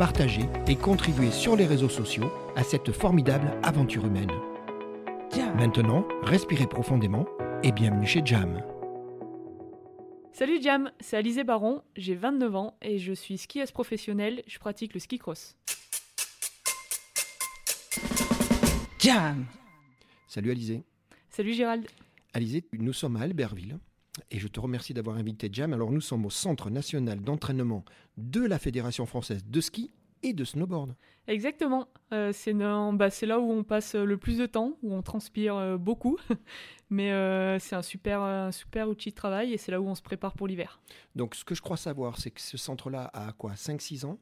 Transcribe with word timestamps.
partagez 0.00 0.46
et 0.66 0.76
contribuez 0.76 1.30
sur 1.30 1.56
les 1.56 1.66
réseaux 1.66 1.90
sociaux 1.90 2.32
à 2.56 2.62
cette 2.62 2.90
formidable 2.90 3.52
aventure 3.62 4.06
humaine. 4.06 4.30
Maintenant, 5.58 6.08
respirez 6.22 6.66
profondément 6.66 7.26
et 7.62 7.70
bienvenue 7.70 8.06
chez 8.06 8.22
Jam. 8.24 8.62
Salut 10.32 10.58
Jam, 10.62 10.90
c'est 11.00 11.18
Alizé 11.18 11.44
Baron, 11.44 11.82
j'ai 11.96 12.14
29 12.14 12.56
ans 12.56 12.78
et 12.80 12.96
je 12.96 13.12
suis 13.12 13.36
skieuse 13.36 13.72
professionnelle, 13.72 14.42
je 14.46 14.58
pratique 14.58 14.94
le 14.94 15.00
ski 15.00 15.18
cross. 15.18 15.54
Jam 18.98 19.44
Salut 20.28 20.50
Alizé. 20.50 20.82
Salut 21.28 21.52
Gérald. 21.52 21.86
Alizé, 22.32 22.64
nous 22.72 22.94
sommes 22.94 23.16
à 23.16 23.24
Albertville 23.24 23.78
et 24.30 24.38
je 24.38 24.48
te 24.48 24.60
remercie 24.60 24.94
d'avoir 24.94 25.16
invité 25.16 25.48
Jam. 25.52 25.72
Alors 25.72 25.92
nous 25.92 26.00
sommes 26.00 26.26
au 26.26 26.30
Centre 26.30 26.70
national 26.70 27.20
d'entraînement 27.20 27.84
de 28.16 28.44
la 28.44 28.58
Fédération 28.58 29.06
française 29.06 29.44
de 29.46 29.60
ski 29.60 29.90
et 30.22 30.32
de 30.32 30.44
snowboard. 30.44 30.94
Exactement. 31.26 31.88
Euh, 32.12 32.32
bah, 32.92 33.10
c'est 33.10 33.26
là 33.26 33.40
où 33.40 33.50
on 33.50 33.64
passe 33.64 33.94
le 33.94 34.16
plus 34.16 34.38
de 34.38 34.46
temps, 34.46 34.76
où 34.82 34.94
on 34.94 35.02
transpire 35.02 35.56
euh, 35.56 35.76
beaucoup. 35.78 36.18
Mais 36.90 37.12
euh, 37.12 37.58
c'est 37.58 37.76
un 37.76 37.82
super, 37.82 38.20
un 38.20 38.52
super 38.52 38.88
outil 38.88 39.10
de 39.10 39.14
travail 39.14 39.52
et 39.52 39.56
c'est 39.56 39.70
là 39.70 39.80
où 39.80 39.86
on 39.86 39.94
se 39.94 40.02
prépare 40.02 40.34
pour 40.34 40.48
l'hiver. 40.48 40.80
Donc 41.14 41.34
ce 41.34 41.44
que 41.44 41.54
je 41.54 41.62
crois 41.62 41.76
savoir, 41.76 42.18
c'est 42.18 42.32
que 42.32 42.40
ce 42.40 42.56
centre-là 42.56 43.10
a 43.14 43.32
quoi 43.32 43.52
5-6 43.52 44.04
ans? 44.06 44.18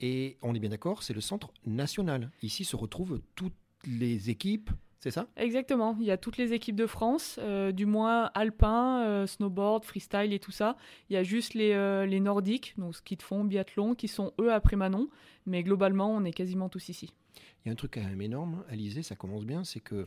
Et 0.00 0.38
on 0.42 0.54
est 0.54 0.58
bien 0.58 0.70
d'accord, 0.70 1.02
c'est 1.02 1.14
le 1.14 1.20
centre 1.20 1.52
national. 1.66 2.30
Ici 2.42 2.64
se 2.64 2.76
retrouvent 2.76 3.20
toutes 3.34 3.54
les 3.86 4.30
équipes 4.30 4.70
c'est 5.04 5.10
ça? 5.10 5.26
Exactement. 5.36 5.98
Il 6.00 6.06
y 6.06 6.10
a 6.10 6.16
toutes 6.16 6.38
les 6.38 6.54
équipes 6.54 6.76
de 6.76 6.86
France, 6.86 7.38
euh, 7.42 7.72
du 7.72 7.84
moins 7.84 8.30
alpin, 8.32 9.02
euh, 9.04 9.26
snowboard, 9.26 9.84
freestyle 9.84 10.32
et 10.32 10.38
tout 10.38 10.50
ça. 10.50 10.78
Il 11.10 11.12
y 11.12 11.18
a 11.18 11.22
juste 11.22 11.52
les, 11.52 11.72
euh, 11.72 12.06
les 12.06 12.20
nordiques, 12.20 12.72
donc 12.78 12.96
ski 12.96 13.14
de 13.16 13.22
fond, 13.22 13.44
biathlon, 13.44 13.94
qui 13.94 14.08
sont 14.08 14.32
eux 14.40 14.50
après 14.50 14.76
Manon. 14.76 15.10
Mais 15.44 15.62
globalement, 15.62 16.10
on 16.10 16.24
est 16.24 16.32
quasiment 16.32 16.70
tous 16.70 16.88
ici. 16.88 17.12
Il 17.36 17.66
y 17.66 17.68
a 17.68 17.72
un 17.72 17.74
truc 17.74 17.92
quand 17.92 18.02
même 18.02 18.22
énorme, 18.22 18.64
Alizé, 18.70 19.02
ça 19.02 19.14
commence 19.14 19.44
bien, 19.44 19.62
c'est 19.62 19.80
que 19.80 20.06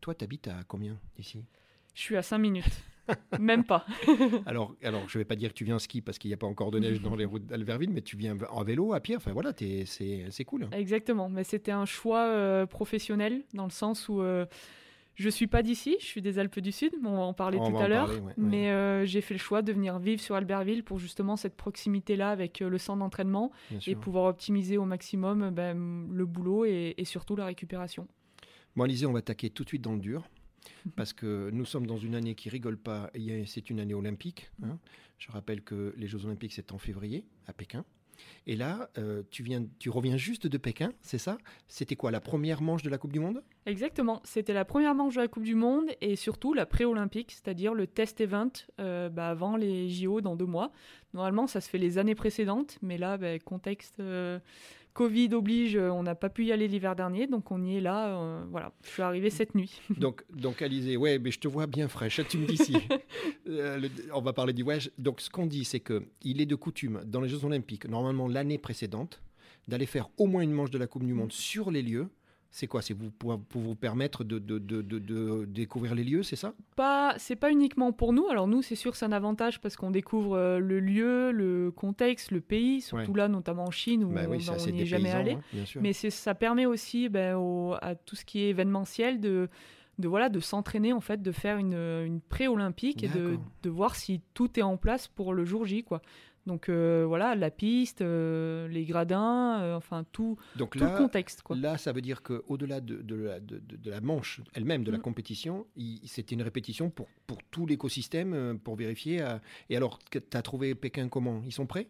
toi, 0.00 0.14
tu 0.14 0.24
habites 0.24 0.48
à 0.48 0.62
combien 0.66 0.96
ici? 1.18 1.44
Je 1.94 2.00
suis 2.00 2.16
à 2.16 2.22
5 2.22 2.38
minutes. 2.38 2.82
Même 3.38 3.64
pas. 3.64 3.86
alors, 4.46 4.74
alors, 4.82 5.08
je 5.08 5.18
vais 5.18 5.24
pas 5.24 5.36
dire 5.36 5.50
que 5.50 5.54
tu 5.54 5.64
viens 5.64 5.76
en 5.76 5.80
ski 5.80 6.00
parce 6.00 6.18
qu'il 6.18 6.28
n'y 6.28 6.34
a 6.34 6.38
pas 6.38 6.46
encore 6.46 6.70
de 6.70 6.78
neige 6.78 7.00
dans 7.00 7.16
les 7.16 7.24
routes 7.24 7.46
d'Alverville, 7.46 7.90
mais 7.90 8.02
tu 8.02 8.16
viens 8.16 8.36
en 8.50 8.64
vélo, 8.64 8.94
à 8.94 9.00
pied. 9.00 9.16
Enfin 9.16 9.32
voilà, 9.32 9.52
c'est 9.56 10.44
cool. 10.46 10.68
Exactement. 10.72 11.28
Mais 11.28 11.44
c'était 11.44 11.72
un 11.72 11.84
choix 11.84 12.26
euh, 12.26 12.66
professionnel 12.66 13.42
dans 13.54 13.64
le 13.64 13.70
sens 13.70 14.08
où 14.08 14.20
euh, 14.20 14.46
je 15.14 15.28
suis 15.28 15.46
pas 15.46 15.62
d'ici, 15.62 15.96
je 16.00 16.06
suis 16.06 16.22
des 16.22 16.38
Alpes 16.38 16.60
du 16.60 16.72
Sud. 16.72 16.92
On 17.04 17.16
va 17.16 17.22
en 17.22 17.34
parler 17.34 17.58
tout 17.58 17.76
à 17.76 17.88
l'heure. 17.88 18.10
mais 18.36 18.70
euh, 18.70 19.04
j'ai 19.04 19.20
fait 19.20 19.34
le 19.34 19.40
choix 19.40 19.62
de 19.62 19.72
venir 19.72 19.98
vivre 19.98 20.20
sur 20.20 20.34
Albertville 20.34 20.82
pour 20.82 20.98
justement 20.98 21.36
cette 21.36 21.56
proximité-là 21.56 22.30
avec 22.30 22.60
le 22.60 22.78
centre 22.78 23.00
d'entraînement 23.00 23.50
et 23.86 23.94
pouvoir 23.94 24.26
optimiser 24.26 24.78
au 24.78 24.84
maximum 24.84 25.50
ben, 25.50 26.08
le 26.10 26.26
boulot 26.26 26.64
et, 26.64 26.94
et 26.96 27.04
surtout 27.04 27.36
la 27.36 27.46
récupération. 27.46 28.08
Bon, 28.76 28.84
Alizé, 28.84 29.06
on 29.06 29.12
va 29.12 29.20
attaquer 29.20 29.50
tout 29.50 29.62
de 29.62 29.68
suite 29.68 29.82
dans 29.82 29.92
le 29.92 30.00
dur 30.00 30.28
parce 30.96 31.12
que 31.12 31.50
nous 31.52 31.64
sommes 31.64 31.86
dans 31.86 31.98
une 31.98 32.14
année 32.14 32.34
qui 32.34 32.48
rigole 32.48 32.78
pas. 32.78 33.10
C'est 33.46 33.70
une 33.70 33.80
année 33.80 33.94
olympique. 33.94 34.50
Hein. 34.62 34.78
Je 35.18 35.30
rappelle 35.30 35.62
que 35.62 35.94
les 35.96 36.06
Jeux 36.06 36.24
olympiques, 36.24 36.52
c'est 36.52 36.72
en 36.72 36.78
février 36.78 37.24
à 37.46 37.52
Pékin. 37.52 37.84
Et 38.46 38.56
là, 38.56 38.90
euh, 38.98 39.22
tu, 39.30 39.42
viens, 39.42 39.64
tu 39.78 39.90
reviens 39.90 40.16
juste 40.16 40.46
de 40.46 40.58
Pékin, 40.58 40.92
c'est 41.02 41.18
ça? 41.18 41.38
C'était 41.66 41.96
quoi, 41.96 42.10
la 42.10 42.20
première 42.20 42.62
manche 42.62 42.82
de 42.82 42.90
la 42.90 42.98
Coupe 42.98 43.12
du 43.12 43.20
Monde? 43.20 43.42
Exactement, 43.66 44.20
c'était 44.24 44.52
la 44.52 44.64
première 44.64 44.94
manche 44.94 45.14
de 45.14 45.20
la 45.20 45.28
Coupe 45.28 45.44
du 45.44 45.54
Monde 45.54 45.90
et 46.00 46.16
surtout 46.16 46.52
la 46.52 46.66
pré-olympique, 46.66 47.32
c'est-à-dire 47.32 47.74
le 47.74 47.86
test 47.86 48.20
event 48.20 48.52
euh, 48.80 49.08
bah, 49.08 49.28
avant 49.28 49.56
les 49.56 49.88
JO 49.88 50.20
dans 50.20 50.36
deux 50.36 50.46
mois. 50.46 50.72
Normalement, 51.14 51.46
ça 51.46 51.60
se 51.60 51.70
fait 51.70 51.78
les 51.78 51.98
années 51.98 52.14
précédentes, 52.14 52.78
mais 52.82 52.98
là, 52.98 53.16
bah, 53.16 53.38
contexte 53.38 54.00
euh, 54.00 54.38
Covid 54.94 55.34
oblige, 55.34 55.74
euh, 55.74 55.90
on 55.90 56.04
n'a 56.04 56.14
pas 56.14 56.30
pu 56.30 56.44
y 56.44 56.52
aller 56.52 56.68
l'hiver 56.68 56.94
dernier, 56.94 57.26
donc 57.26 57.50
on 57.50 57.60
y 57.64 57.76
est 57.76 57.80
là. 57.80 58.16
Euh, 58.16 58.44
voilà, 58.50 58.72
je 58.84 58.90
suis 58.90 59.02
arrivé 59.02 59.28
cette 59.28 59.56
nuit. 59.56 59.80
donc, 59.98 60.24
donc 60.32 60.62
Alizé, 60.62 60.96
ouais, 60.96 61.18
mais 61.18 61.32
je 61.32 61.40
te 61.40 61.48
vois 61.48 61.66
bien 61.66 61.88
fraîche. 61.88 62.20
Tu 62.28 62.38
me 62.38 62.46
dis 62.46 62.56
si. 62.56 62.76
Euh, 63.46 63.88
on 64.14 64.22
va 64.22 64.32
parler 64.32 64.52
du 64.52 64.62
voyage. 64.62 64.90
Donc, 64.96 65.20
ce 65.20 65.28
qu'on 65.28 65.46
dit, 65.46 65.64
c'est 65.64 65.80
que 65.80 66.02
il 66.22 66.40
est 66.40 66.46
de 66.46 66.54
coutume 66.54 67.02
dans 67.04 67.20
les 67.20 67.28
Jeux 67.28 67.44
Olympiques, 67.44 67.86
normalement 67.86 68.26
l'année 68.26 68.56
précédente, 68.56 69.22
d'aller 69.68 69.86
faire 69.86 70.08
au 70.16 70.26
moins 70.26 70.42
une 70.42 70.52
manche 70.52 70.70
de 70.70 70.78
la 70.78 70.86
Coupe 70.86 71.04
du 71.04 71.12
Monde 71.12 71.30
sur 71.32 71.70
les 71.70 71.82
lieux 71.82 72.08
c'est 72.54 72.68
quoi? 72.68 72.82
C'est 72.82 72.94
pour, 72.94 73.40
pour, 73.40 73.60
vous 73.60 73.74
permettre 73.74 74.22
de, 74.22 74.38
de, 74.38 74.60
de, 74.60 74.80
de, 74.80 75.44
découvrir 75.44 75.96
les 75.96 76.04
lieux, 76.04 76.22
c'est 76.22 76.36
ça? 76.36 76.54
Pas, 76.76 77.16
c'est 77.18 77.34
pas 77.34 77.50
uniquement 77.50 77.90
pour 77.90 78.12
nous. 78.12 78.28
Alors 78.28 78.46
nous, 78.46 78.62
c'est 78.62 78.76
sûr, 78.76 78.94
c'est 78.94 79.04
un 79.04 79.10
avantage 79.10 79.60
parce 79.60 79.74
qu'on 79.74 79.90
découvre 79.90 80.36
euh, 80.36 80.60
le 80.60 80.78
lieu, 80.78 81.32
le 81.32 81.72
contexte, 81.72 82.30
le 82.30 82.40
pays, 82.40 82.80
surtout 82.80 83.12
là, 83.12 83.26
notamment 83.26 83.64
en 83.64 83.72
Chine 83.72 84.04
où 84.04 84.10
bah 84.10 84.20
on 84.28 84.36
n'y 84.36 84.82
est, 84.82 84.86
jamais 84.86 85.10
allé. 85.10 85.32
Hein, 85.32 85.64
Mais 85.80 85.92
ça 85.92 86.36
permet 86.36 86.64
aussi 86.64 87.08
ben, 87.08 87.36
à 87.82 87.96
tout 87.96 88.14
ce 88.14 88.24
qui 88.24 88.42
est 88.42 88.50
événementiel 88.50 89.18
de 89.20 89.48
de 90.00 90.08
voilà 90.08 90.28
de 90.28 90.40
s'entraîner 90.40 90.92
en 90.92 91.00
fait 91.00 91.22
de 91.22 91.30
faire 91.30 91.56
une, 91.56 91.74
une 91.74 92.20
pré-olympique 92.20 93.04
et 93.04 93.08
de, 93.08 93.38
de, 93.62 93.70
voir 93.70 93.94
si 93.94 94.20
tout 94.34 94.58
est 94.58 94.62
en 94.62 94.76
place 94.76 95.06
pour 95.06 95.32
le 95.32 95.44
jour 95.44 95.66
J 95.66 95.84
quoi 95.84 96.02
donc 96.46 96.68
euh, 96.68 97.04
voilà, 97.06 97.34
la 97.34 97.50
piste, 97.50 98.02
euh, 98.02 98.68
les 98.68 98.84
gradins, 98.84 99.60
euh, 99.62 99.76
enfin 99.76 100.04
tout, 100.12 100.36
Donc 100.56 100.74
le 100.74 100.86
contexte. 100.96 101.42
Quoi. 101.42 101.56
Là, 101.56 101.78
ça 101.78 101.92
veut 101.92 102.02
dire 102.02 102.22
qu'au-delà 102.22 102.80
de, 102.80 102.96
de, 102.96 103.14
la, 103.14 103.40
de, 103.40 103.90
la 103.90 104.00
manche 104.00 104.42
elle-même, 104.52 104.84
de 104.84 104.90
la 104.90 104.98
mm. 104.98 105.02
compétition, 105.02 105.66
c'était 106.04 106.34
une 106.34 106.42
répétition 106.42 106.90
pour, 106.90 107.06
pour 107.26 107.38
tout 107.50 107.66
l'écosystème, 107.66 108.58
pour 108.62 108.76
vérifier. 108.76 109.24
Et 109.70 109.76
alors, 109.76 109.98
tu 110.10 110.20
as 110.32 110.42
trouvé 110.42 110.74
Pékin 110.74 111.08
comment? 111.08 111.42
Ils 111.46 111.52
sont 111.52 111.66
prêts? 111.66 111.88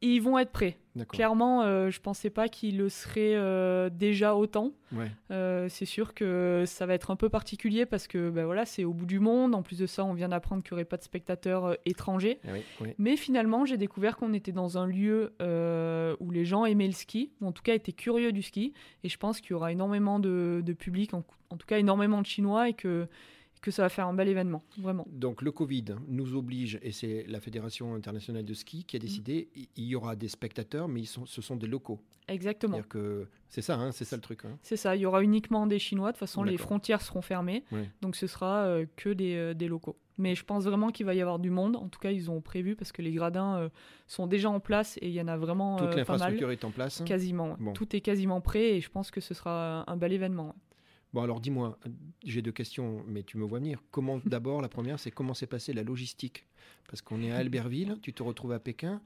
Ils 0.00 0.20
vont 0.20 0.38
être 0.38 0.50
prêts. 0.50 0.76
Clairement, 1.06 1.62
euh, 1.62 1.90
je 1.90 2.00
pensais 2.00 2.30
pas 2.30 2.48
qu'ils 2.48 2.78
le 2.78 2.88
seraient 2.88 3.34
euh, 3.34 3.88
déjà 3.90 4.34
autant. 4.34 4.72
Euh, 5.30 5.68
c'est 5.68 5.84
sûr 5.84 6.14
que 6.14 6.64
ça 6.66 6.86
va 6.86 6.94
être 6.94 7.10
un 7.10 7.16
peu 7.16 7.28
particulier 7.28 7.86
parce 7.86 8.08
que 8.08 8.30
ben 8.30 8.46
voilà, 8.46 8.64
c'est 8.64 8.84
au 8.84 8.92
bout 8.92 9.06
du 9.06 9.20
monde. 9.20 9.54
En 9.54 9.62
plus 9.62 9.78
de 9.78 9.86
ça, 9.86 10.04
on 10.04 10.14
vient 10.14 10.30
d'apprendre 10.30 10.62
qu'il 10.62 10.72
n'y 10.72 10.78
aurait 10.78 10.84
pas 10.84 10.96
de 10.96 11.02
spectateurs 11.02 11.76
étrangers. 11.84 12.40
Eh 12.44 12.94
Mais 12.98 13.16
finalement, 13.16 13.64
j'ai 13.64 13.76
découvert 13.76 14.16
qu'on 14.16 14.32
était 14.32 14.52
dans 14.52 14.78
un 14.78 14.86
lieu 14.86 15.32
où 16.20 16.30
les 16.30 16.44
gens 16.44 16.64
aimaient 16.64 16.86
le 16.86 16.92
ski, 16.92 17.32
ou 17.40 17.46
en 17.46 17.52
tout 17.52 17.62
cas 17.62 17.74
étaient 17.74 17.92
curieux 17.92 18.32
du 18.32 18.42
ski. 18.42 18.72
Et 19.04 19.08
je 19.08 19.18
pense 19.18 19.40
qu'il 19.40 19.52
y 19.52 19.54
aura 19.54 19.72
énormément 19.72 20.18
de, 20.18 20.62
public, 20.78 21.14
en, 21.14 21.24
en, 21.50 21.56
tout 21.56 21.66
cas 21.66 21.78
énormément 21.78 22.20
de 22.20 22.26
Chinois, 22.26 22.68
et 22.68 22.74
que 22.74 23.08
que 23.60 23.70
ça 23.70 23.82
va 23.82 23.88
faire 23.88 24.06
un 24.06 24.14
bel 24.14 24.28
événement, 24.28 24.62
vraiment. 24.78 25.06
Donc 25.10 25.42
le 25.42 25.52
Covid 25.52 25.96
nous 26.06 26.34
oblige, 26.34 26.78
et 26.82 26.92
c'est 26.92 27.24
la 27.28 27.40
Fédération 27.40 27.94
internationale 27.94 28.44
de 28.44 28.54
ski 28.54 28.84
qui 28.84 28.96
a 28.96 28.98
décidé, 28.98 29.48
il 29.54 29.84
y 29.84 29.94
aura 29.94 30.16
des 30.16 30.28
spectateurs, 30.28 30.88
mais 30.88 31.00
ils 31.00 31.06
sont, 31.06 31.26
ce 31.26 31.42
sont 31.42 31.56
des 31.56 31.66
locaux. 31.66 32.00
Exactement. 32.28 32.80
C'est 33.48 33.62
ça, 33.62 33.76
hein, 33.76 33.92
c'est 33.92 34.04
ça 34.04 34.16
le 34.16 34.22
truc. 34.22 34.44
Hein. 34.44 34.58
C'est 34.62 34.76
ça, 34.76 34.94
il 34.94 35.00
y 35.00 35.06
aura 35.06 35.22
uniquement 35.22 35.66
des 35.66 35.78
Chinois, 35.78 36.08
de 36.08 36.12
toute 36.12 36.20
façon 36.20 36.42
les 36.42 36.58
frontières 36.58 37.00
seront 37.00 37.22
fermées, 37.22 37.64
donc 38.02 38.16
ce 38.16 38.26
sera 38.26 38.64
euh, 38.64 38.86
que 38.96 39.10
des, 39.10 39.34
euh, 39.34 39.54
des, 39.54 39.68
locaux. 39.68 39.96
Mais 40.18 40.34
je 40.34 40.44
pense 40.44 40.64
vraiment 40.64 40.90
qu'il 40.90 41.06
va 41.06 41.14
y 41.14 41.20
avoir 41.20 41.38
du 41.38 41.50
monde, 41.50 41.76
en 41.76 41.88
tout 41.88 42.00
cas 42.00 42.10
ils 42.10 42.30
ont 42.30 42.40
prévu, 42.40 42.76
parce 42.76 42.92
que 42.92 43.02
les 43.02 43.12
gradins 43.12 43.56
euh, 43.56 43.68
sont 44.06 44.26
déjà 44.26 44.50
en 44.50 44.60
place 44.60 44.98
et 44.98 45.08
il 45.08 45.14
y 45.14 45.20
en 45.20 45.28
a 45.28 45.36
vraiment 45.36 45.76
Toute 45.76 45.94
l'infrastructure 45.94 46.50
est 46.50 46.64
en 46.64 46.70
place 46.70 47.02
Quasiment, 47.06 47.56
tout 47.74 47.96
est 47.96 48.00
quasiment 48.00 48.40
prêt 48.40 48.76
et 48.76 48.80
je 48.80 48.90
pense 48.90 49.10
que 49.10 49.20
ce 49.20 49.32
sera 49.32 49.84
un 49.90 49.96
bel 49.96 50.12
événement. 50.12 50.54
Bon, 51.12 51.22
alors 51.22 51.40
dis-moi, 51.40 51.78
j'ai 52.24 52.42
deux 52.42 52.52
questions, 52.52 53.02
mais 53.06 53.22
tu 53.22 53.38
me 53.38 53.44
vois 53.44 53.58
venir. 53.58 53.82
Comment, 53.90 54.20
d'abord, 54.26 54.60
la 54.60 54.68
première, 54.68 54.98
c'est 54.98 55.10
comment 55.10 55.34
s'est 55.34 55.46
passée 55.46 55.72
la 55.72 55.82
logistique? 55.82 56.46
Parce 56.88 57.02
qu'on 57.02 57.22
est 57.22 57.32
à 57.32 57.36
Albertville, 57.36 57.98
tu 58.02 58.12
te 58.12 58.22
retrouves 58.22 58.52
à 58.52 58.58
Pékin, 58.58 59.00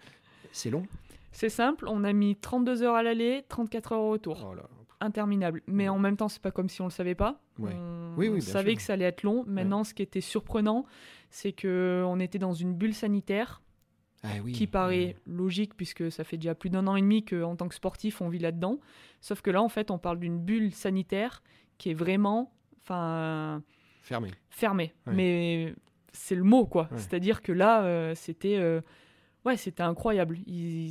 c'est 0.52 0.70
long 0.70 0.87
C'est 1.32 1.49
simple, 1.49 1.87
on 1.88 2.04
a 2.04 2.12
mis 2.12 2.37
32 2.37 2.82
heures 2.82 2.94
à 2.94 3.02
l'aller, 3.02 3.44
34 3.49 3.93
heures 3.93 4.00
au 4.00 4.10
retour. 4.10 4.49
Oh 4.52 4.56
interminable. 5.02 5.62
Mais 5.66 5.88
en 5.88 5.99
même 5.99 6.16
temps, 6.16 6.28
c'est 6.28 6.40
pas 6.40 6.52
comme 6.52 6.69
si 6.69 6.81
on 6.81 6.87
le 6.87 6.90
savait 6.90 7.14
pas. 7.14 7.40
On, 7.58 8.14
oui, 8.16 8.40
savait 8.40 8.76
que 8.76 8.82
ça 8.82 8.94
allait 8.94 9.04
être 9.04 9.22
long. 9.22 9.44
Maintenant, 9.46 9.84
ce 9.84 9.94
qui 9.94 10.02
était 10.02 10.20
surprenant, 10.20 10.87
c'est 11.31 11.52
que 11.52 12.04
on 12.06 12.20
était 12.20 12.38
dans 12.38 12.52
une 12.52 12.75
bulle 12.75 12.94
sanitaire. 12.94 13.60
Ah 14.25 14.38
qui 14.52 14.69
paraît 14.69 15.16
logique 15.26 15.76
puisque 15.76 16.12
ça 16.12 16.22
fait 16.22 16.37
déjà 16.37 16.54
plus 16.54 16.70
d'un 16.70 16.87
an 16.87 16.94
et 16.94 17.00
demi 17.00 17.25
qu'en 17.25 17.56
tant 17.56 17.66
que 17.66 17.75
sportif 17.75 18.20
on 18.20 18.28
vit 18.28 18.38
là-dedans. 18.38 18.78
Sauf 19.20 19.43
que 19.43 19.50
là 19.50 19.60
en 19.60 19.69
fait 19.69 19.90
on 19.90 19.99
parle 19.99 20.20
d'une 20.20 20.38
bulle 20.38 20.72
sanitaire 20.72 21.43
qui 21.82 21.90
est 21.90 21.94
vraiment, 21.94 22.52
enfin, 22.81 23.61
fermée. 24.02 24.31
Fermée. 24.50 24.93
Mais 25.06 25.75
c'est 26.12 26.37
le 26.37 26.44
mot 26.44 26.64
quoi. 26.64 26.88
C'est-à-dire 26.94 27.43
que 27.43 27.50
là 27.50 27.82
euh, 27.82 28.14
c'était 28.14 28.56
euh, 28.56 28.81
Ouais, 29.44 29.56
c'était 29.56 29.82
incroyable. 29.82 30.38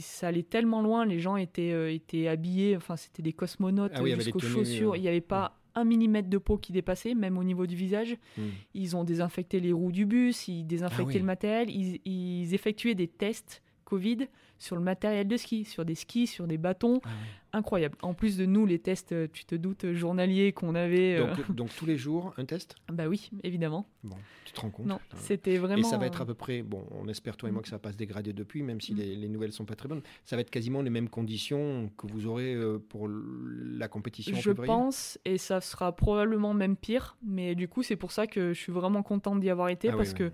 ça 0.01 0.27
allait 0.27 0.43
tellement 0.43 0.81
loin, 0.81 1.05
les 1.05 1.21
gens 1.21 1.37
étaient, 1.37 1.71
euh, 1.71 1.93
étaient 1.93 2.27
habillés, 2.27 2.75
enfin 2.75 2.97
c'était 2.97 3.21
des 3.21 3.31
cosmonautes 3.31 3.93
ah 3.95 4.03
jusqu'aux 4.03 4.39
chaussures. 4.39 4.97
Il 4.97 5.01
n'y 5.03 5.07
avait 5.07 5.21
pas 5.21 5.57
un 5.75 5.85
millimètre 5.85 6.27
de 6.27 6.37
peau 6.37 6.57
qui 6.57 6.73
dépassait, 6.73 7.13
même 7.13 7.37
au 7.37 7.45
niveau 7.45 7.65
du 7.65 7.77
visage. 7.77 8.17
Hmm. 8.37 8.49
Ils 8.73 8.97
ont 8.97 9.05
désinfecté 9.05 9.61
les 9.61 9.71
roues 9.71 9.93
du 9.93 10.05
bus, 10.05 10.49
ils 10.49 10.65
désinfectaient 10.65 11.15
ah 11.15 11.19
le 11.19 11.23
matériel, 11.23 11.69
ils, 11.69 12.01
ils, 12.03 12.53
effectuaient 12.53 12.95
des 12.95 13.07
tests 13.07 13.63
Covid 13.85 14.27
sur 14.57 14.75
le 14.75 14.81
matériel 14.81 15.29
de 15.29 15.37
ski, 15.37 15.63
sur 15.63 15.85
des 15.85 15.95
skis, 15.95 16.27
sur 16.27 16.45
des 16.45 16.57
bâtons. 16.57 16.99
Ah 17.05 17.09
incroyable. 17.53 17.97
En 18.01 18.13
plus 18.13 18.37
de 18.37 18.45
nous, 18.45 18.65
les 18.65 18.79
tests, 18.79 19.11
euh, 19.11 19.27
tu 19.31 19.45
te 19.45 19.55
doutes, 19.55 19.85
euh, 19.85 19.93
journaliers 19.93 20.51
qu'on 20.53 20.75
avait. 20.75 21.17
Euh, 21.17 21.27
donc, 21.49 21.73
tous 21.75 21.85
les 21.85 21.97
jours, 21.97 22.33
un 22.37 22.45
test? 22.45 22.75
Bah 22.91 23.07
oui, 23.07 23.29
évidemment. 23.43 23.87
Bon, 24.03 24.17
tu 24.45 24.53
te 24.53 24.61
rends 24.61 24.69
compte 24.69 24.85
Non, 24.85 24.99
c'était 25.15 25.57
vraiment. 25.57 25.81
Et 25.81 25.83
ça 25.83 25.97
va 25.97 26.05
être 26.05 26.21
à 26.21 26.25
peu 26.25 26.33
près, 26.33 26.61
bon, 26.61 26.85
on 26.91 27.07
espère 27.07 27.37
toi 27.37 27.49
et 27.49 27.51
moi 27.51 27.61
que 27.61 27.67
ça 27.67 27.75
va 27.75 27.79
pas 27.79 27.91
se 27.91 27.97
dégrader 27.97 28.33
depuis, 28.33 28.63
même 28.63 28.81
si 28.81 28.93
mm. 28.93 28.97
les, 28.97 29.15
les, 29.15 29.27
nouvelles 29.29 29.51
sont 29.51 29.65
pas 29.65 29.75
très 29.75 29.87
bonnes. 29.87 30.01
Ça 30.25 30.35
va 30.35 30.41
être 30.41 30.49
quasiment 30.49 30.81
les 30.81 30.89
mêmes 30.89 31.09
conditions 31.09 31.89
que 31.97 32.07
vous 32.07 32.27
aurez 32.27 32.55
pour 32.89 33.07
la 33.09 33.87
compétition 33.87 34.35
Je 34.35 34.51
pense, 34.51 35.19
et 35.25 35.37
ça 35.37 35.61
sera 35.61 35.95
probablement 35.95 36.53
même 36.53 36.75
pire, 36.75 37.17
mais 37.23 37.55
du 37.55 37.67
coup, 37.67 37.83
c'est 37.83 37.95
pour 37.95 38.11
ça 38.11 38.27
que 38.27 38.53
je 38.53 38.59
suis 38.59 38.71
vraiment 38.71 39.03
contente 39.03 39.39
d'y 39.39 39.49
avoir 39.49 39.69
été, 39.69 39.89
ah 39.89 39.97
parce 39.97 40.13
que 40.13 40.31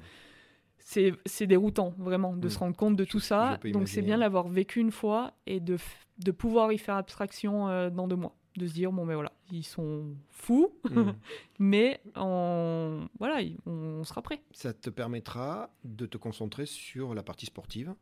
c'est 0.88 1.48
déroutant, 1.48 1.94
vraiment, 1.98 2.36
de 2.36 2.48
mm. 2.48 2.50
se 2.50 2.60
rendre 2.60 2.76
compte 2.76 2.96
de 2.96 3.04
tout 3.04 3.20
ça. 3.20 3.60
Donc 3.74 3.90
c'est 3.90 4.02
bien 4.02 4.16
l'avoir 4.16 4.48
vécu 4.48 4.80
une 4.80 4.92
fois 4.92 5.34
et 5.46 5.60
de, 5.60 5.78
de 6.20 6.32
pouvoir 6.32 6.72
y 6.72 6.78
faire 6.78 6.96
abstraction 6.96 7.68
euh, 7.68 7.90
dans 7.90 8.08
deux 8.08 8.16
mois. 8.16 8.36
De 8.56 8.66
se 8.66 8.74
dire, 8.74 8.92
bon, 8.92 9.06
mais 9.06 9.14
voilà, 9.14 9.32
ils 9.52 9.66
sont 9.66 10.16
fous, 10.30 10.74
mm. 10.90 11.12
mais 11.60 12.00
on, 12.16 13.08
voilà, 13.20 13.42
on, 13.66 14.04
sera 14.04 14.22
prêt. 14.22 14.42
Ça 14.52 14.74
te 14.74 14.90
permettra 14.90 15.70
de 15.84 16.06
te 16.06 16.18
concentrer 16.18 16.66
sur 16.66 17.14
la 17.14 17.22
partie 17.22 17.46
sportive 17.46 17.94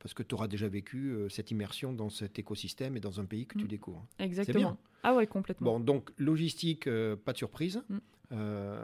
parce 0.00 0.12
que 0.12 0.22
tu 0.22 0.34
auras 0.34 0.48
déjà 0.48 0.68
vécu 0.68 1.12
euh, 1.12 1.28
cette 1.30 1.52
immersion 1.52 1.94
dans 1.94 2.10
cet 2.10 2.38
écosystème 2.38 2.96
et 2.96 3.00
dans 3.00 3.20
un 3.20 3.24
pays 3.24 3.46
que 3.46 3.56
tu 3.56 3.64
mm. 3.64 3.68
découvres. 3.68 4.04
Exactement. 4.18 4.76
Ah 5.04 5.14
ouais, 5.14 5.26
complètement. 5.26 5.74
Bon, 5.74 5.80
donc 5.80 6.10
logistique, 6.18 6.88
euh, 6.88 7.14
pas 7.14 7.32
de 7.32 7.38
surprise. 7.38 7.82
Euh, 8.34 8.76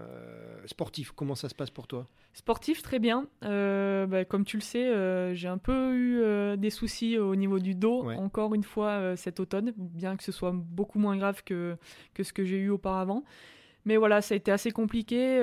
sportif, 0.66 1.12
comment 1.12 1.34
ça 1.34 1.48
se 1.48 1.54
passe 1.54 1.70
pour 1.70 1.86
toi? 1.86 2.06
Sportif, 2.32 2.82
très 2.82 2.98
bien. 2.98 3.26
Euh, 3.44 4.06
bah, 4.06 4.24
comme 4.24 4.44
tu 4.44 4.56
le 4.56 4.62
sais, 4.62 4.86
euh, 4.86 5.34
j'ai 5.34 5.48
un 5.48 5.58
peu 5.58 5.94
eu 5.94 6.56
des 6.56 6.70
soucis 6.70 7.18
au 7.18 7.34
niveau 7.34 7.58
du 7.58 7.74
dos, 7.74 8.08
encore 8.10 8.54
une 8.54 8.64
fois 8.64 9.16
cet 9.16 9.40
automne, 9.40 9.72
bien 9.76 10.16
que 10.16 10.22
ce 10.22 10.32
soit 10.32 10.52
beaucoup 10.52 10.98
moins 10.98 11.16
grave 11.16 11.42
que, 11.44 11.76
que 12.14 12.22
ce 12.22 12.32
que 12.32 12.44
j'ai 12.44 12.58
eu 12.58 12.70
auparavant. 12.70 13.24
Mais 13.86 13.96
voilà, 13.96 14.20
ça 14.20 14.34
a 14.34 14.36
été 14.36 14.52
assez 14.52 14.70
compliqué. 14.72 15.38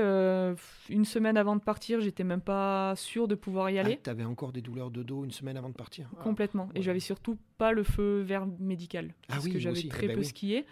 une 0.89 1.06
semaine 1.06 1.38
avant 1.38 1.56
de 1.56 1.62
partir, 1.62 2.00
j'étais 2.00 2.24
même 2.24 2.42
pas 2.42 2.94
sûr 2.95 3.27
de 3.27 3.36
pouvoir 3.36 3.69
y 3.71 3.80
aller. 3.80 3.95
Ah, 3.98 4.01
tu 4.04 4.09
avais 4.09 4.25
encore 4.25 4.51
des 4.51 4.62
douleurs 4.62 4.92
de 4.92 5.04
dos 5.04 5.25
une 5.25 5.31
semaine 5.31 5.57
avant 5.57 5.69
de 5.69 5.75
partir? 5.75 6.09
Complètement. 6.24 6.69
Et 6.75 6.81
j'avais 6.81 7.00
surtout 7.00 7.38
pas 7.57 7.71
le 7.71 7.83
feu 7.83 8.21
vert 8.21 8.45
médical. 8.59 9.13
Ah 9.27 9.33
parce 9.33 9.48
que 9.48 9.59
j'avais 9.59 9.81
très 9.88 10.06
ah 10.06 10.09
bah 10.09 10.13
peu 10.13 10.24
skié. 10.24 10.65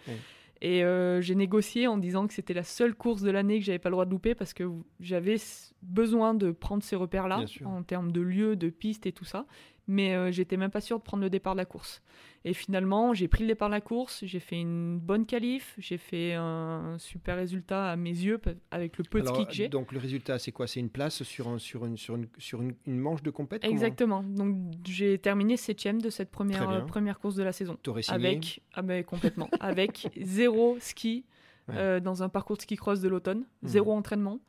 Et 0.62 0.84
euh, 0.84 1.20
j'ai 1.20 1.34
négocié 1.34 1.86
en 1.86 1.98
disant 1.98 2.26
que 2.26 2.32
c'était 2.32 2.54
la 2.54 2.62
seule 2.62 2.94
course 2.94 3.22
de 3.22 3.30
l'année 3.30 3.58
que 3.58 3.64
j'avais 3.64 3.78
pas 3.78 3.90
le 3.90 3.94
droit 3.94 4.06
de 4.06 4.10
louper 4.10 4.34
parce 4.34 4.54
que 4.54 4.64
j'avais 5.00 5.36
besoin 5.82 6.34
de 6.34 6.50
prendre 6.50 6.82
ces 6.82 6.96
repères-là 6.96 7.44
en 7.64 7.82
termes 7.82 8.10
de 8.10 8.20
lieux, 8.20 8.56
de 8.56 8.70
pistes 8.70 9.06
et 9.06 9.12
tout 9.12 9.24
ça 9.24 9.46
mais 9.88 10.14
euh, 10.14 10.30
j'étais 10.32 10.56
même 10.56 10.70
pas 10.70 10.80
sûr 10.80 10.98
de 10.98 11.02
prendre 11.02 11.22
le 11.22 11.30
départ 11.30 11.54
de 11.54 11.58
la 11.58 11.64
course. 11.64 12.02
Et 12.44 12.52
finalement, 12.54 13.14
j'ai 13.14 13.28
pris 13.28 13.42
le 13.42 13.48
départ 13.48 13.68
de 13.68 13.74
la 13.74 13.80
course, 13.80 14.24
j'ai 14.24 14.38
fait 14.38 14.60
une 14.60 14.98
bonne 14.98 15.26
qualif, 15.26 15.74
j'ai 15.78 15.98
fait 15.98 16.34
un 16.34 16.96
super 16.98 17.36
résultat 17.36 17.90
à 17.90 17.96
mes 17.96 18.10
yeux 18.10 18.40
avec 18.70 18.98
le 18.98 19.04
peu 19.04 19.20
de 19.20 19.26
ski 19.26 19.46
que 19.46 19.52
j'ai. 19.52 19.68
Donc 19.68 19.92
le 19.92 19.98
résultat, 19.98 20.38
c'est 20.38 20.52
quoi? 20.52 20.66
C'est 20.66 20.80
une 20.80 20.90
place 20.90 21.22
sur, 21.22 21.48
un, 21.48 21.58
sur, 21.58 21.86
une, 21.86 21.96
sur, 21.96 22.16
une, 22.16 22.28
sur 22.38 22.62
une, 22.62 22.74
manche 22.86 23.22
de 23.22 23.30
compétition 23.30 23.70
Exactement. 23.70 24.22
Donc 24.22 24.56
j'ai 24.84 25.18
terminé 25.18 25.56
septième 25.56 26.00
de 26.00 26.10
cette 26.10 26.30
première, 26.30 26.86
première 26.86 27.18
course 27.18 27.34
de 27.34 27.42
la 27.42 27.52
saison. 27.52 27.76
T'aurais 27.82 28.02
signé? 28.02 28.26
Avec, 28.28 28.62
ah 28.74 28.82
ben, 28.82 29.02
complètement, 29.04 29.48
avec 29.60 30.08
zéro 30.20 30.76
ski 30.80 31.24
euh, 31.70 31.98
dans 31.98 32.22
un 32.22 32.28
parcours 32.28 32.56
de 32.56 32.62
ski 32.62 32.76
cross 32.76 33.00
de 33.00 33.08
l'automne, 33.08 33.40
mmh. 33.40 33.66
zéro 33.66 33.92
entraînement. 33.92 34.40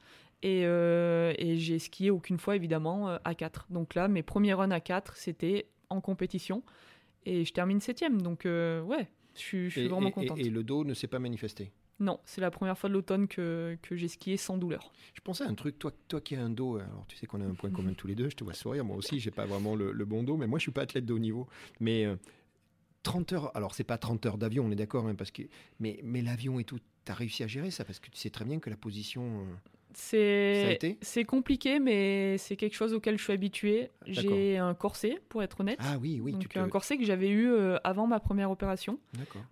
Euh, 0.45 1.33
et, 1.37 1.57
j'ai 1.57 1.79
skié 1.79 2.11
aucune 2.11 2.37
fois, 2.37 2.55
évidemment, 2.55 3.09
euh, 3.09 3.17
à 3.23 3.35
4. 3.35 3.67
Donc 3.69 3.95
là, 3.95 4.07
mes 4.07 4.23
premiers 4.23 4.53
runs 4.53 4.71
à 4.71 4.79
4, 4.79 5.15
c'était 5.15 5.67
en 5.89 6.01
compétition. 6.01 6.63
Et 7.25 7.43
je 7.43 7.53
termine 7.53 7.79
septième. 7.79 8.21
Donc, 8.21 8.45
euh, 8.45 8.81
ouais, 8.83 9.07
je 9.35 9.39
suis, 9.39 9.69
je 9.69 9.79
suis 9.79 9.87
vraiment 9.87 10.11
contente. 10.11 10.37
Et, 10.39 10.49
le 10.49 10.63
dos 10.63 10.83
ne 10.83 10.93
s'est 10.93 11.07
pas 11.07 11.19
manifesté? 11.19 11.71
Non, 11.99 12.19
c'est 12.25 12.41
la 12.41 12.51
première 12.51 12.77
fois 12.77 12.89
de 12.89 12.93
l'automne 12.93 13.27
que, 13.27 13.75
que 13.81 13.95
j'ai 13.95 14.07
skié 14.07 14.37
sans 14.37 14.57
douleur. 14.57 14.91
Je 15.15 15.21
pensais 15.21 15.43
à 15.43 15.47
un 15.47 15.55
truc, 15.55 15.79
toi, 15.79 15.91
toi 16.07 16.21
qui 16.21 16.35
as 16.35 16.43
un 16.43 16.51
dos, 16.51 16.77
alors 16.77 17.05
tu 17.07 17.17
sais 17.17 17.25
qu'on 17.25 17.41
a 17.41 17.43
un 17.43 17.55
point 17.55 17.71
commun 17.71 17.93
tous 17.93 18.05
les 18.05 18.13
deux, 18.13 18.29
je 18.29 18.35
te 18.35 18.43
vois 18.43 18.53
sourire, 18.53 18.85
moi 18.85 18.95
aussi, 18.95 19.19
j'ai 19.19 19.31
pas 19.31 19.47
vraiment 19.47 19.75
le, 19.75 20.05
bon 20.05 20.21
dos, 20.21 20.37
mais 20.37 20.45
moi 20.45 20.59
je 20.59 20.61
suis 20.61 20.71
pas 20.71 20.83
athlète 20.83 21.07
de 21.07 21.13
haut 21.13 21.17
niveau. 21.17 21.47
Mais 21.79 22.05
30 23.01 23.33
heures, 23.33 23.57
alors 23.57 23.73
c'est 23.73 23.83
pas 23.83 23.97
30 23.97 24.27
heures 24.27 24.37
d'avion, 24.37 24.63
on 24.63 24.69
est 24.69 24.75
d'accord, 24.75 25.07
hein, 25.07 25.15
parce 25.15 25.31
que, 25.31 25.41
mais, 25.79 25.99
mais 26.03 26.21
l'avion 26.21 26.59
et 26.59 26.63
tout, 26.65 26.77
tu 27.03 27.11
as 27.11 27.15
réussi 27.15 27.43
à 27.43 27.47
gérer 27.47 27.71
ça, 27.71 27.83
parce 27.83 27.99
que 27.99 28.11
tu 28.11 28.17
sais 28.19 28.29
très 28.29 28.45
bien 28.45 28.59
que 28.59 28.69
la 28.69 28.77
position... 28.77 29.47
C'est 29.97 31.25
compliqué, 31.25 31.79
mais 31.79 32.37
c'est 32.37 32.55
quelque 32.55 32.75
chose 32.75 32.93
auquel 32.93 33.17
je 33.17 33.23
suis 33.23 33.33
habitué. 33.33 33.89
J'ai 34.05 34.57
un 34.57 34.73
corset, 34.73 35.19
pour 35.27 35.41
être 35.43 35.61
honnête. 35.61 35.79
Ah 35.81 35.97
oui, 35.99 36.19
oui. 36.21 36.33
Donc, 36.33 36.55
un 36.55 36.69
corset 36.69 36.97
que 36.97 37.05
j'avais 37.05 37.29
eu 37.29 37.49
euh, 37.49 37.77
avant 37.83 38.07
ma 38.07 38.19
première 38.19 38.51
opération, 38.51 38.99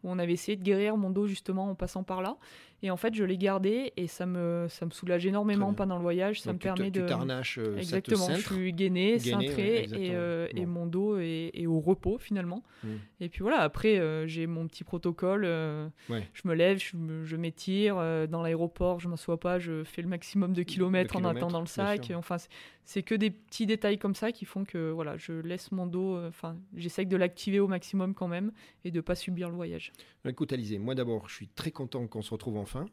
où 0.04 0.10
on 0.10 0.20
avait 0.20 0.34
essayé 0.34 0.56
de 0.56 0.64
guérir 0.64 0.98
mon 0.98 1.10
dos 1.10 1.28
justement 1.28 1.70
en 1.70 1.76
passant 1.76 2.04
par 2.04 2.22
là. 2.22 2.38
Et 2.84 2.92
en 2.92 2.98
fait, 2.98 3.16
je 3.16 3.24
l'ai 3.24 3.38
gardé 3.38 3.94
et 3.98 4.08
ça 4.08 4.26
me, 4.26 4.68
ça 4.70 4.86
me 4.86 4.92
soulage 4.92 5.26
énormément 5.26 5.74
pendant 5.74 5.96
le 5.96 6.02
voyage. 6.02 6.42
Ça 6.42 6.54
me 6.54 6.60
permet 6.60 6.92
de. 6.92 7.02
Tu 7.02 7.08
t'arnaches. 7.08 7.58
Euh, 7.58 7.78
exactement. 7.78 8.28
je 8.36 8.42
suis 8.42 8.74
gainé, 8.74 9.18
cintré 9.18 9.86
et, 9.92 10.12
euh, 10.14 10.48
et, 10.54 10.66
mon 10.66 10.86
dos 10.86 11.18
est, 11.18 11.66
au 11.66 11.80
repos 11.80 12.18
finalement. 12.20 12.64
Hmm. 12.84 12.98
Et 13.22 13.30
puis 13.30 13.42
voilà, 13.42 13.62
après, 13.62 13.98
euh, 13.98 14.28
j'ai 14.28 14.46
mon 14.46 14.68
petit 14.68 14.84
protocole. 14.84 15.44
Je 15.44 16.48
me 16.48 16.54
lève, 16.54 16.80
je, 16.80 17.36
m'étire. 17.36 17.96
dans 18.28 18.42
l'aéroport, 18.42 19.00
je 19.00 19.08
m'assois 19.08 19.40
pas, 19.40 19.58
je 19.58 19.84
fais 19.84 20.02
le 20.02 20.08
maximum 20.08 20.54
de 20.54 20.64
kilomètres, 20.64 21.16
en 21.16 21.24
attendant 21.24 21.62
le 21.62 21.68
sac. 21.68 22.12
Enfin, 22.16 22.38
c'est 22.86 23.04
que 23.04 23.16
des 23.16 23.32
petits 23.32 23.66
détails 23.66 23.98
comme 23.98 24.16
ça 24.16 24.32
qui 24.32 24.46
font 24.46 24.64
que 24.64 24.92
voilà, 24.92 25.18
je 25.18 25.34
laisse 25.34 25.72
mon 25.72 25.88
dos. 25.88 26.18
Enfin, 26.26 26.58
j'essaye 26.76 27.06
de 27.06 27.18
l'activer 27.18 27.60
au 27.60 27.68
maximum 27.68 28.14
quand 28.14 28.28
même 28.28 28.52
et 28.84 28.92
de 28.92 29.02
pas 29.02 29.16
subir 29.16 29.50
le 29.50 29.56
voyage. 29.56 29.92
Écoute, 30.26 30.54
Alizé, 30.54 30.78
moi 30.78 30.96
d'abord, 30.96 31.28
je 31.28 31.36
suis 31.36 31.48
très 31.48 31.72
content 31.72 32.08
qu'on 32.08 32.22
se 32.22 32.32
retrouve 32.32 32.58
enfin 32.58 32.86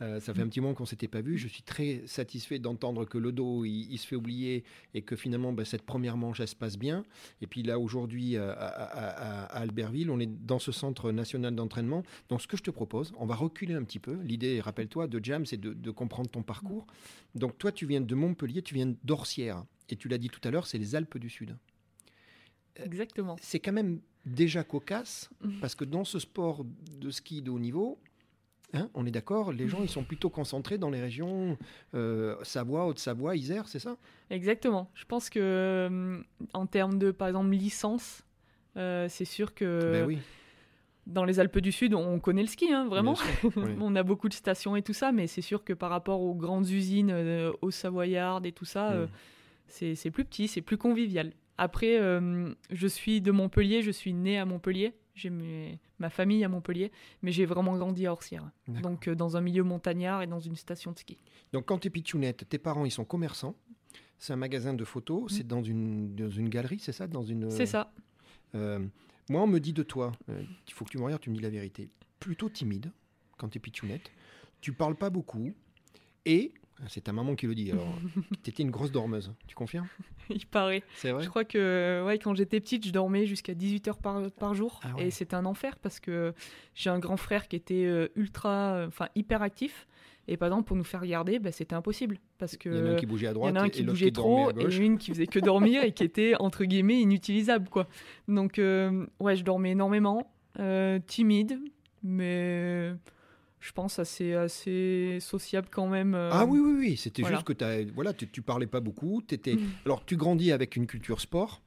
euh, 0.00 0.20
ça 0.20 0.32
fait 0.32 0.42
un 0.42 0.48
petit 0.48 0.60
moment 0.60 0.74
qu'on 0.74 0.86
s'était 0.86 1.08
pas 1.08 1.20
vu. 1.20 1.38
Je 1.38 1.48
suis 1.48 1.62
très 1.62 2.02
satisfait 2.06 2.58
d'entendre 2.58 3.04
que 3.04 3.18
le 3.18 3.32
dos 3.32 3.64
il, 3.64 3.96
se 3.98 4.06
fait 4.06 4.16
oublier 4.16 4.62
et 4.94 5.02
que 5.02 5.16
finalement 5.16 5.52
bah, 5.52 5.64
cette 5.64 5.82
première 5.82 6.16
manche 6.16 6.40
elle 6.40 6.48
se 6.48 6.54
passe 6.54 6.78
bien. 6.78 7.04
Et 7.40 7.46
puis 7.46 7.62
là 7.62 7.78
aujourd'hui 7.78 8.36
à, 8.36 9.44
Albertville, 9.46 10.10
on 10.10 10.20
est 10.20 10.26
dans 10.26 10.58
ce 10.58 10.72
centre 10.72 11.10
national 11.10 11.54
d'entraînement. 11.54 12.04
Donc 12.28 12.40
ce 12.40 12.46
que 12.46 12.56
je 12.56 12.62
te 12.62 12.70
propose, 12.70 13.12
on 13.18 13.26
va 13.26 13.34
reculer 13.34 13.74
un 13.74 13.82
petit 13.82 13.98
peu. 13.98 14.20
L'idée, 14.22 14.60
rappelle-toi, 14.60 15.08
de 15.08 15.24
Jam, 15.24 15.46
c'est 15.46 15.60
de, 15.60 15.90
comprendre 15.90 16.30
ton 16.30 16.42
parcours. 16.42 16.86
Donc 17.34 17.58
toi, 17.58 17.72
tu 17.72 17.86
viens 17.86 18.00
de 18.00 18.14
Montpellier, 18.14 18.62
tu 18.62 18.74
viens 18.74 18.94
d'Orsières 19.02 19.64
et 19.88 19.96
tu 19.96 20.08
l'as 20.08 20.18
dit 20.18 20.28
tout 20.28 20.40
à 20.44 20.50
l'heure, 20.50 20.66
c'est 20.66 20.78
les 20.78 20.94
Alpes 20.94 21.18
du 21.18 21.30
Sud. 21.30 21.56
Exactement. 22.76 23.36
C'est 23.40 23.58
quand 23.58 23.72
même 23.72 24.00
déjà 24.26 24.62
cocasse 24.62 25.30
parce 25.60 25.74
que 25.74 25.84
dans 25.84 26.04
ce 26.04 26.18
sport 26.18 26.64
de 26.64 27.10
ski 27.10 27.42
de 27.42 27.50
haut 27.50 27.58
niveau, 27.58 27.98
Hein, 28.74 28.90
on 28.92 29.06
est 29.06 29.10
d'accord, 29.10 29.50
les 29.50 29.66
gens 29.66 29.80
ils 29.80 29.88
sont 29.88 30.04
plutôt 30.04 30.28
concentrés 30.28 30.76
dans 30.76 30.90
les 30.90 31.00
régions 31.00 31.56
euh, 31.94 32.36
Savoie, 32.42 32.86
Haute-Savoie, 32.86 33.34
Isère, 33.34 33.66
c'est 33.66 33.78
ça? 33.78 33.96
Exactement. 34.28 34.90
Je 34.94 35.06
pense 35.06 35.30
que 35.30 35.40
euh, 35.40 36.20
en 36.52 36.66
termes 36.66 36.98
de, 36.98 37.10
par 37.10 37.28
exemple, 37.28 37.48
licence, 37.48 38.24
euh, 38.76 39.06
c'est 39.08 39.24
sûr 39.24 39.54
que 39.54 40.06
ben 40.06 40.18
dans 41.06 41.24
les 41.24 41.40
Alpes 41.40 41.60
du 41.60 41.72
Sud, 41.72 41.94
on 41.94 42.20
connaît 42.20 42.42
le 42.42 42.48
ski, 42.48 42.70
hein, 42.70 42.86
vraiment. 42.86 43.16
on 43.80 43.96
a 43.96 44.02
beaucoup 44.02 44.28
de 44.28 44.34
stations 44.34 44.76
et 44.76 44.82
tout 44.82 44.92
ça, 44.92 45.12
mais 45.12 45.26
c'est 45.26 45.40
sûr 45.40 45.64
que 45.64 45.72
par 45.72 45.88
rapport 45.88 46.20
aux 46.20 46.34
grandes 46.34 46.68
usines, 46.68 47.10
aux 47.62 47.70
Savoyardes 47.70 48.44
et 48.44 48.52
tout 48.52 48.66
ça, 48.66 48.90
mm. 48.90 49.08
c'est 49.68 50.10
plus 50.10 50.26
petit, 50.26 50.46
c'est 50.46 50.60
plus 50.60 50.76
convivial. 50.76 51.32
Après, 51.56 51.98
je 52.70 52.86
suis 52.86 53.22
de 53.22 53.30
Montpellier, 53.30 53.80
je 53.80 53.90
suis 53.90 54.12
né 54.12 54.38
à 54.38 54.44
Montpellier, 54.44 54.92
j'ai 55.18 55.78
ma 55.98 56.10
famille 56.10 56.44
à 56.44 56.48
Montpellier, 56.48 56.92
mais 57.22 57.32
j'ai 57.32 57.46
vraiment 57.46 57.76
grandi 57.76 58.06
à 58.06 58.12
Orsières. 58.12 58.50
Donc 58.68 59.08
euh, 59.08 59.14
dans 59.14 59.36
un 59.36 59.40
milieu 59.40 59.62
montagnard 59.62 60.22
et 60.22 60.26
dans 60.26 60.40
une 60.40 60.56
station 60.56 60.92
de 60.92 60.98
ski. 60.98 61.18
Donc 61.52 61.66
quand 61.66 61.78
tu 61.78 61.88
es 61.88 61.90
pitchounette, 61.90 62.48
tes 62.48 62.58
parents 62.58 62.84
ils 62.84 62.90
sont 62.90 63.04
commerçants. 63.04 63.54
C'est 64.18 64.32
un 64.32 64.36
magasin 64.36 64.74
de 64.74 64.84
photos, 64.84 65.32
c'est 65.32 65.44
mm. 65.44 65.48
dans 65.48 65.62
une, 65.62 66.14
dans 66.16 66.30
une 66.30 66.48
galerie, 66.48 66.80
c'est 66.80 66.92
ça? 66.92 67.06
Dans 67.06 67.22
une... 67.22 67.50
C'est 67.50 67.66
ça. 67.66 67.92
Euh, 68.54 68.84
moi, 69.28 69.42
on 69.42 69.46
me 69.46 69.60
dit 69.60 69.72
de 69.72 69.82
toi, 69.82 70.12
euh, 70.28 70.42
il 70.66 70.72
faut 70.72 70.84
que 70.84 70.90
tu 70.90 70.98
me 70.98 71.04
regardes, 71.04 71.22
tu 71.22 71.30
me 71.30 71.36
dis 71.36 71.42
la 71.42 71.50
vérité. 71.50 71.90
plutôt 72.18 72.48
timide 72.48 72.90
quand 73.36 73.48
tu 73.48 73.58
es 73.58 73.60
pitchounette. 73.60 74.10
Tu 74.60 74.72
parles 74.72 74.96
pas 74.96 75.10
beaucoup. 75.10 75.52
Et 76.24 76.52
c'est 76.86 77.02
ta 77.02 77.12
maman 77.12 77.34
qui 77.34 77.46
le 77.46 77.54
dit. 77.54 77.70
Alors, 77.70 77.94
tu 78.42 78.50
étais 78.50 78.62
une 78.62 78.70
grosse 78.70 78.92
dormeuse. 78.92 79.32
Tu 79.46 79.54
confirmes? 79.54 79.88
Il 80.30 80.46
paraît. 80.46 80.82
C'est 80.94 81.10
vrai? 81.10 81.24
Je 81.24 81.28
crois 81.28 81.44
que 81.44 82.02
ouais, 82.06 82.18
quand 82.18 82.34
j'étais 82.34 82.60
petite, 82.60 82.86
je 82.86 82.92
dormais 82.92 83.26
jusqu'à 83.26 83.54
18 83.54 83.88
heures 83.88 83.98
par, 83.98 84.30
par 84.32 84.54
jour. 84.54 84.80
Ah 84.82 84.88
et 84.98 85.10
c'était 85.10 85.34
un 85.34 85.46
enfer 85.46 85.76
parce 85.78 86.00
que 86.00 86.34
j'ai 86.74 86.90
un 86.90 86.98
grand 86.98 87.16
frère 87.16 87.48
qui 87.48 87.56
était 87.56 87.84
euh, 87.86 88.08
ultra, 88.14 88.84
enfin 88.86 89.08
hyper 89.14 89.42
actif. 89.42 89.86
Et 90.30 90.36
par 90.36 90.48
exemple, 90.48 90.64
pour 90.64 90.76
nous 90.76 90.84
faire 90.84 91.00
regarder, 91.00 91.38
bah, 91.38 91.50
c'était 91.50 91.74
impossible. 91.74 92.18
Parce 92.36 92.56
que 92.58 92.68
il 92.68 92.76
y 92.76 92.80
en 92.80 92.86
a 92.86 92.90
un 92.90 92.96
qui 92.96 93.06
bougeait 93.06 93.26
à 93.28 93.32
droite, 93.32 93.50
il 93.50 93.56
y 93.56 93.58
en 93.58 93.62
a 93.62 93.64
un 93.64 93.70
qui 93.70 93.82
bougeait 93.82 94.10
trop, 94.10 94.50
et 94.50 94.76
une 94.76 94.98
qui 94.98 95.10
faisait 95.10 95.26
que 95.26 95.38
dormir 95.38 95.82
et 95.82 95.92
qui 95.92 96.04
était, 96.04 96.34
entre 96.38 96.64
guillemets, 96.64 97.00
inutilisable. 97.00 97.68
Quoi. 97.70 97.88
Donc, 98.28 98.58
euh, 98.58 99.06
ouais, 99.20 99.36
je 99.36 99.42
dormais 99.42 99.70
énormément, 99.70 100.30
euh, 100.58 100.98
timide, 101.06 101.58
mais 102.02 102.92
je 103.60 103.72
pense 103.72 103.98
assez, 103.98 104.34
assez 104.34 105.18
sociable 105.20 105.68
quand 105.70 105.88
même. 105.88 106.14
Euh. 106.14 106.30
Ah 106.32 106.46
oui, 106.46 106.58
oui, 106.60 106.74
oui. 106.78 106.96
C'était 106.96 107.24
juste 107.24 107.44
que 107.44 107.64
as, 107.64 107.84
voilà, 107.94 108.12
tu, 108.12 108.28
tu 108.28 108.42
parlais 108.42 108.66
pas 108.66 108.80
beaucoup. 108.80 109.22
Étais... 109.30 109.54
Mm. 109.54 109.70
Alors, 109.84 110.04
tu 110.04 110.16
grandis 110.16 110.52
avec 110.52 110.76
une 110.76 110.86
culture 110.86 111.20
sport, 111.20 111.62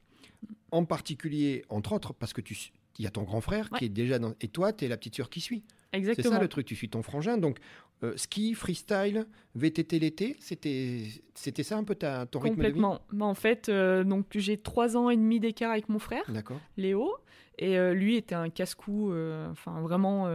en 0.70 0.84
particulier, 0.84 1.64
entre 1.68 1.92
autres, 1.92 2.14
parce 2.14 2.32
que 2.32 2.40
tu 2.40 2.56
il 2.98 3.04
y 3.04 3.08
a 3.08 3.10
ton 3.10 3.22
grand 3.22 3.40
frère 3.40 3.70
qui 3.70 3.86
est 3.86 3.88
déjà 3.88 4.18
dans... 4.18 4.34
Et 4.40 4.48
toi, 4.48 4.72
tu 4.72 4.84
es 4.84 4.88
la 4.88 4.98
petite 4.98 5.16
sœur 5.16 5.30
qui 5.30 5.40
suit. 5.40 5.64
Exactement. 5.92 6.30
C'est 6.30 6.36
ça 6.36 6.42
le 6.42 6.48
truc, 6.48 6.66
tu 6.66 6.76
suis 6.76 6.88
ton 6.88 7.02
frangin. 7.02 7.38
Donc, 7.38 7.58
euh, 8.02 8.14
ski, 8.16 8.54
freestyle, 8.54 9.26
VTT 9.54 9.98
l'été, 9.98 10.36
c'était, 10.40 11.04
c'était 11.34 11.62
ça 11.62 11.78
un 11.78 11.84
peu 11.84 11.94
ta, 11.94 12.26
ton 12.26 12.40
rythme 12.40 12.56
de 12.56 12.68
vie? 12.68 12.72
Complètement. 12.80 13.00
En 13.30 13.34
fait, 13.34 13.68
euh, 13.68 14.04
donc, 14.04 14.26
j'ai 14.34 14.58
trois 14.58 14.96
ans 14.96 15.08
et 15.08 15.16
demi 15.16 15.40
d'écart 15.40 15.70
avec 15.70 15.88
mon 15.88 15.98
frère, 15.98 16.24
Léo. 16.76 17.16
Et 17.58 17.78
euh, 17.78 17.94
lui 17.94 18.16
était 18.16 18.34
un 18.34 18.48
casse-cou, 18.50 19.14
enfin 19.50 19.80
vraiment, 19.80 20.26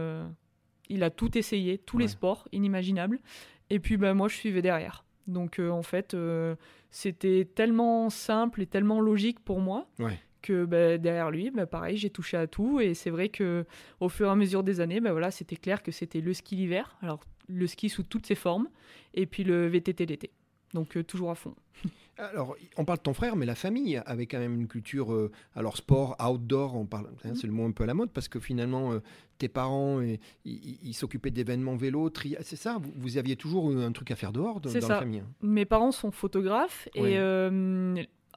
il 0.88 1.02
a 1.02 1.10
tout 1.10 1.36
essayé, 1.36 1.78
tous 1.78 1.98
les 1.98 2.08
sports 2.08 2.48
inimaginables. 2.52 3.20
Et 3.70 3.78
puis, 3.78 3.96
bah, 3.96 4.14
moi, 4.14 4.28
je 4.28 4.36
suivais 4.36 4.62
derrière. 4.62 5.04
Donc, 5.26 5.58
en 5.58 5.82
fait, 5.82 6.16
c'était 6.90 7.46
tellement 7.54 8.10
simple 8.10 8.62
et 8.62 8.66
tellement 8.66 9.00
logique 9.00 9.40
pour 9.40 9.60
moi. 9.60 9.88
que 10.40 10.64
bah, 10.64 10.98
derrière 10.98 11.30
lui, 11.30 11.50
bah, 11.50 11.66
pareil, 11.66 11.96
j'ai 11.96 12.10
touché 12.10 12.36
à 12.36 12.46
tout. 12.46 12.80
Et 12.80 12.94
c'est 12.94 13.10
vrai 13.10 13.28
que 13.28 13.66
au 14.00 14.08
fur 14.08 14.28
et 14.28 14.30
à 14.30 14.36
mesure 14.36 14.62
des 14.62 14.80
années, 14.80 15.00
bah, 15.00 15.12
voilà, 15.12 15.30
c'était 15.30 15.56
clair 15.56 15.82
que 15.82 15.92
c'était 15.92 16.20
le 16.20 16.32
ski 16.32 16.56
l'hiver. 16.56 16.96
Alors 17.02 17.20
le 17.48 17.66
ski 17.66 17.88
sous 17.88 18.02
toutes 18.02 18.26
ses 18.26 18.34
formes, 18.34 18.68
et 19.14 19.26
puis 19.26 19.44
le 19.44 19.66
VTT 19.66 20.06
l'été. 20.06 20.30
Donc 20.74 20.96
euh, 20.96 21.02
toujours 21.02 21.30
à 21.30 21.34
fond. 21.34 21.54
Alors, 22.18 22.56
on 22.76 22.84
parle 22.84 22.98
de 22.98 23.02
ton 23.02 23.14
frère, 23.14 23.36
mais 23.36 23.46
la 23.46 23.54
famille 23.54 23.96
avait 24.04 24.26
quand 24.26 24.38
même 24.38 24.54
une 24.54 24.66
culture, 24.66 25.12
euh, 25.12 25.30
alors 25.54 25.76
sport, 25.76 26.16
outdoor, 26.20 26.74
on 26.74 26.84
parle, 26.84 27.08
hein, 27.24 27.34
c'est 27.34 27.46
le 27.46 27.52
mot 27.52 27.64
un 27.64 27.70
peu 27.70 27.84
à 27.84 27.86
la 27.86 27.94
mode, 27.94 28.10
parce 28.10 28.28
que 28.28 28.40
finalement, 28.40 28.92
euh, 28.92 29.02
tes 29.38 29.48
parents, 29.48 30.00
ils 30.44 30.94
s'occupaient 30.94 31.30
d'événements 31.30 31.76
vélo, 31.76 32.10
c'est 32.40 32.56
ça 32.56 32.78
vous, 32.96 33.18
aviez 33.18 33.36
toujours 33.36 33.70
un 33.70 33.92
truc 33.92 34.10
à 34.10 34.16
faire 34.16 34.32
dehors 34.32 34.60
dans, 34.60 34.72
la 34.72 34.80
famille 34.80 35.20
hein 35.20 35.28
Mes 35.42 35.64
parents 35.64 35.92
sont 35.92 36.10
photographes, 36.10 36.88
et 36.94 37.18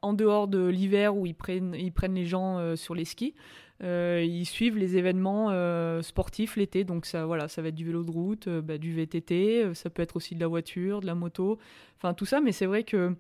en 0.04 0.14
dehors 0.14 0.48
de 0.48 0.68
l'hiver 0.68 1.16
où 1.16 1.26
ils 1.26 1.36
prennent, 1.36 1.76
ils 1.76 1.92
prennent 1.92 2.16
les 2.16 2.26
gens 2.26 2.76
sur 2.76 2.94
les 2.94 3.06
skis, 3.06 3.34
euh, 3.84 4.24
ils 4.24 4.46
suivent 4.46 4.78
les 4.78 4.98
événements 4.98 5.48
euh, 5.50 6.02
sportifs 6.02 6.56
l'été. 6.56 6.84
Donc 6.84 7.06
ça, 7.06 7.26
voilà, 7.26 7.48
ça 7.48 7.62
va 7.62 7.70
être 7.70 7.76
du 7.76 7.86
vélo 7.86 8.04
de 8.04 8.12
route, 8.12 8.48
euh, 8.48 8.62
bah, 8.62 8.78
du 8.78 8.94
VTT, 8.94 9.74
ça 9.74 9.90
peut 9.90 10.04
être 10.04 10.16
aussi 10.16 10.36
de 10.36 10.40
la 10.40 10.48
voiture, 10.48 11.02
de 11.02 11.08
la 11.08 11.16
moto, 11.16 11.58
enfin 11.98 12.14
tout 12.14 12.26
ça. 12.26 12.42
Mais 12.42 12.52
c'est 12.52 12.68
vrai 12.68 12.84
que 12.84 13.16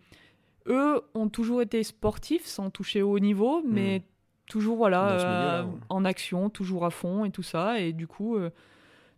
eux 0.67 1.01
ont 1.13 1.29
toujours 1.29 1.61
été 1.61 1.83
sportifs 1.83 2.45
sans 2.45 2.69
toucher 2.69 3.01
au 3.01 3.11
haut 3.11 3.19
niveau, 3.19 3.61
hmm. 3.61 3.69
mais 3.69 4.03
toujours 4.47 4.77
voilà 4.77 5.65
en 5.89 6.03
action, 6.03 6.49
toujours 6.49 6.85
à 6.85 6.89
fond 6.89 7.25
et 7.25 7.31
tout 7.31 7.43
ça. 7.43 7.79
Et 7.79 7.93
du 7.93 8.07
coup, 8.07 8.37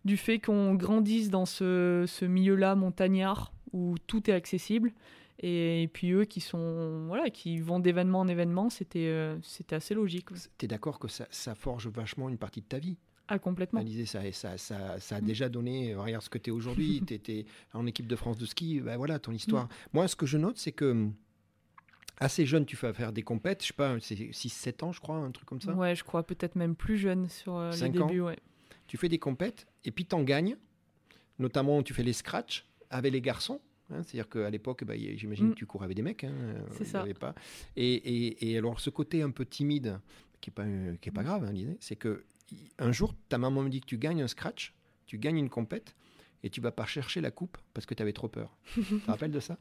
du 0.04 0.16
fait 0.16 0.38
qu'on 0.38 0.74
grandisse 0.74 1.30
dans 1.30 1.46
ce, 1.46 2.04
ce 2.06 2.24
milieu-là 2.24 2.74
montagnard 2.74 3.52
où 3.72 3.96
tout 4.06 4.30
est 4.30 4.34
accessible, 4.34 4.92
et, 5.40 5.90
puis 5.92 6.12
eux 6.12 6.24
qui 6.24 6.40
sont 6.40 7.06
voilà 7.08 7.28
qui 7.30 7.58
vont 7.58 7.80
d'événement 7.80 8.20
en 8.20 8.28
événement, 8.28 8.70
c'était 8.70 9.08
euh, 9.08 9.36
c'était 9.42 9.76
assez 9.76 9.94
logique. 9.94 10.28
Tu 10.58 10.64
es 10.64 10.68
d'accord 10.68 10.98
que 10.98 11.08
ça, 11.08 11.26
ça, 11.30 11.54
forge 11.54 11.88
vachement 11.88 12.28
une 12.28 12.38
partie 12.38 12.60
de 12.60 12.66
ta 12.66 12.78
vie? 12.78 12.96
Ah, 13.26 13.38
complètement. 13.38 13.82
ça, 14.06 14.32
ça, 14.32 14.58
ça, 14.58 15.00
ça 15.00 15.16
a 15.16 15.20
mm. 15.20 15.24
déjà 15.24 15.48
donné, 15.48 15.92
euh, 15.92 16.00
regarde 16.00 16.22
ce 16.22 16.28
que 16.28 16.38
tu 16.38 16.50
es 16.50 16.52
aujourd'hui, 16.52 17.02
tu 17.06 17.14
étais 17.14 17.46
en 17.72 17.86
équipe 17.86 18.06
de 18.06 18.16
France 18.16 18.36
de 18.38 18.46
ski, 18.46 18.80
ben 18.80 18.96
voilà 18.96 19.18
ton 19.18 19.32
histoire. 19.32 19.64
Mm. 19.64 19.68
Moi, 19.94 20.08
ce 20.08 20.16
que 20.16 20.26
je 20.26 20.38
note, 20.38 20.56
c'est 20.56 20.72
que 20.72 20.84
hum, 20.84 21.14
assez 22.18 22.46
jeune, 22.46 22.64
tu 22.66 22.76
fais 22.76 22.92
faire 22.92 23.12
des 23.12 23.22
compètes, 23.22 23.62
je 23.62 23.68
sais 23.68 23.74
pas, 23.74 23.96
c'est 24.00 24.14
6-7 24.14 24.84
ans, 24.84 24.92
je 24.92 25.00
crois, 25.00 25.16
un 25.16 25.30
truc 25.30 25.48
comme 25.48 25.60
ça 25.60 25.72
Ouais, 25.72 25.94
je 25.94 26.04
crois, 26.04 26.22
peut-être 26.24 26.56
même 26.56 26.76
plus 26.76 26.96
jeune 26.96 27.28
sur 27.28 27.56
euh, 27.56 27.70
les 27.72 27.88
débuts, 27.88 28.20
ouais. 28.20 28.38
Tu 28.86 28.96
fais 28.96 29.08
des 29.08 29.18
compètes, 29.18 29.66
et 29.84 29.90
puis 29.90 30.06
tu 30.06 30.14
en 30.14 30.22
gagnes, 30.22 30.56
notamment 31.38 31.82
tu 31.82 31.94
fais 31.94 32.02
les 32.02 32.12
scratchs 32.12 32.66
avec 32.90 33.12
les 33.12 33.20
garçons. 33.20 33.60
Hein, 33.90 34.02
c'est-à-dire 34.02 34.28
qu'à 34.28 34.50
l'époque, 34.50 34.84
bah, 34.84 34.94
j'imagine 34.96 35.48
mm. 35.48 35.50
que 35.50 35.56
tu 35.56 35.66
courais 35.66 35.84
avec 35.84 35.96
des 35.96 36.02
mecs. 36.02 36.24
Hein, 36.24 36.32
euh, 36.32 36.60
c'est 36.72 36.84
ça. 36.84 37.04
Pas. 37.18 37.34
Et, 37.76 38.50
et, 38.50 38.58
alors, 38.58 38.80
ce 38.80 38.90
côté 38.90 39.22
un 39.22 39.30
peu 39.30 39.44
timide, 39.44 40.00
qui 40.40 40.50
n'est 40.50 40.54
pas, 40.54 40.64
qui 41.00 41.08
est 41.08 41.12
pas 41.12 41.22
grave, 41.22 41.44
hein, 41.44 41.74
c'est 41.80 41.96
que 41.96 42.24
un 42.78 42.92
jour, 42.92 43.14
ta 43.28 43.38
maman 43.38 43.62
me 43.62 43.68
dit 43.68 43.80
que 43.80 43.86
tu 43.86 43.98
gagnes 43.98 44.22
un 44.22 44.28
scratch, 44.28 44.74
tu 45.06 45.18
gagnes 45.18 45.38
une 45.38 45.50
compète, 45.50 45.94
et 46.44 46.50
tu 46.50 46.60
vas 46.60 46.70
pas 46.70 46.84
chercher 46.84 47.22
la 47.22 47.30
coupe 47.30 47.56
parce 47.72 47.86
que 47.86 47.94
tu 47.94 48.02
avais 48.02 48.12
trop 48.12 48.28
peur. 48.28 48.54
tu 48.74 48.82
te 48.82 49.10
rappelles 49.10 49.32
de 49.32 49.40
ça? 49.40 49.56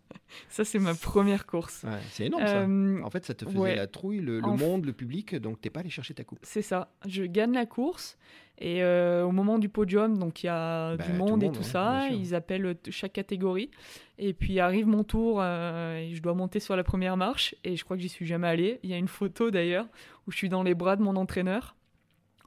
Ça, 0.50 0.66
c'est 0.66 0.80
ma 0.80 0.94
première 0.94 1.46
course. 1.46 1.86
c'est 2.12 2.26
énorme 2.26 2.46
ça. 2.46 2.60
Euh, 2.60 3.02
en 3.02 3.10
fait, 3.10 3.26
ça 3.26 3.34
te 3.34 3.46
faisait 3.46 3.76
la 3.76 3.88
trouille, 3.88 4.20
le, 4.20 4.42
monde, 4.42 4.86
le 4.86 4.92
public, 4.92 5.36
donc 5.36 5.62
t'es 5.62 5.70
pas 5.70 5.80
allé 5.80 5.90
chercher 5.90 6.14
ta 6.14 6.26
coupe. 6.26 6.40
C'est 6.44 6.62
ça. 6.62 6.94
Je 7.08 7.24
gagne 7.24 7.54
la 7.54 7.66
course 7.66 8.18
et 8.60 8.84
euh, 8.84 9.24
au 9.24 9.32
moment 9.32 9.60
du 9.60 9.70
podium, 9.70 10.18
donc 10.18 10.44
il 10.44 10.48
y 10.48 10.50
a 10.50 10.98
bah, 10.98 11.06
du 11.06 11.14
monde, 11.14 11.42
et 11.44 11.52
tout 11.52 11.64
ça, 11.64 12.10
ils 12.10 12.36
appellent 12.36 12.76
chaque 12.90 13.14
catégorie. 13.14 13.72
Et 14.20 14.34
puis 14.34 14.60
arrive 14.60 14.86
mon 14.86 15.06
tour 15.06 15.40
euh, 15.42 15.98
et 15.98 16.14
je 16.14 16.22
dois 16.22 16.34
monter 16.34 16.60
sur 16.60 16.76
la 16.76 16.84
première 16.84 17.18
marche 17.18 17.56
et 17.64 17.76
je 17.76 17.84
crois 17.84 17.96
que 17.96 18.04
j'y 18.04 18.10
suis 18.10 18.26
jamais 18.26 18.48
allé. 18.48 18.80
Il 18.84 18.90
y 18.90 18.94
a 18.94 18.98
une 18.98 19.08
photo 19.08 19.52
d'ailleurs 19.52 19.88
où 20.28 20.32
je 20.32 20.38
suis 20.38 20.50
dans 20.50 20.64
les 20.64 20.76
bras 20.76 20.98
de 20.98 21.02
mon 21.02 21.16
entraîneur 21.16 21.76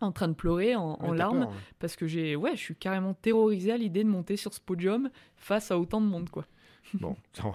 en 0.01 0.13
train 0.13 0.29
de 0.29 0.35
pleurer 0.35 0.75
en, 0.75 1.13
larmes 1.13 1.49
parce 1.79 1.97
que 1.97 2.07
j'ai 2.07 2.37
ouais 2.37 2.53
je 2.53 2.61
suis 2.61 2.77
carrément 2.77 3.15
terrorisé 3.15 3.73
à 3.73 3.77
l'idée 3.77 4.05
de 4.05 4.09
monter 4.09 4.37
sur 4.37 4.53
ce 4.53 4.61
podium 4.61 5.11
face 5.37 5.71
à 5.71 5.79
autant 5.79 6.01
de 6.01 6.07
monde 6.07 6.31
quoi. 6.31 6.47
Bon 6.95 7.17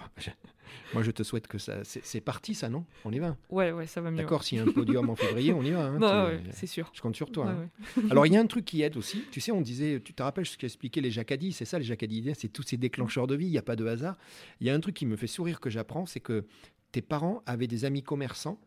moi 0.93 1.03
je 1.03 1.11
te 1.11 1.23
souhaite 1.23 1.47
que 1.47 1.57
ça 1.57 1.83
c'est 1.83 2.21
parti 2.21 2.53
ça 2.53 2.69
non? 2.69 2.85
On 3.05 3.11
y 3.11 3.19
va. 3.19 3.37
Ouais 3.49 3.71
ouais 3.71 3.87
ça 3.87 4.01
va 4.01 4.11
mieux. 4.11 4.17
D'accord 4.17 4.43
s'il 4.43 4.57
y 4.57 4.61
a 4.61 4.63
un 4.63 4.71
podium 4.71 5.09
en 5.09 5.15
février 5.15 5.53
on 5.53 5.61
y 5.63 5.71
va 5.71 5.85
hein, 5.85 6.39
c'est 6.51 6.67
sûr. 6.67 6.89
Je 6.93 7.01
compte 7.01 7.15
sur 7.15 7.31
toi 7.31 7.49
hein. 7.49 7.69
alors 8.09 8.25
il 8.25 8.33
y 8.33 8.37
a 8.37 8.39
un 8.39 8.47
truc 8.47 8.65
qui 8.65 8.81
aide 8.81 8.97
aussi. 8.97 9.23
Tu 9.31 9.39
sais 9.39 9.51
on 9.51 9.61
disait 9.61 10.01
tu 10.03 10.13
te 10.13 10.23
rappelles 10.23 10.45
ce 10.45 10.57
qu'expliquaient 10.57 11.01
les 11.01 11.11
jacadis 11.11 11.53
c'est 11.53 11.65
ça 11.65 11.77
les 11.77 11.85
jacadis 11.85 12.31
c'est 12.35 12.49
tous 12.49 12.63
ces 12.63 12.77
déclencheurs 12.77 13.27
de 13.27 13.35
vie 13.35 13.45
il 13.45 13.51
n'y 13.51 13.57
a 13.57 13.63
pas 13.63 13.75
de 13.75 13.85
hasard. 13.85 14.17
Il 14.59 14.67
y 14.67 14.69
a 14.69 14.73
un 14.73 14.79
truc 14.79 14.95
qui 14.95 15.05
me 15.05 15.15
fait 15.15 15.27
sourire 15.27 15.59
que 15.59 15.69
j'apprends 15.69 16.05
c'est 16.05 16.21
que 16.21 16.45
tes 16.91 17.01
parents 17.01 17.41
avaient 17.45 17.67
des 17.67 17.85
amis 17.85 18.03
commerçants 18.03 18.59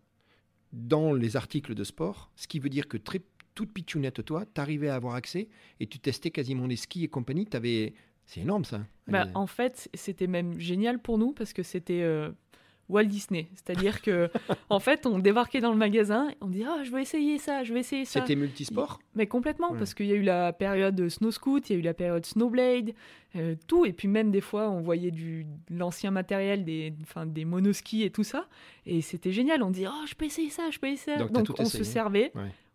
dans 0.74 1.12
les 1.12 1.36
articles 1.36 1.74
de 1.74 1.84
sport, 1.84 2.30
ce 2.34 2.48
qui 2.48 2.58
veut 2.58 2.68
dire 2.68 2.88
que 2.88 2.96
très 2.96 3.22
toute 3.54 3.72
pitchounette, 3.72 4.24
toi, 4.24 4.44
t'arrivais 4.46 4.88
à 4.88 4.96
avoir 4.96 5.14
accès 5.14 5.48
et 5.80 5.86
tu 5.86 5.98
testais 5.98 6.30
quasiment 6.30 6.66
les 6.66 6.76
skis 6.76 7.04
et 7.04 7.08
compagnie. 7.08 7.46
T'avais... 7.46 7.94
C'est 8.26 8.40
énorme 8.40 8.64
ça. 8.64 8.80
Bah, 9.06 9.26
en 9.34 9.46
fait, 9.46 9.88
c'était 9.92 10.26
même 10.26 10.58
génial 10.58 10.98
pour 10.98 11.18
nous 11.18 11.32
parce 11.32 11.52
que 11.52 11.62
c'était 11.62 12.00
euh, 12.02 12.30
Walt 12.88 13.04
Disney. 13.04 13.48
C'est-à-dire 13.54 14.02
que, 14.02 14.30
en 14.70 14.80
fait, 14.80 15.06
on 15.06 15.18
débarquait 15.18 15.60
dans 15.60 15.70
le 15.70 15.76
magasin, 15.76 16.28
on 16.40 16.48
dit 16.48 16.64
Ah, 16.64 16.82
je 16.84 16.90
veux 16.90 17.00
essayer 17.00 17.38
ça, 17.38 17.64
je 17.64 17.72
vais 17.72 17.80
essayer 17.80 18.04
ça. 18.04 18.20
C'était 18.20 18.36
multisport? 18.36 18.98
Mais 19.14 19.26
complètement, 19.26 19.74
parce 19.74 19.94
qu'il 19.94 20.06
y 20.06 20.12
a 20.12 20.16
eu 20.16 20.22
la 20.22 20.52
période 20.52 21.08
Snow 21.08 21.30
Scoot, 21.30 21.68
il 21.68 21.72
y 21.74 21.76
a 21.76 21.78
eu 21.78 21.82
la 21.82 21.94
période 21.94 22.24
Snowblade, 22.24 22.92
euh, 23.36 23.54
tout. 23.66 23.84
Et 23.84 23.92
puis 23.92 24.08
même 24.08 24.30
des 24.30 24.40
fois, 24.40 24.70
on 24.70 24.80
voyait 24.80 25.10
du, 25.10 25.46
l'ancien 25.70 26.10
matériel, 26.10 26.64
des, 26.64 26.94
enfin, 27.02 27.26
des 27.26 27.44
monoskis 27.44 28.04
et 28.04 28.10
tout 28.10 28.24
ça. 28.24 28.48
Et 28.86 29.00
c'était 29.02 29.32
génial. 29.32 29.62
On 29.62 29.70
dit 29.70 29.86
Ah, 29.86 30.04
je 30.06 30.14
peux 30.14 30.24
essayer 30.24 30.50
ça, 30.50 30.70
je 30.70 30.78
peux 30.78 30.88
essayer 30.88 31.18
ça. 31.18 31.24
Donc, 31.24 31.48
on 31.58 31.64
se 31.64 31.84
servait 31.84 32.32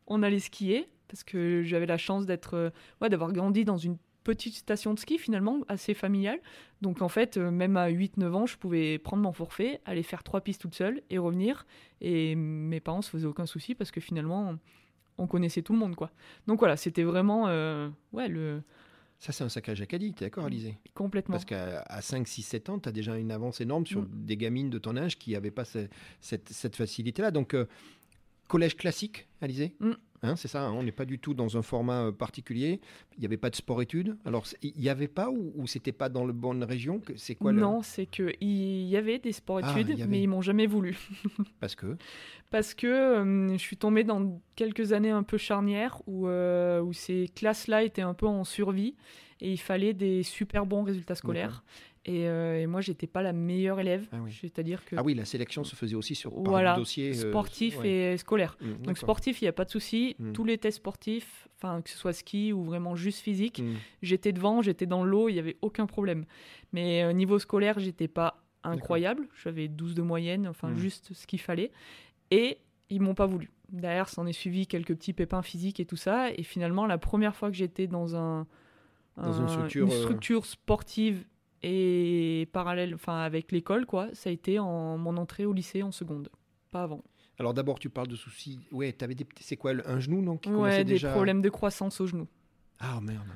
on 0.09 0.23
allait 0.23 0.39
skier 0.39 0.89
parce 1.07 1.23
que 1.23 1.63
j'avais 1.63 1.85
la 1.85 1.97
chance 1.97 2.25
d'être, 2.25 2.55
euh, 2.55 2.69
ouais, 3.01 3.09
d'avoir 3.09 3.33
grandi 3.33 3.65
dans 3.65 3.77
une 3.77 3.97
petite 4.23 4.55
station 4.55 4.93
de 4.93 4.99
ski 4.99 5.17
finalement 5.17 5.61
assez 5.67 5.93
familiale. 5.93 6.39
Donc 6.81 7.01
en 7.01 7.09
fait, 7.09 7.37
euh, 7.37 7.51
même 7.51 7.77
à 7.77 7.89
8-9 7.89 8.33
ans, 8.33 8.45
je 8.45 8.57
pouvais 8.57 8.99
prendre 8.99 9.23
mon 9.23 9.33
forfait, 9.33 9.81
aller 9.85 10.03
faire 10.03 10.23
trois 10.23 10.41
pistes 10.41 10.61
toute 10.61 10.75
seule 10.75 11.01
et 11.09 11.17
revenir. 11.17 11.65
Et 12.01 12.35
mes 12.35 12.79
parents 12.79 13.01
se 13.01 13.09
faisaient 13.09 13.25
aucun 13.25 13.45
souci 13.45 13.75
parce 13.75 13.91
que 13.91 13.99
finalement, 13.99 14.55
on 15.17 15.27
connaissait 15.27 15.61
tout 15.61 15.73
le 15.73 15.79
monde 15.79 15.95
quoi. 15.95 16.11
Donc 16.47 16.59
voilà, 16.59 16.77
c'était 16.77 17.03
vraiment 17.03 17.47
euh, 17.47 17.89
ouais 18.13 18.27
le 18.27 18.61
ça, 19.21 19.33
c'est 19.33 19.43
un 19.43 19.49
saccage 19.49 19.81
acadie, 19.81 20.13
tu 20.13 20.23
es 20.23 20.27
d'accord, 20.27 20.45
Alizé? 20.45 20.77
Complètement. 20.93 21.33
Parce 21.33 21.43
qu'à 21.43 21.83
5, 21.99 22.25
6, 22.25 22.41
7 22.41 22.69
ans, 22.69 22.79
tu 22.79 22.87
as 22.87 22.93
déjà 22.93 23.17
une 23.17 23.31
avance 23.31 23.59
énorme 23.59 23.85
sur 23.85 24.03
mm. 24.03 24.07
des 24.13 24.37
gamines 24.37 24.69
de 24.69 24.77
ton 24.77 24.95
âge 24.95 25.19
qui 25.19 25.33
n'avaient 25.33 25.51
pas 25.51 25.65
cette, 25.65 26.75
facilité-là. 26.77 27.31
Donc, 27.31 27.53
collège 28.49 28.75
classique, 28.75 29.29
Alizé? 29.41 29.75
Mm. 29.79 29.93
Hein, 30.21 30.35
c'est 30.35 30.49
ça, 30.49 30.63
hein, 30.63 30.73
on 30.73 30.83
n'est 30.83 30.91
pas 30.91 31.05
du 31.05 31.17
tout 31.17 31.33
dans 31.33 31.55
un 31.55 31.61
format 31.61 32.07
euh, 32.07 32.11
particulier. 32.11 32.81
Il 33.15 33.21
n'y 33.21 33.25
avait 33.25 33.37
pas 33.37 33.49
de 33.49 33.55
sport-études. 33.55 34.17
Alors, 34.25 34.45
il 34.61 34.73
n'y 34.77 34.89
avait 34.89 35.07
pas 35.07 35.29
ou, 35.29 35.53
ou 35.55 35.65
c'était 35.65 35.93
pas 35.93 36.09
dans 36.09 36.25
la 36.25 36.33
bonne 36.33 36.63
région 36.65 37.01
C'est 37.15 37.35
quoi 37.35 37.53
Non, 37.53 37.81
c'est 37.81 38.05
qu'il 38.05 38.35
y 38.41 38.97
avait 38.97 39.19
des 39.19 39.31
sports-études, 39.31 39.97
ah, 40.01 40.07
mais 40.09 40.21
ils 40.21 40.27
m'ont 40.27 40.41
jamais 40.41 40.67
voulu. 40.67 40.97
Parce 41.61 41.75
que 41.75 41.95
Parce 42.51 42.73
que 42.73 42.87
euh, 42.87 43.53
je 43.53 43.57
suis 43.57 43.77
tombée 43.77 44.03
dans 44.03 44.41
quelques 44.57 44.91
années 44.91 45.11
un 45.11 45.23
peu 45.23 45.37
charnières 45.37 46.01
où, 46.05 46.27
euh, 46.27 46.81
où 46.81 46.91
ces 46.91 47.29
classes-là 47.33 47.83
étaient 47.83 48.01
un 48.01 48.13
peu 48.13 48.27
en 48.27 48.43
survie 48.43 48.95
et 49.41 49.51
il 49.51 49.57
fallait 49.57 49.93
des 49.93 50.23
super 50.23 50.65
bons 50.65 50.83
résultats 50.83 51.15
scolaires. 51.15 51.63
Et, 52.05 52.27
euh, 52.27 52.61
et, 52.61 52.65
moi, 52.65 52.81
j'étais 52.81 53.07
pas 53.07 53.21
la 53.21 53.33
meilleure 53.33 53.79
élève. 53.79 54.07
Ah 54.11 54.17
oui. 54.23 54.37
C'est-à-dire 54.39 54.85
que. 54.85 54.95
Ah 54.95 55.03
oui, 55.03 55.13
la 55.13 55.25
sélection 55.25 55.63
se 55.63 55.75
faisait 55.75 55.95
aussi 55.95 56.15
sur 56.15 56.31
voilà, 56.33 56.75
dossier. 56.75 57.09
Euh, 57.09 57.29
sportif 57.29 57.83
et 57.83 58.17
scolaire. 58.17 58.57
Mmh, 58.61 58.85
Donc, 58.85 58.97
sportif, 58.97 59.41
il 59.41 59.45
n'y 59.45 59.49
a 59.49 59.53
pas 59.53 59.65
de 59.65 59.69
souci. 59.69 60.15
Mmh. 60.17 60.31
Tous 60.31 60.45
les 60.45 60.57
tests 60.57 60.77
sportifs, 60.77 61.47
enfin, 61.57 61.81
que 61.81 61.89
ce 61.89 61.97
soit 61.97 62.13
ski 62.13 62.53
ou 62.53 62.63
vraiment 62.63 62.95
juste 62.95 63.19
physique, 63.19 63.59
mmh. 63.59 63.73
j'étais 64.01 64.31
devant, 64.31 64.61
j'étais 64.61 64.85
dans 64.85 65.03
l'eau, 65.03 65.29
il 65.29 65.33
n'y 65.33 65.39
avait 65.39 65.57
aucun 65.61 65.85
problème. 65.85 66.25
Mais 66.71 67.03
euh, 67.03 67.11
niveau 67.11 67.37
scolaire, 67.37 67.79
j'étais 67.79 68.07
pas 68.07 68.43
incroyable. 68.63 69.27
J'avais 69.43 69.67
12 69.67 69.93
de 69.93 70.01
moyenne, 70.01 70.47
enfin, 70.47 70.73
juste 70.75 71.13
ce 71.13 71.27
qu'il 71.27 71.41
fallait. 71.41 71.71
Et 72.31 72.59
ils 72.89 73.01
m'ont 73.01 73.15
pas 73.15 73.25
voulu. 73.25 73.51
Derrière, 73.69 74.09
s'en 74.09 74.25
est 74.25 74.33
suivi 74.33 74.67
quelques 74.67 74.95
petits 74.95 75.13
pépins 75.13 75.41
physiques 75.41 75.79
et 75.79 75.85
tout 75.85 75.97
ça. 75.97 76.31
Et 76.31 76.43
finalement, 76.43 76.85
la 76.85 76.97
première 76.97 77.35
fois 77.35 77.49
que 77.49 77.57
j'étais 77.57 77.87
dans 77.87 78.15
un. 78.15 78.47
Dans 79.17 79.33
une 79.33 79.49
structure, 79.49 79.85
une 79.85 79.91
structure 79.91 80.45
sportive 80.45 81.25
et 81.63 82.47
parallèle, 82.51 82.95
enfin 82.95 83.19
avec 83.19 83.51
l'école, 83.51 83.85
quoi, 83.85 84.07
ça 84.13 84.29
a 84.29 84.33
été 84.33 84.59
en 84.59 84.97
mon 84.97 85.17
entrée 85.17 85.45
au 85.45 85.53
lycée 85.53 85.83
en 85.83 85.91
seconde, 85.91 86.29
pas 86.71 86.83
avant. 86.83 87.03
Alors 87.37 87.53
d'abord, 87.53 87.79
tu 87.79 87.89
parles 87.89 88.07
de 88.07 88.15
soucis. 88.15 88.59
Ouais, 88.71 88.91
t'avais 88.91 89.15
des, 89.15 89.25
c'est 89.39 89.55
quoi, 89.55 89.71
un 89.85 89.99
genou 89.99 90.23
donc 90.23 90.43
Ouais, 90.47 90.83
des 90.83 90.99
problèmes 90.99 91.41
de 91.41 91.49
croissance 91.49 92.01
au 92.01 92.07
genou. 92.07 92.27
Ah 92.79 92.99
merde. 93.01 93.27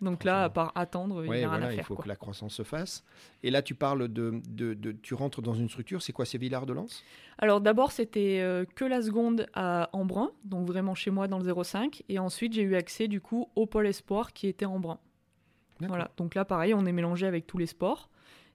Donc 0.00 0.24
là, 0.24 0.44
à 0.44 0.48
part 0.48 0.72
attendre, 0.74 1.24
il 1.26 1.30
n'y 1.30 1.44
a 1.44 1.50
rien 1.50 1.62
à 1.62 1.68
faire. 1.68 1.78
Il 1.80 1.84
faut 1.84 1.96
que 1.96 2.08
la 2.08 2.16
croissance 2.16 2.54
se 2.54 2.62
fasse. 2.62 3.04
Et 3.42 3.50
là, 3.50 3.60
tu 3.60 3.74
parles 3.74 4.08
de, 4.08 4.40
de, 4.48 4.72
de 4.72 4.92
tu 4.92 5.12
rentres 5.12 5.42
dans 5.42 5.52
une 5.52 5.68
structure. 5.68 6.00
C'est 6.00 6.12
quoi, 6.12 6.24
c'est 6.24 6.38
Villard 6.38 6.64
de 6.64 6.72
Lans 6.72 6.86
Alors 7.38 7.60
d'abord, 7.60 7.92
c'était 7.92 8.38
euh, 8.40 8.64
que 8.74 8.84
la 8.84 9.02
seconde 9.02 9.46
à 9.52 9.90
Embrun, 9.92 10.30
donc 10.44 10.66
vraiment 10.66 10.94
chez 10.94 11.10
moi 11.10 11.28
dans 11.28 11.38
le 11.38 11.64
05. 11.64 12.02
Et 12.08 12.18
ensuite, 12.18 12.54
j'ai 12.54 12.62
eu 12.62 12.76
accès 12.76 13.08
du 13.08 13.20
coup 13.20 13.50
au 13.54 13.66
pôle 13.66 13.86
espoir 13.86 14.32
qui 14.32 14.48
était 14.48 14.64
Embrun. 14.64 14.98
Voilà. 15.88 16.10
Donc 16.16 16.34
là, 16.34 16.44
pareil, 16.44 16.74
on 16.74 16.84
est 16.86 16.92
mélangé 16.92 17.26
avec 17.26 17.46
tous 17.46 17.58
les 17.58 17.66
sports. 17.66 18.08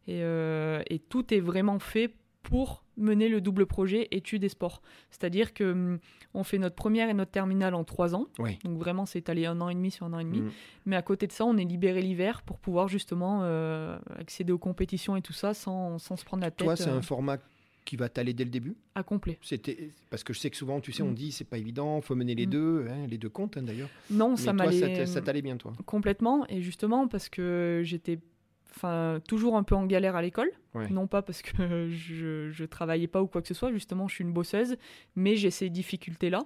Et, 0.07 0.21
euh, 0.21 0.83
et, 0.87 0.99
tout 0.99 1.33
est 1.33 1.39
vraiment 1.39 1.79
fait 1.79 2.13
pour 2.43 2.83
mener 2.97 3.27
le 3.27 3.41
double 3.41 3.65
projet 3.65 4.07
études 4.11 4.43
et 4.43 4.49
sports. 4.49 4.81
C'est-à-dire 5.09 5.53
que 5.53 5.71
hum, 5.71 5.99
on 6.33 6.43
fait 6.43 6.59
notre 6.59 6.75
première 6.75 7.09
et 7.09 7.13
notre 7.13 7.31
terminale 7.31 7.73
en 7.73 7.83
trois 7.83 8.15
ans. 8.15 8.27
Donc 8.63 8.77
vraiment, 8.77 9.05
c'est 9.05 9.29
allé 9.29 9.45
un 9.45 9.59
an 9.61 9.69
et 9.69 9.73
demi 9.73 9.91
sur 9.91 10.05
un 10.05 10.13
an 10.13 10.19
et 10.19 10.23
demi. 10.23 10.41
Mm. 10.41 10.51
Mais 10.85 10.95
à 10.95 11.01
côté 11.01 11.27
de 11.27 11.31
ça, 11.31 11.45
on 11.45 11.57
est 11.57 11.63
libéré 11.63 12.01
l'hiver 12.01 12.43
pour 12.43 12.59
pouvoir 12.59 12.87
justement 12.87 13.39
euh, 13.43 13.97
accéder 14.19 14.51
aux 14.51 14.59
compétitions 14.59 15.15
et 15.15 15.21
tout 15.21 15.33
ça 15.33 15.53
sans, 15.53 15.97
sans 15.97 16.15
se 16.15 16.23
prendre 16.23 16.43
la 16.43 16.51
tête. 16.51 16.65
Toi, 16.65 16.75
c'est 16.75 16.89
euh, 16.89 16.97
un 16.97 17.01
format 17.01 17.37
qui 17.85 17.95
va 17.95 18.09
t'aller 18.09 18.33
dès 18.33 18.43
le 18.43 18.49
début 18.49 18.75
À 18.95 19.03
complet. 19.03 19.37
C'était 19.41 19.91
parce 20.09 20.23
que 20.23 20.33
je 20.33 20.39
sais 20.39 20.49
que 20.49 20.57
souvent, 20.57 20.81
tu 20.81 20.91
sais, 20.91 21.03
on 21.03 21.11
mm. 21.11 21.15
dit 21.15 21.31
c'est 21.31 21.45
pas 21.45 21.57
évident, 21.57 22.01
faut 22.01 22.15
mener 22.15 22.35
les 22.35 22.47
mm. 22.47 22.49
deux, 22.49 22.87
hein, 22.89 23.07
les 23.07 23.17
deux 23.17 23.29
comptes 23.29 23.57
hein, 23.57 23.63
d'ailleurs. 23.63 23.89
Non, 24.09 24.35
ça 24.35 24.51
m'allait. 24.51 25.05
Ça 25.05 25.21
t'allait 25.21 25.41
bien, 25.41 25.57
toi 25.57 25.73
Complètement, 25.85 26.45
et 26.49 26.61
justement 26.61 27.07
parce 27.07 27.29
que 27.29 27.81
j'étais, 27.83 28.19
enfin, 28.75 29.19
toujours 29.27 29.55
un 29.55 29.63
peu 29.63 29.75
en 29.75 29.85
galère 29.85 30.15
à 30.15 30.21
l'école. 30.21 30.51
Non 30.89 31.07
pas 31.07 31.21
parce 31.21 31.41
que 31.41 31.87
je, 31.89 32.49
je 32.51 32.65
travaillais 32.65 33.07
pas 33.07 33.21
ou 33.21 33.27
quoi 33.27 33.41
que 33.41 33.47
ce 33.47 33.53
soit. 33.53 33.71
Justement, 33.71 34.09
je 34.09 34.15
suis 34.15 34.23
une 34.23 34.33
bosseuse, 34.33 34.75
mais 35.15 35.37
j'ai 35.37 35.51
ces 35.51 35.69
difficultés-là. 35.69 36.45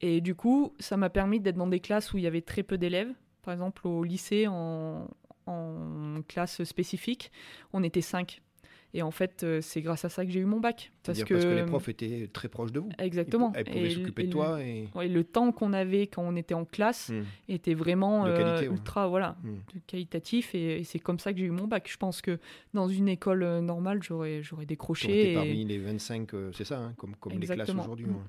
Et 0.00 0.20
du 0.20 0.34
coup, 0.34 0.72
ça 0.78 0.96
m'a 0.96 1.10
permis 1.10 1.38
d'être 1.38 1.56
dans 1.56 1.66
des 1.66 1.80
classes 1.80 2.12
où 2.12 2.18
il 2.18 2.24
y 2.24 2.26
avait 2.26 2.40
très 2.40 2.62
peu 2.62 2.78
d'élèves. 2.78 3.12
Par 3.42 3.52
exemple, 3.52 3.86
au 3.86 4.02
lycée, 4.04 4.46
en, 4.48 5.08
en 5.46 6.22
classe 6.26 6.62
spécifique, 6.64 7.30
on 7.72 7.82
était 7.82 8.00
cinq 8.00 8.42
et 8.94 9.02
en 9.02 9.10
fait, 9.10 9.42
euh, 9.42 9.60
c'est 9.60 9.82
grâce 9.82 10.04
à 10.04 10.08
ça 10.08 10.24
que 10.24 10.30
j'ai 10.30 10.40
eu 10.40 10.46
mon 10.46 10.60
bac. 10.60 10.92
Parce 11.02 11.22
que, 11.22 11.34
parce 11.34 11.44
que 11.44 11.50
les 11.50 11.66
profs 11.66 11.88
étaient 11.88 12.28
très 12.32 12.48
proches 12.48 12.72
de 12.72 12.80
vous. 12.80 12.88
Exactement. 12.98 13.52
Elles 13.54 13.64
pouvaient 13.64 13.90
s'occuper 13.90 14.24
de 14.24 14.32
toi. 14.32 14.62
Et... 14.62 14.88
le 15.08 15.24
temps 15.24 15.52
qu'on 15.52 15.72
avait 15.72 16.06
quand 16.06 16.22
on 16.22 16.36
était 16.36 16.54
en 16.54 16.64
classe 16.64 17.10
hmm. 17.10 17.22
était 17.48 17.74
vraiment 17.74 18.24
euh, 18.26 18.62
ultra 18.62 19.06
voilà, 19.08 19.36
hmm. 19.42 19.80
qualitatif. 19.86 20.54
Et, 20.54 20.84
c'est 20.84 20.98
comme 20.98 21.18
ça 21.18 21.32
que 21.32 21.38
j'ai 21.38 21.46
eu 21.46 21.50
mon 21.50 21.66
bac. 21.66 21.88
Je 21.90 21.96
pense 21.98 22.22
que 22.22 22.38
dans 22.72 22.88
une 22.88 23.08
école 23.08 23.42
euh, 23.42 23.60
normale, 23.60 24.02
j'aurais, 24.02 24.42
décroché. 24.66 25.32
Et... 25.32 25.34
parmi 25.34 25.64
les 25.64 25.78
25, 25.78 26.30
c'est 26.52 26.64
ça, 26.64 26.78
hein, 26.78 26.94
comme, 26.96 27.14
comme 27.16 27.38
les 27.38 27.46
classes 27.46 27.68
aujourd'hui. 27.68 28.06
Hmm. 28.06 28.24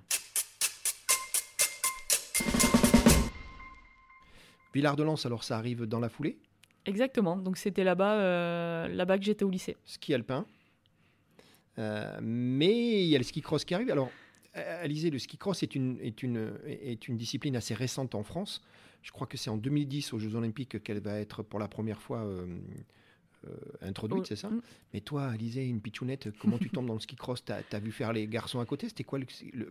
Villard 4.73 4.95
de 4.95 5.03
Lans, 5.03 5.25
alors 5.25 5.43
ça 5.43 5.57
arrive 5.57 5.85
dans 5.85 5.99
la 5.99 6.09
foulée 6.09 6.37
Exactement. 6.85 7.37
Donc 7.37 7.57
c'était 7.57 7.83
là-bas, 7.83 8.19
euh, 8.19 8.87
là-bas 8.87 9.17
que 9.17 9.23
j'étais 9.23 9.43
au 9.43 9.49
lycée. 9.49 9.77
Ski 9.85 10.13
alpin. 10.13 10.45
Euh, 11.77 12.19
mais 12.21 13.03
il 13.03 13.07
y 13.07 13.15
a 13.15 13.17
le 13.17 13.23
ski 13.23 13.41
cross 13.41 13.65
qui 13.65 13.73
arrive. 13.73 13.89
Alors, 13.91 14.09
Alizé, 14.53 15.09
le 15.09 15.19
ski 15.19 15.37
cross 15.37 15.63
est 15.63 15.75
une, 15.75 15.99
est, 16.01 16.23
une, 16.23 16.51
est 16.65 17.07
une 17.07 17.15
discipline 17.15 17.55
assez 17.55 17.73
récente 17.73 18.15
en 18.15 18.23
France. 18.23 18.61
Je 19.01 19.11
crois 19.11 19.27
que 19.27 19.37
c'est 19.37 19.49
en 19.49 19.57
2010 19.57 20.13
aux 20.13 20.19
Jeux 20.19 20.35
Olympiques 20.35 20.83
qu'elle 20.83 20.99
va 20.99 21.19
être 21.19 21.43
pour 21.43 21.59
la 21.59 21.69
première 21.69 22.01
fois 22.01 22.25
euh, 23.47 23.51
introduite, 23.81 24.23
oh, 24.23 24.25
c'est 24.27 24.35
ça 24.35 24.49
mm. 24.49 24.61
Mais 24.93 24.99
toi, 24.99 25.27
Alizé, 25.27 25.65
une 25.65 25.79
pitchounette, 25.79 26.29
comment 26.39 26.57
tu 26.57 26.69
tombes 26.69 26.87
dans 26.87 26.95
le 26.95 26.99
ski 26.99 27.15
cross? 27.15 27.43
Tu 27.45 27.53
as, 27.53 27.79
vu 27.79 27.91
faire 27.91 28.11
les 28.11 28.27
garçons 28.27 28.59
à 28.59 28.65
côté? 28.65 28.89
C'était 28.89 29.05
quoi 29.05 29.19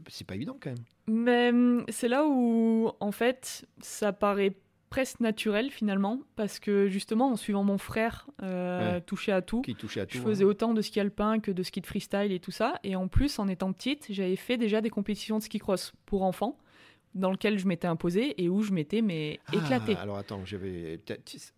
C'est 0.08 0.26
pas 0.26 0.36
évident 0.36 0.56
quand 0.58 0.70
même. 0.70 0.84
Mais 1.06 1.50
hum, 1.50 1.84
c'est 1.88 2.08
là 2.08 2.26
où, 2.26 2.90
en 2.98 3.12
fait, 3.12 3.66
ça 3.80 4.12
paraît 4.12 4.54
presque 4.90 5.20
naturel 5.20 5.70
finalement 5.70 6.20
parce 6.36 6.58
que 6.58 6.88
justement 6.88 7.30
en 7.30 7.36
suivant 7.36 7.64
mon 7.64 7.78
frère 7.78 8.26
euh, 8.42 9.00
touché 9.00 9.32
à 9.32 9.42
tout, 9.42 9.62
Qui 9.62 9.74
touchait 9.74 10.00
à 10.00 10.06
tout 10.06 10.18
je 10.18 10.22
faisais 10.22 10.44
autant 10.44 10.74
de 10.74 10.82
ski 10.82 11.00
alpin 11.00 11.40
que 11.40 11.50
de 11.50 11.62
ski 11.62 11.80
de 11.80 11.86
freestyle 11.86 12.32
et 12.32 12.40
tout 12.40 12.50
ça. 12.50 12.74
Et 12.84 12.96
en 12.96 13.08
plus 13.08 13.38
en 13.38 13.48
étant 13.48 13.72
petite 13.72 14.06
j'avais 14.10 14.36
fait 14.36 14.56
déjà 14.56 14.80
des 14.80 14.90
compétitions 14.90 15.38
de 15.38 15.42
ski 15.42 15.58
cross 15.58 15.92
pour 16.06 16.22
enfants 16.22 16.56
dans 17.14 17.30
lequel 17.30 17.58
je 17.58 17.66
m'étais 17.66 17.86
imposé 17.86 18.42
et 18.42 18.48
où 18.48 18.62
je 18.62 18.72
m'étais 18.72 19.02
mais 19.02 19.40
ah, 19.46 19.56
éclaté. 19.56 19.96
alors 19.96 20.18
attends, 20.18 20.44
j'avais 20.44 21.00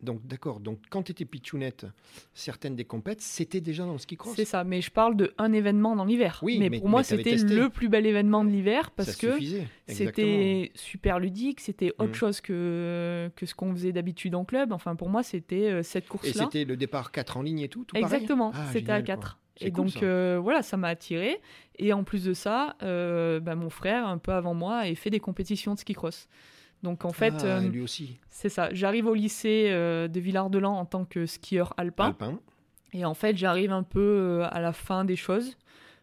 donc 0.01 0.27
d'accord. 0.27 0.61
Donc 0.61 0.79
quand 0.91 1.03
tu 1.03 1.13
étais 1.13 1.25
pitchounette, 1.25 1.87
certaines 2.35 2.77
des 2.77 2.85
compètes, 2.85 3.21
c'était 3.21 3.61
déjà 3.61 3.85
dans 3.85 3.93
le 3.93 3.99
ski 3.99 4.17
cross. 4.17 4.35
C'est 4.37 4.45
ça, 4.45 4.65
mais 4.65 4.81
je 4.81 4.91
parle 4.91 5.17
de 5.17 5.33
un 5.39 5.53
événement 5.53 5.97
dans 5.97 6.05
l'hiver. 6.05 6.41
Oui, 6.43 6.59
mais, 6.59 6.71
pour 6.71 6.89
moi 6.89 7.03
c'était 7.03 7.37
le 7.37 7.69
plus 7.69 7.89
bel 7.89 8.07
événement 8.07 8.45
de 8.45 8.51
l'hiver 8.51 8.91
parce 8.91 9.17
que 9.17 9.39
c'était 9.87 10.73
super 10.75 11.19
ludique, 11.19 11.61
c'était 11.61 11.93
autre 11.99 12.11
mm. 12.11 12.15
chose 12.15 12.41
que 12.41 13.31
que 13.37 13.47
ce 13.47 13.55
qu'on 13.55 13.73
faisait 13.73 13.93
d'habitude 13.93 14.35
en 14.35 14.45
club. 14.45 14.73
Enfin 14.73 14.97
pour 14.97 15.09
moi 15.09 15.23
c'était 15.23 15.71
euh, 15.71 15.83
cette 15.83 16.09
course 16.09 16.25
là. 16.25 16.31
Et 16.31 16.45
c'était 16.45 16.65
le 16.65 16.77
départ 16.77 17.13
4 17.13 17.37
en 17.37 17.43
ligne 17.43 17.61
et 17.61 17.69
tout, 17.69 17.85
tout 17.85 17.97
Exactement, 17.97 18.53
ah, 18.55 18.67
c'était 18.73 18.93
à 18.93 19.03
4. 19.03 19.39
Et 19.61 19.71
donc 19.71 20.03
euh, 20.03 20.39
voilà, 20.43 20.63
ça 20.63 20.77
m'a 20.77 20.89
attiré. 20.89 21.41
Et 21.79 21.93
en 21.93 22.05
plus 22.05 22.25
de 22.25 22.35
ça, 22.35 22.77
euh, 22.83 23.41
bah, 23.41 23.55
mon 23.55 23.71
frère, 23.71 24.07
un 24.07 24.19
peu 24.19 24.33
avant 24.33 24.55
moi, 24.55 24.79
a 24.79 24.95
fait 24.95 25.11
des 25.11 25.21
compétitions 25.21 25.75
de 25.75 25.79
ski 25.79 25.95
cross. 25.95 26.29
Donc 26.83 27.05
en 27.05 27.13
fait, 27.13 27.35
ah, 27.45 27.61
lui 27.61 27.81
aussi. 27.81 28.19
C'est 28.29 28.49
ça. 28.49 28.73
J'arrive 28.73 29.07
au 29.07 29.15
lycée 29.15 29.67
euh, 29.69 30.09
de 30.09 30.21
Villard-de-Lans 30.21 30.79
en 30.79 30.87
tant 30.87 31.05
que 31.05 31.27
skieur 31.27 31.75
alpin. 31.77 32.07
alpin. 32.07 32.41
Et 32.93 33.05
en 33.05 33.15
fait, 33.15 33.37
j'arrive 33.37 33.71
un 33.71 33.83
peu 33.83 34.43
à 34.51 34.61
la 34.61 34.73
fin 34.73 35.05
des 35.05 35.17
choses. 35.17 35.57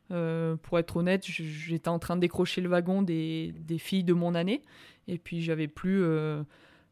pour 0.09 0.79
être 0.79 0.95
honnête, 0.95 1.25
j'étais 1.25 1.89
en 1.89 1.99
train 1.99 2.15
de 2.15 2.21
décrocher 2.21 2.61
le 2.61 2.69
wagon 2.69 3.01
des, 3.01 3.53
des, 3.59 3.77
filles 3.77 4.05
de 4.05 4.13
mon 4.13 4.35
année. 4.35 4.61
Et 5.07 5.17
puis 5.17 5.41
j'avais 5.41 5.67
plus. 5.67 6.05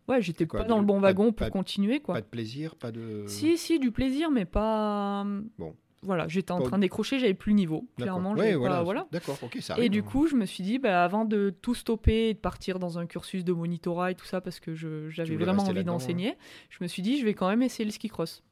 Ouais, 0.07 0.21
j'étais 0.21 0.45
pas 0.45 0.63
dans 0.63 0.79
le 0.79 0.85
bon 0.85 0.99
wagon 0.99 1.31
pour 1.31 1.49
continuer. 1.49 1.99
Quoi. 1.99 2.15
Pas 2.15 2.21
de 2.21 2.25
plaisir, 2.25 2.75
pas 2.75 2.91
de. 2.91 3.23
Si, 3.27 3.57
si, 3.57 3.79
du 3.79 3.91
plaisir, 3.91 4.31
mais 4.31 4.45
pas. 4.45 5.25
Bon 5.57 5.75
voilà, 6.05 6.27
j'étais 6.27 6.51
en 6.51 6.61
train 6.61 6.77
décrocher, 6.77 7.19
j'avais 7.19 7.33
plus 7.33 7.51
le 7.51 7.57
niveau. 7.57 7.87
Clairement, 7.97 8.33
voilà. 8.33 9.07
D'accord, 9.11 9.37
ok, 9.41 9.57
ça 9.61 9.75
Et 9.77 9.89
du 9.89 10.03
coup, 10.03 10.27
je 10.27 10.35
me 10.35 10.45
suis 10.45 10.63
dit, 10.63 10.79
bah, 10.79 11.03
avant 11.03 11.25
de 11.25 11.53
tout 11.61 11.75
stopper 11.75 12.29
et 12.29 12.33
de 12.33 12.39
partir 12.39 12.79
dans 12.79 12.99
un 12.99 13.05
cursus 13.05 13.43
de 13.43 13.53
monitorat 13.53 14.11
et 14.11 14.15
tout 14.15 14.25
ça, 14.25 14.41
parce 14.41 14.59
que 14.59 14.75
j'avais 14.75 15.35
vraiment 15.35 15.63
envie 15.63 15.83
d'enseigner, 15.83 16.35
je 16.69 16.77
me 16.81 16.87
suis 16.87 17.01
dit, 17.01 17.19
je 17.19 17.25
vais 17.25 17.33
quand 17.33 17.49
même 17.49 17.61
essayer 17.61 17.85
le 17.85 17.91
ski 17.91 18.07
cross. 18.07 18.43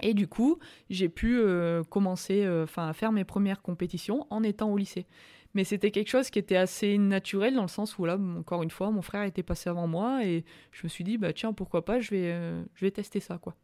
Et 0.00 0.14
du 0.14 0.26
coup, 0.26 0.58
j'ai 0.88 1.08
pu 1.08 1.38
euh, 1.38 1.82
commencer 1.84 2.44
euh, 2.44 2.66
à 2.76 2.92
faire 2.92 3.12
mes 3.12 3.24
premières 3.24 3.60
compétitions 3.60 4.26
en 4.30 4.42
étant 4.42 4.70
au 4.70 4.76
lycée. 4.78 5.06
Mais 5.54 5.64
c'était 5.64 5.90
quelque 5.90 6.08
chose 6.08 6.30
qui 6.30 6.38
était 6.38 6.56
assez 6.56 6.96
naturel 6.96 7.54
dans 7.54 7.62
le 7.62 7.68
sens 7.68 7.98
où 7.98 8.06
là, 8.06 8.16
encore 8.16 8.62
une 8.62 8.70
fois, 8.70 8.90
mon 8.90 9.02
frère 9.02 9.22
était 9.24 9.42
passé 9.42 9.68
avant 9.68 9.86
moi 9.86 10.24
et 10.24 10.44
je 10.70 10.80
me 10.84 10.88
suis 10.88 11.04
dit, 11.04 11.18
bah 11.18 11.32
tiens, 11.32 11.52
pourquoi 11.52 11.84
pas, 11.84 12.00
je 12.00 12.10
vais, 12.10 12.32
euh, 12.32 12.62
je 12.74 12.86
vais 12.86 12.90
tester 12.90 13.20
ça, 13.20 13.36
quoi. 13.36 13.54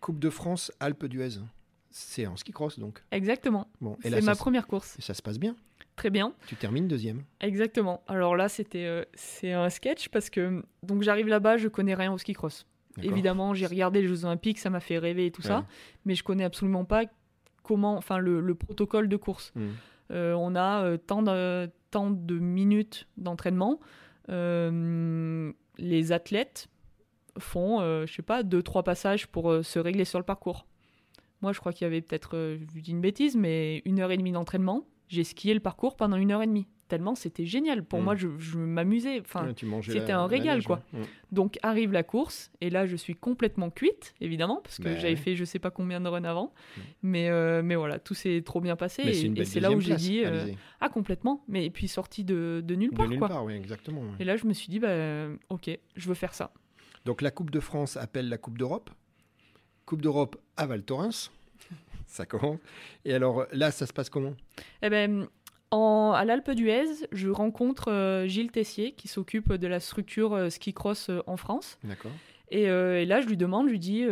Coupe 0.00 0.18
de 0.18 0.30
France, 0.30 0.72
Alpes 0.80 1.06
d'Huez. 1.06 1.40
C'est 1.96 2.26
en 2.26 2.36
ski 2.36 2.50
cross 2.50 2.80
donc. 2.80 3.04
Exactement. 3.12 3.68
Bon, 3.80 3.96
c'est 4.02 4.20
ma 4.22 4.34
première 4.34 4.66
course. 4.66 4.98
Et 4.98 5.02
ça 5.02 5.14
se 5.14 5.22
passe 5.22 5.38
bien. 5.38 5.54
Très 5.94 6.10
bien. 6.10 6.34
Tu 6.48 6.56
termines 6.56 6.88
deuxième. 6.88 7.22
Exactement. 7.40 8.02
Alors 8.08 8.34
là, 8.34 8.48
c'était 8.48 8.84
euh, 8.84 9.04
c'est 9.14 9.52
un 9.52 9.70
sketch 9.70 10.08
parce 10.08 10.28
que 10.28 10.64
donc 10.82 11.02
j'arrive 11.02 11.28
là-bas, 11.28 11.56
je 11.56 11.68
connais 11.68 11.94
rien 11.94 12.12
au 12.12 12.18
ski 12.18 12.32
cross. 12.32 12.66
Évidemment, 13.00 13.54
j'ai 13.54 13.66
regardé 13.66 14.02
les 14.02 14.08
Jeux 14.08 14.24
Olympiques, 14.24 14.58
ça 14.58 14.70
m'a 14.70 14.80
fait 14.80 14.98
rêver 14.98 15.26
et 15.26 15.30
tout 15.30 15.42
ça, 15.42 15.66
mais 16.04 16.16
je 16.16 16.24
connais 16.24 16.42
absolument 16.42 16.84
pas 16.84 17.04
comment, 17.62 17.96
enfin 17.96 18.18
le, 18.18 18.54
protocole 18.56 19.08
de 19.08 19.16
course. 19.16 19.52
Hmm. 19.54 19.68
Euh, 20.10 20.34
on 20.34 20.56
a 20.56 20.82
euh, 20.82 20.96
tant, 20.96 21.22
de, 21.22 21.70
tant 21.92 22.10
de 22.10 22.38
minutes 22.40 23.06
d'entraînement. 23.18 23.78
les 24.28 26.12
athlètes 26.12 26.68
font, 27.38 27.78
je 28.04 28.12
sais 28.12 28.22
pas, 28.22 28.42
deux, 28.42 28.64
trois 28.64 28.82
passages 28.82 29.28
pour 29.28 29.64
se 29.64 29.78
régler 29.78 30.04
sur 30.04 30.18
le 30.18 30.24
parcours. 30.24 30.66
Moi, 31.44 31.52
je 31.52 31.60
crois 31.60 31.74
qu'il 31.74 31.84
y 31.84 31.86
avait 31.86 32.00
peut-être, 32.00 32.56
je 32.74 32.80
dis 32.80 32.90
une 32.90 33.02
bêtise, 33.02 33.36
mais 33.36 33.82
une 33.84 34.00
heure 34.00 34.10
et 34.10 34.16
demie 34.16 34.32
d'entraînement. 34.32 34.86
J'ai 35.08 35.24
skié 35.24 35.52
le 35.52 35.60
parcours 35.60 35.94
pendant 35.94 36.16
une 36.16 36.32
heure 36.32 36.42
et 36.42 36.46
demie 36.46 36.66
tellement 36.88 37.14
c'était 37.14 37.44
génial. 37.44 37.84
Pour 37.84 38.00
mm. 38.00 38.04
moi, 38.04 38.14
je, 38.14 38.56
m'amusais. 38.56 39.20
Enfin, 39.20 39.52
c'était 39.82 40.12
un 40.12 40.26
régal, 40.26 40.62
quoi. 40.64 40.82
Mm. 40.92 40.98
Donc 41.32 41.58
arrive 41.62 41.92
la 41.92 42.02
course, 42.02 42.50
et 42.60 42.70
là, 42.70 42.86
je 42.86 42.96
suis 42.96 43.14
complètement 43.14 43.70
cuite, 43.70 44.14
évidemment, 44.20 44.60
parce 44.62 44.78
que 44.78 44.96
j'avais 44.96 45.16
fait 45.16 45.34
je 45.34 45.44
sais 45.44 45.58
pas 45.58 45.70
combien 45.70 46.00
de 46.00 46.08
runs 46.08 46.24
avant. 46.24 46.52
Mm. 46.54 46.80
Mais, 47.02 47.28
euh, 47.28 47.62
mais 47.62 47.74
voilà, 47.74 47.98
tout 47.98 48.14
s'est 48.14 48.42
trop 48.44 48.60
bien 48.60 48.76
passé. 48.76 49.02
et, 49.02 49.44
c'est 49.44 49.60
là 49.60 49.70
où 49.70 49.80
j'ai 49.80 49.96
dit 49.96 50.22
euh, 50.24 50.46
ah 50.80 50.88
complètement. 50.88 51.44
Mais 51.48 51.66
et 51.66 51.70
puis 51.70 51.88
sorti 51.88 52.24
de, 52.24 52.62
de 52.64 52.74
nulle 52.74 52.92
part, 52.92 53.06
de 53.06 53.10
nulle 53.10 53.18
quoi. 53.18 53.28
Part, 53.28 53.44
oui, 53.44 53.54
exactement. 53.54 54.02
Et 54.18 54.24
là, 54.24 54.36
je 54.36 54.46
me 54.46 54.52
suis 54.52 54.68
dit 54.68 54.78
bah 54.78 55.28
ok, 55.50 55.70
je 55.96 56.08
veux 56.08 56.14
faire 56.14 56.34
ça. 56.34 56.52
Donc 57.04 57.20
la 57.20 57.30
Coupe 57.30 57.50
de 57.50 57.60
France 57.60 57.96
appelle 57.96 58.28
la 58.28 58.38
Coupe 58.38 58.56
d'Europe? 58.56 58.90
Coupe 59.86 60.02
d'Europe 60.02 60.36
à 60.56 60.66
Val 60.66 60.82
Thorens. 60.82 61.30
ça 62.06 62.26
commence. 62.26 62.58
Et 63.04 63.14
alors 63.14 63.46
là, 63.52 63.70
ça 63.70 63.86
se 63.86 63.92
passe 63.92 64.10
comment? 64.10 64.34
Eh 64.82 64.90
ben 64.90 65.28
à 66.14 66.24
l'Alpe 66.24 66.50
d'Huez, 66.52 67.06
je 67.12 67.28
rencontre 67.28 67.90
euh, 67.90 68.26
Gilles 68.26 68.50
Tessier 68.50 68.92
qui 68.92 69.08
s'occupe 69.08 69.52
de 69.52 69.66
la 69.66 69.80
structure 69.80 70.34
euh, 70.34 70.50
ski 70.50 70.72
cross 70.72 71.08
euh, 71.10 71.22
en 71.26 71.36
France. 71.36 71.78
D'accord. 71.84 72.12
Et, 72.50 72.66
là, 72.66 73.20
je 73.20 73.26
lui 73.26 73.36
demande, 73.36 73.66
je 73.66 73.72
lui 73.72 73.80
dis, 73.80 74.04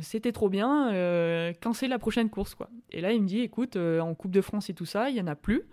c'était 0.00 0.32
trop 0.32 0.48
bien, 0.48 1.52
quand 1.60 1.74
c'est 1.74 1.88
la 1.88 1.98
prochaine 1.98 2.30
course 2.30 2.54
quoi? 2.54 2.70
Et 2.90 3.02
là, 3.02 3.12
il 3.12 3.20
me 3.20 3.26
dit, 3.26 3.40
écoute, 3.40 3.76
en 3.76 4.14
Coupe 4.14 4.30
de 4.30 4.40
France 4.40 4.70
et 4.70 4.72
tout 4.72 4.86
ça, 4.86 5.10
il 5.10 5.14
n'y 5.14 5.20
en 5.20 5.26
a 5.26 5.34
plus. 5.34 5.64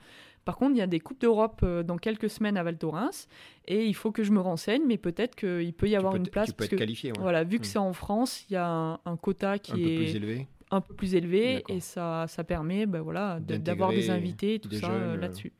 Par 0.45 0.57
contre, 0.57 0.71
il 0.71 0.77
y 0.77 0.81
a 0.81 0.87
des 0.87 0.99
Coupes 0.99 1.21
d'Europe 1.21 1.65
dans 1.65 1.97
quelques 1.97 2.29
semaines 2.29 2.57
à 2.57 2.63
Val 2.63 2.77
Thorens 2.77 3.27
et 3.67 3.85
il 3.85 3.93
faut 3.93 4.11
que 4.11 4.23
je 4.23 4.31
me 4.31 4.39
renseigne, 4.39 4.83
mais 4.85 4.97
peut-être 4.97 5.35
qu'il 5.35 5.73
peut 5.73 5.87
y 5.87 5.95
avoir 5.95 6.15
une 6.15 6.27
place. 6.27 6.49
Tu 6.49 6.53
peux 6.53 6.65
être 6.65 6.75
qualifié. 6.75 7.13
Voilà, 7.19 7.43
vu 7.43 7.59
que 7.59 7.63
hmm. 7.63 7.65
c'est 7.65 7.79
en 7.79 7.93
France, 7.93 8.45
il 8.49 8.53
y 8.53 8.57
a 8.57 8.99
un, 9.05 9.17
quota 9.17 9.57
qui 9.59 9.83
est 9.83 9.95
plus 9.97 10.15
élevé 10.15 10.47
un 10.73 10.81
peu 10.81 10.93
plus 10.95 11.13
élevé 11.13 11.63
et 11.69 11.79
ça, 11.79 12.25
ça 12.27 12.43
permet 12.43 12.85
ben 12.87 13.01
voilà, 13.01 13.39
d'avoir 13.39 13.91
des 13.91 14.09
invités 14.09 14.59
tout 14.59 14.71
ça 14.71 14.89
euh, 14.89 15.15
là-dessus. 15.17 15.53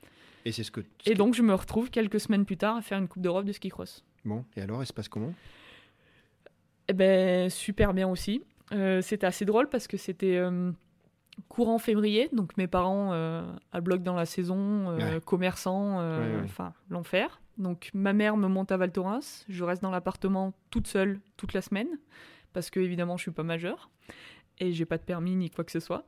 Et 0.45 0.51
c'est 0.51 0.63
ce 0.63 0.71
que. 0.71 0.81
Et 1.05 1.13
donc 1.13 1.35
je 1.35 1.41
me 1.41 1.53
retrouve 1.53 1.89
quelques 1.89 2.19
semaines 2.19 2.45
plus 2.45 2.57
tard 2.57 2.77
à 2.77 2.81
faire 2.81 2.97
une 2.97 3.07
Coupe 3.07 3.21
d'Europe 3.21 3.45
de 3.45 3.51
ski 3.51 3.69
cross. 3.69 4.03
Bon, 4.25 4.45
et 4.55 4.61
alors, 4.61 4.81
elle 4.81 4.87
se 4.87 4.93
passe 4.93 5.09
comment? 5.09 5.33
Eh 6.87 6.93
ben, 6.93 7.49
super 7.49 7.93
bien 7.93 8.07
aussi. 8.07 8.41
Euh, 8.71 9.01
c'était 9.01 9.27
assez 9.27 9.45
drôle 9.45 9.69
parce 9.69 9.87
que 9.87 9.97
c'était 9.97 10.37
euh, 10.37 10.71
courant 11.49 11.79
février, 11.79 12.29
donc 12.33 12.55
mes 12.57 12.67
parents 12.67 13.11
à 13.11 13.81
bloc 13.81 14.03
dans 14.03 14.15
la 14.15 14.25
saison, 14.25 14.97
commerçants, 15.25 15.99
enfin 16.43 16.73
l'enfer. 16.89 17.41
Donc 17.57 17.91
ma 17.93 18.13
mère 18.13 18.37
me 18.37 18.47
monte 18.47 18.71
à 18.71 18.77
Val 18.77 18.91
Thorens, 18.91 19.45
je 19.47 19.63
reste 19.63 19.81
dans 19.81 19.91
l'appartement 19.91 20.53
toute 20.71 20.87
seule 20.87 21.19
toute 21.37 21.53
la 21.53 21.61
semaine 21.61 21.87
parce 22.51 22.69
que 22.69 22.79
évidemment 22.79 23.17
je 23.17 23.23
suis 23.23 23.31
pas 23.31 23.43
majeure 23.43 23.89
et 24.59 24.71
j'ai 24.71 24.85
pas 24.85 24.97
de 24.97 25.03
permis 25.03 25.35
ni 25.35 25.49
quoi 25.49 25.63
que 25.63 25.71
ce 25.71 25.79
soit. 25.79 26.05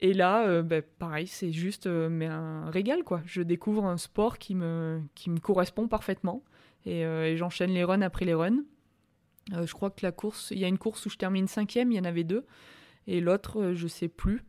Et 0.00 0.14
là, 0.14 0.46
euh, 0.48 0.62
ben, 0.62 0.82
pareil, 0.98 1.28
c'est 1.28 1.52
juste 1.52 1.86
euh, 1.86 2.08
mais 2.10 2.26
un 2.26 2.68
régal 2.70 3.04
quoi. 3.04 3.22
Je 3.24 3.40
découvre 3.40 3.84
un 3.84 3.96
sport 3.96 4.38
qui 4.38 4.54
me, 4.54 5.00
qui 5.14 5.30
me 5.30 5.38
correspond 5.38 5.86
parfaitement 5.86 6.42
et, 6.84 7.06
euh, 7.06 7.26
et 7.26 7.36
j'enchaîne 7.36 7.70
les 7.70 7.84
runs 7.84 8.02
après 8.02 8.24
les 8.24 8.34
runs. 8.34 8.64
je 9.50 9.72
crois 9.72 9.90
que 9.90 10.04
la 10.04 10.12
course, 10.12 10.50
il 10.50 10.58
y 10.58 10.64
a 10.64 10.68
une 10.68 10.78
course 10.78 11.06
où 11.06 11.10
je 11.10 11.16
termine 11.16 11.46
cinquième, 11.46 11.92
il 11.92 11.96
y 11.96 12.00
en 12.00 12.04
avait 12.04 12.24
deux, 12.24 12.44
et 13.06 13.20
l'autre, 13.20 13.72
je 13.74 13.86
sais 13.86 14.08
plus. 14.08 14.42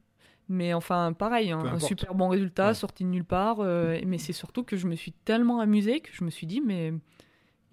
Mais 0.49 0.73
enfin, 0.73 1.13
pareil, 1.13 1.51
hein, 1.51 1.63
un 1.65 1.79
super 1.79 2.15
bon 2.15 2.27
résultat, 2.27 2.73
sorti 2.73 3.03
de 3.03 3.09
nulle 3.09 3.25
part. 3.25 3.59
mais 3.59 4.17
c'est 4.17 4.33
surtout 4.33 4.63
que 4.63 4.77
je 4.77 4.87
me 4.87 4.95
suis 4.95 5.11
tellement 5.11 5.59
amusée 5.59 6.01
que 6.01 6.09
je 6.11 6.23
me 6.23 6.29
suis 6.29 6.47
dit, 6.47 6.61
mais 6.61 6.93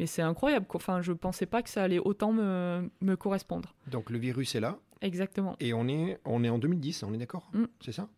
mais 0.01 0.07
c'est 0.07 0.23
incroyable. 0.23 0.65
Enfin, 0.73 1.03
je 1.03 1.13
pensais 1.13 1.45
pas 1.45 1.63
que 1.63 1.69
ça 1.69 1.83
allait 1.83 1.99
autant 1.99 2.33
me, 2.33 2.91
me, 3.03 3.17
correspondre. 3.17 3.75
Donc 3.91 4.09
le 4.09 4.19
virus 4.19 4.55
est 4.55 4.61
là. 4.61 4.79
Exactement. 5.03 5.57
Et 5.61 5.75
on 5.75 5.89
est, 5.89 6.19
on 6.25 6.43
est 6.43 6.49
en 6.49 6.59
2010, 6.59 7.03
on 7.03 7.13
est 7.13 7.19
d'accord 7.19 7.51
mm. 7.53 7.65
C'est 7.81 7.93
ça 7.93 8.09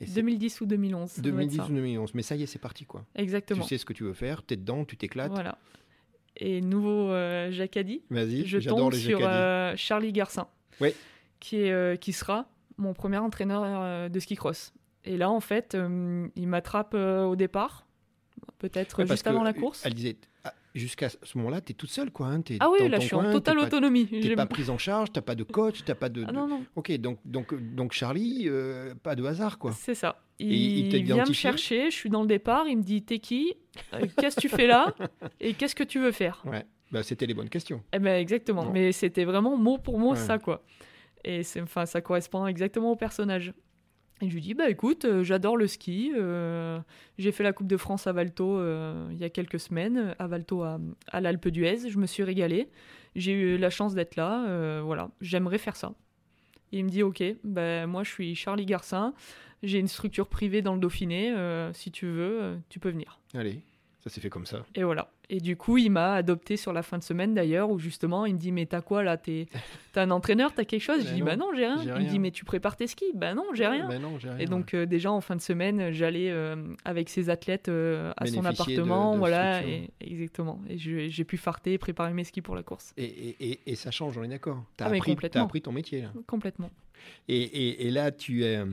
2010 0.00 0.62
ou 0.62 0.66
2011. 0.66 1.18
2010 1.18 1.60
ou 1.60 1.72
2011. 1.74 2.14
Mais 2.14 2.22
ça 2.22 2.36
y 2.36 2.42
est, 2.42 2.46
c'est 2.46 2.58
parti 2.58 2.86
quoi. 2.86 3.04
Exactement. 3.14 3.62
Tu 3.62 3.68
sais 3.68 3.76
ce 3.76 3.84
que 3.84 3.92
tu 3.92 4.04
veux 4.04 4.14
faire, 4.14 4.44
tu 4.46 4.54
es 4.54 4.56
dedans, 4.56 4.86
tu 4.86 4.96
t'éclates. 4.96 5.30
Voilà. 5.30 5.58
Et 6.38 6.62
nouveau 6.62 7.10
euh, 7.10 7.50
Jacadi. 7.50 8.02
Vas-y, 8.08 8.46
je 8.46 8.58
tombe 8.66 8.94
sur 8.94 9.20
euh, 9.22 9.74
Charlie 9.76 10.12
Garcin. 10.12 10.48
Oui. 10.80 10.94
Qui, 11.38 11.56
est, 11.56 11.70
euh, 11.70 11.96
qui 11.96 12.14
sera 12.14 12.48
mon 12.80 12.94
premier 12.94 13.18
entraîneur 13.18 13.62
euh, 13.64 14.08
de 14.08 14.20
ski 14.20 14.36
cross. 14.36 14.72
Et 15.04 15.16
là, 15.16 15.30
en 15.30 15.40
fait, 15.40 15.76
il 16.36 16.46
m'attrape 16.46 16.94
au 16.94 17.34
départ, 17.34 17.86
peut-être 18.58 19.06
juste 19.06 19.26
avant 19.26 19.42
la 19.42 19.54
course. 19.54 19.86
Elle 19.86 19.94
disait 19.94 20.18
jusqu'à 20.74 21.08
ce 21.08 21.38
moment-là, 21.38 21.60
tu 21.60 21.72
es 21.72 21.74
toute 21.74 21.90
seule, 21.90 22.10
quoi. 22.10 22.28
Hein, 22.28 22.42
ah 22.60 22.70
oui, 22.70 22.88
là, 22.88 22.98
je 23.00 23.06
suis 23.06 23.14
en 23.14 23.30
totale 23.30 23.58
autonomie. 23.58 24.06
Tu 24.06 24.20
n'es 24.20 24.36
pas 24.36 24.46
prise 24.46 24.70
en 24.70 24.78
charge, 24.78 25.12
tu 25.12 25.20
pas 25.20 25.34
de 25.34 25.44
coach, 25.44 25.84
tu 25.84 25.94
pas 25.94 26.08
de, 26.08 26.24
ah, 26.26 26.32
non, 26.32 26.46
non. 26.46 26.64
Ok, 26.76 26.92
donc, 26.92 27.18
donc, 27.24 27.54
donc 27.74 27.92
Charlie, 27.92 28.44
euh, 28.46 28.94
pas 29.02 29.14
de 29.14 29.24
hasard, 29.24 29.58
quoi. 29.58 29.72
C'est 29.72 29.94
ça. 29.94 30.22
Il, 30.38 30.88
vient 31.02 31.24
me 31.26 31.32
chercher, 31.32 31.90
je 31.90 31.96
suis 31.96 32.08
dans 32.08 32.22
le 32.22 32.28
départ, 32.28 32.66
il 32.66 32.78
me 32.78 32.82
dit 32.82 33.02
T'es 33.02 33.18
qui? 33.18 33.54
Euh, 33.92 34.06
Qu'est-ce 34.16 34.36
que 34.36 34.40
tu 34.40 34.48
fais 34.48 34.66
là? 34.66 34.94
Et 35.40 35.52
qu'est-ce 35.52 35.74
que 35.74 35.84
tu 35.84 36.00
veux 36.00 36.12
faire? 36.12 36.42
Ouais, 36.46 36.64
bah, 36.90 37.02
c'était 37.02 37.26
les 37.26 37.34
bonnes 37.34 37.50
questions. 37.50 37.82
Eh 37.92 37.98
ben, 37.98 38.18
exactement, 38.18 38.70
mais 38.70 38.92
c'était 38.92 39.24
vraiment 39.24 39.56
mot 39.56 39.76
pour 39.76 39.98
mot 39.98 40.14
ça, 40.14 40.38
quoi. 40.38 40.62
Et 41.24 41.42
enfin, 41.60 41.86
ça 41.86 42.00
correspond 42.00 42.46
exactement 42.46 42.92
au 42.92 42.96
personnage. 42.96 43.52
Et 44.22 44.28
je 44.28 44.34
lui 44.34 44.42
dis, 44.42 44.54
bah 44.54 44.68
écoute, 44.68 45.06
euh, 45.06 45.24
j'adore 45.24 45.56
le 45.56 45.66
ski. 45.66 46.12
Euh, 46.14 46.78
j'ai 47.18 47.32
fait 47.32 47.42
la 47.42 47.52
Coupe 47.52 47.66
de 47.66 47.76
France 47.76 48.06
à 48.06 48.12
Valto 48.12 48.58
euh, 48.58 49.08
il 49.12 49.18
y 49.18 49.24
a 49.24 49.30
quelques 49.30 49.58
semaines, 49.58 50.14
à 50.18 50.26
Valto 50.26 50.62
à, 50.62 50.78
à 51.08 51.20
l'Alpe 51.20 51.48
d'Huez. 51.48 51.88
Je 51.88 51.98
me 51.98 52.06
suis 52.06 52.22
régalé. 52.22 52.68
J'ai 53.16 53.32
eu 53.32 53.56
la 53.56 53.70
chance 53.70 53.94
d'être 53.94 54.16
là. 54.16 54.82
voilà, 54.82 55.10
j'aimerais 55.20 55.58
faire 55.58 55.74
ça. 55.74 55.94
il 56.70 56.84
me 56.84 56.90
dit, 56.90 57.02
ok, 57.02 57.22
bah, 57.42 57.86
moi 57.86 58.04
je 58.04 58.10
suis 58.10 58.34
Charlie 58.34 58.66
Garcin. 58.66 59.14
J'ai 59.62 59.78
une 59.78 59.88
structure 59.88 60.28
privée 60.28 60.62
dans 60.62 60.74
le 60.74 60.80
Dauphiné. 60.80 61.34
si 61.72 61.90
tu 61.90 62.06
veux, 62.06 62.58
tu 62.68 62.78
peux 62.78 62.90
venir. 62.90 63.18
Allez. 63.34 63.62
Ça 63.98 64.10
s'est 64.10 64.20
fait 64.20 64.30
comme 64.30 64.46
ça. 64.46 64.64
Et 64.74 64.84
voilà. 64.84 65.10
Et 65.32 65.38
du 65.38 65.56
coup, 65.56 65.78
il 65.78 65.90
m'a 65.90 66.14
adopté 66.14 66.56
sur 66.56 66.72
la 66.72 66.82
fin 66.82 66.98
de 66.98 67.04
semaine 67.04 67.34
d'ailleurs, 67.34 67.70
où 67.70 67.78
justement, 67.78 68.26
il 68.26 68.34
me 68.34 68.38
dit 68.38 68.50
Mais 68.50 68.66
t'as 68.66 68.80
quoi 68.80 69.04
là? 69.04 69.16
T'as 69.16 70.02
un 70.02 70.10
entraîneur? 70.10 70.52
T'as 70.52 70.64
quelque 70.64 70.82
chose? 70.82 71.00
Je 71.04 71.10
ben 71.10 71.14
dis 71.14 71.22
Bah 71.22 71.36
non, 71.36 71.50
j'ai 71.54 71.66
rien. 71.66 71.80
Il 71.82 72.04
me 72.04 72.10
dit 72.10 72.18
Mais 72.18 72.32
tu 72.32 72.44
prépares 72.44 72.76
tes 72.76 72.88
skis? 72.88 73.12
Bah 73.14 73.32
non, 73.32 73.44
j'ai 73.54 73.66
rien. 73.68 73.88
Ben 73.88 74.02
non, 74.02 74.16
rien. 74.20 74.36
Et 74.38 74.46
donc, 74.46 74.74
euh, 74.74 74.86
déjà 74.86 75.12
en 75.12 75.20
fin 75.20 75.36
de 75.36 75.40
semaine, 75.40 75.92
j'allais 75.92 76.30
euh, 76.30 76.56
avec 76.84 77.08
ses 77.08 77.30
athlètes 77.30 77.68
euh, 77.68 78.12
à 78.16 78.26
son 78.26 78.44
appartement. 78.44 79.16
voilà, 79.16 79.64
et, 79.64 79.90
exactement. 80.00 80.60
Et 80.68 80.76
j'ai 80.78 81.24
pu 81.24 81.36
farter, 81.36 81.78
préparer 81.78 82.12
mes 82.12 82.24
skis 82.24 82.42
pour 82.42 82.56
la 82.56 82.64
course. 82.64 82.92
Et, 82.96 83.36
et, 83.40 83.60
et 83.66 83.76
ça 83.76 83.92
change, 83.92 84.18
on 84.18 84.24
est 84.24 84.28
d'accord? 84.28 84.64
T'as 84.76 84.86
ah, 84.86 84.94
appris, 84.94 85.16
as 85.32 85.40
appris 85.40 85.62
ton 85.62 85.72
métier 85.72 86.02
là. 86.02 86.12
Complètement. 86.26 86.70
Et, 87.28 87.88
là, 87.92 88.10
tu 88.10 88.44
es. 88.44 88.64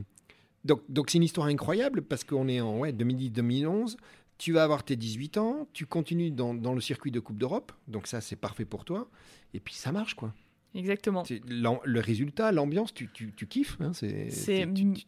Donc, 0.64 0.82
donc 0.88 1.08
c'est 1.08 1.18
une 1.18 1.24
histoire 1.24 1.46
incroyable 1.46 2.02
parce 2.02 2.24
qu'on 2.24 2.48
est 2.48 2.60
en 2.60 2.78
ouais, 2.78 2.90
2010-2011 2.90 3.96
tu 4.38 4.52
vas 4.52 4.62
avoir 4.62 4.84
tes 4.84 4.96
18 4.96 5.38
ans, 5.38 5.68
tu 5.72 5.86
continues 5.86 6.30
dans, 6.30 6.52
le 6.52 6.80
circuit 6.80 7.10
de 7.10 7.20
Coupe 7.20 7.38
d'Europe, 7.38 7.72
donc 7.88 8.06
ça 8.06 8.20
c'est 8.20 8.36
parfait 8.36 8.64
pour 8.64 8.84
toi, 8.84 9.10
et 9.52 9.60
puis 9.60 9.74
ça 9.74 9.92
marche 9.92 10.14
quoi. 10.14 10.32
Exactement. 10.74 11.24
Le 11.46 12.00
résultat, 12.00 12.52
l'ambiance, 12.52 12.92
tu, 12.92 13.10
tu, 13.12 13.32
tu, 13.32 13.46
kiffes. 13.46 13.78
Hein, 13.80 13.92
c'est, 13.94 14.28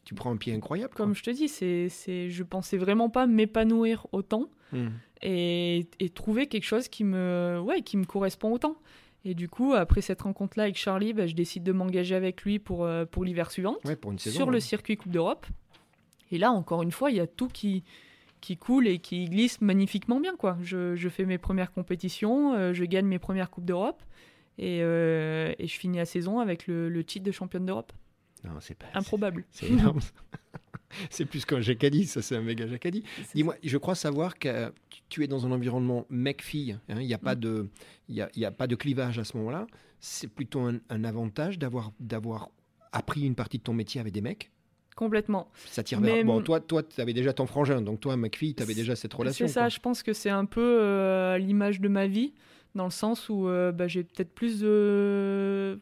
tu, 0.05 0.15
prends 0.15 0.33
un 0.33 0.37
pied 0.37 0.55
incroyable. 0.55 0.95
Comme 0.95 1.15
je 1.15 1.23
te 1.23 1.31
dis, 1.31 1.49
c'est, 1.49 1.91
c'est, 1.91 2.31
je 2.31 2.43
pensais 2.43 2.79
vraiment 2.79 3.11
pas 3.11 3.27
m'épanouir 3.27 4.07
autant 4.13 4.49
hmm. 4.73 4.89
et, 5.21 5.87
et, 6.01 6.09
trouver 6.09 6.47
quelque 6.47 6.65
chose 6.65 6.89
qui 6.89 7.05
me, 7.05 7.61
ouais, 7.63 7.83
qui 7.83 7.99
me 7.99 8.07
correspond 8.07 8.53
autant. 8.53 8.77
Et 9.25 9.35
du 9.35 9.49
coup, 9.49 9.75
après 9.75 10.01
cette 10.01 10.23
rencontre-là 10.23 10.65
avec 10.65 10.79
Charlie, 10.79 11.13
bah, 11.13 11.27
je 11.27 11.35
décide 11.35 11.63
de 11.63 11.73
m'engager 11.73 12.15
avec 12.15 12.43
lui 12.43 12.59
pour, 12.59 12.85
euh, 12.85 13.05
pour 13.05 13.25
l'hiver 13.25 13.51
suivant, 13.51 13.77
sur 14.17 14.51
le 14.51 14.61
circuit 14.61 14.97
Coupe 14.97 15.13
d'Europe. 15.13 15.47
Et 16.31 16.39
là, 16.39 16.53
encore 16.53 16.83
une 16.83 16.93
fois, 16.93 17.11
il 17.11 17.17
y 17.17 17.21
a 17.21 17.27
tout 17.27 17.49
qui, 17.49 17.85
qui 18.41 18.57
coule 18.57 18.87
et 18.87 18.99
qui 18.99 19.27
glisse 19.27 19.61
magnifiquement 19.61 20.21
bien. 20.21 20.37
Quoi. 20.37 20.59
Je, 20.63 20.97
je 20.97 21.09
fais 21.09 21.25
mes 21.25 21.39
premières 21.39 21.73
compétitions, 21.73 22.55
euh, 22.55 22.73
je 22.73 22.85
gagne 22.85 23.07
mes 23.07 23.19
premières 23.19 23.51
Coupes 23.51 23.65
d'Europe 23.65 24.03
et, 24.59 24.81
euh, 24.83 25.53
et, 25.59 25.67
je 25.67 25.79
finis 25.79 25.99
la 25.99 26.07
saison 26.07 26.41
avec 26.41 26.67
le, 26.67 26.89
le 26.89 27.05
titre 27.05 27.25
de 27.25 27.33
championne 27.33 27.67
d'Europe. 27.67 27.93
Non, 28.45 28.53
c'est 28.61 28.75
pas 28.77 28.87
improbable. 28.95 29.45
C'est 29.51 29.69
énorme. 29.69 30.01
c'est 31.11 31.25
plus 31.25 31.45
qu'un 31.45 31.61
jacadi, 31.61 32.07
ça 32.07 32.21
c'est 32.21 32.37
un 32.37 32.41
méga 32.41 32.67
jacadi. 32.67 33.05
Dis-moi, 33.35 33.55
je 33.63 33.79
crois 33.79 33.95
savoir 33.95 34.39
que 34.39 34.73
tu 35.09 35.23
es 35.23 35.29
dans 35.29 35.47
un 35.47 35.53
environnement 35.53 36.07
mec-fille. 36.09 36.79
Hein. 36.89 37.01
Il 37.01 37.07
n'y 37.07 37.15
a, 37.15 37.19
pas 37.19 37.37
mm. 37.37 37.41
de, 37.41 37.69
il 38.09 38.29
y 38.35 38.45
a, 38.45 38.51
pas 38.51 38.67
de 38.67 38.75
clivage 38.75 39.19
à 39.19 39.25
ce 39.25 39.37
moment-là. 39.37 39.67
C'est 40.01 40.29
plutôt 40.29 40.61
un, 40.61 40.81
un 40.89 41.05
avantage 41.05 41.59
d'avoir 41.59 41.93
appris 42.93 43.23
une 43.23 43.35
partie 43.35 43.59
de 43.59 43.63
ton 43.63 43.75
métier 43.75 44.01
avec 44.01 44.13
des 44.13 44.23
mecs 44.23 44.51
Complètement. 45.01 45.49
Ça 45.65 45.83
tire 45.83 45.99
vers. 45.99 46.25
Bon, 46.27 46.43
toi, 46.43 46.61
toi, 46.61 46.83
tu 46.83 47.01
avais 47.01 47.15
déjà 47.15 47.33
ton 47.33 47.47
frangin, 47.47 47.81
donc 47.81 48.01
toi, 48.01 48.19
McPhee, 48.19 48.55
tu 48.55 48.63
avais 48.63 48.75
déjà 48.75 48.95
cette 48.95 49.15
relation. 49.15 49.47
C'est 49.47 49.53
ça, 49.55 49.71
je 49.71 49.79
pense 49.79 50.03
que 50.03 50.13
c'est 50.13 50.29
un 50.29 50.45
peu 50.45 50.61
euh, 50.61 51.39
l'image 51.39 51.81
de 51.81 51.89
ma 51.89 52.07
vie, 52.07 52.35
dans 52.75 52.85
le 52.85 52.91
sens 52.91 53.31
où 53.31 53.49
euh, 53.49 53.73
bah, 53.73 53.89
j'ai 53.89 54.05
peut-être 54.05 54.35
plus 54.35 54.61
de 54.61 55.81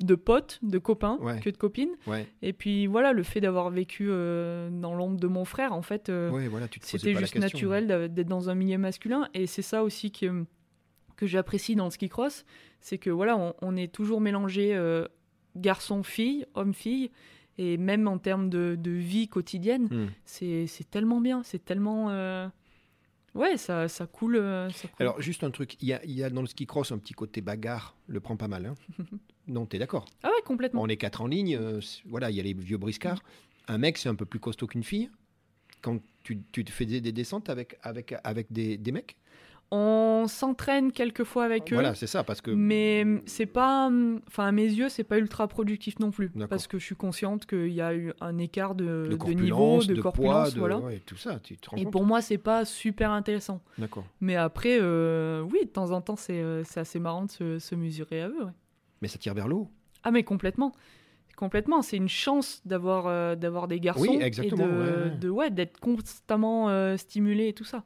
de 0.00 0.14
potes, 0.14 0.60
de 0.62 0.78
copains 0.78 1.18
que 1.42 1.50
de 1.50 1.56
copines. 1.56 1.96
Et 2.40 2.52
puis 2.52 2.86
voilà, 2.86 3.12
le 3.12 3.24
fait 3.24 3.40
d'avoir 3.40 3.70
vécu 3.70 4.06
euh, 4.08 4.68
dans 4.70 4.94
l'ombre 4.94 5.18
de 5.18 5.26
mon 5.26 5.44
frère, 5.44 5.72
en 5.72 5.82
fait, 5.82 6.08
euh, 6.08 6.30
c'était 6.82 7.14
juste 7.14 7.36
naturel 7.36 8.12
d'être 8.12 8.28
dans 8.28 8.48
un 8.48 8.54
milieu 8.54 8.78
masculin. 8.78 9.28
Et 9.34 9.46
c'est 9.46 9.62
ça 9.62 9.82
aussi 9.82 10.12
que, 10.12 10.44
que 11.16 11.26
j'apprécie 11.26 11.74
dans 11.74 11.86
le 11.86 11.90
ski 11.90 12.08
cross, 12.08 12.44
c'est 12.80 12.98
que 12.98 13.10
voilà, 13.10 13.54
on, 13.60 13.76
est 13.76 13.92
toujours 13.92 14.20
mélangé 14.20 14.74
euh, 14.74 15.06
garçon-fille, 15.56 16.46
homme-fille. 16.54 17.10
Et 17.58 17.78
même 17.78 18.06
en 18.06 18.18
termes 18.18 18.50
de, 18.50 18.78
vie 18.84 19.28
quotidienne, 19.28 19.88
hmm. 19.90 20.08
c'est 20.24 20.90
tellement 20.90 21.20
bien, 21.20 21.42
c'est 21.42 21.64
tellement 21.64 22.10
Ouais, 23.36 23.58
ça, 23.58 23.86
ça, 23.86 24.06
coule, 24.06 24.42
Alors, 24.98 25.20
juste 25.20 25.44
un 25.44 25.50
truc, 25.50 25.76
il 25.82 25.88
y 25.88 25.92
a, 25.92 26.04
y 26.06 26.22
a, 26.22 26.30
dans 26.30 26.40
le 26.40 26.46
ski 26.46 26.66
cross 26.66 26.90
un 26.90 26.98
petit 26.98 27.12
côté 27.12 27.42
bagarre, 27.42 27.94
le 28.06 28.18
prend 28.18 28.36
pas 28.36 28.48
mal. 28.48 28.64
Hein 28.64 28.74
non, 29.46 29.66
t'es 29.66 29.78
d'accord? 29.78 30.06
Ah 30.22 30.28
ouais, 30.28 30.42
complètement. 30.44 30.80
On 30.80 30.86
est 30.86 30.96
quatre 30.96 31.20
en 31.20 31.26
ligne, 31.26 31.54
euh, 31.56 31.80
voilà, 32.06 32.30
il 32.30 32.36
y 32.36 32.40
a 32.40 32.42
les 32.42 32.54
vieux 32.54 32.78
briscards. 32.78 33.22
Un 33.68 33.76
mec, 33.76 33.98
c'est 33.98 34.08
un 34.08 34.14
peu 34.14 34.24
plus 34.24 34.40
costaud 34.40 34.66
qu'une 34.66 34.84
fille. 34.84 35.10
Quand 35.82 36.00
tu, 36.22 36.42
tu 36.50 36.64
fais 36.64 36.86
des, 36.86 37.02
des, 37.02 37.12
descentes 37.12 37.50
avec, 37.50 37.76
avec, 37.82 38.14
avec 38.24 38.50
des, 38.50 38.78
des 38.78 38.92
mecs 38.92 39.16
on 39.72 40.26
s'entraîne 40.28 40.92
quelquefois 40.92 41.44
avec 41.44 41.72
eux. 41.72 41.76
Voilà, 41.76 41.94
c'est 41.94 42.06
ça, 42.06 42.22
parce 42.22 42.40
que. 42.40 42.52
Mais 42.52 43.04
c'est 43.26 43.46
pas. 43.46 43.90
Enfin, 44.28 44.46
à 44.46 44.52
mes 44.52 44.64
yeux, 44.64 44.88
c'est 44.88 45.04
pas 45.04 45.18
ultra 45.18 45.48
productif 45.48 45.98
non 45.98 46.10
plus. 46.10 46.30
Parce 46.48 46.66
que 46.66 46.78
je 46.78 46.84
suis 46.84 46.94
consciente 46.94 47.46
qu'il 47.46 47.72
y 47.72 47.80
a 47.80 47.94
eu 47.94 48.12
un 48.20 48.38
écart 48.38 48.74
de, 48.74 49.08
de, 49.10 49.32
niveau, 49.32 49.82
de, 49.82 50.00
corpulence, 50.00 50.56
voilà. 50.56 50.80
et 50.92 51.00
tout 51.00 51.16
ça, 51.16 51.40
tu 51.40 51.56
te 51.56 51.70
rends 51.70 51.76
Et 51.76 51.84
pour 51.84 52.04
moi, 52.04 52.22
c'est 52.22 52.38
pas 52.38 52.64
super 52.64 53.10
intéressant. 53.10 53.60
D'accord. 53.78 54.04
Mais 54.20 54.36
après, 54.36 54.78
euh, 54.80 55.42
oui, 55.42 55.60
de 55.64 55.70
temps 55.70 55.90
en 55.90 56.00
temps, 56.00 56.16
c'est 56.16 56.40
euh, 56.40 56.62
assez 56.76 56.98
marrant 56.98 57.24
de 57.24 57.58
se, 57.58 57.74
mesurer 57.74 58.22
à 58.22 58.28
eux. 58.28 58.46
Mais 59.02 59.08
ça 59.08 59.18
tire 59.18 59.34
vers 59.34 59.48
l'eau. 59.48 59.68
Ah, 60.04 60.10
mais 60.10 60.22
complètement. 60.22 60.72
Complètement, 61.36 61.82
c'est 61.82 61.98
une 61.98 62.08
chance 62.08 62.62
d'avoir 62.64 63.08
euh, 63.08 63.34
d'avoir 63.34 63.68
des 63.68 63.78
garçons 63.78 64.06
oui, 64.08 64.18
exactement, 64.22 64.64
et 64.64 65.18
de, 65.18 65.28
ouais. 65.28 65.50
d'être 65.50 65.78
constamment 65.80 66.96
stimulé 66.96 67.48
et 67.48 67.52
tout 67.52 67.64
ça. 67.64 67.84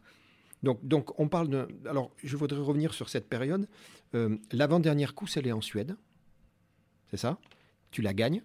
Donc, 0.62 1.18
on 1.18 1.28
parle 1.28 1.48
de... 1.48 1.68
Alors, 1.88 2.10
je 2.22 2.36
voudrais 2.36 2.60
revenir 2.60 2.92
sur 2.92 3.08
cette 3.08 3.28
période. 3.28 3.66
Euh, 4.14 4.36
l'avant-dernière 4.52 5.14
course, 5.14 5.36
elle 5.36 5.46
est 5.46 5.52
en 5.52 5.60
Suède. 5.60 5.96
C'est 7.10 7.16
ça? 7.16 7.38
Tu 7.90 8.02
la 8.02 8.12
gagnes? 8.12 8.42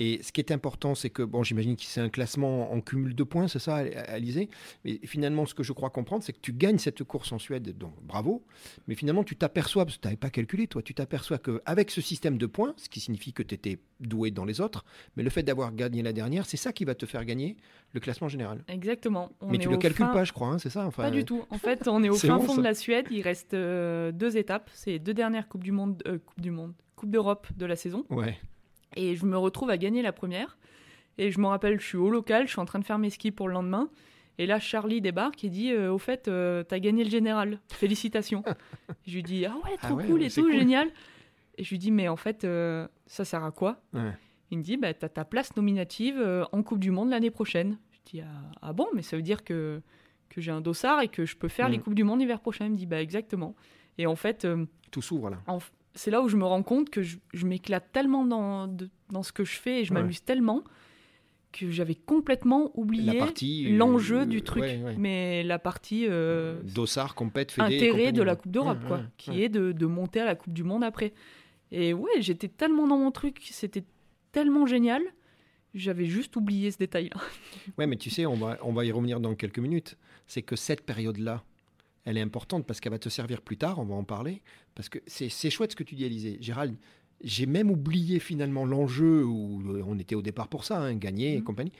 Et 0.00 0.22
ce 0.22 0.32
qui 0.32 0.40
est 0.40 0.50
important, 0.50 0.94
c'est 0.94 1.10
que, 1.10 1.22
bon, 1.22 1.42
j'imagine 1.44 1.76
que 1.76 1.82
c'est 1.82 2.00
un 2.00 2.08
classement 2.08 2.72
en 2.72 2.80
cumul 2.80 3.14
de 3.14 3.22
points, 3.22 3.46
c'est 3.46 3.60
ça, 3.60 3.76
Alizé? 4.08 4.48
Mais 4.84 4.98
finalement, 5.04 5.46
ce 5.46 5.54
que 5.54 5.62
je 5.62 5.72
crois 5.72 5.90
comprendre, 5.90 6.24
c'est 6.24 6.32
que 6.32 6.40
tu 6.40 6.52
gagnes 6.52 6.78
cette 6.78 7.04
course 7.04 7.30
en 7.32 7.38
Suède, 7.38 7.76
donc 7.78 7.94
bravo. 8.02 8.42
Mais 8.88 8.96
finalement, 8.96 9.22
tu 9.22 9.36
t'aperçois, 9.36 9.84
parce 9.84 9.96
que 9.96 10.02
tu 10.02 10.06
n'avais 10.08 10.16
pas 10.16 10.30
calculé, 10.30 10.66
toi, 10.66 10.82
tu 10.82 10.94
t'aperçois 10.94 11.38
qu'avec 11.38 11.90
ce 11.92 12.00
système 12.00 12.38
de 12.38 12.46
points, 12.46 12.74
ce 12.76 12.88
qui 12.88 12.98
signifie 12.98 13.32
que 13.32 13.42
tu 13.42 13.54
étais 13.54 13.78
doué 14.00 14.32
dans 14.32 14.44
les 14.44 14.60
autres, 14.60 14.84
mais 15.16 15.22
le 15.22 15.30
fait 15.30 15.44
d'avoir 15.44 15.72
gagné 15.72 16.02
la 16.02 16.12
dernière, 16.12 16.46
c'est 16.46 16.56
ça 16.56 16.72
qui 16.72 16.84
va 16.84 16.96
te 16.96 17.06
faire 17.06 17.24
gagner 17.24 17.56
le 17.92 18.00
classement 18.00 18.28
général. 18.28 18.64
Exactement. 18.66 19.30
mais 19.48 19.58
tu 19.58 19.68
ne 19.68 19.74
le 19.74 19.78
calcules 19.78 20.10
pas, 20.10 20.24
je 20.24 20.32
crois, 20.32 20.48
hein, 20.48 20.58
c'est 20.58 20.70
ça 20.70 20.84
enfin, 20.86 21.04
Pas 21.04 21.10
du 21.12 21.24
tout. 21.24 21.44
En 21.50 21.58
fait, 21.58 21.86
on 21.86 22.02
est 22.02 22.08
au 22.08 22.14
fin 22.16 22.40
fond 22.40 22.56
de 22.56 22.62
la 22.62 22.74
Suède, 22.74 23.06
il 23.12 23.22
reste 23.22 23.54
euh, 23.54 24.10
deux 24.10 24.36
étapes, 24.36 24.70
c'est 24.74 24.98
deux 24.98 25.14
dernières 25.14 25.48
Coupes 25.48 25.62
du 25.62 25.72
Monde, 25.72 26.02
euh, 26.08 26.18
Coupe 26.18 26.40
du 26.40 26.50
Monde, 26.50 26.74
Coupe 26.96 27.10
d'Europe 27.10 27.46
de 27.56 27.66
la 27.66 27.76
saison. 27.76 28.04
Ouais. 28.10 28.36
Et 28.96 29.16
je 29.16 29.26
me 29.26 29.36
retrouve 29.36 29.70
à 29.70 29.78
gagner 29.78 30.02
la 30.02 30.12
première. 30.12 30.56
Et 31.18 31.30
je 31.30 31.38
me 31.38 31.46
rappelle, 31.46 31.80
je 31.80 31.86
suis 31.86 31.96
au 31.96 32.10
local, 32.10 32.46
je 32.46 32.52
suis 32.52 32.60
en 32.60 32.64
train 32.64 32.78
de 32.78 32.84
faire 32.84 32.98
mes 32.98 33.10
skis 33.10 33.30
pour 33.30 33.48
le 33.48 33.54
lendemain. 33.54 33.88
Et 34.38 34.46
là, 34.46 34.58
Charlie 34.58 35.00
débarque 35.00 35.44
et 35.44 35.48
dit 35.48 35.70
euh, 35.70 35.92
Au 35.92 35.98
fait, 35.98 36.26
euh, 36.26 36.64
t'as 36.64 36.78
gagné 36.78 37.04
le 37.04 37.10
général. 37.10 37.60
Félicitations. 37.68 38.42
je 39.06 39.14
lui 39.14 39.22
dis 39.22 39.46
Ah 39.46 39.54
ouais, 39.64 39.76
trop 39.76 39.98
ah 40.00 40.04
cool 40.04 40.22
et 40.22 40.30
tout, 40.30 40.50
génial. 40.50 40.90
Et 41.56 41.64
je 41.64 41.70
lui 41.70 41.78
dis 41.78 41.92
Mais 41.92 42.08
en 42.08 42.16
fait, 42.16 42.44
euh, 42.44 42.88
ça 43.06 43.24
sert 43.24 43.44
à 43.44 43.52
quoi? 43.52 43.80
Il 44.50 44.58
me 44.58 44.62
dit 44.62 44.76
bah, 44.76 44.92
T'as 44.92 45.08
ta 45.08 45.24
place 45.24 45.54
nominative 45.56 46.46
en 46.50 46.62
Coupe 46.62 46.80
du 46.80 46.90
Monde 46.90 47.10
l'année 47.10 47.30
prochaine. 47.30 47.78
Je 47.92 48.10
dis 48.10 48.20
ah, 48.20 48.50
ah, 48.60 48.72
bon, 48.72 48.88
mais 48.94 49.02
ça 49.02 49.16
veut 49.16 49.22
dire 49.22 49.44
que, 49.44 49.80
que 50.30 50.40
j'ai 50.40 50.50
un 50.50 50.60
dossard 50.60 51.00
et 51.02 51.08
que 51.08 51.24
je 51.24 51.36
peux 51.36 51.48
faire 51.48 51.68
les 51.68 51.78
mm. 51.78 51.82
Coupes 51.82 51.94
du 51.94 52.04
Monde 52.04 52.20
l'hiver 52.20 52.40
prochain. 52.40 52.66
Il 52.66 52.72
me 52.72 52.76
dit 52.76 52.86
Bah 52.86 53.00
exactement. 53.00 53.54
Et 53.98 54.06
en 54.06 54.16
fait. 54.16 54.46
tout 54.90 55.02
s'ouvre 55.02 55.30
là 55.30 55.38
c'est 55.94 56.10
là 56.10 56.22
où 56.22 56.28
je 56.28 56.36
me 56.36 56.44
rends 56.44 56.62
compte 56.62 56.90
que 56.90 57.02
je, 57.02 57.18
m'éclate 57.44 57.90
tellement 57.92 58.24
dans, 58.24 58.68
dans 59.10 59.22
ce 59.22 59.32
que 59.32 59.44
je 59.44 59.56
fais 59.56 59.80
et 59.80 59.84
je 59.84 59.92
m'amuse 59.92 60.24
tellement 60.24 60.64
que 61.54 61.70
j'avais 61.70 61.94
complètement 61.94 62.72
oublié 62.74 63.22
euh, 63.22 63.76
l'enjeu 63.76 64.26
du 64.26 64.42
truc. 64.42 64.64
Mais 64.98 65.42
la 65.44 65.58
partie 65.58 66.06
euh, 66.08 66.60
dossard, 66.74 67.14
compète, 67.14 67.54
intérêt 67.58 68.12
de 68.12 68.22
la 68.22 68.34
Coupe 68.36 68.50
d'Europe, 68.50 68.84
quoi, 68.86 69.02
qui 69.16 69.42
est 69.42 69.48
de, 69.48 69.72
de, 69.72 69.86
monter 69.86 70.20
à 70.20 70.24
la 70.24 70.34
Coupe 70.34 70.52
du 70.52 70.64
Monde 70.64 70.82
après. 70.82 71.12
Et 71.70 71.94
ouais, 71.94 72.20
j'étais 72.20 72.48
tellement 72.48 72.86
dans 72.86 72.98
mon 72.98 73.10
truc, 73.10 73.38
c'était 73.50 73.84
tellement 74.32 74.66
génial. 74.66 75.02
J'avais 75.74 76.06
juste 76.06 76.36
oublié 76.36 76.70
ce 76.70 76.78
détail-là. 76.78 77.20
Ouais, 77.78 77.86
mais 77.86 77.96
tu 77.96 78.10
sais, 78.10 78.26
on 78.26 78.34
va, 78.34 78.58
on 78.62 78.72
va 78.72 78.84
y 78.84 78.92
revenir 78.92 79.18
dans 79.18 79.34
quelques 79.34 79.58
minutes. 79.58 79.96
C'est 80.26 80.42
que 80.42 80.54
cette 80.54 80.82
période-là, 80.82 81.42
elle 82.04 82.18
est 82.18 82.22
importante 82.22 82.66
parce 82.66 82.80
qu'elle 82.80 82.92
va 82.92 82.98
te 82.98 83.08
servir 83.08 83.40
plus 83.40 83.56
tard, 83.56 83.78
on 83.78 83.84
va 83.84 83.94
en 83.94 84.04
parler. 84.04 84.42
Parce 84.74 84.88
que 84.88 84.98
c'est 85.06 85.50
chouette 85.50 85.72
ce 85.72 85.76
que 85.76 85.84
tu 85.84 85.94
dis, 85.94 86.04
Alizé. 86.04 86.38
Gérald, 86.40 86.76
j'ai 87.22 87.46
même 87.46 87.70
oublié 87.70 88.18
finalement 88.18 88.64
l'enjeu 88.64 89.24
où 89.24 89.62
euh, 89.72 89.82
on 89.86 89.98
était 89.98 90.14
au 90.14 90.22
départ 90.22 90.48
pour 90.48 90.64
ça, 90.64 90.80
hein, 90.80 90.94
gagner 90.94 91.34
et 91.34 91.38
mhm. 91.38 91.44
compagnie, 91.44 91.72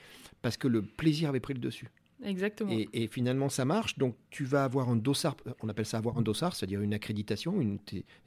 parce 0.42 0.56
que 0.56 0.68
le 0.68 0.82
plaisir 0.82 1.28
avait 1.28 1.40
pris 1.40 1.54
le 1.54 1.60
dessus. 1.60 1.88
Exactement. 2.22 2.72
Et, 2.92 3.06
finalement, 3.08 3.50
ça 3.50 3.66
marche. 3.66 3.98
Donc, 3.98 4.16
tu 4.30 4.44
vas 4.44 4.64
avoir 4.64 4.88
un 4.88 4.96
dossard, 4.96 5.36
on 5.62 5.68
appelle 5.68 5.84
ça 5.84 5.98
avoir 5.98 6.16
un 6.16 6.22
dossard, 6.22 6.54
c'est-à-dire 6.54 6.80
une 6.80 6.94
accréditation, 6.94 7.60
une, 7.60 7.78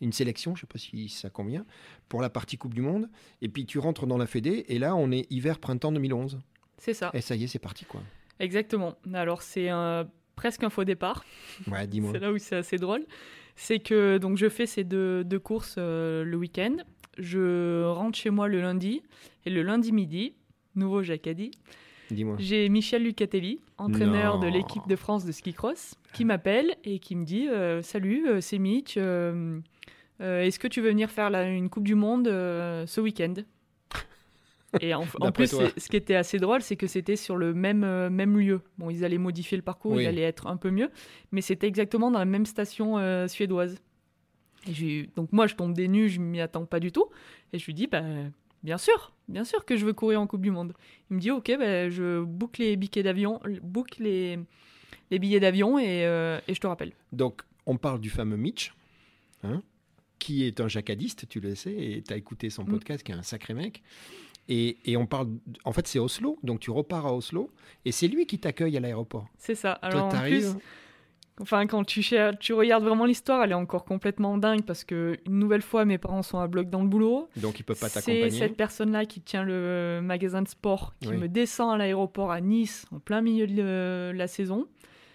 une 0.02 0.12
sélection, 0.12 0.56
je 0.56 0.60
ne 0.60 0.62
sais 0.62 0.68
pas 0.68 0.78
si 0.78 1.10
ça 1.10 1.32
convient, 1.32 1.66
pour 2.08 2.22
la 2.22 2.30
partie 2.30 2.58
Coupe 2.58 2.76
du 2.76 2.82
Monde. 2.82 3.10
Et 3.42 3.50
puis, 3.50 3.66
tu 3.66 3.80
rentres 3.80 4.06
dans 4.06 4.18
la 4.18 4.28
Fédé, 4.28 4.66
et 4.68 4.78
là, 4.78 4.96
on 4.96 5.12
est 5.12 5.26
hiver-printemps 5.32 5.92
2011. 5.92 6.38
C'est 6.78 6.94
ça. 6.94 7.10
Et 7.14 7.22
ça 7.22 7.36
y 7.36 7.46
est, 7.46 7.48
c'est 7.48 7.60
parti, 7.60 7.86
quoi. 7.86 8.04
Exactement. 8.40 8.96
Alors, 9.14 9.42
c'est 9.42 9.70
un 9.70 10.08
presque 10.38 10.64
un 10.64 10.70
faux 10.70 10.86
départ. 10.86 11.26
Ouais, 11.70 11.86
dis-moi. 11.86 12.12
c'est 12.14 12.20
là 12.20 12.32
où 12.32 12.38
c'est 12.38 12.56
assez 12.56 12.78
drôle. 12.78 13.06
C'est 13.58 13.80
que 13.80 14.18
donc 14.20 14.38
je 14.38 14.48
fais 14.48 14.68
ces 14.68 14.86
deux, 14.86 15.26
deux 15.26 15.40
courses 15.40 15.76
euh, 15.78 16.24
le 16.24 16.38
week-end. 16.38 16.78
Je 17.18 17.84
rentre 17.84 18.18
chez 18.18 18.30
moi 18.30 18.48
le 18.48 18.62
lundi 18.62 19.02
et 19.46 19.50
le 19.50 19.64
lundi 19.64 19.92
midi, 19.92 20.36
nouveau 20.76 21.04
Jacadi. 21.04 21.52
Dis-moi. 22.12 22.38
J'ai 22.40 22.70
Michel 22.70 23.04
Lucatelli, 23.04 23.60
entraîneur 23.78 24.40
de 24.40 24.48
l'équipe 24.48 24.88
de 24.88 24.96
France 24.96 25.26
de 25.26 25.34
ski 25.34 25.54
cross, 25.54 25.96
qui 26.14 26.24
m'appelle 26.24 26.78
et 26.86 27.00
qui 27.00 27.18
me 27.18 27.26
dit 27.26 27.50
euh, 27.50 27.82
Salut, 27.82 28.30
euh, 28.30 28.40
c'est 28.40 28.60
Mitch. 28.60 28.98
Est-ce 30.20 30.60
que 30.60 30.68
tu 30.68 30.82
veux 30.82 30.90
venir 30.90 31.10
faire 31.10 31.30
la, 31.30 31.50
une 31.50 31.70
Coupe 31.70 31.84
du 31.84 31.96
Monde 31.96 32.28
ce 32.28 33.02
week-end? 33.02 33.34
Et 34.82 34.94
en, 34.94 35.06
plus, 35.32 35.56
ce 35.78 35.90
qui 35.90 35.96
était 35.96 36.16
assez 36.16 36.40
drôle, 36.40 36.62
c'est 36.62 36.76
que 36.76 36.88
c'était 36.88 37.16
sur 37.16 37.36
le 37.36 37.54
même, 37.54 37.84
euh, 37.84 38.10
même 38.10 38.38
lieu. 38.38 38.62
Bon, 38.78 38.90
ils 38.90 39.04
allaient 39.04 39.18
modifier 39.18 39.58
le 39.58 39.64
parcours, 39.64 40.00
il 40.00 40.08
allait 40.08 40.22
être 40.22 40.48
un 40.48 40.58
peu 40.58 40.72
mieux, 40.72 40.90
mais 41.32 41.42
c'était 41.42 41.68
exactement 41.68 42.12
dans 42.12 42.20
la 42.20 42.26
même 42.26 42.46
station 42.46 42.98
euh, 42.98 43.28
suédoise. 43.28 43.82
Et 44.68 45.10
donc 45.16 45.32
moi, 45.32 45.48
je 45.48 45.56
tombe 45.56 45.74
des 45.74 45.88
nues, 45.88 46.10
je 46.10 46.20
m'y 46.20 46.42
attends 46.42 46.66
pas 46.66 46.80
du 46.80 46.92
tout. 46.92 47.06
Et 47.54 47.60
je 47.60 47.66
lui 47.66 47.74
dis, 47.74 47.88
bah, 47.88 48.04
bien 48.64 48.78
sûr, 48.78 49.14
bien 49.28 49.44
sûr 49.44 49.66
que 49.66 49.78
je 49.78 49.86
veux 49.86 49.94
courir 49.94 50.22
en 50.22 50.28
Coupe 50.28 50.42
du 50.42 50.52
Monde. 50.52 50.74
Il 51.10 51.16
me 51.16 51.22
dit, 51.22 51.32
ok, 51.32 51.52
bah, 51.58 51.90
je 51.90 52.24
boucle 52.24 52.62
les 52.62 52.76
billets 52.76 53.04
d'avion, 53.04 53.40
boucle 53.62 54.04
les, 54.04 54.40
les 55.12 55.20
billets 55.20 55.40
d'avion 55.40 55.80
et, 55.80 56.06
euh, 56.06 56.40
et, 56.48 56.54
je 56.54 56.60
te 56.60 56.68
rappelle. 56.68 56.94
Donc, 57.12 57.42
on 57.66 57.78
parle 57.78 58.00
du 58.00 58.10
fameux 58.10 58.38
Mitch, 58.38 58.74
hein, 59.44 59.62
qui 60.20 60.46
est 60.46 60.60
un 60.60 60.68
jacadiste, 60.68 61.28
tu 61.30 61.40
le 61.40 61.56
sais, 61.56 61.74
et 61.74 62.02
tu 62.02 62.14
as 62.14 62.18
écouté 62.18 62.50
son 62.50 62.64
mm. 62.64 62.70
podcast, 62.70 63.04
qui 63.04 63.12
est 63.12 63.16
un 63.16 63.24
sacré 63.24 63.54
mec. 63.54 63.84
Et, 64.50 64.96
on 64.98 65.06
parle. 65.06 65.28
En 65.66 65.74
fait, 65.74 65.88
c'est 65.88 66.00
Oslo, 66.00 66.38
donc 66.44 66.60
tu 66.60 66.72
repars 66.72 67.06
à 67.06 67.14
Oslo, 67.14 67.50
et 67.86 67.92
c'est 67.92 68.08
lui 68.08 68.26
qui 68.26 68.40
t'accueille 68.40 68.78
à 68.78 68.80
l'aéroport. 68.80 69.28
C'est 69.38 69.56
ça. 69.56 69.74
Alors 69.74 70.06
en 70.06 70.22
plus, 70.22 70.56
enfin, 71.42 71.68
quand 71.68 71.84
tu, 71.84 72.02
tu 72.40 72.54
regardes 72.54 72.84
vraiment 72.84 73.06
l'histoire, 73.06 73.44
elle 73.44 73.52
est 73.52 73.56
encore 73.56 73.84
complètement 73.84 74.38
dingue 74.38 74.64
parce 74.64 74.84
que 74.84 75.18
une 75.26 75.40
nouvelle 75.40 75.62
fois, 75.62 75.84
mes 75.84 75.98
parents 75.98 76.24
sont 76.24 76.40
à 76.40 76.48
bloc 76.48 76.70
dans 76.70 76.82
le 76.82 76.88
boulot. 76.88 77.28
Donc 77.36 77.60
ils 77.60 77.64
peuvent 77.64 77.80
pas 77.80 77.90
t'accompagner. 77.90 78.30
C'est 78.32 78.38
cette 78.38 78.56
personne-là 78.56 79.06
qui 79.06 79.20
tient 79.20 79.44
le 79.44 80.00
magasin 80.02 80.42
de 80.42 80.48
sport 80.48 80.94
qui 81.02 81.12
me 81.12 81.28
descend 81.28 81.74
à 81.74 81.78
l'aéroport 81.78 82.32
à 82.32 82.40
Nice 82.40 82.86
en 82.92 83.00
plein 83.00 83.22
milieu 83.22 83.48
de 83.48 84.12
la 84.16 84.28
saison. 84.28 84.68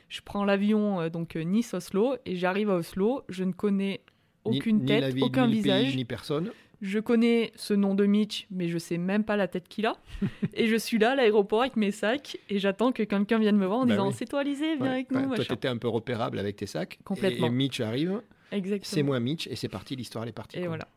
Je 0.09 0.21
prends 0.21 0.45
l'avion 0.45 1.01
euh, 1.01 1.09
donc 1.09 1.37
euh, 1.37 1.43
Nice-Oslo 1.43 2.17
et 2.27 2.37
j'arrive 2.37 2.69
à 2.69 2.77
Oslo. 2.77 3.23
Je 3.31 3.45
ne 3.45 3.53
connais 3.53 4.03
aucune 4.45 4.85
tête, 4.85 5.15
aucun 5.23 5.47
visage, 5.47 5.97
ni 5.97 6.05
personne 6.05 6.51
je 6.83 6.99
connais 6.99 7.53
ce 7.55 7.75
nom 7.75 7.95
de 7.95 8.05
Mitch, 8.05 8.47
mais 8.51 8.69
je 8.69 8.77
sais 8.77 8.99
même 8.99 9.23
pas 9.23 9.37
la 9.37 9.47
tête 9.47 9.69
qu'il 9.69 9.87
a. 9.87 9.97
et 10.55 10.67
je 10.67 10.77
suis 10.77 10.99
là 10.99 11.13
à 11.13 11.15
l'aéroport 11.15 11.61
avec 11.61 11.77
mes 11.77 11.93
sacs 11.93 12.37
et 12.51 12.59
j'attends 12.59 12.91
que 12.91 13.05
quelqu'un 13.05 13.39
vienne 13.39 13.57
me 13.57 13.67
voir 13.67 13.79
en 13.79 13.87
bah 13.87 13.93
disant 13.93 14.11
C'est 14.11 14.27
toi, 14.27 14.43
Lisée, 14.43 14.77
viens 14.77 14.91
avec 14.91 15.11
nous. 15.13 15.35
toi, 15.35 15.45
tu 15.45 15.53
étais 15.53 15.69
un 15.69 15.79
peu 15.79 15.89
repérable 15.89 16.41
avec 16.41 16.57
tes 16.57 16.67
sacs. 16.67 16.99
Complètement. 17.05 17.47
Et, 17.47 17.51
Mitch 17.51 17.81
arrive. 17.81 18.21
Exactement. 18.51 18.95
C'est 18.95 19.03
moi, 19.05 19.21
Mitch, 19.21 19.47
et 19.47 19.55
c'est 19.55 19.69
parti, 19.69 19.95
l'histoire, 19.95 20.25
elle 20.25 20.31
est 20.31 20.33
partie. 20.33 20.59
Et 20.59 20.67
voilà. 20.67 20.89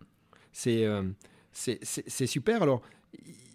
Euh, 0.67 1.03
c'est 1.51 2.27
super. 2.27 2.63
Alors, 2.63 2.81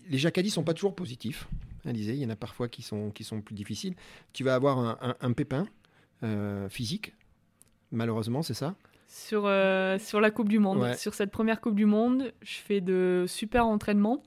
les 0.08 0.18
jacadis 0.18 0.50
sont 0.50 0.62
pas 0.62 0.74
toujours 0.74 0.94
positifs. 0.94 1.48
Hein, 1.84 1.92
il 1.94 2.14
y 2.14 2.24
en 2.24 2.30
a 2.30 2.36
parfois 2.36 2.68
qui 2.68 2.82
sont, 2.82 3.10
qui 3.10 3.24
sont 3.24 3.40
plus 3.40 3.56
difficiles. 3.56 3.94
Tu 4.32 4.44
vas 4.44 4.54
avoir 4.54 4.78
un, 4.78 5.16
un, 5.20 5.32
pépin 5.32 5.66
euh, 6.22 6.68
physique, 6.68 7.12
malheureusement, 7.90 8.42
c'est 8.42 8.54
ça 8.54 8.76
sur, 9.10 9.42
euh, 9.46 9.98
sur 9.98 10.20
la 10.20 10.30
Coupe 10.30 10.48
du 10.48 10.60
Monde. 10.60 10.94
Sur 10.94 11.14
cette 11.14 11.32
première 11.32 11.60
Coupe 11.60 11.74
du 11.74 11.84
Monde, 11.84 12.32
je 12.42 12.54
fais 12.54 12.80
de 12.80 13.24
super 13.26 13.66
entraînements. 13.66 14.22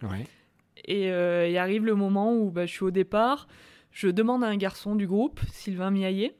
Et 0.85 1.07
il 1.07 1.57
arrive 1.57 1.85
le 1.85 1.95
moment 1.95 2.35
où 2.35 2.51
bah, 2.51 2.65
je 2.65 2.71
suis 2.71 2.83
au 2.83 2.91
départ. 2.91 3.47
Je 3.91 4.09
demande 4.09 4.43
à 4.43 4.47
un 4.47 4.57
garçon 4.57 4.95
du 4.95 5.07
groupe, 5.07 5.39
Sylvain 5.51 5.89
Miaillet, 5.89 6.35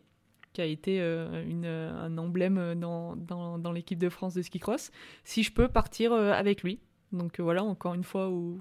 qui 0.51 0.61
a 0.61 0.65
été 0.65 0.99
une, 0.99 1.65
un 1.65 2.17
emblème 2.17 2.75
dans, 2.75 3.15
dans, 3.15 3.57
dans 3.57 3.71
l'équipe 3.71 3.99
de 3.99 4.09
France 4.09 4.33
de 4.33 4.41
ski 4.41 4.59
cross, 4.59 4.91
si 5.23 5.43
je 5.43 5.53
peux 5.53 5.69
partir 5.69 6.11
avec 6.11 6.63
lui. 6.63 6.79
Donc 7.13 7.39
voilà, 7.39 7.63
encore 7.63 7.93
une 7.93 8.03
fois 8.03 8.29
où, 8.29 8.59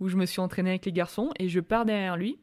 où 0.00 0.08
je 0.08 0.16
me 0.16 0.26
suis 0.26 0.40
entraînée 0.40 0.70
avec 0.70 0.86
les 0.86 0.92
garçons 0.92 1.30
et 1.38 1.48
je 1.48 1.60
pars 1.60 1.84
derrière 1.84 2.16
lui. 2.16 2.40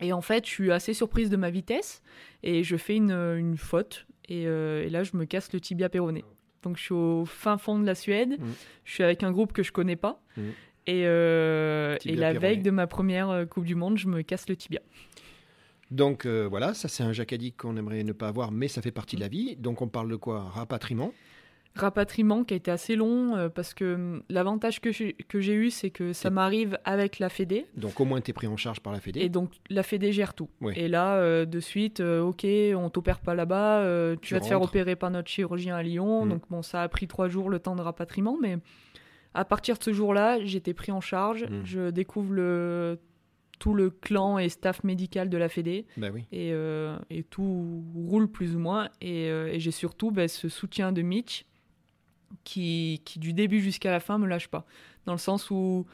Et 0.00 0.12
en 0.12 0.22
fait, 0.22 0.44
je 0.44 0.50
suis 0.50 0.72
assez 0.72 0.92
surprise 0.92 1.30
de 1.30 1.36
ma 1.36 1.50
vitesse 1.50 2.02
et 2.42 2.64
je 2.64 2.76
fais 2.76 2.96
une, 2.96 3.12
une 3.12 3.56
faute. 3.56 4.06
Et, 4.28 4.46
euh, 4.46 4.84
et, 4.84 4.90
là, 4.90 5.02
je 5.02 5.16
me 5.16 5.24
casse 5.24 5.52
le 5.52 5.60
tibia 5.60 5.88
péroné. 5.88 6.24
Donc, 6.62 6.78
je 6.78 6.82
suis 6.82 6.94
au 6.94 7.24
fin 7.24 7.58
fond 7.58 7.78
de 7.78 7.84
la 7.84 7.94
Suède. 7.94 8.38
Mmh. 8.38 8.44
Je 8.84 8.92
suis 8.92 9.02
avec 9.02 9.22
un 9.22 9.32
groupe 9.32 9.52
que 9.52 9.62
je 9.62 9.72
connais 9.72 9.96
pas. 9.96 10.20
Mmh. 10.36 10.42
Et, 10.86 11.02
euh, 11.06 11.96
et, 12.04 12.14
la 12.14 12.32
veille 12.32 12.58
de 12.58 12.70
ma 12.70 12.86
première 12.86 13.30
euh, 13.30 13.44
Coupe 13.46 13.64
du 13.64 13.74
Monde, 13.74 13.98
je 13.98 14.08
me 14.08 14.22
casse 14.22 14.48
le 14.48 14.56
tibia. 14.56 14.80
Donc 15.90 16.26
voilà, 16.26 16.74
ça 16.74 16.88
c'est 16.88 17.04
un 17.04 17.12
jacadique 17.12 17.58
qu'on 17.58 17.76
aimerait 17.76 18.02
ne 18.02 18.12
pas 18.12 18.26
avoir, 18.26 18.50
mais 18.50 18.66
ça 18.66 18.82
fait 18.82 18.90
partie 18.90 19.14
de 19.14 19.20
la 19.20 19.28
vie. 19.28 19.54
Donc 19.56 19.80
on 19.80 19.86
parle 19.86 20.10
de 20.10 20.16
quoi? 20.16 20.40
Rapatriement 20.40 21.12
rapatriement 21.76 22.44
qui 22.44 22.54
a 22.54 22.56
été 22.56 22.70
assez 22.70 22.94
long 22.94 23.36
euh, 23.36 23.48
parce 23.48 23.74
que 23.74 23.94
hum, 23.94 24.22
l'avantage 24.28 24.80
que 24.80 24.90
j'ai 24.92 25.54
eu, 25.54 25.70
c'est 25.70 25.90
que 25.90 26.12
ça 26.12 26.30
m'arrive 26.30 26.78
avec 26.84 27.18
la 27.18 27.28
Fédé. 27.28 27.66
Donc 27.76 28.00
au 28.00 28.04
moins 28.04 28.20
tu 28.20 28.30
es 28.30 28.34
pris 28.34 28.46
en 28.46 28.56
charge 28.56 28.80
par 28.80 28.92
la 28.92 29.00
Fédé. 29.00 29.20
Et 29.20 29.28
donc 29.28 29.50
la 29.70 29.82
Fédé 29.82 30.12
gère 30.12 30.34
tout. 30.34 30.48
Et 30.74 30.88
là, 30.88 31.16
euh, 31.16 31.44
de 31.44 31.60
suite, 31.60 32.00
euh, 32.00 32.20
ok, 32.20 32.46
on 32.76 32.90
t'opère 32.90 33.20
pas 33.20 33.34
là-bas, 33.34 33.84
tu, 34.22 34.34
vas 34.34 34.40
te 34.40 34.46
faire 34.46 34.62
opérer 34.62 34.96
par 34.96 35.10
notre 35.10 35.28
chirurgien 35.28 35.76
à 35.76 35.82
Lyon. 35.82 36.24
Mmh. 36.24 36.28
Donc 36.28 36.42
bon, 36.48 36.62
ça 36.62 36.82
a 36.82 36.88
pris 36.88 37.08
trois 37.08 37.28
jours 37.28 37.50
le 37.50 37.58
temps 37.58 37.74
de 37.74 37.82
rapatriement, 37.82 38.38
mais 38.40 38.58
à 39.34 39.44
partir 39.44 39.76
de 39.76 39.82
ce 39.82 39.92
jour-là, 39.92 40.44
j'étais 40.44 40.74
pris 40.74 40.92
en 40.92 41.00
charge. 41.00 41.44
Mmh. 41.44 41.64
Je 41.64 41.90
découvre 41.90 42.32
le 42.32 43.00
tout 43.60 43.72
le 43.72 43.88
clan 43.88 44.38
et 44.38 44.48
staff 44.48 44.82
médical 44.82 45.30
de 45.30 45.38
la 45.38 45.48
Fédé. 45.48 45.86
Bah 45.96 46.08
oui. 46.12 46.24
et, 46.32 46.52
et, 47.10 47.22
tout 47.22 47.84
roule 47.94 48.28
plus 48.28 48.56
ou 48.56 48.58
moins. 48.58 48.88
Et, 49.00 49.26
et 49.26 49.60
j'ai 49.60 49.70
surtout 49.70 50.10
bah, 50.10 50.26
ce 50.28 50.48
soutien 50.48 50.92
de 50.92 51.02
Mitch 51.02 51.46
qui, 52.44 53.02
qui 53.04 53.18
du 53.18 53.32
début 53.32 53.60
jusqu'à 53.60 53.90
la 53.90 54.00
fin 54.00 54.18
me 54.18 54.26
lâche 54.26 54.48
pas. 54.48 54.66
Dans 55.06 55.12
le 55.12 55.18
sens 55.18 55.50
où, 55.50 55.86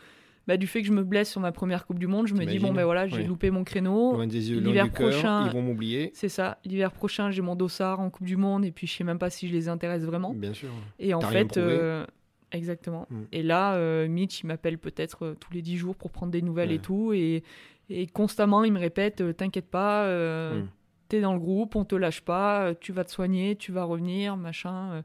bah, 0.51 0.57
du 0.57 0.67
fait 0.67 0.81
que 0.81 0.89
je 0.89 0.93
me 0.93 1.05
blesse 1.05 1.31
sur 1.31 1.41
ma 1.41 1.53
première 1.53 1.87
Coupe 1.87 2.01
du 2.01 2.09
Monde, 2.09 2.27
je 2.27 2.35
me 2.35 2.45
dis 2.45 2.59
bon 2.59 2.73
ben 2.73 2.85
voilà, 2.85 3.07
j'ai 3.07 3.23
loupé 3.23 3.53
mon 3.53 3.63
créneau. 3.63 4.21
L'hiver 4.25 4.91
prochain, 4.91 5.47
ils 5.47 5.53
vont 5.53 5.63
m'oublier. 5.63 6.11
C'est 6.15 6.29
ça. 6.29 6.59
L'hiver 6.65 6.91
prochain, 6.91 7.31
j'ai 7.31 7.41
mon 7.41 7.55
dossard 7.55 8.01
en 8.01 8.11
Coupe 8.11 8.27
du 8.27 8.37
Monde 8.37 8.65
et 8.65 8.73
puis 8.73 8.89
je 8.89 8.97
sais 8.97 9.05
même 9.05 9.21
pas 9.21 9.31
si 9.31 9.47
je 9.47 9.53
les 9.53 9.69
intéresse 9.69 10.03
vraiment. 10.03 10.35
Bien 10.35 10.53
sûr. 10.53 10.71
Et 10.99 11.15
en 11.15 11.21
fait, 11.21 11.57
euh, 11.57 12.05
exactement. 12.51 13.07
Mm. 13.11 13.23
Et 13.31 13.43
là, 13.45 13.75
euh, 13.75 14.09
Mitch, 14.09 14.41
il 14.41 14.47
m'appelle 14.49 14.79
peut-être 14.79 15.25
euh, 15.25 15.37
tous 15.39 15.53
les 15.53 15.63
10 15.63 15.77
jours 15.77 15.95
pour 15.95 16.11
prendre 16.11 16.33
des 16.33 16.43
nouvelles 16.43 16.73
et 16.73 16.81
tout, 16.81 17.13
et, 17.13 17.45
et, 17.89 18.09
constamment 18.09 18.65
il 18.65 18.73
me 18.73 18.81
répète, 18.81 19.23
t'inquiète 19.37 19.71
pas. 19.71 20.09
Mm. 20.53 20.69
T'es 21.09 21.21
dans 21.21 21.35
le 21.35 21.41
groupe, 21.41 21.77
on 21.77 21.85
te 21.85 21.95
lâche 21.95 22.23
pas, 22.23 22.75
tu 22.75 22.93
vas 22.93 23.05
te 23.05 23.13
soigner, 23.13 23.55
tu 23.55 23.71
vas 23.71 23.85
revenir, 23.85 24.37
machin. 24.37 25.05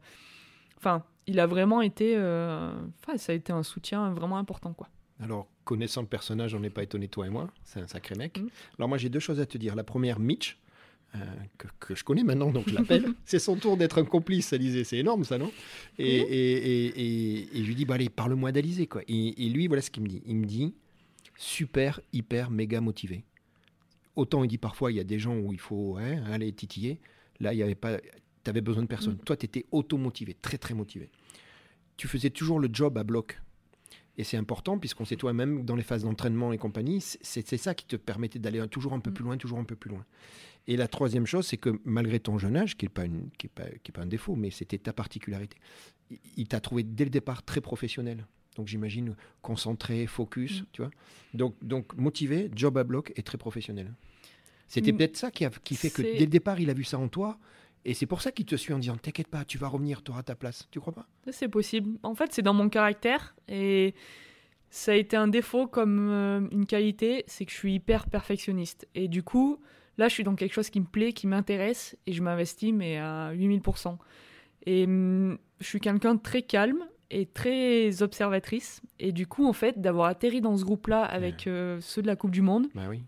Enfin, 0.78 1.04
il 1.28 1.40
a 1.40 1.48
vraiment 1.48 1.82
été, 1.82 2.16
euh, 2.16 2.72
enfin, 3.02 3.18
ça 3.18 3.32
a 3.32 3.36
été 3.36 3.52
un 3.52 3.64
soutien 3.64 4.12
vraiment 4.12 4.38
important, 4.38 4.74
quoi. 4.74 4.90
Alors, 5.20 5.48
connaissant 5.64 6.02
le 6.02 6.08
personnage, 6.08 6.54
on 6.54 6.60
n'est 6.60 6.70
pas 6.70 6.84
étonné, 6.84 7.08
toi 7.08 7.26
et 7.26 7.30
moi. 7.30 7.50
C'est 7.64 7.80
un 7.80 7.88
sacré 7.88 8.16
mec. 8.16 8.40
Mm. 8.40 8.48
Alors, 8.78 8.90
moi, 8.90 8.98
j'ai 8.98 9.10
deux 9.10 9.20
choses 9.20 9.40
à 9.40 9.46
te 9.46 9.58
dire. 9.58 9.76
La 9.76 9.84
première, 9.84 10.20
Mitch, 10.20 10.58
euh, 11.16 11.20
que, 11.80 11.96
je 11.96 12.04
connais 12.04 12.24
maintenant, 12.24 12.52
donc 12.52 12.70
je 12.70 12.76
l'appelle. 12.76 13.06
c'est 13.26 13.40
son 13.40 13.56
tour 13.56 13.78
d'être 13.78 13.98
un 13.98 14.04
complice, 14.04 14.52
Alizé. 14.52 14.84
C'est 14.84 14.98
énorme, 14.98 15.24
ça, 15.24 15.38
non? 15.38 15.52
Et, 15.98 16.18
et, 16.18 17.58
et, 17.58 17.64
je 17.64 17.68
lui 17.68 17.76
dis, 17.76 17.86
bah, 17.86 17.96
allez, 17.96 18.10
parle-moi 18.10 18.52
d'Alizé, 18.52 18.88
quoi. 18.88 19.02
Et, 19.08 19.50
lui, 19.50 19.68
voilà 19.68 19.82
ce 19.82 19.90
qu'il 19.90 20.04
me 20.04 20.10
dit. 20.10 20.22
Il 20.26 20.36
me 20.36 20.46
dit, 20.46 20.74
super, 21.38 22.02
hyper, 22.12 22.52
méga 22.52 22.82
motivé. 22.82 23.24
Autant 24.16 24.46
il 24.46 24.48
dit 24.48 24.58
parfois, 24.58 24.94
il 24.94 24.96
y 24.96 25.02
a 25.02 25.04
des 25.04 25.20
gens 25.20 25.36
où 25.36 25.52
il 25.52 25.60
faut 25.60 25.98
aller 25.98 26.52
titiller. 26.54 27.00
Là, 27.42 27.54
il 27.54 27.58
n'y 27.58 27.64
avait 27.64 27.76
pas 27.76 27.98
tu 28.45 28.49
avais 28.49 28.62
besoin 28.62 28.84
de 28.84 28.88
personne. 28.88 29.15
Mm. 29.15 29.25
Toi, 29.25 29.36
tu 29.36 29.45
étais 29.45 29.65
auto-motivé, 29.71 30.36
très 30.41 30.58
très 30.58 30.73
motivé. 30.73 31.10
Tu 31.97 32.08
faisais 32.08 32.29
toujours 32.29 32.60
le 32.60 32.69
job 32.71 32.97
à 32.97 33.03
bloc. 33.03 33.41
Et 34.17 34.23
c'est 34.23 34.38
important, 34.38 34.79
puisqu'on 34.79 35.03
sait 35.03 35.17
toi-même, 35.17 35.65
dans 35.65 35.75
les 35.75 35.84
phases 35.84 36.03
d'entraînement 36.03 36.53
et 36.53 36.58
compagnie, 36.58 37.01
c'est 37.01 37.58
ça 37.58 37.73
qui 37.73 37.86
te 37.86 37.97
permettait 37.97 38.39
d'aller 38.39 38.65
toujours 38.69 38.93
un 38.93 38.99
peu 38.99 39.10
mm. 39.10 39.13
plus 39.13 39.23
loin, 39.25 39.38
toujours 39.38 39.60
un 39.60 39.65
peu 39.65 39.75
plus 39.75 39.89
loin. 39.89 40.05
Et 40.67 40.77
la 40.77 40.88
troisième 40.88 41.25
chose, 41.25 41.45
c'est 41.45 41.58
que 41.58 41.79
malgré 41.84 42.19
ton 42.19 42.38
jeune 42.38 42.55
âge, 42.55 42.77
qui 42.77 42.86
n'est 42.86 42.89
pas, 42.89 43.03
qui 43.38 43.47
pas, 43.47 43.65
qui 43.84 43.91
pas 43.91 44.01
un 44.01 44.08
défaut, 44.08 44.36
mais 44.36 44.51
c'était 44.51 44.77
ta 44.77 44.93
particularité, 44.93 45.58
il 46.38 46.47
t'a 46.47 46.60
trouvé 46.60 46.84
dès 46.84 47.03
le 47.03 47.10
départ 47.10 47.43
très 47.43 47.62
professionnel. 47.62 48.25
Donc 48.55 48.67
j'imagine 48.67 49.15
concentré, 49.41 50.08
focus, 50.08 50.62
mm. 50.62 50.65
tu 50.71 50.81
vois. 50.81 50.91
Donc, 51.34 51.55
donc 51.62 51.95
motivé, 51.97 52.49
job 52.55 52.77
à 52.77 52.84
bloc 52.84 53.12
et 53.15 53.21
très 53.21 53.38
professionnel. 53.38 53.93
C'était 54.67 54.93
peut-être 54.93 55.17
ça 55.17 55.29
qui, 55.29 55.45
a, 55.45 55.49
qui 55.49 55.75
fait 55.75 55.91
que 55.91 56.01
dès 56.01 56.21
le 56.21 56.25
départ, 56.27 56.60
il 56.60 56.69
a 56.69 56.73
vu 56.73 56.84
ça 56.84 56.97
en 56.97 57.08
toi 57.08 57.38
et 57.86 57.93
c'est 57.93 58.08
pour 58.08 58.21
ça 58.21 58.32
qu'il 58.32 58.45
te 58.45 58.56
suit 58.56 58.74
en 58.74 58.80
disant 58.80 58.98
T'inquiète 58.98 59.28
pas, 59.28 59.45
tu 59.45 59.60
vas 59.60 59.67
revenir, 59.67 60.04
tu 60.04 60.12
auras 60.12 60.24
ta 60.24 60.36
place. 60.36 60.67
Tu 60.71 60.80
crois 60.80 60.93
pas? 60.93 61.06
C'est 61.32 61.48
possible. 61.48 61.98
En 62.02 62.15
fait, 62.15 62.34
c'est 62.34 62.41
dans 62.41 62.54
mon 62.54 62.67
caractère. 62.67 63.36
Et 63.48 63.93
ça 64.71 64.91
a 64.91 64.95
été 64.95 65.15
un 65.15 65.28
défaut 65.28 65.67
comme 65.67 66.10
euh, 66.10 66.41
une 66.52 66.65
qualité 66.65 67.24
c'est 67.28 67.45
que 67.45 67.52
je 67.52 67.58
suis 67.58 67.76
hyper 67.76 68.10
perfectionniste. 68.10 68.88
Et 68.95 69.08
du 69.08 69.21
coup, 69.21 69.60
là, 69.98 70.08
je 70.08 70.13
suis 70.15 70.24
dans 70.24 70.36
quelque 70.36 70.54
chose 70.54 70.71
qui 70.71 70.80
me 70.80 70.86
plaît, 70.86 71.13
qui 71.13 71.28
m'intéresse. 71.28 71.95
Et 72.08 72.13
je 72.13 72.24
m'investis, 72.24 72.74
mais 72.74 72.98
à 72.98 73.32
8000%. 73.34 73.98
Et 74.65 74.86
hum, 74.86 75.38
je 75.60 75.65
suis 75.65 75.80
quelqu'un 75.80 76.15
de 76.15 76.21
très 76.21 76.41
calme 76.41 76.84
et 77.12 77.28
très 77.28 78.02
observatrice. 78.02 78.82
Et 79.00 79.12
du 79.12 79.28
coup, 79.28 79.45
en 79.45 79.54
fait, 79.54 79.80
d'avoir 79.80 80.08
atterri 80.08 80.41
dans 80.41 80.58
ce 80.58 80.65
groupe-là 80.65 81.04
avec 81.04 81.45
euh, 81.45 81.78
ceux 81.82 82.02
de 82.02 82.08
la 82.08 82.15
Coupe 82.15 82.32
du 82.32 82.41
Monde, 82.41 82.67
bah 82.74 82.88
oui. 82.89 83.04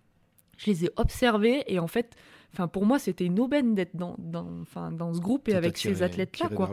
Je 0.58 0.70
les 0.70 0.86
ai 0.86 0.90
observés. 0.98 1.64
Et 1.68 1.80
en 1.80 1.88
fait 1.88 2.16
Enfin, 2.54 2.68
pour 2.68 2.86
moi, 2.86 2.98
c'était 2.98 3.26
une 3.26 3.40
aubaine 3.40 3.76
d'être 3.76 3.96
dans, 3.96 4.16
dans, 4.18 4.48
enfin, 4.62 4.92
dans 4.92 5.14
ce 5.14 5.20
groupe 5.20 5.48
et 5.50 5.54
avec 5.54 5.78
ces 5.78 6.02
athlètes-là. 6.02 6.50
Quoi. 6.50 6.72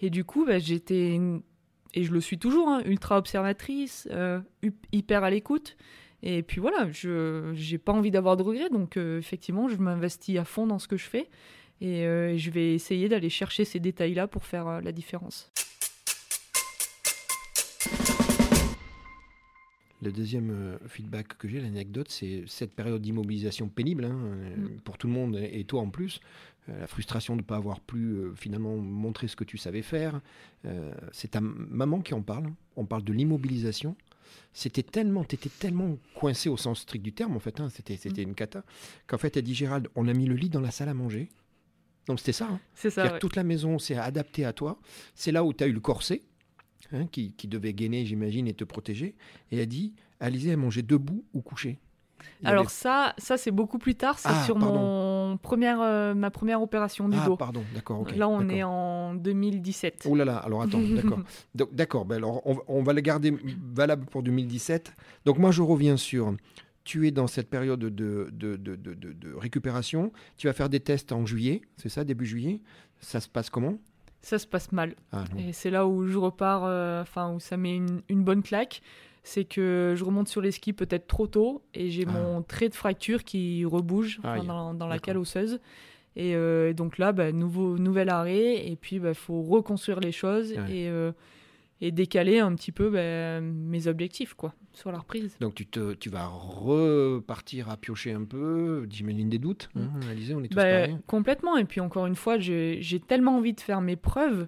Et 0.00 0.10
du 0.10 0.24
coup, 0.24 0.46
bah, 0.46 0.58
j'étais, 0.58 1.20
et 1.94 2.02
je 2.02 2.12
le 2.12 2.20
suis 2.20 2.38
toujours, 2.38 2.68
hein, 2.68 2.82
ultra 2.86 3.18
observatrice, 3.18 4.08
euh, 4.10 4.40
hyper 4.92 5.24
à 5.24 5.30
l'écoute. 5.30 5.76
Et 6.22 6.42
puis 6.42 6.60
voilà, 6.60 6.90
je 6.90 7.52
n'ai 7.52 7.78
pas 7.78 7.92
envie 7.92 8.10
d'avoir 8.10 8.36
de 8.36 8.42
regrets. 8.42 8.70
Donc, 8.70 8.96
euh, 8.96 9.18
effectivement, 9.18 9.68
je 9.68 9.76
m'investis 9.76 10.38
à 10.38 10.44
fond 10.44 10.66
dans 10.66 10.78
ce 10.78 10.88
que 10.88 10.96
je 10.96 11.04
fais. 11.04 11.28
Et 11.80 12.06
euh, 12.06 12.36
je 12.36 12.50
vais 12.50 12.74
essayer 12.74 13.08
d'aller 13.08 13.30
chercher 13.30 13.64
ces 13.64 13.80
détails-là 13.80 14.26
pour 14.28 14.44
faire 14.44 14.80
la 14.80 14.92
différence. 14.92 15.52
Le 20.00 20.12
deuxième 20.12 20.50
euh, 20.50 20.78
feedback 20.86 21.36
que 21.38 21.48
j'ai, 21.48 21.60
l'anecdote, 21.60 22.08
c'est 22.08 22.44
cette 22.46 22.72
période 22.72 23.02
d'immobilisation 23.02 23.68
pénible 23.68 24.04
hein, 24.04 24.16
euh, 24.16 24.56
mm. 24.56 24.80
pour 24.80 24.96
tout 24.96 25.08
le 25.08 25.12
monde 25.12 25.36
et 25.36 25.64
toi 25.64 25.80
en 25.80 25.90
plus. 25.90 26.20
Euh, 26.68 26.80
la 26.80 26.86
frustration 26.86 27.34
de 27.34 27.40
ne 27.40 27.46
pas 27.46 27.56
avoir 27.56 27.80
pu 27.80 28.16
finalement 28.36 28.76
montrer 28.76 29.26
ce 29.26 29.34
que 29.34 29.44
tu 29.44 29.58
savais 29.58 29.82
faire. 29.82 30.20
c'est 31.12 31.32
ta 31.32 31.40
maman 31.40 32.00
qui 32.00 32.14
en 32.14 32.22
parle. 32.22 32.52
On 32.76 32.84
parle 32.84 33.02
de 33.02 33.12
l'immobilisation. 33.12 33.96
C'était 34.52 34.82
tellement, 34.82 35.22
étais 35.22 35.48
tellement 35.48 35.96
coincé 36.14 36.48
au 36.48 36.56
sens 36.56 36.80
strict 36.80 37.02
du 37.02 37.12
terme 37.12 37.34
en 37.34 37.40
fait. 37.40 37.58
Hein, 37.60 37.68
c'était, 37.70 37.96
c'était 37.96 38.24
mm. 38.24 38.28
une 38.28 38.34
cata. 38.34 38.64
Qu'en 39.06 39.18
fait, 39.18 39.36
elle 39.36 39.44
dit 39.44 39.54
Gérald, 39.54 39.88
on 39.96 40.06
a 40.06 40.12
mis 40.12 40.26
le 40.26 40.34
lit 40.34 40.50
dans 40.50 40.60
la 40.60 40.70
salle 40.70 40.90
à 40.90 40.94
manger. 40.94 41.28
Donc 42.06 42.20
c'était 42.20 42.32
ça. 42.32 42.48
Hein. 42.50 42.60
C'est 42.74 42.90
ça. 42.90 43.18
Toute 43.18 43.36
la 43.36 43.44
maison 43.44 43.78
s'est 43.78 43.96
adaptée 43.96 44.44
à 44.44 44.52
toi. 44.52 44.78
C'est 45.14 45.32
là 45.32 45.44
où 45.44 45.52
tu 45.52 45.64
as 45.64 45.66
eu 45.66 45.72
le 45.72 45.80
corset. 45.80 46.22
Hein, 46.92 47.06
qui, 47.10 47.32
devait 47.48 47.74
gainer, 47.74 48.06
j'imagine, 48.06 48.46
et 48.46 48.54
te 48.54 48.64
protéger. 48.64 49.14
Et 49.50 49.58
elle 49.58 49.66
dit 49.66 49.94
Alizé, 50.20 50.50
elle 50.50 50.56
mangeait 50.56 50.82
debout 50.82 51.24
ou 51.34 51.42
couché 51.42 51.78
Alors, 52.44 52.70
ça, 52.70 53.14
ça 53.18 53.36
c'est 53.36 53.50
beaucoup 53.50 53.78
plus 53.78 53.94
tard. 53.94 54.18
C'est 54.18 54.28
ah, 54.30 54.44
sur 54.44 54.56
mon 54.56 55.36
première, 55.36 55.80
euh, 55.82 56.14
ma 56.14 56.30
première 56.30 56.62
opération 56.62 57.08
du 57.08 57.18
ah, 57.20 57.26
dos. 57.26 57.36
pardon, 57.36 57.62
d'accord. 57.74 58.06
Là, 58.16 58.28
on 58.28 58.48
est 58.48 58.62
en 58.62 59.14
2017. 59.14 60.06
Oh 60.08 60.14
là 60.14 60.24
là, 60.24 60.36
alors 60.38 60.62
attends, 60.62 60.80
d'accord. 60.94 61.20
d'accord, 61.72 62.04
ben 62.06 62.16
alors 62.16 62.42
on, 62.68 62.82
va 62.82 62.92
la 62.92 63.02
garder 63.02 63.36
valable 63.74 64.06
pour 64.06 64.22
2017. 64.22 64.92
Donc, 65.26 65.38
moi, 65.38 65.50
je 65.50 65.62
reviens 65.62 65.96
sur 65.96 66.34
tu 66.84 67.06
es 67.06 67.10
dans 67.10 67.26
cette 67.26 67.50
période 67.50 67.80
de, 67.80 67.90
de, 67.90 68.56
de, 68.56 68.76
de, 68.76 69.34
récupération. 69.34 70.10
Tu 70.38 70.46
vas 70.46 70.54
faire 70.54 70.70
des 70.70 70.80
tests 70.80 71.12
en 71.12 71.26
juillet, 71.26 71.60
c'est 71.76 71.90
ça, 71.90 72.02
début 72.02 72.24
juillet? 72.24 72.62
Ça 73.00 73.20
se 73.20 73.28
passe 73.28 73.50
comment? 73.50 73.76
Ça 74.20 74.38
se 74.38 74.46
passe 74.46 74.72
mal. 74.72 74.94
Ah, 75.12 75.24
et 75.38 75.52
c'est 75.52 75.70
là 75.70 75.86
où 75.86 76.06
je 76.06 76.18
repars, 76.18 76.64
euh, 76.64 77.02
enfin, 77.02 77.32
où 77.32 77.40
ça 77.40 77.56
met 77.56 77.76
une, 77.76 78.22
bonne 78.22 78.42
claque. 78.42 78.82
C'est 79.22 79.44
que 79.44 79.94
je 79.96 80.04
remonte 80.04 80.28
sur 80.28 80.40
les 80.40 80.52
skis 80.52 80.72
peut-être 80.72 81.06
trop 81.06 81.26
tôt 81.26 81.62
et 81.74 81.90
j'ai 81.90 82.06
ah. 82.08 82.12
mon 82.12 82.42
trait 82.42 82.68
de 82.68 82.74
fracture 82.74 83.24
qui 83.24 83.64
rebouge 83.64 84.20
dans, 84.22 84.86
la 84.86 84.98
cale 84.98 85.18
osseuse. 85.18 85.60
Et 86.16 86.34
euh, 86.34 86.72
donc 86.72 86.98
là, 86.98 87.12
bah, 87.12 87.30
nouveau, 87.30 87.78
nouvel 87.78 88.08
arrêt, 88.08 88.66
et 88.66 88.76
puis 88.76 88.96
il 88.96 89.02
bah, 89.02 89.14
faut 89.14 89.42
reconstruire 89.42 90.00
les 90.00 90.12
choses. 90.12 90.52
Et, 90.52 90.88
euh, 90.88 91.12
et 91.80 91.92
décaler 91.92 92.40
un 92.40 92.54
petit 92.54 92.72
peu 92.72 92.90
ben, 92.90 93.42
mes 93.42 93.86
objectifs 93.86 94.34
quoi 94.34 94.54
sur 94.72 94.92
la 94.92 94.98
reprise. 94.98 95.36
Donc 95.40 95.54
tu, 95.54 95.66
te, 95.66 95.94
tu 95.94 96.10
vas 96.10 96.26
repartir 96.26 97.70
à 97.70 97.76
piocher 97.76 98.12
un 98.12 98.24
peu, 98.24 98.86
j'imagine 98.90 99.28
des 99.28 99.38
doutes, 99.38 99.70
hein, 99.76 99.90
mm. 99.94 100.36
on 100.36 100.44
est 100.44 100.48
tous 100.48 100.54
ben, 100.54 101.00
Complètement, 101.06 101.56
et 101.56 101.64
puis 101.64 101.80
encore 101.80 102.06
une 102.06 102.16
fois, 102.16 102.38
j'ai 102.38 103.02
tellement 103.06 103.36
envie 103.36 103.52
de 103.52 103.60
faire 103.60 103.80
mes 103.80 103.96
preuves, 103.96 104.46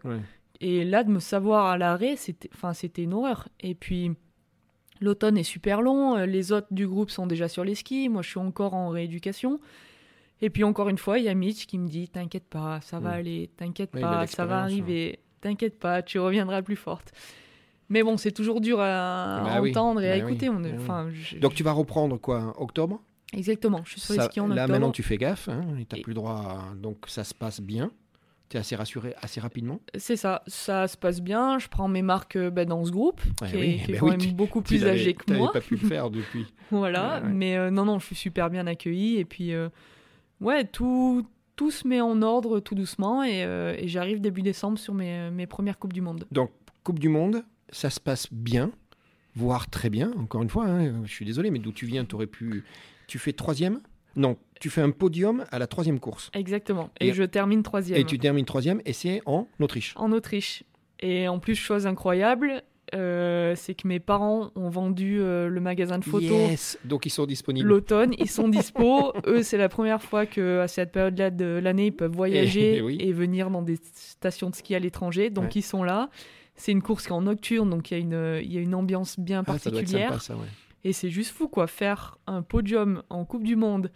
et 0.61 0.85
là 0.85 1.05
de 1.05 1.11
me 1.11 1.20
savoir 1.20 1.66
à 1.66 1.78
l'arrêt, 1.78 2.16
c'était 2.16 3.03
une 3.03 3.14
horreur. 3.14 3.49
Et 3.61 3.74
puis 3.74 4.12
l'automne 5.01 5.39
est 5.39 5.43
super 5.43 5.81
long, 5.81 6.16
euh, 6.16 6.26
les 6.26 6.53
autres 6.53 6.68
du 6.70 6.87
groupe 6.87 7.11
sont 7.11 7.26
déjà 7.26 7.49
sur 7.49 7.64
les 7.64 7.74
skis, 7.74 8.09
moi 8.09 8.22
je 8.22 8.28
suis 8.28 8.39
encore 8.39 8.74
en 8.74 8.91
rééducation. 8.91 9.61
Et 10.43 10.49
puis 10.49 10.64
encore 10.64 10.89
une 10.89 10.99
fois, 10.99 11.18
il 11.18 11.24
y 11.24 11.28
a 11.28 11.35
Mitch 11.35 11.66
qui 11.66 11.78
me 11.78 11.87
dit 11.87 12.09
T'inquiète 12.09 12.49
pas, 12.49 12.81
ça 12.83 12.99
va 12.99 13.11
mm. 13.11 13.14
aller, 13.14 13.51
t'inquiète 13.57 13.91
pas, 13.91 14.26
ça 14.26 14.47
va 14.47 14.62
arriver 14.62 15.20
t'inquiète 15.41 15.78
pas, 15.78 16.03
tu 16.03 16.18
reviendras 16.18 16.62
plus 16.62 16.76
forte. 16.76 17.12
Mais 17.88 18.03
bon, 18.03 18.16
c'est 18.16 18.30
toujours 18.30 18.61
dur 18.61 18.80
à, 18.80 19.43
bah 19.45 19.62
entendre 19.62 20.01
et 20.01 20.12
à 20.12 20.18
bah 20.18 20.24
écouter. 20.24 20.49
On 20.49 20.61
bah 20.61 21.07
Donc 21.41 21.55
tu 21.55 21.62
vas 21.62 21.72
reprendre 21.72 22.18
quoi, 22.18 22.55
octobre? 22.59 23.01
Exactement, 23.32 23.82
je 23.84 23.91
suis 23.93 24.01
sur 24.01 24.14
les 24.14 24.20
skis 24.20 24.41
en 24.41 24.45
octobre. 24.45 24.57
Là 24.57 24.66
maintenant 24.66 24.91
tu 24.91 25.03
fais 25.03 25.16
gaffe, 25.16 25.49
hein, 25.49 25.62
tu 25.88 25.97
n'as 25.97 26.03
plus 26.03 26.11
le 26.11 26.14
droit, 26.14 26.64
donc 26.76 26.99
ça 27.07 27.24
se 27.24 27.34
passe 27.34 27.61
bien. 27.61 27.91
Tu 28.49 28.57
es 28.57 28.61
assez 28.61 28.74
rassuré 28.74 29.14
assez 29.22 29.41
rapidement? 29.41 29.80
C'est 29.97 30.16
ça, 30.16 30.43
ça 30.49 30.88
se 30.88 30.97
passe 30.97 31.20
bien. 31.20 31.61
Je 31.61 31.68
prends 31.68 31.86
mes 31.86 32.03
marques 32.03 32.34
euh, 32.34 32.51
dans 32.51 32.84
ce 32.84 32.91
groupe, 32.91 33.20
qui 33.49 33.57
est, 33.57 33.97
quand 33.97 34.09
même 34.09 34.32
beaucoup 34.32 34.61
plus 34.61 34.84
âgé 34.84 35.14
que 35.14 35.32
moi. 35.32 35.49
Tu 35.49 35.53
pas 35.53 35.61
pu 35.61 35.76
le 35.76 35.88
faire 35.88 36.11
depuis. 36.11 36.53
voilà, 36.72 37.20
mais 37.20 37.57
euh, 37.57 37.70
non, 37.70 37.84
non, 37.84 38.01
je 38.01 38.07
suis 38.07 38.16
super 38.16 38.51
bien 38.51 38.66
accueilli. 38.66 39.18
Et 39.18 39.24
puis, 39.24 39.55
euh, 39.55 39.68
ouais, 40.41 40.64
tout, 40.64 41.24
tout 41.61 41.70
se 41.70 41.86
met 41.86 42.00
en 42.00 42.22
ordre 42.22 42.58
tout 42.58 42.74
doucement 42.74 43.22
et, 43.22 43.44
euh, 43.44 43.76
j'arrive 43.86 44.22
début 44.22 44.40
décembre 44.40 44.78
sur 44.78 44.94
mes, 44.94 45.30
mes, 45.30 45.46
premières 45.46 45.78
Coupes 45.78 45.92
du 45.92 46.00
Monde. 46.00 46.26
Donc, 46.32 46.50
Coupe 46.84 46.98
du 46.98 47.11
Monde, 47.11 47.44
ça 47.68 47.90
se 47.90 48.00
passe 48.00 48.28
bien, 48.32 48.70
voire 49.36 49.68
très 49.68 49.90
bien. 49.90 50.11
Encore 50.16 50.42
une 50.42 50.48
fois, 50.48 50.64
hein, 50.64 51.04
je 51.04 51.12
suis 51.12 51.26
désolé, 51.26 51.50
mais 51.50 51.58
d'où 51.58 51.70
tu 51.70 51.84
viens, 51.84 52.06
tu 52.06 52.14
aurais 52.14 52.26
pu. 52.26 52.64
Tu 53.08 53.18
fais 53.18 53.34
troisième? 53.34 53.80
Non, 54.16 54.38
tu 54.58 54.70
fais 54.70 54.80
un 54.80 54.90
podium 54.90 55.44
à 55.50 55.58
la 55.58 55.66
troisième 55.66 56.00
course. 56.00 56.30
Exactement. 56.32 56.88
Et, 56.98 57.08
et 57.08 57.12
je 57.12 57.24
termine 57.24 57.62
troisième. 57.62 58.00
Et 58.00 58.06
tu 58.06 58.18
termines 58.18 58.46
troisième, 58.46 58.80
et 58.86 58.94
c'est 58.94 59.20
en 59.26 59.46
Autriche. 59.61 59.92
En 59.96 60.12
Autriche. 60.12 60.64
Et 61.00 61.28
en 61.28 61.40
plus, 61.40 61.56
chose 61.56 61.86
incroyable, 61.86 62.62
euh, 62.95 63.55
c'est 63.57 63.74
que 63.74 63.86
mes 63.86 64.01
parents 64.01 64.51
ont 64.57 64.68
vendu 64.68 65.20
euh, 65.20 65.49
le 65.49 65.61
magasin 65.61 65.99
de 65.99 66.05
photos. 66.05 66.30
Yes 66.30 66.78
Donc 66.84 67.07
ils 67.07 67.11
sont 67.11 67.26
disponibles. 67.26 67.68
L'automne, 67.68 68.14
ils 68.18 68.30
sont 68.30 68.49
dispo. 68.49 69.12
Eux, 69.26 69.43
c'est 69.43 69.59
la 69.59 69.68
première 69.68 70.03
fois 70.03 70.26
que 70.26 70.61
à 70.61 70.68
cette 70.68 70.93
période-là 70.93 71.30
de 71.30 71.61
l'année, 71.62 71.86
ils 71.86 71.97
peuvent 71.97 72.14
voyager 72.14 72.76
et, 72.76 73.12
venir 73.12 73.51
dans 73.51 73.62
des 73.62 73.78
stations 73.95 74.51
de 74.51 74.55
ski 74.55 74.74
à 74.74 74.78
l'étranger. 74.78 75.30
Donc 75.30 75.57
ils 75.57 75.62
sont 75.62 75.82
là. 75.82 76.11
C'est 76.57 76.72
une 76.72 76.82
course 76.82 77.05
qui 77.05 77.11
est 77.11 77.14
en 77.14 77.22
nocturne, 77.22 77.70
donc 77.70 77.91
il 77.91 77.95
y, 77.95 77.97
a 77.97 78.01
une, 78.01 78.41
il 78.45 78.53
y 78.53 78.59
a 78.59 78.61
une 78.61 78.74
ambiance 78.74 79.18
bien 79.18 79.41
ah, 79.41 79.45
particulière. 79.45 80.18
Et 80.84 80.93
c'est 80.93 81.11
juste 81.11 81.32
fou, 81.32 81.49
quoi. 81.49 81.66
Faire 81.66 82.18
un 82.26 82.43
podium 82.43 83.03
en 83.09 83.24
Coupe 83.24 83.45
du 83.45 83.57
Monde. 83.57 83.91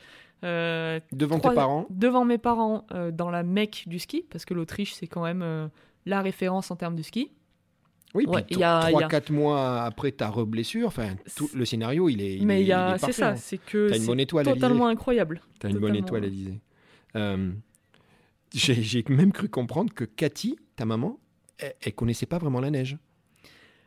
Euh, 0.45 1.01
devant 1.13 1.41
tes 1.41 1.51
parents 1.51 1.87
Devant 1.91 2.25
mes 2.25 2.39
parents, 2.39 2.87
dans 3.13 3.31
la 3.31 3.43
mecque 3.43 3.85
du 3.87 3.99
ski, 3.99 4.25
parce 4.31 4.45
que 4.45 4.55
l'Autriche, 4.55 4.95
c'est 4.95 5.07
quand 5.07 5.23
même 5.23 5.71
la 6.07 6.23
référence 6.23 6.71
en 6.71 6.77
termes 6.77 6.97
de 6.97 7.03
ski. 7.03 7.31
Oui, 8.15 8.27
puis 8.27 8.57
3-4 8.57 9.33
mois 9.33 9.83
après 9.83 10.13
ta 10.13 10.29
reblessure, 10.29 10.87
enfin, 10.87 11.17
tout 11.37 11.51
le 11.55 11.65
scénario, 11.65 12.09
il 12.09 12.23
est. 12.23 12.39
Mais 12.43 12.65
c'est 12.99 13.13
ça, 13.13 13.31
hein. 13.31 13.37
c'est 13.37 13.59
que 13.59 13.93
c'est 13.93 14.27
totalement 14.27 14.87
incroyable. 14.87 15.41
T'as 15.59 15.69
une 15.69 15.79
bonne 15.79 15.97
étoile, 15.97 16.25
Alizé. 16.25 16.61
Euh, 17.17 17.53
J'ai 18.53 19.05
même 19.09 19.33
cru 19.33 19.49
comprendre 19.49 19.93
que 19.93 20.05
Cathy, 20.05 20.57
ta 20.77 20.85
maman, 20.85 21.19
elle, 21.59 21.75
elle, 21.81 21.95
connaissait 21.95 22.27
pas 22.27 22.39
vraiment 22.39 22.61
la 22.61 22.71
neige. 22.71 22.99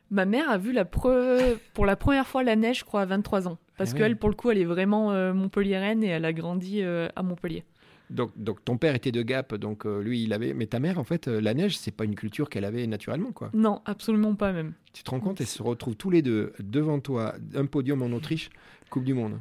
Ma 0.10 0.24
mère 0.24 0.50
a 0.50 0.58
vu 0.58 0.72
la 0.72 0.86
pour 0.86 1.86
la 1.86 1.96
première 1.98 2.26
fois 2.26 2.44
la 2.44 2.56
neige, 2.56 2.80
je 2.80 2.86
crois, 2.86 3.02
à 3.02 3.06
23 3.06 3.50
ans. 3.50 3.58
Parce 3.78 3.92
ah 3.94 3.98
qu'elle, 3.98 4.18
pour 4.18 4.30
le 4.30 4.36
coup, 4.36 4.50
elle 4.50 4.58
est 4.58 4.66
vraiment 4.66 5.12
euh, 5.12 5.34
montpelliéraine 5.34 6.04
et 6.04 6.08
elle 6.08 6.26
a 6.26 6.34
grandi 6.34 6.82
euh, 6.82 7.08
à 7.16 7.24
Montpellier. 7.24 7.64
Donc, 8.10 8.32
donc, 8.38 8.64
ton 8.64 8.78
père 8.78 8.96
était 8.96 9.12
de 9.12 9.22
Gap, 9.22 9.54
donc 9.56 9.86
euh, 9.86 10.02
lui 10.02 10.24
il 10.24 10.34
avait. 10.34 10.54
Mais 10.54 10.68
ta 10.68 10.80
mère, 10.80 10.98
en 10.98 11.04
fait, 11.04 11.28
euh, 11.28 11.42
la 11.42 11.54
neige, 11.54 11.78
c'est 11.78 11.92
pas 11.92 12.06
une 12.06 12.16
culture 12.16 12.50
qu'elle 12.50 12.66
avait 12.66 12.88
naturellement, 12.88 13.32
quoi. 13.32 13.50
Non, 13.54 13.82
absolument 13.86 14.36
pas 14.36 14.54
même. 14.54 14.74
Tu 14.94 15.04
te 15.04 15.12
rends 15.12 15.20
compte, 15.20 15.42
elles 15.42 15.48
se 15.48 15.62
retrouvent 15.62 15.96
tous 15.96 16.10
les 16.10 16.22
deux 16.22 16.54
devant 16.60 17.00
toi, 17.00 17.36
un 17.54 17.66
podium 17.66 18.02
en 18.02 18.12
Autriche, 18.16 18.50
Coupe 18.90 19.04
du 19.04 19.14
Monde. 19.14 19.40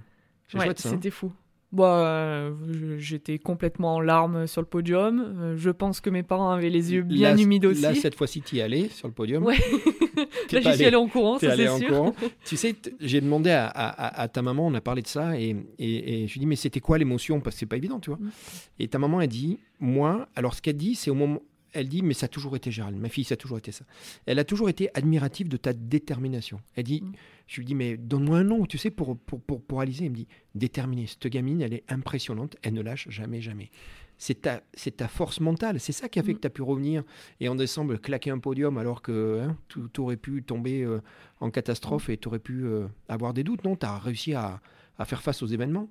Ouais, 0.55 0.69
hein. 0.69 0.75
c'était 0.77 1.11
fou. 1.11 1.33
Bah, 1.77 2.51
j'étais 2.97 3.39
complètement 3.39 3.97
en 3.97 4.01
larmes 4.01 4.47
sur 4.47 4.62
le 4.62 4.66
podium. 4.66 5.37
Euh, 5.39 5.57
je 5.57 5.70
pense 5.70 6.01
que 6.01 6.09
mes 6.09 6.22
parents 6.22 6.51
avaient 6.51 6.70
les 6.70 6.95
yeux 6.95 7.03
bien 7.03 7.37
humides 7.37 7.66
aussi. 7.66 7.83
Là, 7.83 7.95
cette 7.95 8.14
fois-ci, 8.14 8.41
tu 8.41 8.57
y 8.57 8.62
allais 8.62 8.89
sur 8.89 9.09
le 9.09 9.12
podium. 9.12 9.45
Ouais. 9.45 9.57
là, 10.53 10.61
j'y 10.61 10.74
suis 10.74 10.85
allé 10.85 10.97
en 10.97 11.07
courant, 11.07 11.39
ça 11.39 11.55
c'est 11.55 11.79
sûr. 11.79 12.14
tu 12.45 12.57
sais, 12.57 12.74
j'ai 13.01 13.20
demandé 13.20 13.51
à, 13.51 14.29
ta 14.33 14.41
maman, 14.41 14.66
on 14.66 14.74
a 14.74 14.81
parlé 14.81 15.03
de 15.03 15.07
ça, 15.07 15.39
et, 15.39 15.55
et, 15.79 16.27
je 16.27 16.33
lui 16.33 16.39
ai 16.39 16.41
dit, 16.41 16.47
mais 16.47 16.57
c'était 16.57 16.81
quoi 16.81 16.97
l'émotion? 16.97 17.41
Parce 17.41 17.57
que 17.57 17.61
c'est 17.61 17.66
pas 17.66 17.77
évident, 17.77 18.01
tu 18.01 18.11
vois. 18.11 18.18
Mm. 18.18 18.31
Et 18.79 18.89
ta 18.89 18.99
maman 18.99 19.18
a 19.18 19.27
dit, 19.27 19.59
moi, 19.79 20.29
alors 20.35 20.55
ce 20.55 20.62
qu'elle 20.62 20.79
dit, 20.79 20.95
c'est 20.95 21.11
au 21.11 21.14
moment, 21.14 21.43
elle 21.77 21.89
dit, 21.89 22.03
mais 22.03 22.14
ça 22.14 22.27
a 22.27 22.29
toujours 22.29 22.57
été 22.57 22.70
Gérald, 22.70 22.97
ma 22.97 23.09
fille, 23.09 23.24
ça 23.24 23.35
a 23.35 23.37
toujours 23.37 23.59
été 23.59 23.70
ça. 23.70 23.85
Elle 24.24 24.39
a 24.39 24.45
toujours 24.45 24.68
été 24.68 24.89
admirative 24.95 25.49
de 25.49 25.57
ta 25.57 25.72
détermination. 25.72 26.61
Elle 26.74 26.85
dit, 26.85 27.03
mm. 27.03 27.12
je 27.47 27.57
lui 27.59 27.66
dis, 27.66 27.74
mais 27.74 27.97
donne-moi 27.97 28.39
un 28.39 28.45
nom, 28.45 28.66
tu 28.66 28.79
sais, 28.79 28.91
pour, 28.91 29.18
pour, 29.18 29.41
pour, 29.41 29.62
pour 29.62 29.83
Elle 29.83 29.89
me 29.89 30.09
dit, 30.14 30.29
déterminée, 30.55 31.07
cette 31.07 31.27
gamine, 31.27 31.61
elle 31.61 31.74
est 31.74 31.85
impressionnante, 31.89 32.57
elle 32.62 32.74
ne 32.74 32.83
lâche 32.83 33.09
jamais, 33.11 33.41
jamais. 33.41 33.70
C'est 34.18 34.43
ta, 34.43 34.62
c'est 34.72 34.97
ta 34.97 35.09
force 35.09 35.41
mentale, 35.41 35.79
c'est 35.79 35.93
ça 35.93 36.09
qui 36.09 36.18
a 36.18 36.22
fait 36.22 36.33
mm. 36.33 36.37
que 36.37 36.41
tu 36.41 36.47
as 36.47 36.51
pu 36.51 36.62
revenir 36.62 37.05
et 37.41 37.49
en 37.49 37.55
décembre 37.55 37.97
claquer 37.97 38.31
un 38.31 38.39
podium 38.39 38.79
alors 38.79 39.03
que 39.03 39.43
hein, 39.43 39.59
tout, 39.68 40.01
aurait 40.01 40.16
pu 40.16 40.43
tomber 40.43 40.83
euh, 40.83 41.03
en 41.41 41.51
catastrophe 41.51 42.09
et 42.09 42.16
tu 42.16 42.29
aurais 42.29 42.39
pu 42.39 42.64
euh, 42.64 42.87
avoir 43.09 43.35
des 43.35 43.45
doutes. 43.45 43.64
Non, 43.64 43.77
tu 43.77 43.85
as 43.85 43.99
réussi 43.99 44.33
à, 44.33 44.61
à, 44.99 45.05
faire 45.05 45.20
face 45.20 45.43
aux 45.43 45.47
événements. 45.47 45.91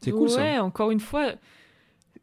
C'est 0.00 0.12
cool 0.12 0.30
ouais, 0.30 0.58
encore 0.58 0.90
une 0.90 1.00
fois, 1.00 1.34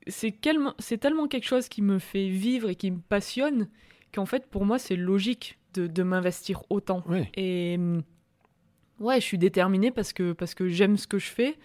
c'est 0.08 0.40
tellement 0.42 1.28
quelque 1.28 1.46
chose 1.46 1.68
qui 1.68 1.82
me 1.82 2.00
fait 2.00 2.28
vivre 2.30 2.70
et 2.70 2.76
qui 2.76 2.92
me 2.92 3.00
passionne 3.00 3.68
qu'en 4.14 4.26
fait, 4.26 4.48
pour 4.48 4.66
moi, 4.66 4.80
c'est 4.80 4.96
logique 4.96 5.60
de, 5.74 6.04
m'investir 6.04 6.64
autant. 6.70 7.04
Et 7.36 7.78
ouais, 9.00 9.20
je 9.20 9.26
suis 9.26 9.38
déterminée 9.38 9.92
parce 9.92 10.14
que, 10.14 10.32
parce 10.34 10.56
que 10.56 10.68
j'aime 10.68 10.98
ce 10.98 11.06
que 11.08 11.20
je 11.20 11.28
fais 11.28 11.58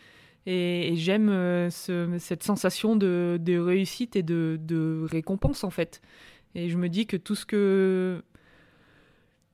et, 0.46 0.92
j'aime 0.96 1.28
euh, 1.30 1.70
cette 1.70 2.42
sensation 2.42 2.96
de, 2.96 3.58
réussite 3.58 4.16
et 4.16 4.22
de, 4.22 5.06
récompense, 5.10 5.64
en 5.64 5.70
fait. 5.70 6.02
Et 6.54 6.68
je 6.68 6.76
me 6.76 6.88
dis 6.88 7.06
que 7.06 7.16
tout 7.16 7.34
ce 7.34 7.46
que, 7.46 8.22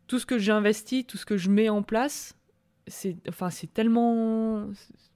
tout 0.09 0.19
ce 0.19 0.27
que 0.27 0.39
j'investis, 0.39 1.07
tout 1.07 1.16
ce 1.16 1.27
que 1.27 1.37
je 1.37 1.51
mets 1.51 1.69
en 1.69 1.83
place, 1.83 2.37
c'est 2.89 3.16
enfin, 3.29 3.51
tellement 3.73 4.69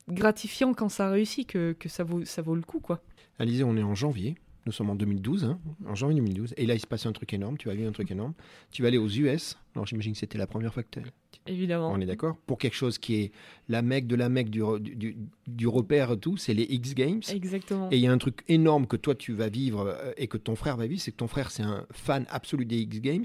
gratifiant 0.09 0.75
quand 0.75 0.89
ça 0.89 1.11
réussit 1.11 1.49
que, 1.49 1.73
que 1.73 1.89
ça, 1.89 2.05
vaut, 2.05 2.25
ça 2.25 2.43
vaut 2.43 2.55
le 2.55 2.63
coup, 2.63 2.81
quoi. 2.81 3.03
Alizé, 3.43 3.65
on 3.65 3.77
est 3.77 3.83
en 3.83 3.97
janvier. 3.97 4.37
Nous 4.67 4.71
sommes 4.71 4.91
en 4.91 4.95
2012, 4.95 5.43
hein, 5.43 5.59
en 5.85 5.97
janvier 5.97 6.21
2012. 6.21 6.55
Et 6.57 6.65
là, 6.65 6.75
il 6.75 6.79
se 6.79 6.87
passe 6.87 7.07
un 7.07 7.13
truc 7.13 7.35
énorme. 7.35 7.59
Tu 7.59 7.67
vas 7.67 7.75
vivre 7.75 7.89
un 7.89 7.93
truc 7.93 8.09
énorme. 8.13 8.35
Tu 8.71 8.83
vas 8.83 8.87
aller 8.89 8.99
aux 8.99 9.09
US. 9.09 9.59
Alors, 9.75 9.85
j'imagine 9.85 10.13
que 10.13 10.21
c'était 10.21 10.39
la 10.39 10.47
première 10.47 10.73
fois 10.73 10.85
que 10.85 11.01
tu. 11.01 11.03
Évidemment. 11.49 11.91
On 11.91 12.01
est 12.01 12.07
d'accord 12.07 12.37
Pour 12.47 12.57
quelque 12.57 12.77
chose 12.77 12.99
qui 12.99 13.17
est 13.17 13.33
la 13.69 13.83
mecque 13.83 14.07
de 14.07 14.15
la 14.15 14.29
mecque 14.29 14.49
du, 14.49 14.63
du, 14.79 15.17
du, 15.49 15.67
repère, 15.67 16.17
tout, 16.21 16.37
c'est 16.37 16.55
les 16.55 16.63
X 16.63 16.95
Games. 16.95 17.23
Exactement. 17.35 17.89
Et 17.91 17.97
il 17.97 18.01
y 18.01 18.07
a 18.07 18.13
un 18.13 18.19
truc 18.19 18.45
énorme 18.47 18.87
que 18.87 18.97
toi, 18.97 19.17
tu 19.17 19.33
vas 19.33 19.49
vivre 19.49 19.89
euh, 19.89 20.13
et 20.17 20.29
que 20.29 20.37
ton 20.37 20.55
frère 20.55 20.77
va 20.77 20.87
vivre 20.87 21.01
c'est 21.01 21.11
que 21.11 21.17
ton 21.17 21.27
frère, 21.27 21.51
c'est 21.51 21.65
un 21.65 21.85
fan 21.91 22.27
absolu 22.31 22.65
des 22.65 22.79
X 22.79 23.01
Games. 23.01 23.25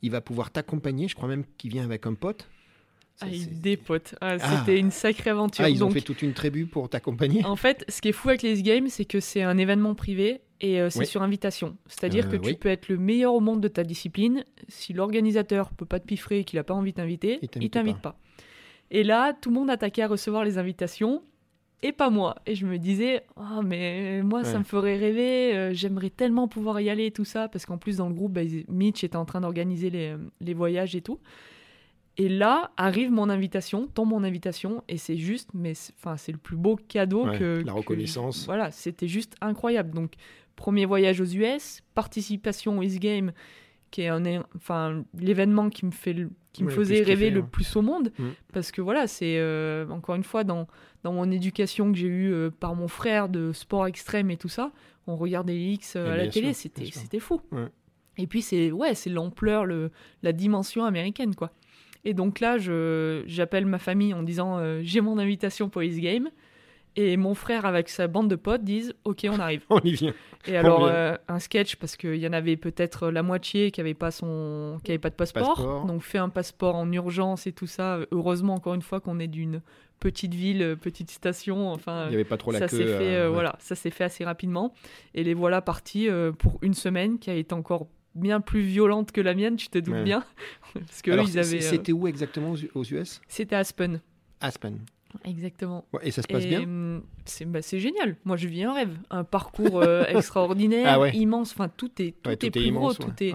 Il 0.00 0.12
va 0.12 0.22
pouvoir 0.22 0.50
t'accompagner. 0.50 1.08
Je 1.08 1.14
crois 1.14 1.28
même 1.28 1.44
qu'il 1.58 1.70
vient 1.70 1.84
avec 1.84 2.06
un 2.06 2.14
pote. 2.14 2.48
Avec 3.20 3.60
des 3.60 3.76
potes. 3.76 4.14
Ah, 4.20 4.36
ah. 4.40 4.58
C'était 4.58 4.78
une 4.78 4.90
sacrée 4.90 5.30
aventure. 5.30 5.64
Ah, 5.64 5.70
ils 5.70 5.82
ont 5.82 5.90
fait 5.90 6.00
toute 6.00 6.22
une 6.22 6.32
tribu 6.32 6.66
pour 6.66 6.88
t'accompagner 6.88 7.44
En 7.44 7.56
fait, 7.56 7.84
ce 7.88 8.00
qui 8.00 8.08
est 8.08 8.12
fou 8.12 8.28
avec 8.28 8.42
les 8.42 8.62
Games, 8.62 8.88
c'est 8.88 9.04
que 9.04 9.20
c'est 9.20 9.42
un 9.42 9.58
événement 9.58 9.94
privé 9.94 10.40
et 10.60 10.80
euh, 10.80 10.90
c'est 10.90 11.04
sur 11.04 11.22
invitation. 11.22 11.76
C'est-à-dire 11.86 12.26
euh, 12.26 12.30
que 12.30 12.36
tu 12.36 12.54
peux 12.54 12.68
être 12.68 12.88
le 12.88 12.96
meilleur 12.96 13.34
au 13.34 13.40
monde 13.40 13.60
de 13.60 13.68
ta 13.68 13.84
discipline. 13.84 14.44
Si 14.68 14.92
l'organisateur 14.92 15.70
peut 15.70 15.86
pas 15.86 16.00
te 16.00 16.06
piffrer 16.06 16.40
et 16.40 16.44
qu'il 16.44 16.58
a 16.58 16.64
pas 16.64 16.74
envie 16.74 16.92
de 16.92 16.96
t'inviter, 16.96 17.38
il 17.60 17.70
t'invite 17.70 17.98
pas. 18.00 18.18
Et 18.90 19.02
là, 19.02 19.34
tout 19.34 19.50
le 19.50 19.54
monde 19.54 19.70
attaquait 19.70 20.02
à 20.02 20.08
recevoir 20.08 20.44
les 20.44 20.58
invitations 20.58 21.22
et 21.82 21.92
pas 21.92 22.10
moi. 22.10 22.36
Et 22.46 22.54
je 22.54 22.66
me 22.66 22.78
disais, 22.78 23.22
oh, 23.36 23.62
mais 23.62 24.22
moi, 24.22 24.44
ça 24.44 24.58
me 24.58 24.64
ferait 24.64 24.96
rêver, 24.96 25.54
euh, 25.54 25.72
j'aimerais 25.72 26.10
tellement 26.10 26.48
pouvoir 26.48 26.80
y 26.80 26.90
aller 26.90 27.06
et 27.06 27.10
tout 27.10 27.24
ça, 27.24 27.48
parce 27.48 27.66
qu'en 27.66 27.78
plus, 27.78 27.98
dans 27.98 28.08
le 28.08 28.14
groupe, 28.14 28.32
bah, 28.32 28.40
Mitch 28.68 29.04
était 29.04 29.16
en 29.16 29.24
train 29.24 29.40
d'organiser 29.40 29.90
les, 29.90 30.16
les, 30.40 30.54
voyages 30.54 30.96
et 30.96 31.02
tout. 31.02 31.20
Et 32.20 32.28
là 32.28 32.72
arrive 32.76 33.12
mon 33.12 33.30
invitation, 33.30 33.86
tombe 33.86 34.08
mon 34.08 34.24
invitation, 34.24 34.82
et 34.88 34.96
c'est 34.96 35.16
juste, 35.16 35.50
mais 35.54 35.74
enfin 35.96 36.16
c'est 36.16 36.32
le 36.32 36.38
plus 36.38 36.56
beau 36.56 36.74
cadeau 36.74 37.26
que 37.30 37.62
la 37.64 37.72
reconnaissance. 37.72 38.44
voilà, 38.44 38.72
c'était 38.72 39.06
juste 39.06 39.36
incroyable. 39.40 39.94
Donc 39.94 40.14
premier 40.56 40.84
voyage 40.84 41.20
aux 41.20 41.26
US, 41.26 41.82
participation 41.94 42.78
au 42.78 42.82
East 42.82 42.98
Game, 42.98 43.32
qui 43.92 44.02
est 44.02 44.08
un, 44.08 44.44
enfin 44.56 45.04
l'événement 45.16 45.70
qui 45.70 45.86
me 45.86 45.92
fait, 45.92 46.26
qui 46.52 46.64
me 46.64 46.70
faisait 46.70 47.02
rêver 47.02 47.30
le 47.30 47.46
plus 47.46 47.76
au 47.76 47.82
monde, 47.82 48.12
mm. 48.18 48.28
parce 48.52 48.72
que 48.72 48.80
voilà, 48.80 49.06
c'est 49.06 49.38
euh, 49.38 49.88
encore 49.88 50.16
une 50.16 50.24
fois 50.24 50.42
dans 50.42 50.66
dans 51.04 51.12
mon 51.12 51.30
éducation 51.30 51.92
que 51.92 51.98
j'ai 51.98 52.08
eue 52.08 52.32
euh, 52.32 52.50
par 52.50 52.74
mon 52.74 52.88
frère 52.88 53.28
de 53.28 53.52
sport 53.52 53.86
extrême 53.86 54.32
et 54.32 54.36
tout 54.36 54.48
ça, 54.48 54.72
on 55.06 55.14
regardait 55.14 55.56
X 55.56 55.94
euh, 55.94 56.14
à 56.14 56.16
la 56.16 56.26
télé, 56.26 56.52
c'était 56.52 56.86
c'était 56.86 57.20
fou. 57.20 57.40
Et 58.16 58.26
puis 58.26 58.42
c'est 58.42 58.72
ouais, 58.72 58.96
c'est 58.96 59.10
l'ampleur, 59.10 59.66
la 60.22 60.32
dimension 60.32 60.84
américaine 60.84 61.36
quoi. 61.36 61.52
Et 62.08 62.14
donc 62.14 62.40
là, 62.40 62.56
j'appelle 63.26 63.66
ma 63.66 63.78
famille 63.78 64.14
en 64.14 64.22
disant 64.22 64.56
euh, 64.56 64.80
j'ai 64.82 65.02
mon 65.02 65.18
invitation 65.18 65.68
pour 65.68 65.82
East 65.82 66.00
Game. 66.00 66.30
Et 66.96 67.18
mon 67.18 67.34
frère 67.34 67.66
avec 67.66 67.90
sa 67.90 68.08
bande 68.08 68.30
de 68.30 68.34
potes 68.34 68.64
disent 68.64 68.94
ok 69.04 69.26
on 69.30 69.38
arrive. 69.38 69.62
on 69.70 69.78
y 69.80 69.92
vient. 69.92 70.14
Et 70.46 70.56
alors 70.56 70.86
euh, 70.86 71.16
un 71.28 71.38
sketch 71.38 71.76
parce 71.76 71.96
qu'il 71.96 72.16
y 72.16 72.26
en 72.26 72.32
avait 72.32 72.56
peut-être 72.56 73.10
la 73.10 73.22
moitié 73.22 73.70
qui 73.70 73.80
n'avait 73.80 73.92
pas 73.92 74.10
son 74.10 74.78
qui 74.82 74.90
avait 74.90 74.98
pas 74.98 75.10
de 75.10 75.16
passeport. 75.16 75.84
Donc 75.86 76.00
fait 76.00 76.16
un 76.16 76.30
passeport 76.30 76.76
en 76.76 76.90
urgence 76.90 77.46
et 77.46 77.52
tout 77.52 77.66
ça. 77.66 77.98
Heureusement 78.10 78.54
encore 78.54 78.72
une 78.72 78.82
fois 78.82 79.00
qu'on 79.00 79.20
est 79.20 79.28
d'une 79.28 79.60
petite 80.00 80.32
ville, 80.32 80.78
petite 80.80 81.10
station. 81.10 81.70
Enfin, 81.70 82.06
il 82.06 82.08
n'y 82.08 82.14
avait 82.14 82.24
pas 82.24 82.38
trop 82.38 82.52
la 82.52 82.60
ça. 82.60 82.68
S'est 82.68 82.86
fait, 82.86 83.16
euh, 83.16 83.28
voilà, 83.28 83.54
ça 83.58 83.74
s'est 83.74 83.90
fait 83.90 84.04
assez 84.04 84.24
rapidement. 84.24 84.72
Et 85.14 85.24
les 85.24 85.34
voilà 85.34 85.60
partis 85.60 86.08
pour 86.38 86.58
une 86.62 86.74
semaine 86.74 87.18
qui 87.18 87.28
a 87.28 87.34
été 87.34 87.52
encore 87.52 87.86
bien 88.18 88.40
plus 88.40 88.60
violente 88.60 89.12
que 89.12 89.20
la 89.20 89.34
mienne, 89.34 89.56
tu 89.56 89.68
te 89.68 89.78
doutes 89.78 90.04
bien. 90.04 90.24
Parce 90.74 91.02
que 91.02 91.10
ils 91.10 91.38
avaient. 91.38 91.60
C'était 91.60 91.92
où 91.92 92.06
exactement 92.06 92.54
aux 92.74 92.84
US 92.84 93.20
C'était 93.28 93.56
Aspen. 93.56 94.00
Aspen. 94.40 94.78
Exactement. 95.24 95.84
et 96.02 96.10
ça 96.10 96.22
se 96.22 96.26
passe 96.26 96.46
bien? 96.46 96.62
hum, 96.62 97.02
bah, 97.46 97.62
C'est 97.62 97.80
génial. 97.80 98.16
Moi, 98.24 98.36
je 98.36 98.48
vis 98.48 98.64
un 98.64 98.74
rêve. 98.74 98.96
Un 99.10 99.24
parcours 99.24 99.80
euh, 99.80 100.04
extraordinaire, 100.08 101.00
ah 101.02 101.08
immense. 101.10 101.52
Enfin, 101.52 101.68
tout 101.68 101.90
est, 102.00 102.14
tout, 102.22 102.30
est, 102.30 102.50
plus 102.50 102.72
gros. 102.72 102.94
Tout 102.94 103.12
est... 103.20 103.34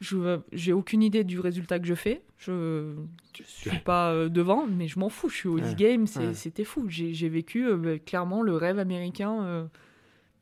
Je 0.00 0.38
j'ai 0.52 0.72
aucune 0.72 1.02
idée 1.02 1.24
du 1.24 1.40
résultat 1.40 1.80
que 1.80 1.86
je 1.86 1.94
fais. 1.94 2.22
Je 2.36 2.52
ne 2.52 3.44
suis 3.44 3.78
pas 3.80 4.12
euh, 4.12 4.28
devant, 4.28 4.66
mais 4.66 4.86
je 4.86 4.98
m'en 4.98 5.08
fous. 5.08 5.28
Je 5.28 5.36
suis 5.36 5.48
au 5.48 5.58
e-game, 5.58 6.06
c'était 6.06 6.64
fou. 6.64 6.86
J'ai 6.88 7.28
vécu 7.28 7.66
euh, 7.66 7.76
bah, 7.76 7.98
clairement 7.98 8.42
le 8.42 8.56
rêve 8.56 8.78
américain. 8.78 9.68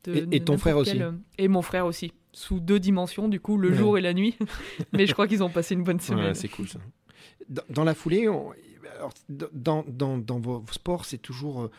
de, 0.03 0.27
et, 0.31 0.39
ton 0.41 0.57
frère 0.57 0.77
aussi? 0.77 0.99
Et 1.37 1.47
mon 1.47 1.61
frère 1.61 1.85
aussi 1.85 2.13
sous 2.37 2.59
deux 2.59 2.79
dimensions, 2.79 3.27
du 3.27 3.39
coup, 3.39 3.57
le 3.57 3.73
jour 3.73 3.97
et 3.97 4.01
la 4.01 4.13
nuit. 4.13 4.37
Mais 4.93 5.07
je 5.07 5.13
crois 5.13 5.27
qu'ils 5.27 5.41
ont 5.41 5.49
passé 5.49 5.73
une 5.73 5.83
bonne 5.83 5.99
semaine. 5.99 6.35
c'est 6.35 6.47
cool 6.47 6.67
ça. 6.67 6.79
Dans, 7.69 7.83
la 7.83 7.95
foulée, 7.95 8.27
dans, 9.27 9.83
dans, 9.87 10.17
dans, 10.19 10.39
vos 10.39 10.63
sports, 10.69 11.05
c'est 11.05 11.17
toujours. 11.17 11.63
Euh, 11.63 11.71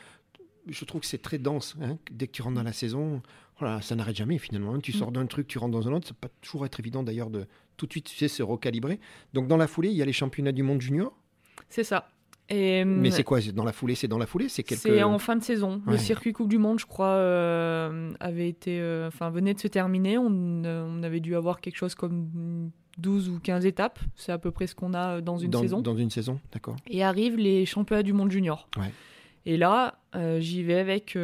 je 0.66 0.84
trouve 0.84 1.02
que 1.02 1.06
c'est 1.06 1.22
très 1.22 1.38
dense. 1.38 1.76
Hein, 1.80 1.96
dès 2.10 2.26
que 2.26 2.32
tu 2.32 2.42
rentres 2.42 2.56
dans 2.56 2.64
la 2.64 2.72
saison, 2.72 3.22
voilà, 3.60 3.80
ça 3.82 3.94
n'arrête 3.94 4.16
jamais 4.16 4.38
finalement. 4.38 4.74
Hein. 4.74 4.80
Tu 4.80 4.90
sors 4.90 5.12
d'un 5.12 5.26
truc, 5.26 5.46
tu 5.46 5.58
rentres 5.58 5.78
dans 5.78 5.86
un 5.86 5.92
autre. 5.92 6.08
Ça 6.08 6.14
peut 6.14 6.26
pas 6.26 6.34
toujours 6.40 6.66
être 6.66 6.80
évident 6.80 7.04
d'ailleurs 7.04 7.30
de 7.30 7.46
tout 7.76 7.86
de 7.86 7.92
suite, 7.92 8.06
tu 8.06 8.16
sais, 8.16 8.26
se 8.26 8.42
recalibrer. 8.42 8.98
Donc 9.34 9.46
dans 9.46 9.56
la 9.56 9.68
foulée, 9.68 9.90
il 9.90 9.96
y 9.96 10.02
a 10.02 10.06
les 10.06 10.12
championnats 10.12 10.50
du 10.50 10.64
monde 10.64 10.80
junior. 10.80 11.16
C'est 11.68 11.84
ça. 11.84 12.10
Mais 12.50 13.10
c'est 13.10 13.24
quoi? 13.24 13.40
Dans 13.54 13.64
la 13.64 13.72
foulée 13.72 13.94
C'est 13.94 14.08
dans 14.08 14.18
la 14.18 14.26
foulée? 14.26 14.48
C'est 14.48 14.62
quelques... 14.62 15.02
en 15.02 15.18
fin 15.18 15.36
de 15.36 15.42
saison. 15.42 15.82
Le 15.86 15.98
circuit 15.98 16.32
Coupe 16.32 16.48
du 16.48 16.58
Monde, 16.58 16.78
je 16.78 16.86
crois, 16.86 17.06
euh, 17.06 18.12
avait 18.20 18.48
été, 18.48 18.80
euh, 18.80 19.08
enfin, 19.08 19.30
venait 19.30 19.54
de 19.54 19.60
se 19.60 19.68
terminer. 19.68 20.18
On, 20.18 20.30
euh, 20.64 20.86
on, 20.88 21.02
avait 21.02 21.20
dû 21.20 21.36
avoir 21.36 21.60
quelque 21.60 21.76
chose 21.76 21.94
comme 21.94 22.70
12 22.98 23.28
ou 23.28 23.38
15 23.40 23.66
étapes. 23.66 23.98
C'est 24.16 24.32
à 24.32 24.38
peu 24.38 24.50
près 24.50 24.66
ce 24.66 24.74
qu'on 24.74 24.94
a 24.94 25.20
dans 25.20 25.38
une 25.38 25.52
saison. 25.52 25.82
Dans 25.82 25.96
une 25.96 26.10
saison, 26.10 26.40
d'accord. 26.52 26.76
Et 26.88 27.02
arrivent 27.02 27.36
les 27.36 27.66
championnats 27.66 28.02
du 28.02 28.12
monde 28.12 28.30
junior. 28.30 28.68
Et 29.46 29.56
là, 29.56 29.98
j'y 30.38 30.62
vais 30.62 30.78
avec. 30.78 31.18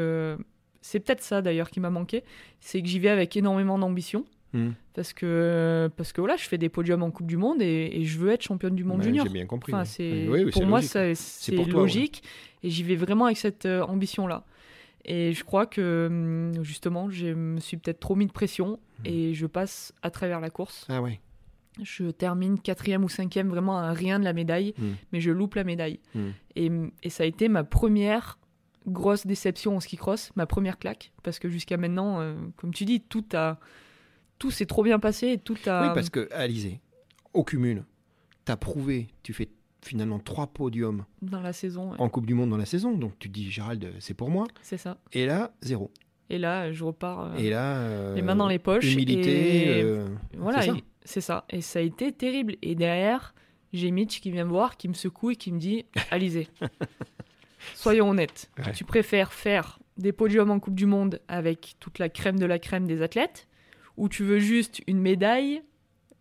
c'est 0.80 1.00
peut-être 1.00 1.22
ça 1.22 1.42
d'ailleurs 1.42 1.70
qui 1.70 1.80
m'a 1.80 1.90
manqué. 1.90 2.24
C'est 2.60 2.82
que 2.82 2.88
j'y 2.88 2.98
vais 2.98 3.10
avec 3.10 3.36
énormément 3.36 3.78
d'ambition. 3.78 4.24
Hmm. 4.54 4.70
Parce 4.94 5.12
que, 5.12 5.90
parce 5.96 6.12
que 6.12 6.20
voilà, 6.20 6.36
je 6.36 6.44
fais 6.44 6.58
des 6.58 6.68
podiums 6.68 7.02
en 7.02 7.10
Coupe 7.10 7.26
du 7.26 7.36
Monde 7.36 7.60
et, 7.60 8.04
je 8.04 8.18
veux 8.18 8.30
être 8.30 8.42
championne 8.42 8.76
du 8.76 8.84
monde 8.84 9.02
junior. 9.02 9.26
J'ai 9.26 9.32
bien 9.32 9.46
compris. 9.46 9.74
Enfin, 9.74 9.84
pour 10.52 10.66
moi, 10.66 10.80
c'est 10.80 11.14
logique. 11.66 12.22
Et 12.62 12.70
j'y 12.70 12.82
vais 12.82 12.96
vraiment 12.96 13.26
avec 13.26 13.36
cette 13.36 13.66
euh, 13.66 13.82
ambition-là. 13.82 14.44
Et 15.04 15.32
je 15.32 15.44
crois 15.44 15.66
que 15.66 16.06
hum, 16.08 16.64
justement, 16.64 17.10
je 17.10 17.26
me 17.26 17.60
suis 17.60 17.76
peut-être 17.76 18.00
trop 18.00 18.14
mis 18.14 18.26
de 18.26 18.32
pression 18.32 18.78
hmm. 19.00 19.06
et 19.06 19.34
je 19.34 19.46
passe 19.46 19.92
à 20.02 20.10
travers 20.10 20.40
la 20.40 20.48
course. 20.48 20.86
Ah 20.88 21.02
ouais. 21.02 21.20
Je 21.82 22.10
termine 22.10 22.58
quatrième 22.58 23.04
ou 23.04 23.08
cinquième, 23.08 23.48
vraiment 23.48 23.76
à 23.76 23.92
rien 23.92 24.20
de 24.20 24.24
la 24.24 24.32
médaille, 24.32 24.72
hmm. 24.78 24.92
mais 25.12 25.20
je 25.20 25.32
loupe 25.32 25.56
la 25.56 25.64
médaille. 25.64 25.98
Et, 26.54 26.70
et, 27.02 27.10
ça 27.10 27.24
a 27.24 27.26
été 27.26 27.48
ma 27.48 27.64
première 27.64 28.38
grosse 28.86 29.26
déception 29.26 29.76
en 29.76 29.80
ski 29.80 29.96
cross, 29.96 30.30
ma 30.36 30.46
première 30.46 30.78
claque, 30.78 31.12
parce 31.22 31.38
que 31.38 31.48
jusqu'à 31.48 31.76
maintenant, 31.76 32.20
euh, 32.20 32.34
comme 32.56 32.72
tu 32.72 32.84
dis, 32.84 33.00
tout 33.00 33.24
a 33.32 33.58
tout 34.38 34.50
s'est 34.50 34.66
trop 34.66 34.82
bien 34.82 34.98
passé 34.98 35.28
et 35.28 35.38
tout 35.38 35.56
a. 35.66 35.88
Oui, 35.88 35.94
parce 35.94 36.10
que, 36.10 36.28
Alizé, 36.32 36.80
au 37.32 37.44
cumul, 37.44 37.84
as 38.46 38.56
prouvé, 38.56 39.08
tu 39.22 39.32
fais 39.32 39.48
finalement 39.82 40.18
trois 40.18 40.46
podiums. 40.46 41.04
Dans 41.22 41.40
la 41.40 41.52
saison. 41.52 41.92
En 41.98 42.08
Coupe 42.08 42.26
du 42.26 42.34
Monde 42.34 42.50
dans 42.50 42.56
la 42.56 42.66
saison. 42.66 42.96
Donc 42.96 43.18
tu 43.18 43.28
dis, 43.28 43.50
Gérald, 43.50 43.92
c'est 44.00 44.14
pour 44.14 44.30
moi. 44.30 44.46
C'est 44.62 44.78
ça. 44.78 44.98
Et 45.12 45.26
là, 45.26 45.52
zéro. 45.62 45.90
Et 46.30 46.38
là, 46.38 46.72
je 46.72 46.84
repars. 46.84 47.32
Euh, 47.32 47.36
et 47.36 47.50
là. 47.50 47.76
Euh, 47.76 48.14
les 48.14 48.22
mains 48.22 48.36
dans 48.36 48.48
les 48.48 48.58
poches. 48.58 48.92
Humilité. 48.92 49.82
Euh, 49.82 50.08
voilà, 50.36 50.62
c'est 51.04 51.20
ça. 51.20 51.44
Et 51.50 51.60
ça 51.60 51.80
a 51.80 51.82
été 51.82 52.12
terrible. 52.12 52.56
Et 52.62 52.74
derrière, 52.74 53.34
j'ai 53.72 53.90
Mitch 53.90 54.20
qui 54.20 54.30
vient 54.30 54.44
me 54.44 54.50
voir, 54.50 54.76
qui 54.76 54.88
me 54.88 54.94
secoue 54.94 55.32
et 55.32 55.36
qui 55.36 55.52
me 55.52 55.58
dit 55.58 55.84
Alizé, 56.10 56.48
soyons 57.74 58.10
honnêtes. 58.10 58.50
Tu 58.74 58.84
préfères 58.84 59.32
faire 59.32 59.78
des 59.96 60.12
podiums 60.12 60.50
en 60.50 60.60
Coupe 60.60 60.74
du 60.74 60.86
Monde 60.86 61.20
avec 61.28 61.76
toute 61.78 61.98
la 61.98 62.08
crème 62.08 62.38
de 62.38 62.46
la 62.46 62.58
crème 62.58 62.86
des 62.86 63.02
athlètes 63.02 63.46
ou 63.96 64.08
tu 64.08 64.24
veux 64.24 64.38
juste 64.38 64.82
une 64.86 64.98
médaille 64.98 65.62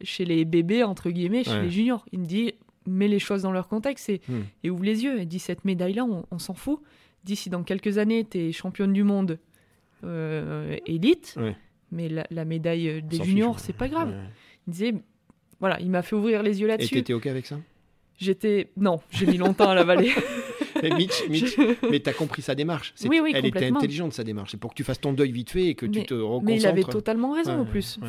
chez 0.01 0.26
les 0.26 0.45
bébés, 0.45 0.84
entre 0.84 1.09
guillemets, 1.09 1.43
chez 1.43 1.61
les 1.61 1.69
juniors. 1.69 2.05
Il 2.11 2.19
me 2.19 2.26
dit, 2.26 2.53
mets 2.86 3.07
les 3.07 3.19
choses 3.19 3.43
dans 3.43 3.51
leur 3.51 3.67
contexte 3.67 4.09
et, 4.09 4.21
hmm. 4.28 4.41
et 4.63 4.69
ouvre 4.69 4.84
les 4.84 5.03
yeux. 5.03 5.21
Il 5.21 5.28
dit, 5.28 5.39
cette 5.39 5.65
médaille-là, 5.65 6.05
on, 6.05 6.39
s'en 6.39 6.53
fout. 6.53 6.80
Dit, 7.24 7.36
si 7.36 7.49
dans 7.49 7.63
quelques 7.63 7.97
années, 7.97 8.26
tu 8.26 8.38
es 8.38 8.51
championne 8.51 8.93
du 8.93 9.03
monde 9.03 9.39
euh, 10.03 10.78
élite, 10.86 11.38
mais 11.91 12.09
la, 12.09 12.45
médaille 12.45 13.01
des 13.01 13.24
juniors, 13.24 13.59
c'est 13.59 13.74
pas 13.74 13.88
grave. 13.88 14.13
Il 14.67 14.71
disait, 14.71 14.93
voilà, 15.59 15.80
il 15.80 15.89
m'a 15.89 16.01
fait 16.01 16.15
ouvrir 16.15 16.43
les 16.43 16.59
yeux 16.59 16.67
là-dessus. 16.67 16.95
Et 16.95 16.97
t'étais 16.97 17.13
OK 17.13 17.28
avec 17.28 17.45
ça? 17.45 17.57
J'étais. 18.17 18.69
Non, 18.78 19.01
j'ai 19.11 19.26
mis 19.26 19.38
longtemps 19.38 19.69
à 19.69 19.76
l'avaler. 19.76 20.11
mais 20.89 20.95
Mitch, 20.95 21.27
Mitch 21.29 21.57
mais 21.89 21.99
t'as 21.99 22.13
compris 22.13 22.41
sa 22.41 22.55
démarche. 22.55 22.93
Oui, 23.05 23.19
oui, 23.21 23.31
Elle 23.36 23.45
était 23.45 23.67
intelligente, 23.67 24.13
sa 24.13 24.23
démarche. 24.23 24.51
C'est 24.51 24.57
pour 24.57 24.71
que 24.71 24.75
tu 24.75 24.84
fasses 24.84 25.01
ton 25.01 25.13
deuil 25.13 25.31
vite 25.31 25.49
fait 25.49 25.67
et 25.67 25.75
que 25.75 25.86
tu 25.86 26.03
te 26.03 26.13
reconcentres. 26.13 26.45
Mais 26.45 26.57
il 26.57 26.67
avait 26.67 26.84
totalement 26.84 27.31
raison 27.31 27.61
en 27.61 27.65
plus. 27.65 27.99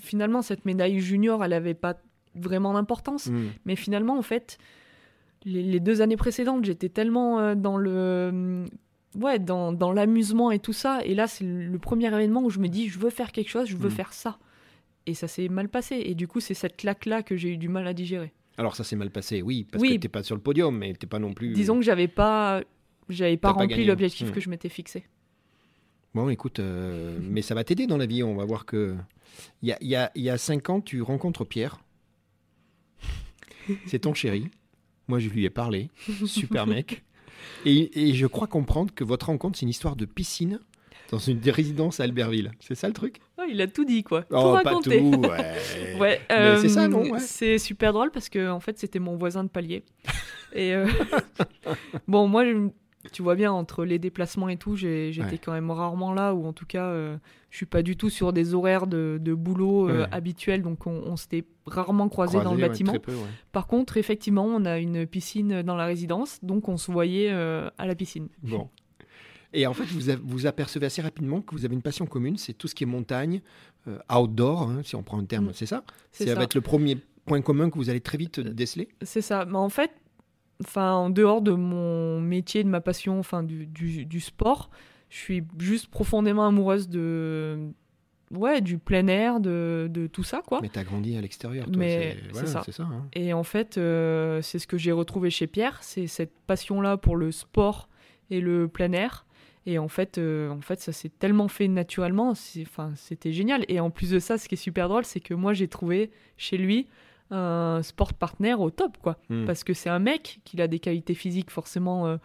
finalement, 0.00 0.42
cette 0.42 0.64
médaille 0.64 1.00
junior, 1.00 1.42
elle 1.44 1.50
n'avait 1.50 1.74
pas 1.74 1.96
vraiment 2.34 2.72
d'importance. 2.74 3.26
Hmm. 3.26 3.48
Mais 3.64 3.76
finalement, 3.76 4.18
en 4.18 4.22
fait, 4.22 4.58
les, 5.44 5.80
deux 5.80 6.02
années 6.02 6.16
précédentes, 6.16 6.64
j'étais 6.64 6.88
tellement 6.88 7.40
euh, 7.40 7.54
dans 7.54 7.76
le. 7.76 8.66
Ouais, 9.18 9.40
dans, 9.40 9.72
dans 9.72 9.92
l'amusement 9.92 10.52
et 10.52 10.60
tout 10.60 10.72
ça. 10.72 11.00
Et 11.04 11.16
là, 11.16 11.26
c'est 11.26 11.44
le 11.44 11.78
premier 11.80 12.06
événement 12.06 12.44
où 12.44 12.50
je 12.50 12.60
me 12.60 12.68
dis, 12.68 12.88
je 12.88 12.98
veux 13.00 13.10
faire 13.10 13.32
quelque 13.32 13.48
chose, 13.48 13.66
je 13.66 13.76
veux 13.76 13.88
hmm. 13.88 13.92
faire 13.92 14.12
ça. 14.12 14.38
Et 15.06 15.14
ça 15.14 15.26
s'est 15.26 15.48
mal 15.48 15.68
passé. 15.68 16.00
Et 16.04 16.14
du 16.14 16.28
coup, 16.28 16.38
c'est 16.38 16.54
cette 16.54 16.76
claque-là 16.76 17.22
que 17.22 17.36
j'ai 17.36 17.48
eu 17.48 17.56
du 17.56 17.68
mal 17.68 17.86
à 17.88 17.92
digérer. 17.92 18.32
Alors 18.60 18.76
ça 18.76 18.84
s'est 18.84 18.94
mal 18.94 19.10
passé, 19.10 19.40
oui, 19.40 19.64
parce 19.64 19.82
que 19.82 19.96
tu 19.96 20.08
pas 20.10 20.22
sur 20.22 20.36
le 20.36 20.42
podium, 20.42 20.76
mais 20.76 20.92
tu 20.92 21.06
pas 21.06 21.18
non 21.18 21.32
plus. 21.32 21.54
Disons 21.54 21.78
que 21.78 21.82
j'avais 21.82 22.08
pas, 22.08 22.60
j'avais 23.08 23.38
pas 23.38 23.52
rempli 23.52 23.86
l'objectif 23.86 24.28
hmm. 24.28 24.32
que 24.32 24.40
je 24.40 24.50
m'étais 24.50 24.68
fixé. 24.68 25.06
Bon, 26.12 26.28
écoute, 26.28 26.58
euh, 26.58 27.18
mais 27.22 27.40
ça 27.40 27.54
va 27.54 27.64
t'aider 27.64 27.86
dans 27.86 27.96
la 27.96 28.04
vie. 28.04 28.22
On 28.22 28.34
va 28.34 28.44
voir 28.44 28.66
que 28.66 28.94
il 29.62 29.70
y 29.70 29.72
a, 29.72 29.78
y, 29.80 29.96
a, 29.96 30.12
y 30.14 30.28
a 30.28 30.36
cinq 30.36 30.68
ans, 30.68 30.82
tu 30.82 31.00
rencontres 31.00 31.46
Pierre. 31.46 31.80
C'est 33.86 34.00
ton 34.00 34.12
chéri. 34.12 34.50
Moi, 35.08 35.20
je 35.20 35.30
lui 35.30 35.46
ai 35.46 35.50
parlé. 35.50 35.88
Super 36.26 36.66
mec. 36.66 37.02
Et, 37.64 38.10
et 38.10 38.12
je 38.12 38.26
crois 38.26 38.46
comprendre 38.46 38.92
que 38.92 39.04
votre 39.04 39.26
rencontre, 39.28 39.58
c'est 39.58 39.64
une 39.64 39.70
histoire 39.70 39.96
de 39.96 40.04
piscine 40.04 40.60
dans 41.10 41.18
une 41.18 41.40
résidence 41.50 42.00
à 42.00 42.04
Albertville. 42.04 42.52
C'est 42.60 42.74
ça 42.74 42.86
le 42.86 42.94
truc? 42.94 43.20
Oh, 43.38 43.42
Il 43.48 43.60
a 43.60 43.66
tout 43.66 43.84
dit, 43.84 44.04
quoi. 44.04 44.24
Oh, 44.30 44.40
tout 44.40 44.50
raconté. 44.50 45.00
Pas 45.00 45.16
tout, 45.16 45.22
ouais. 45.22 45.98
ouais 46.00 46.20
euh, 46.30 46.58
c'est 46.60 46.68
ça, 46.68 46.88
non 46.88 47.04
C'est 47.18 47.58
super 47.58 47.92
drôle 47.92 48.10
parce 48.10 48.28
que, 48.28 48.48
en 48.50 48.60
fait, 48.60 48.78
c'était 48.78 49.00
mon 49.00 49.16
voisin 49.16 49.42
de 49.42 49.48
palier. 49.48 49.84
et 50.52 50.72
euh, 50.74 50.86
bon, 52.08 52.28
moi, 52.28 52.44
tu 53.12 53.22
vois 53.22 53.34
bien, 53.34 53.50
entre 53.50 53.84
les 53.84 53.98
déplacements 53.98 54.48
et 54.48 54.56
tout, 54.56 54.76
j'étais 54.76 55.38
quand 55.38 55.52
même 55.52 55.70
rarement 55.72 56.14
là, 56.14 56.32
ou 56.32 56.46
en 56.46 56.52
tout 56.52 56.66
cas, 56.66 56.86
euh, 56.86 57.16
je 57.50 57.56
suis 57.56 57.66
pas 57.66 57.82
du 57.82 57.96
tout 57.96 58.08
sur 58.08 58.32
des 58.32 58.54
horaires 58.54 58.86
de, 58.86 59.18
de 59.20 59.34
boulot 59.34 59.88
habituels, 60.12 60.62
donc 60.62 60.86
on, 60.86 61.16
s'était 61.16 61.44
rarement 61.66 62.08
croisés 62.08 62.40
dans 62.40 62.54
le 62.54 62.60
bâtiment. 62.60 62.94
Par 63.50 63.66
contre, 63.66 63.96
effectivement, 63.96 64.44
on 64.44 64.64
a 64.64 64.78
une 64.78 65.06
piscine 65.06 65.62
dans 65.62 65.76
la 65.76 65.86
résidence, 65.86 66.38
donc 66.44 66.68
on 66.68 66.76
se 66.76 66.92
voyait 66.92 67.30
à 67.30 67.86
la 67.86 67.94
piscine. 67.96 68.28
Bon, 68.44 68.68
et 69.52 69.66
en 69.66 69.74
fait, 69.74 69.84
vous, 69.84 70.12
vous 70.22 70.46
apercevez 70.46 70.86
assez 70.86 71.02
rapidement 71.02 71.40
que 71.40 71.54
vous 71.54 71.64
avez 71.64 71.74
une 71.74 71.82
passion 71.82 72.06
commune, 72.06 72.36
c'est 72.36 72.52
tout 72.52 72.68
ce 72.68 72.74
qui 72.74 72.84
est 72.84 72.86
montagne, 72.86 73.40
euh, 73.88 73.98
outdoor, 74.14 74.62
hein, 74.62 74.80
si 74.84 74.94
on 74.94 75.02
prend 75.02 75.18
un 75.18 75.24
terme, 75.24 75.48
mm. 75.48 75.54
c'est 75.54 75.66
ça 75.66 75.82
Ça 76.12 76.34
va 76.34 76.44
être 76.44 76.54
le 76.54 76.60
premier 76.60 76.98
point 77.26 77.40
commun 77.42 77.70
que 77.70 77.76
vous 77.76 77.90
allez 77.90 78.00
très 78.00 78.18
vite 78.18 78.38
euh, 78.38 78.52
déceler 78.52 78.88
C'est 79.02 79.22
ça. 79.22 79.44
Mais 79.44 79.56
en 79.56 79.68
fait, 79.68 79.92
enfin, 80.64 80.92
en 80.92 81.10
dehors 81.10 81.42
de 81.42 81.52
mon 81.52 82.20
métier, 82.20 82.62
de 82.62 82.68
ma 82.68 82.80
passion, 82.80 83.18
enfin, 83.18 83.42
du, 83.42 83.66
du, 83.66 84.20
sport, 84.20 84.70
je 85.08 85.16
suis 85.16 85.44
juste 85.58 85.88
profondément 85.88 86.46
amoureuse 86.46 86.88
de, 86.88 87.70
ouais, 88.30 88.60
du 88.60 88.78
plein 88.78 89.08
air, 89.08 89.40
de, 89.40 89.88
de 89.90 90.06
tout 90.06 90.22
ça, 90.24 90.42
quoi. 90.46 90.60
Mais 90.62 90.68
t'as 90.68 90.84
grandi 90.84 91.16
à 91.16 91.20
l'extérieur, 91.20 91.66
toi. 91.66 91.76
Mais 91.76 92.16
c'est 92.32 92.46
ça. 92.46 92.62
ça 92.68 92.84
hein. 92.84 93.08
Et 93.14 93.32
en 93.32 93.44
fait, 93.44 93.78
euh, 93.78 94.40
c'est 94.42 94.60
ce 94.60 94.66
que 94.68 94.78
j'ai 94.78 94.92
retrouvé 94.92 95.30
chez 95.30 95.48
Pierre, 95.48 95.78
c'est 95.82 96.06
cette 96.06 96.38
passion-là 96.46 96.96
pour 96.96 97.16
le 97.16 97.32
sport 97.32 97.88
et 98.30 98.40
le 98.40 98.68
plein 98.68 98.92
air. 98.92 99.26
Et 99.66 99.78
en 99.78 99.88
fait, 99.88 100.18
en 100.18 100.60
fait 100.60 100.80
ça 100.80 100.92
s'est 100.92 101.10
tellement 101.10 101.48
fait 101.48 101.68
naturellement, 101.68 102.34
c'était 102.34 103.32
génial. 103.32 103.64
Et 103.68 103.80
en 103.80 103.90
plus 103.90 104.10
de 104.10 104.18
ça, 104.18 104.38
ce 104.38 104.48
qui 104.48 104.54
est 104.54 104.58
super 104.58 104.88
drôle, 104.88 105.04
c'est 105.04 105.20
que 105.20 105.34
moi, 105.34 105.52
j'ai 105.52 105.68
trouvé 105.68 106.10
chez 106.36 106.56
lui 106.56 106.86
un 107.30 107.80
sport 107.82 108.14
partner 108.14 108.54
au 108.54 108.70
top, 108.70 108.96
quoi. 109.02 109.18
Hmm. 109.28 109.44
Parce 109.44 109.62
que 109.62 109.74
c'est 109.74 109.90
un 109.90 110.00
mec 110.00 110.40
qui 110.44 110.60
a 110.60 110.66
des 110.66 110.78
qualités 110.78 111.14
physiques 111.14 111.50
forcément 111.50 112.18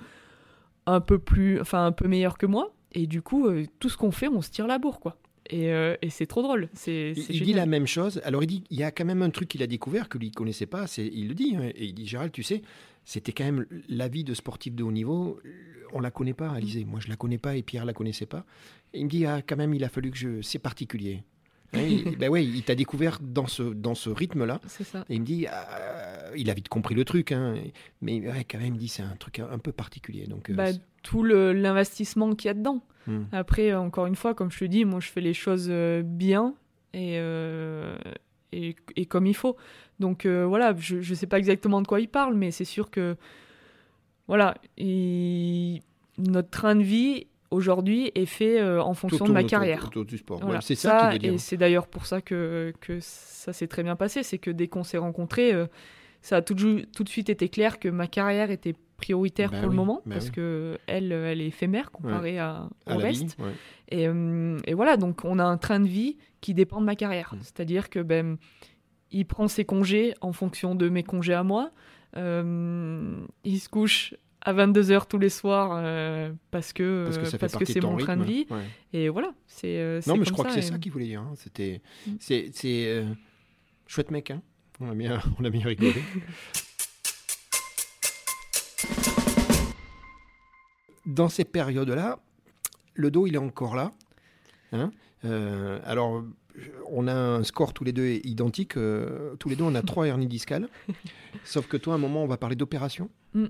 un 0.88 1.02
peu 1.02 1.20
plus, 1.20 1.60
enfin, 1.60 1.86
un 1.86 1.92
peu 1.92 2.08
meilleures 2.08 2.38
que 2.38 2.46
moi. 2.46 2.74
Et 2.94 3.06
du 3.06 3.22
coup, 3.22 3.50
tout 3.80 3.90
ce 3.90 3.98
qu'on 3.98 4.12
fait, 4.12 4.30
on 4.30 4.42
se 4.42 4.50
tire 4.50 4.68
la 4.68 4.78
bourre, 4.78 5.00
quoi. 5.00 5.18
Euh, 5.54 5.96
et, 6.02 6.10
c'est 6.10 6.26
trop 6.26 6.42
drôle. 6.42 6.70
C'est, 6.74 7.14
il, 7.30 7.44
dit 7.44 7.54
la 7.54 7.66
même 7.66 7.88
chose. 7.88 8.22
Alors 8.24 8.44
il 8.44 8.48
dit, 8.48 8.64
il 8.70 8.80
y 8.80 8.84
a 8.84 8.92
quand 8.92 9.06
même 9.06 9.22
un 9.22 9.30
truc 9.30 9.50
qu'il 9.50 9.62
a 9.64 9.68
découvert 9.68 10.10
que 10.10 10.18
lui 10.18 10.32
connaissait 10.32 10.66
pas. 10.66 10.88
C'est, 10.88 11.06
il 11.06 11.28
le 11.28 11.34
dit. 11.36 11.56
Hein, 11.56 11.70
et 11.76 11.86
il 11.86 11.94
dit, 11.94 12.08
Gérald, 12.08 12.32
tu 12.32 12.44
sais, 12.44 12.62
c'était 13.06 13.32
quand 13.32 13.46
même 13.46 13.66
la 13.88 14.08
vie 14.08 14.24
de 14.24 14.34
sportif 14.34 14.76
de 14.76 14.84
haut 14.84 14.92
niveau. 14.92 15.40
On 15.94 16.00
la 16.00 16.12
connaît 16.12 16.34
pas, 16.34 16.50
Alizé. 16.50 16.84
Moi, 16.84 17.00
je 17.00 17.08
la 17.08 17.16
connais 17.16 17.38
pas 17.38 17.56
et 17.56 17.64
Pierre 17.64 17.86
la 17.86 17.94
connaissait 17.94 18.26
pas. 18.26 18.46
Et 18.94 19.00
il 19.00 19.06
me 19.06 19.10
dit, 19.10 19.26
ah, 19.26 19.42
quand 19.42 19.56
même, 19.56 19.74
il 19.74 19.84
a 19.84 19.90
fallu 19.90 20.12
que 20.12 20.18
je. 20.18 20.42
C'est 20.42 20.60
particulier. 20.60 21.24
Il, 21.74 22.18
ben 22.18 22.30
ouais, 22.30 22.46
il 22.46 22.64
t'a 22.64 22.76
découvert 22.76 23.20
dans 23.22 23.48
ce, 23.48 23.64
dans 23.64 23.96
ce 23.96 24.10
rythme-là. 24.10 24.62
C'est 24.66 24.86
ça. 24.86 25.04
Et 25.10 25.16
il 25.16 25.22
me 25.22 25.26
dit, 25.26 25.46
ah, 25.48 26.32
il 26.38 26.50
a 26.50 26.54
vite 26.54 26.70
compris 26.70 26.96
le 26.96 27.04
truc, 27.04 27.34
hein, 27.34 27.56
mais 28.02 28.22
quand 28.50 28.60
même, 28.60 28.68
il 28.68 28.74
me 28.74 28.78
dit, 28.78 28.88
c'est 28.88 29.02
un 29.02 29.16
truc 29.18 29.40
un, 29.40 29.58
peu 29.58 29.74
particulier. 29.74 30.26
Donc, 30.28 30.50
euh, 30.50 30.54
bah, 30.54 30.70
tout 31.04 31.24
l'investissement 31.24 32.34
qu'il 32.34 32.48
y 32.48 32.52
a 32.52 32.54
dedans. 32.54 32.82
Hmm. 33.08 33.24
Après, 33.32 33.74
encore 33.74 34.06
une 34.06 34.16
fois, 34.16 34.34
comme 34.34 34.52
je 34.52 34.60
te 34.60 34.66
dis, 34.66 34.86
moi 34.86 35.00
je 35.00 35.10
fais 35.10 35.22
les 35.22 35.34
choses 35.34 35.68
euh, 35.70 36.02
bien 36.04 36.56
et, 36.94 37.18
euh, 37.20 37.98
et, 38.52 38.76
et, 38.96 39.06
comme 39.06 39.26
il 39.26 39.36
faut. 39.36 39.56
Donc 40.00 40.26
euh, 40.26 40.46
voilà, 40.46 40.76
je 40.78 40.98
ne 40.98 41.16
sais 41.16 41.28
pas 41.28 41.38
exactement 41.38 41.82
de 41.82 41.88
quoi 41.88 42.00
il 42.00 42.08
parle, 42.08 42.36
mais 42.36 42.52
c'est 42.52 42.66
sûr 42.66 42.90
que 42.90 43.16
voilà, 44.28 44.56
notre 46.18 46.50
train 46.50 46.76
de 46.76 46.84
vie 46.84 47.28
aujourd'hui 47.52 48.12
est 48.16 48.26
fait 48.26 48.62
en 48.64 48.94
fonction 48.94 49.26
de 49.26 49.32
ma 49.32 49.44
carrière. 49.44 49.90
c'est 50.62 50.76
ça, 50.76 51.14
Et 51.16 51.38
c'est 51.38 51.58
d'ailleurs 51.58 51.88
pour 51.88 52.06
ça 52.06 52.22
que, 52.22 52.74
que 52.82 53.00
ça 53.02 53.54
s'est 53.54 53.68
très 53.68 53.84
bien 53.84 53.96
passé, 53.96 54.24
c'est 54.24 54.40
que 54.40 54.52
dès 54.52 54.68
qu'on 54.68 54.84
s'est 54.84 54.98
rencontrés, 54.98 55.54
ça 56.22 56.38
a 56.38 56.42
tout, 56.42 56.56
tout, 56.56 57.04
de 57.04 57.10
suite 57.10 57.30
été 57.30 57.50
clair 57.50 57.80
que 57.80 57.88
ma 57.88 58.08
carrière 58.08 58.50
était 58.50 58.76
prioritaire 58.98 59.52
bah 59.52 59.60
pour 59.60 59.70
le 59.70 59.76
moment 59.76 60.02
bah 60.06 60.16
parce 60.16 60.30
que 60.30 60.78
elle, 60.88 61.12
elle 61.12 61.42
est 61.42 61.48
éphémère 61.48 61.92
comparée 61.92 62.40
à, 62.40 62.70
au 62.88 62.98
reste. 62.98 63.38
et, 63.90 64.08
euh, 64.08 64.60
et, 64.66 64.74
voilà, 64.74 64.98
donc 64.98 65.24
on 65.24 65.40
a 65.40 65.44
un 65.44 65.58
train 65.58 65.80
de 65.80 65.88
vie 65.88 66.18
qui 66.42 66.54
dépend 66.54 66.80
de 66.80 66.86
ma 66.86 66.96
carrière. 66.96 67.34
Mm. 67.34 67.40
C'est-à-dire 67.42 67.90
que 67.90 68.00
ben, 68.00 68.38
il 69.12 69.26
prend 69.26 69.48
ses 69.48 69.66
congés 69.66 70.14
en 70.22 70.34
fonction 70.34 70.76
de 70.76 70.90
mes 70.90 71.04
congés 71.04 71.34
à 71.34 71.44
moi. 71.44 71.72
Euh, 72.18 73.26
il 73.44 73.60
se 73.60 73.70
couche 73.70 74.16
à 74.42 74.54
22h 74.54 75.08
tous 75.08 75.18
les 75.18 75.30
soirs 75.30 75.72
euh, 75.74 76.32
parce 76.52 76.72
que 76.72 77.10
parce 77.40 77.56
que, 77.56 77.66
c'est 77.66 77.82
mon 77.82 77.98
train 77.98 78.18
de 78.18 78.24
vie. 78.24 78.48
Et 78.94 79.10
voilà, 79.10 79.32
c'est 79.48 80.00
Non, 80.08 80.18
mais 80.18 80.26
je 80.26 80.32
crois 80.32 80.46
que 80.46 80.52
c'est 80.52 80.62
ça 80.62 80.78
qu'il 80.78 80.92
voulait 80.92 81.06
dire. 81.06 81.22
Hein. 81.22 81.34
C'était 81.36 81.82
mm. 82.08 82.12
c'est 82.20 83.06
chouette 83.88 84.12
mec. 84.12 84.32
Hein. 84.32 84.42
On 84.80 84.90
a 84.90 84.96
bien 84.96 85.22
on 85.40 85.46
a 85.46 85.50
bien 85.50 85.66
rigolé. 85.66 85.94
dans 91.06 91.30
ces 91.30 91.44
périodes-là, 91.44 92.20
le 92.94 93.12
dos, 93.12 93.28
il 93.28 93.36
est 93.36 93.40
encore 93.40 93.76
là. 93.76 93.92
Hein. 94.72 94.92
Euh, 95.26 95.80
alors, 95.86 96.24
on 96.90 97.08
a 97.08 97.14
un 97.14 97.44
score 97.44 97.74
tous 97.74 97.84
les 97.84 97.92
deux 97.92 98.20
identique. 98.24 98.78
Euh, 98.78 99.36
tous 99.36 99.50
les 99.50 99.56
deux, 99.56 99.64
on 99.64 99.76
a 99.76 99.82
trois 99.82 100.08
hernies 100.08 100.28
discales. 100.28 100.68
Sauf 101.44 101.68
que 101.68 101.78
toi, 101.78 101.94
à 101.94 101.98
un 101.98 102.00
moment, 102.00 102.24
on 102.24 102.28
va 102.28 102.38
parler 102.38 102.56
d'opération. 102.56 103.10
Mm. 103.34 103.46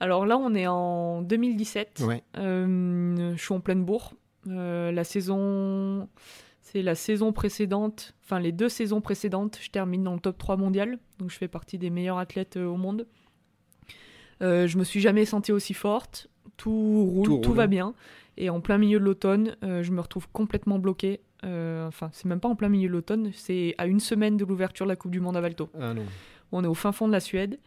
Alors 0.00 0.26
là, 0.26 0.36
on 0.36 0.54
est 0.54 0.66
en 0.66 1.22
2017. 1.22 2.02
Ouais. 2.06 2.22
Euh, 2.36 3.34
je 3.36 3.42
suis 3.42 3.54
en 3.54 3.60
pleine 3.60 3.84
bourre. 3.84 4.14
la 4.46 5.04
saison, 5.04 6.08
c'est 6.60 6.82
la 6.82 6.94
saison 6.94 7.32
précédente, 7.32 8.14
enfin 8.24 8.40
les 8.40 8.52
deux 8.52 8.68
saisons 8.68 9.00
précédentes, 9.00 9.58
je 9.60 9.70
termine 9.70 10.02
dans 10.02 10.14
le 10.14 10.20
top 10.20 10.38
3 10.38 10.56
mondial. 10.56 10.98
Donc 11.18 11.30
je 11.30 11.36
fais 11.36 11.48
partie 11.48 11.78
des 11.78 11.90
meilleurs 11.90 12.18
athlètes 12.18 12.56
au 12.56 12.76
monde. 12.76 13.06
je 14.40 14.78
me 14.78 14.84
suis 14.84 15.00
jamais 15.00 15.24
sentie 15.24 15.52
aussi 15.52 15.74
forte 15.74 16.28
tout 16.58 17.04
roule, 17.06 17.40
tout, 17.40 17.54
va 17.54 17.66
bien. 17.66 17.94
Et 18.36 18.50
en 18.50 18.60
plein 18.60 18.76
milieu 18.76 18.98
de 18.98 19.04
l'automne, 19.04 19.56
euh, 19.64 19.82
je 19.82 19.90
me 19.90 20.00
retrouve 20.00 20.28
complètement 20.32 20.78
bloqué. 20.78 21.20
Euh, 21.44 21.88
enfin, 21.88 22.10
c'est 22.12 22.26
même 22.26 22.40
pas 22.40 22.48
en 22.48 22.56
plein 22.56 22.68
milieu 22.68 22.88
de 22.88 22.92
l'automne, 22.92 23.30
c'est 23.32 23.74
à 23.78 23.86
une 23.86 24.00
semaine 24.00 24.36
de 24.36 24.44
l'ouverture 24.44 24.84
de 24.84 24.90
la 24.90 24.96
Coupe 24.96 25.12
du 25.12 25.20
Monde 25.20 25.36
à 25.36 25.40
Valto. 25.40 25.70
Ah 25.80 25.94
non. 25.94 26.02
On 26.52 26.62
est 26.62 26.66
au 26.66 26.74
fin 26.74 26.92
fond 26.92 27.06
de 27.06 27.12
la 27.12 27.20
Suède. 27.20 27.58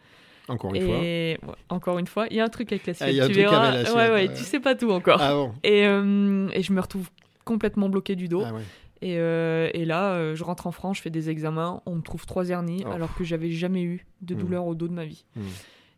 Encore 0.48 0.74
une 0.74 0.82
et... 0.82 1.38
fois. 1.42 1.56
encore 1.68 1.98
une 1.98 2.06
fois, 2.06 2.26
il 2.30 2.36
y 2.36 2.40
a 2.40 2.44
un 2.44 2.48
truc 2.48 2.72
avec 2.72 2.86
la 2.86 2.92
ah, 3.00 3.10
Suède. 3.10 3.26
tu 3.28 3.32
verras. 3.32 3.82
ouais, 3.82 4.12
ouais, 4.12 4.34
tu 4.34 4.42
sais 4.44 4.60
pas 4.60 4.74
tout 4.74 4.90
encore. 4.90 5.20
Ah 5.20 5.32
bon. 5.32 5.52
et, 5.62 5.86
euh, 5.86 6.48
et, 6.52 6.62
je 6.62 6.72
me 6.72 6.80
retrouve 6.80 7.08
complètement 7.44 7.88
bloqué 7.88 8.14
du 8.14 8.28
dos. 8.28 8.42
Ah 8.44 8.52
ouais. 8.52 8.62
Et, 9.02 9.14
et, 9.14 9.84
là, 9.84 10.34
je 10.34 10.44
rentre 10.44 10.66
en 10.68 10.72
France, 10.72 10.98
je 10.98 11.02
fais 11.02 11.10
des 11.10 11.28
examens, 11.28 11.82
on 11.86 11.96
me 11.96 12.02
trouve 12.02 12.24
trois 12.24 12.50
hernies, 12.50 12.84
oh. 12.86 12.92
alors 12.92 13.14
que 13.14 13.24
j'avais 13.24 13.50
jamais 13.50 13.82
eu 13.82 14.06
de 14.20 14.34
hmm. 14.34 14.38
douleur 14.38 14.66
au 14.66 14.74
dos 14.74 14.86
de 14.86 14.92
ma 14.92 15.04
vie. 15.04 15.24
Hmm. 15.34 15.42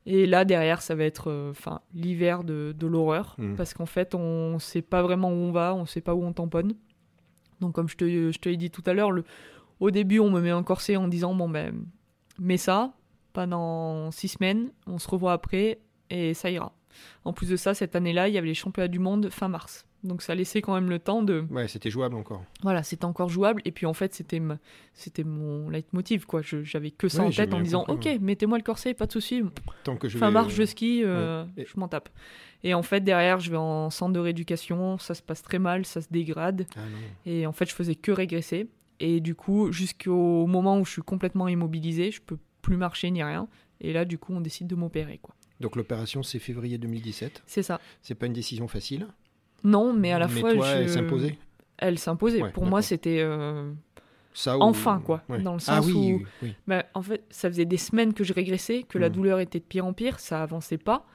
Et 0.06 0.26
là, 0.26 0.44
derrière, 0.44 0.82
ça 0.82 0.94
va 0.94 1.04
être 1.04 1.30
euh, 1.30 1.52
l'hiver 1.94 2.44
de, 2.44 2.74
de 2.78 2.86
l'horreur, 2.86 3.34
mm. 3.38 3.54
parce 3.56 3.72
qu'en 3.72 3.86
fait, 3.86 4.14
on 4.14 4.54
ne 4.54 4.58
sait 4.58 4.82
pas 4.82 5.02
vraiment 5.02 5.30
où 5.30 5.36
on 5.36 5.52
va, 5.52 5.74
on 5.74 5.82
ne 5.82 5.86
sait 5.86 6.02
pas 6.02 6.14
où 6.14 6.22
on 6.22 6.32
tamponne. 6.32 6.74
Donc, 7.60 7.74
comme 7.74 7.88
je 7.88 7.96
te, 7.96 8.04
je 8.04 8.38
te 8.38 8.48
l'ai 8.48 8.56
dit 8.56 8.70
tout 8.70 8.82
à 8.86 8.92
l'heure, 8.92 9.12
au 9.80 9.90
début, 9.90 10.18
on 10.18 10.30
me 10.30 10.40
met 10.40 10.50
un 10.50 10.62
corset 10.62 10.96
en 10.96 11.08
disant 11.08 11.34
Bon, 11.34 11.48
ben, 11.48 11.74
mets 12.38 12.58
ça 12.58 12.92
pendant 13.32 14.10
six 14.10 14.28
semaines, 14.28 14.70
on 14.86 14.98
se 14.98 15.08
revoit 15.08 15.32
après, 15.32 15.80
et 16.10 16.34
ça 16.34 16.50
ira. 16.50 16.72
En 17.24 17.32
plus 17.32 17.48
de 17.48 17.56
ça, 17.56 17.74
cette 17.74 17.96
année-là, 17.96 18.28
il 18.28 18.34
y 18.34 18.38
avait 18.38 18.48
les 18.48 18.54
championnats 18.54 18.88
du 18.88 18.98
monde 18.98 19.30
fin 19.30 19.48
mars. 19.48 19.86
Donc 20.04 20.20
ça 20.20 20.34
laissait 20.34 20.60
quand 20.60 20.74
même 20.74 20.90
le 20.90 20.98
temps 20.98 21.22
de. 21.22 21.46
Ouais, 21.50 21.66
c'était 21.66 21.88
jouable 21.88 22.14
encore. 22.14 22.44
Voilà, 22.62 22.82
c'était 22.82 23.06
encore 23.06 23.30
jouable. 23.30 23.62
Et 23.64 23.72
puis 23.72 23.86
en 23.86 23.94
fait, 23.94 24.14
c'était 24.14 24.40
c'était 24.92 25.24
mon 25.24 25.70
leitmotiv 25.70 26.26
quoi. 26.26 26.42
J'avais 26.42 26.90
que 26.90 27.08
ça 27.08 27.22
en 27.22 27.30
tête 27.30 27.54
en 27.54 27.60
disant, 27.60 27.84
ok, 27.88 28.06
mettez-moi 28.20 28.58
le 28.58 28.64
corset, 28.64 28.92
pas 28.92 29.06
de 29.06 29.12
souci. 29.12 29.42
Tant 29.82 29.96
que 29.96 30.08
je 30.08 30.18
fin 30.18 30.30
mars, 30.30 30.52
je 30.52 30.64
skie, 30.64 31.02
euh, 31.04 31.44
je 31.56 31.80
m'en 31.80 31.88
tape. 31.88 32.10
Et 32.62 32.74
en 32.74 32.82
fait, 32.82 33.00
derrière, 33.00 33.40
je 33.40 33.50
vais 33.50 33.56
en 33.56 33.90
centre 33.90 34.12
de 34.12 34.20
rééducation, 34.20 34.98
ça 34.98 35.14
se 35.14 35.22
passe 35.22 35.42
très 35.42 35.58
mal, 35.58 35.84
ça 35.84 36.00
se 36.00 36.08
dégrade. 36.10 36.66
Ah 36.76 36.80
et 37.26 37.46
en 37.46 37.52
fait, 37.52 37.68
je 37.68 37.74
faisais 37.74 37.94
que 37.94 38.12
régresser. 38.12 38.68
Et 39.00 39.20
du 39.20 39.34
coup, 39.34 39.72
jusqu'au 39.72 40.46
moment 40.46 40.78
où 40.78 40.84
je 40.84 40.92
suis 40.92 41.02
complètement 41.02 41.48
immobilisé, 41.48 42.10
je 42.10 42.20
peux 42.20 42.38
plus 42.62 42.76
marcher 42.76 43.10
ni 43.10 43.22
rien. 43.22 43.48
Et 43.80 43.92
là, 43.92 44.04
du 44.04 44.18
coup, 44.18 44.34
on 44.34 44.40
décide 44.40 44.66
de 44.66 44.74
m'opérer 44.74 45.18
quoi. 45.18 45.34
Donc 45.60 45.76
l'opération, 45.76 46.22
c'est 46.22 46.38
février 46.38 46.78
2017. 46.78 47.42
C'est 47.46 47.62
ça. 47.62 47.80
C'est 48.02 48.14
pas 48.14 48.26
une 48.26 48.32
décision 48.32 48.68
facile. 48.68 49.06
Non, 49.62 49.92
mais 49.92 50.12
à 50.12 50.18
la 50.18 50.28
mais 50.28 50.40
fois. 50.40 50.54
Toi, 50.54 50.68
Elle 50.68 50.90
s'imposait 50.90 51.38
Elle 51.78 51.98
s'imposait. 51.98 52.42
Pour 52.52 52.66
moi, 52.66 52.82
c'était. 52.82 53.20
Euh, 53.20 53.72
ça 54.34 54.58
Enfin, 54.58 55.00
quoi. 55.04 55.22
Dans 55.28 55.54
le 55.54 55.60
ah 55.66 55.80
sens 55.80 55.90
où. 55.92 56.22
Bah, 56.66 56.84
en 56.94 57.02
fait, 57.02 57.24
ça 57.30 57.48
faisait 57.48 57.64
des 57.64 57.76
semaines 57.76 58.12
que 58.14 58.24
je 58.24 58.32
régressais, 58.32 58.82
que 58.82 58.98
la 58.98 59.08
hmm. 59.08 59.12
douleur 59.12 59.40
était 59.40 59.60
de 59.60 59.64
pire 59.64 59.86
en 59.86 59.92
pire, 59.92 60.20
ça 60.20 60.42
avançait 60.42 60.78
pas. 60.78 61.06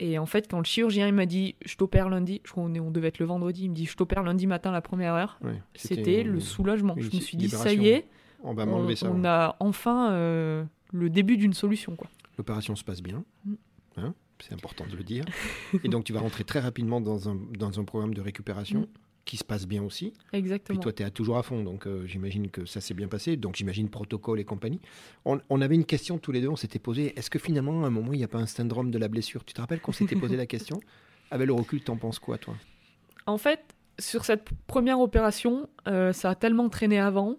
Et 0.00 0.18
en 0.18 0.26
fait, 0.26 0.50
quand 0.50 0.58
le 0.58 0.64
chirurgien 0.64 1.06
il 1.06 1.14
m'a 1.14 1.26
dit 1.26 1.54
je 1.64 1.76
t'opère 1.76 2.08
lundi, 2.08 2.40
je 2.44 2.50
crois 2.50 2.64
qu'on 2.64 2.74
on 2.80 2.90
devait 2.90 3.08
être 3.08 3.20
le 3.20 3.26
vendredi, 3.26 3.64
il 3.64 3.70
me 3.70 3.74
dit 3.74 3.86
je 3.86 3.96
t'opère 3.96 4.24
lundi 4.24 4.48
matin 4.48 4.72
la 4.72 4.80
première 4.80 5.14
heure, 5.14 5.38
c'était 5.76 6.24
le 6.24 6.40
soulagement. 6.40 6.96
Je 6.98 7.14
me 7.14 7.20
suis 7.20 7.36
dit 7.36 7.48
ça 7.48 7.72
y 7.72 7.88
est, 7.88 8.08
on, 8.42 8.54
va 8.54 8.66
on, 8.66 8.94
ça, 8.96 9.08
on 9.08 9.24
a 9.24 9.56
enfin 9.60 10.10
euh, 10.12 10.64
le 10.92 11.10
début 11.10 11.36
d'une 11.36 11.54
solution. 11.54 11.94
quoi. 11.94 12.08
L'opération 12.36 12.74
se 12.74 12.82
passe 12.82 13.02
bien. 13.02 13.22
Hmm. 13.44 13.54
Hein 13.96 14.14
c'est 14.40 14.52
important 14.52 14.84
de 14.86 14.96
le 14.96 15.04
dire. 15.04 15.24
et 15.84 15.88
donc 15.88 16.04
tu 16.04 16.12
vas 16.12 16.20
rentrer 16.20 16.44
très 16.44 16.60
rapidement 16.60 17.00
dans 17.00 17.28
un, 17.28 17.38
dans 17.58 17.80
un 17.80 17.84
programme 17.84 18.14
de 18.14 18.20
récupération. 18.20 18.80
Mm. 18.80 18.86
qui 19.24 19.38
se 19.38 19.44
passe 19.44 19.66
bien 19.66 19.82
aussi. 19.82 20.12
Exactement. 20.34 20.78
Puis 20.78 20.82
toi, 20.82 20.92
tu 20.92 21.02
es 21.02 21.10
toujours 21.10 21.38
à 21.38 21.42
fond, 21.42 21.62
donc 21.62 21.86
euh, 21.86 22.06
j'imagine 22.06 22.50
que 22.50 22.66
ça 22.66 22.82
s'est 22.82 22.92
bien 22.92 23.08
passé. 23.08 23.38
Donc 23.38 23.56
j'imagine 23.56 23.88
protocole 23.88 24.38
et 24.38 24.44
compagnie. 24.44 24.80
On, 25.24 25.40
on, 25.48 25.62
avait 25.62 25.76
une 25.76 25.86
question 25.86 26.18
tous 26.18 26.30
les 26.30 26.42
deux, 26.42 26.48
on 26.48 26.56
s'était 26.56 26.78
posé, 26.78 27.18
est-ce 27.18 27.30
que 27.30 27.38
finalement, 27.38 27.84
à 27.84 27.86
un 27.86 27.90
moment, 27.90 28.12
il 28.12 28.18
n'y 28.18 28.24
a 28.24 28.28
pas 28.28 28.38
un 28.38 28.46
syndrome 28.46 28.90
de 28.90 28.98
la 28.98 29.08
blessure? 29.08 29.42
Tu 29.44 29.54
te 29.54 29.62
rappelles 29.62 29.80
qu'on 29.80 29.92
s'était 29.92 30.16
posé 30.16 30.36
la 30.36 30.44
question? 30.44 30.78
Avec 31.30 31.46
le 31.46 31.54
recul, 31.54 31.82
t'en 31.82 31.96
penses 31.96 32.18
quoi, 32.18 32.36
toi? 32.36 32.54
En 33.26 33.38
fait, 33.38 33.60
sur 33.98 34.26
cette 34.26 34.50
première 34.66 35.00
opération, 35.00 35.70
euh, 35.88 36.12
ça 36.12 36.30
a 36.30 36.34
tellement 36.34 36.68
traîné 36.68 36.98
avant 36.98 37.38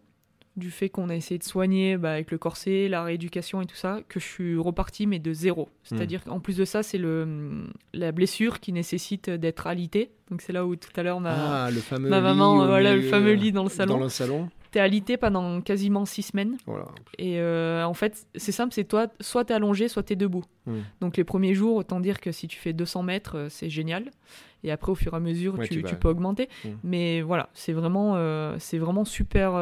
du 0.57 0.71
fait 0.71 0.89
qu'on 0.89 1.09
a 1.09 1.15
essayé 1.15 1.37
de 1.37 1.43
soigner 1.43 1.97
bah, 1.97 2.13
avec 2.13 2.31
le 2.31 2.37
corset, 2.37 2.87
la 2.87 3.03
rééducation 3.03 3.61
et 3.61 3.65
tout 3.65 3.75
ça, 3.75 3.99
que 4.07 4.19
je 4.19 4.25
suis 4.25 4.57
reparti 4.57 5.05
mais 5.05 5.19
de 5.19 5.33
zéro. 5.33 5.69
C'est-à-dire 5.83 6.21
hmm. 6.25 6.29
qu'en 6.29 6.39
plus 6.39 6.57
de 6.57 6.65
ça, 6.65 6.83
c'est 6.83 6.97
le 6.97 7.65
la 7.93 8.11
blessure 8.11 8.59
qui 8.59 8.71
nécessite 8.71 9.29
d'être 9.29 9.67
alité. 9.67 10.11
Donc 10.31 10.41
c'est 10.41 10.53
là 10.53 10.65
où 10.65 10.75
tout 10.75 10.89
à 10.95 11.03
l'heure 11.03 11.19
ma, 11.19 11.65
ah, 11.65 11.71
le 11.71 11.79
fameux 11.79 12.09
ma 12.09 12.21
maman, 12.21 12.65
voilà, 12.65 12.95
le 12.95 13.01
fameux 13.01 13.33
lit 13.33 13.51
dans 13.51 13.63
le 13.63 13.69
salon. 13.69 13.97
Dans 13.97 14.03
le 14.03 14.09
salon. 14.09 14.49
T'es 14.71 14.79
alité 14.79 15.15
pendant 15.15 15.61
quasiment 15.61 16.03
six 16.05 16.23
semaines. 16.23 16.57
Voilà. 16.65 16.87
Et 17.17 17.39
euh, 17.39 17.85
en 17.85 17.93
fait, 17.93 18.27
c'est 18.35 18.51
simple, 18.51 18.73
c'est 18.73 18.83
toi, 18.83 19.07
soit 19.21 19.45
t'es 19.45 19.53
allongé, 19.53 19.87
soit 19.87 20.03
t'es 20.03 20.17
debout. 20.17 20.43
Hmm. 20.65 20.79
Donc 20.99 21.15
les 21.15 21.23
premiers 21.23 21.53
jours, 21.53 21.77
autant 21.77 22.01
dire 22.01 22.19
que 22.19 22.33
si 22.33 22.47
tu 22.49 22.59
fais 22.59 22.73
200 22.73 23.03
mètres, 23.03 23.37
euh, 23.37 23.47
c'est 23.49 23.69
génial. 23.69 24.11
Et 24.63 24.71
après, 24.71 24.91
au 24.91 24.95
fur 24.95 25.13
et 25.13 25.17
à 25.17 25.19
mesure, 25.19 25.57
tu, 25.59 25.81
tu, 25.83 25.95
peux 25.95 26.09
augmenter. 26.09 26.49
Hmm. 26.65 26.71
Mais 26.83 27.21
voilà, 27.21 27.49
c'est 27.53 27.71
vraiment, 27.71 28.15
euh, 28.15 28.55
c'est 28.59 28.77
vraiment 28.77 29.05
super 29.05 29.53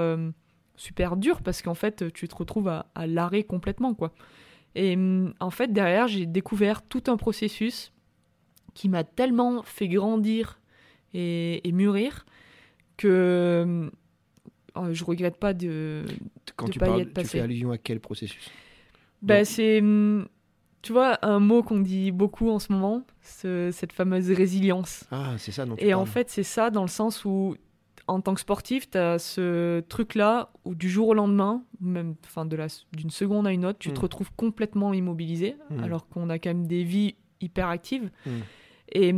super 0.76 1.18
dur 1.18 1.42
parce 1.42 1.62
qu'en 1.62 1.74
fait, 1.74 2.12
tu 2.14 2.28
te 2.28 2.36
retrouves 2.36 2.68
à, 2.68 3.08
l'arrêt 3.08 3.44
complètement, 3.44 3.94
quoi. 3.94 4.14
Et 4.76 4.96
mm, 4.96 5.34
en 5.40 5.50
fait, 5.50 5.72
derrière, 5.72 6.08
j'ai 6.08 6.26
découvert 6.26 6.82
tout 6.82 7.04
un 7.08 7.18
processus 7.18 7.92
qui 8.74 8.90
m'a 8.90 9.04
tellement 9.04 9.62
fait 9.64 9.88
grandir 9.88 10.60
et, 11.14 11.62
mûrir 11.72 12.26
que 12.98 13.92
oh, 14.76 14.88
je 14.92 15.04
regrette 15.04 15.38
pas 15.38 15.54
de 15.54 16.04
quand 16.56 16.70
tu 16.70 16.80
parles, 16.80 17.12
tu 17.14 17.26
fais 17.26 17.40
allusion 17.40 17.72
à 17.72 17.78
quel 17.78 18.00
processus? 18.00 18.50
Bah, 19.22 19.46
c'est 19.46 19.82
tu 20.84 20.92
vois 20.92 21.18
un 21.26 21.40
mot 21.40 21.64
qu'on 21.64 21.80
dit 21.80 22.12
beaucoup 22.12 22.50
en 22.50 22.60
ce 22.60 22.72
moment 22.72 23.04
cette 23.22 23.94
fameuse 23.94 24.30
résilience. 24.32 25.06
Ah 25.12 25.36
c'est 25.38 25.52
ça 25.52 25.66
et 25.78 25.94
en 25.94 26.06
fait 26.06 26.30
c'est 26.30 26.44
ça 26.44 26.70
dans 26.70 26.82
le 26.82 26.90
sens 26.90 27.24
où 27.24 27.56
en 28.08 28.22
tant 28.22 28.34
que 28.34 28.42
sportif, 28.42 28.90
tu 28.90 28.98
as 28.98 29.20
ce 29.20 29.80
truc-là 29.82 30.52
où 30.66 30.76
du 30.76 30.90
jour 30.90 31.10
au 31.10 31.14
lendemain, 31.14 31.64
même 31.80 32.16
enfin 32.26 32.46
d'une 32.46 33.10
seconde 33.10 33.48
à 33.48 33.52
une 33.52 33.66
autre, 33.66 33.80
tu 33.80 33.92
te 33.92 34.00
mm. 34.00 34.04
retrouves 34.04 34.32
complètement 34.36 34.94
immobilisé, 34.94 35.56
mm. 35.70 35.84
alors 35.84 36.08
qu'on 36.10 36.30
a 36.30 36.40
quand 36.40 36.50
même 36.50 36.68
des 36.68 36.84
vies 36.84 37.16
hyper 37.42 37.68
actives. 37.68 38.12
Mm. 38.26 38.32
Et 38.92 39.16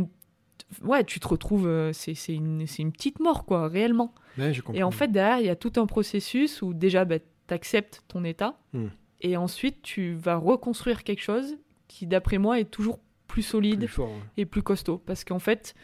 ouais, 0.82 1.04
tu 1.04 1.20
te 1.20 1.28
retrouves, 1.28 1.66
euh, 1.66 1.92
c'est 1.92 2.14
une, 2.34 2.64
une, 2.78 2.92
petite 2.92 3.20
mort, 3.20 3.44
quoi, 3.44 3.68
réellement. 3.68 4.14
et 4.72 4.82
en 4.82 4.90
fait, 4.90 5.08
derrière, 5.08 5.40
il 5.40 5.46
y 5.46 5.50
a 5.50 5.56
tout 5.56 5.72
un 5.76 5.86
processus 5.86 6.62
où 6.62 6.72
déjà, 6.72 7.04
bah, 7.04 7.18
tu 7.18 7.54
acceptes 7.54 8.04
ton 8.08 8.24
état, 8.24 8.58
et 9.20 9.36
ensuite, 9.36 9.82
tu 9.82 10.12
vas 10.12 10.36
reconstruire 10.36 11.02
quelque 11.02 11.22
chose 11.22 11.56
qui, 11.88 12.06
d'après 12.06 12.38
moi, 12.38 12.60
est 12.60 12.70
toujours 12.70 13.00
plus 13.26 13.42
solide 13.42 13.88
et 14.36 14.46
plus 14.46 14.62
costaud. 14.62 14.98
Parce 14.98 15.24
qu'en 15.24 15.38
fait, 15.38 15.74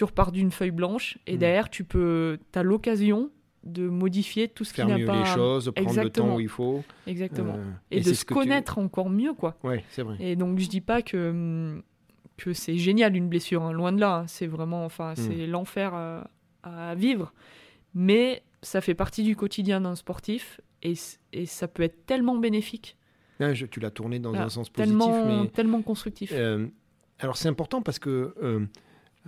tu 0.00 0.04
repars 0.04 0.32
d'une 0.32 0.50
feuille 0.50 0.70
blanche 0.70 1.18
et 1.26 1.34
hmm. 1.34 1.38
derrière, 1.38 1.68
tu 1.68 1.84
peux, 1.84 2.38
as 2.54 2.62
l'occasion 2.62 3.30
de 3.64 3.86
modifier 3.86 4.48
tout 4.48 4.64
ce 4.64 4.72
qui 4.72 4.82
n'a 4.82 4.98
pas. 5.04 5.18
les 5.18 5.26
choses, 5.26 5.70
prendre 5.76 6.02
le 6.02 6.08
temps 6.08 6.36
où 6.36 6.40
il 6.40 6.48
faut. 6.48 6.82
Exactement. 7.06 7.56
Euh, 7.58 7.70
et, 7.90 8.00
de 8.00 8.14
se 8.14 8.24
connaître 8.24 8.78
encore 8.78 9.10
mieux, 9.10 9.34
quoi. 9.34 9.58
Ouais, 9.62 9.84
c'est 9.90 10.00
vrai. 10.00 10.16
Et 10.18 10.36
donc, 10.36 10.58
je 10.58 10.70
dis 10.70 10.80
pas 10.80 11.02
que, 11.02 11.82
que 12.38 12.54
c'est 12.54 12.78
génial 12.78 13.14
une 13.14 13.28
blessure, 13.28 13.62
hein. 13.62 13.72
loin 13.72 13.92
de 13.92 14.00
là. 14.00 14.20
Hein. 14.20 14.24
C'est 14.26 14.46
vraiment, 14.46 14.86
enfin, 14.86 15.12
hmm. 15.12 15.16
c'est 15.16 15.46
l'enfer 15.46 15.92
à, 16.62 16.94
vivre. 16.94 17.34
Mais 17.92 18.42
ça 18.62 18.80
fait 18.80 18.94
partie 18.94 19.22
du 19.22 19.36
quotidien 19.36 19.82
d'un 19.82 19.96
sportif 19.96 20.62
et, 20.82 20.94
et, 21.34 21.44
ça 21.44 21.68
peut 21.68 21.82
être 21.82 22.06
tellement 22.06 22.38
bénéfique. 22.38 22.96
tu 23.70 23.80
l'as 23.80 23.90
tourné 23.90 24.18
dans 24.18 24.32
un 24.32 24.48
sens 24.48 24.70
positif, 24.70 24.98
tellement, 24.98 25.42
mais 25.42 25.48
tellement 25.48 25.82
constructif. 25.82 26.30
Euh, 26.32 26.68
alors 27.18 27.36
c'est 27.36 27.48
important 27.48 27.82
parce 27.82 27.98
que 27.98 28.34
euh, 28.42 28.64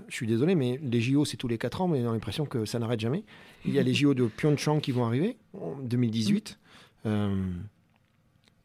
je 0.08 0.14
suis 0.14 0.26
désolé, 0.26 0.54
mais 0.54 0.78
les 0.82 1.00
JO, 1.00 1.24
c'est 1.24 1.36
tous 1.36 1.48
les 1.48 1.58
4 1.58 1.82
ans, 1.82 1.88
mais 1.88 1.98
j'ai 1.98 2.04
l'impression 2.04 2.46
que 2.46 2.64
ça 2.64 2.78
n'arrête 2.78 3.00
jamais. 3.00 3.24
Il 3.64 3.72
y 3.72 3.78
a 3.78 3.82
les 3.82 3.94
JO 3.94 4.14
de 4.14 4.26
Pyeongchang 4.26 4.80
qui 4.80 4.92
vont 4.92 5.04
arriver 5.04 5.36
en 5.54 5.76
2018. 5.76 6.58
Mm. 7.04 7.08
Euh, 7.08 7.52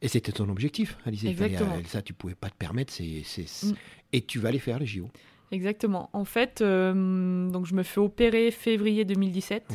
et 0.02 0.08
c'était 0.08 0.32
ton 0.32 0.48
objectif, 0.50 0.98
Alizé. 1.06 1.30
Exactement. 1.30 1.76
Ça, 1.86 2.02
tu 2.02 2.14
pouvais 2.14 2.36
pas 2.36 2.50
te 2.50 2.56
permettre. 2.56 2.94
Mm. 3.02 3.74
Et 4.14 4.22
tu 4.22 4.40
vas 4.40 4.52
les 4.52 4.60
faire, 4.60 4.80
les 4.80 4.86
JO. 4.86 5.10
Exactement. 5.52 6.10
En 6.14 6.26
fait, 6.26 6.62
euh, 6.62 7.50
donc 7.50 7.66
je 7.66 7.74
me 7.74 7.84
fais 7.84 8.00
opérer 8.00 8.52
février 8.52 9.06
2017. 9.06 9.74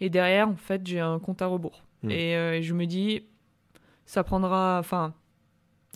Et 0.00 0.10
derrière, 0.10 0.48
en 0.48 0.56
fait, 0.56 0.86
j'ai 0.86 1.00
un 1.00 1.18
compte 1.18 1.42
à 1.42 1.46
rebours. 1.46 1.84
Mm. 2.02 2.10
Et 2.10 2.36
euh, 2.36 2.62
je 2.62 2.74
me 2.74 2.86
dis, 2.86 3.22
ça 4.06 4.22
prendra. 4.22 4.78
Enfin, 4.78 5.14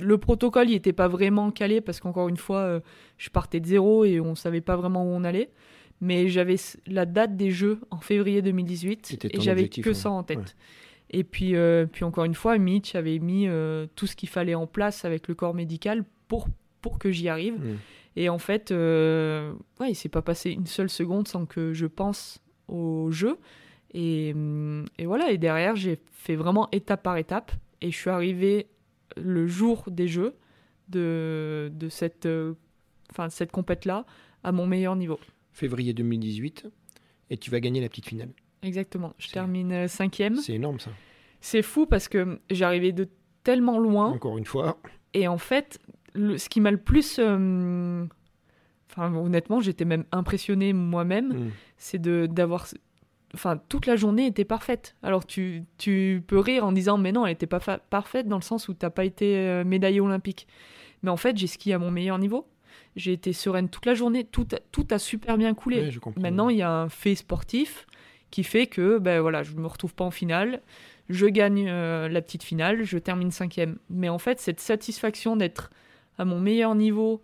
le 0.00 0.18
protocole, 0.18 0.68
il 0.68 0.72
n'était 0.72 0.92
pas 0.92 1.08
vraiment 1.08 1.50
calé 1.50 1.80
parce 1.80 2.00
qu'encore 2.00 2.28
une 2.28 2.36
fois, 2.36 2.60
euh, 2.60 2.80
je 3.16 3.30
partais 3.30 3.60
de 3.60 3.66
zéro 3.66 4.04
et 4.04 4.20
on 4.20 4.30
ne 4.30 4.34
savait 4.34 4.60
pas 4.60 4.76
vraiment 4.76 5.04
où 5.04 5.08
on 5.08 5.24
allait. 5.24 5.50
Mais 6.00 6.28
j'avais 6.28 6.56
la 6.86 7.06
date 7.06 7.36
des 7.36 7.50
Jeux 7.50 7.80
en 7.90 7.98
février 7.98 8.40
2018 8.40 9.26
et 9.32 9.40
j'avais 9.40 9.68
que 9.68 9.92
ça 9.92 10.10
en 10.10 10.22
tête. 10.22 10.56
Et 11.10 11.24
puis, 11.24 11.56
euh, 11.56 11.86
puis 11.86 12.04
encore 12.04 12.24
une 12.24 12.34
fois, 12.34 12.56
Mitch 12.58 12.94
avait 12.94 13.18
mis 13.18 13.48
euh, 13.48 13.86
tout 13.96 14.06
ce 14.06 14.14
qu'il 14.14 14.28
fallait 14.28 14.54
en 14.54 14.66
place 14.66 15.04
avec 15.04 15.26
le 15.26 15.34
corps 15.34 15.54
médical 15.54 16.04
pour, 16.28 16.48
pour 16.82 16.98
que 16.98 17.10
j'y 17.10 17.28
arrive. 17.28 17.54
Mm. 17.54 17.76
Et 18.16 18.28
en 18.28 18.38
fait, 18.38 18.70
ouais, 18.70 19.90
il 19.90 19.94
s'est 19.94 20.08
pas 20.08 20.22
passé 20.22 20.50
une 20.50 20.66
seule 20.66 20.90
seconde 20.90 21.26
sans 21.26 21.46
que 21.46 21.72
je 21.72 21.86
pense 21.86 22.40
au 22.68 23.10
jeu. 23.10 23.38
Et, 23.94 24.34
et 24.98 25.06
voilà, 25.06 25.30
et 25.30 25.38
derrière, 25.38 25.74
j'ai 25.76 25.98
fait 26.12 26.36
vraiment 26.36 26.68
étape 26.72 27.02
par 27.02 27.16
étape. 27.16 27.52
Et 27.80 27.90
je 27.90 27.96
suis 27.96 28.10
arrivé 28.10 28.66
le 29.16 29.46
jour 29.46 29.84
des 29.90 30.08
Jeux 30.08 30.34
de, 30.88 31.70
de 31.74 31.88
cette, 31.88 32.26
euh, 32.26 32.54
cette 33.28 33.52
compète-là 33.52 34.04
à 34.42 34.52
mon 34.52 34.66
meilleur 34.66 34.96
niveau. 34.96 35.18
Février 35.52 35.92
2018, 35.92 36.68
et 37.30 37.36
tu 37.36 37.50
vas 37.50 37.60
gagner 37.60 37.80
la 37.80 37.88
petite 37.88 38.06
finale. 38.06 38.30
Exactement, 38.62 39.14
je 39.18 39.30
termine 39.30 39.72
euh, 39.72 39.88
cinquième. 39.88 40.36
C'est 40.36 40.54
énorme 40.54 40.78
ça. 40.80 40.90
C'est 41.40 41.62
fou 41.62 41.86
parce 41.86 42.08
que 42.08 42.40
j'arrivais 42.50 42.92
de 42.92 43.08
tellement 43.44 43.78
loin. 43.78 44.06
Encore 44.06 44.38
une 44.38 44.44
fois. 44.44 44.78
Et 45.14 45.28
en 45.28 45.38
fait, 45.38 45.80
ce 46.14 46.48
qui 46.48 46.60
m'a 46.60 46.70
le 46.70 46.78
plus... 46.78 47.18
Euh, 47.18 48.04
enfin, 48.90 49.14
honnêtement, 49.14 49.60
j'étais 49.60 49.84
même 49.84 50.04
impressionné 50.12 50.72
moi-même, 50.72 51.28
hmm. 51.28 51.50
c'est 51.76 52.00
d'avoir 52.00 52.66
enfin 53.34 53.60
toute 53.68 53.86
la 53.86 53.96
journée 53.96 54.26
était 54.26 54.44
parfaite. 54.44 54.96
Alors 55.02 55.26
tu, 55.26 55.64
tu 55.76 56.22
peux 56.26 56.38
rire 56.38 56.64
en 56.64 56.72
disant 56.72 56.98
mais 56.98 57.12
non, 57.12 57.26
elle 57.26 57.32
était 57.32 57.46
pas 57.46 57.60
parfaite 57.60 58.28
dans 58.28 58.36
le 58.36 58.42
sens 58.42 58.68
où 58.68 58.74
t'as 58.74 58.90
pas 58.90 59.04
été 59.04 59.36
euh, 59.36 59.64
médaillée 59.64 60.00
olympique. 60.00 60.46
Mais 61.02 61.10
en 61.10 61.16
fait, 61.16 61.36
j'ai 61.36 61.46
skié 61.46 61.74
à 61.74 61.78
mon 61.78 61.90
meilleur 61.90 62.18
niveau. 62.18 62.48
J'ai 62.96 63.12
été 63.12 63.32
sereine 63.32 63.68
toute 63.68 63.86
la 63.86 63.94
journée, 63.94 64.24
tout, 64.24 64.46
tout 64.72 64.86
a 64.90 64.98
super 64.98 65.38
bien 65.38 65.54
coulé. 65.54 65.90
Maintenant, 66.16 66.48
il 66.48 66.56
y 66.56 66.62
a 66.62 66.70
un 66.70 66.88
fait 66.88 67.14
sportif 67.14 67.86
qui 68.30 68.42
fait 68.42 68.66
que 68.66 68.98
ben 68.98 69.20
voilà, 69.20 69.42
je 69.42 69.52
me 69.54 69.66
retrouve 69.66 69.94
pas 69.94 70.04
en 70.04 70.10
finale, 70.10 70.60
je 71.08 71.26
gagne 71.26 71.68
euh, 71.68 72.08
la 72.08 72.20
petite 72.20 72.42
finale, 72.42 72.82
je 72.82 72.98
termine 72.98 73.30
cinquième. 73.30 73.78
Mais 73.88 74.08
en 74.08 74.18
fait, 74.18 74.40
cette 74.40 74.60
satisfaction 74.60 75.36
d'être 75.36 75.70
à 76.18 76.24
mon 76.24 76.40
meilleur 76.40 76.74
niveau 76.74 77.22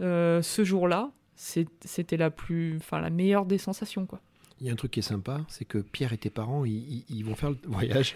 euh, 0.00 0.42
ce 0.42 0.64
jour-là, 0.64 1.10
c'était 1.34 2.16
la 2.16 2.30
plus, 2.30 2.76
enfin 2.76 3.00
la 3.00 3.10
meilleure 3.10 3.46
des 3.46 3.58
sensations 3.58 4.06
quoi. 4.06 4.20
Il 4.64 4.68
y 4.68 4.70
a 4.70 4.72
un 4.72 4.76
truc 4.76 4.92
qui 4.92 5.00
est 5.00 5.02
sympa, 5.02 5.42
c'est 5.48 5.66
que 5.66 5.76
Pierre 5.76 6.14
et 6.14 6.16
tes 6.16 6.30
parents, 6.30 6.64
ils, 6.64 7.22
vont 7.22 7.34
faire 7.34 7.50
le 7.50 7.58
voyage. 7.68 8.14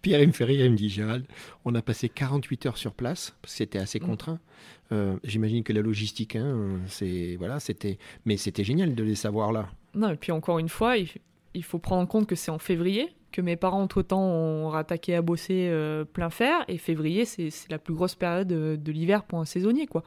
Pierre, 0.00 0.22
il 0.22 0.28
me 0.28 0.32
fait 0.32 0.44
rire, 0.44 0.64
il 0.64 0.70
me 0.70 0.76
dit 0.76 0.88
Gérald, 0.88 1.26
on 1.64 1.74
a 1.74 1.82
passé 1.82 2.08
48 2.08 2.66
heures 2.66 2.76
sur 2.76 2.94
place, 2.94 3.34
parce 3.42 3.52
que 3.52 3.56
c'était 3.56 3.80
assez 3.80 3.98
mm. 3.98 4.04
contraint. 4.04 4.38
Euh, 4.92 5.16
j'imagine 5.24 5.64
que 5.64 5.72
la 5.72 5.80
logistique, 5.80 6.36
hein, 6.36 6.78
c'est 6.86 7.34
voilà, 7.36 7.58
c'était, 7.58 7.98
mais 8.26 8.36
c'était 8.36 8.62
génial 8.62 8.94
de 8.94 9.02
les 9.02 9.16
savoir 9.16 9.50
là. 9.50 9.68
Non, 9.94 10.10
et 10.10 10.16
puis 10.16 10.30
encore 10.30 10.60
une 10.60 10.68
fois, 10.68 10.94
il, 10.96 11.64
faut 11.64 11.80
prendre 11.80 12.02
en 12.02 12.06
compte 12.06 12.28
que 12.28 12.36
c'est 12.36 12.52
en 12.52 12.60
février, 12.60 13.08
que 13.32 13.40
mes 13.40 13.56
parents, 13.56 13.82
entre-temps, 13.82 14.22
ont 14.22 14.68
rattaqué 14.68 15.16
à 15.16 15.22
bosser 15.22 15.66
euh, 15.68 16.04
plein 16.04 16.30
fer, 16.30 16.64
et 16.68 16.78
février, 16.78 17.24
c'est 17.24 17.50
la 17.70 17.80
plus 17.80 17.94
grosse 17.94 18.14
période 18.14 18.46
de, 18.46 18.78
de 18.80 18.92
l'hiver 18.92 19.24
pour 19.24 19.40
un 19.40 19.44
saisonnier, 19.44 19.88
quoi. 19.88 20.04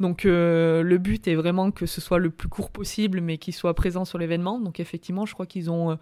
Donc 0.00 0.24
euh, 0.24 0.82
le 0.82 0.98
but 0.98 1.28
est 1.28 1.34
vraiment 1.34 1.70
que 1.70 1.86
ce 1.86 2.00
soit 2.00 2.18
le 2.18 2.30
plus 2.30 2.48
court 2.48 2.70
possible, 2.70 3.20
mais 3.20 3.38
qu'il 3.38 3.54
soit 3.54 3.74
présent 3.74 4.04
sur 4.04 4.18
l'événement. 4.18 4.58
Donc 4.58 4.80
effectivement, 4.80 5.24
je 5.26 5.34
crois 5.34 5.46
qu'ils 5.46 5.70
ont, 5.70 5.92
euh, 5.92 5.96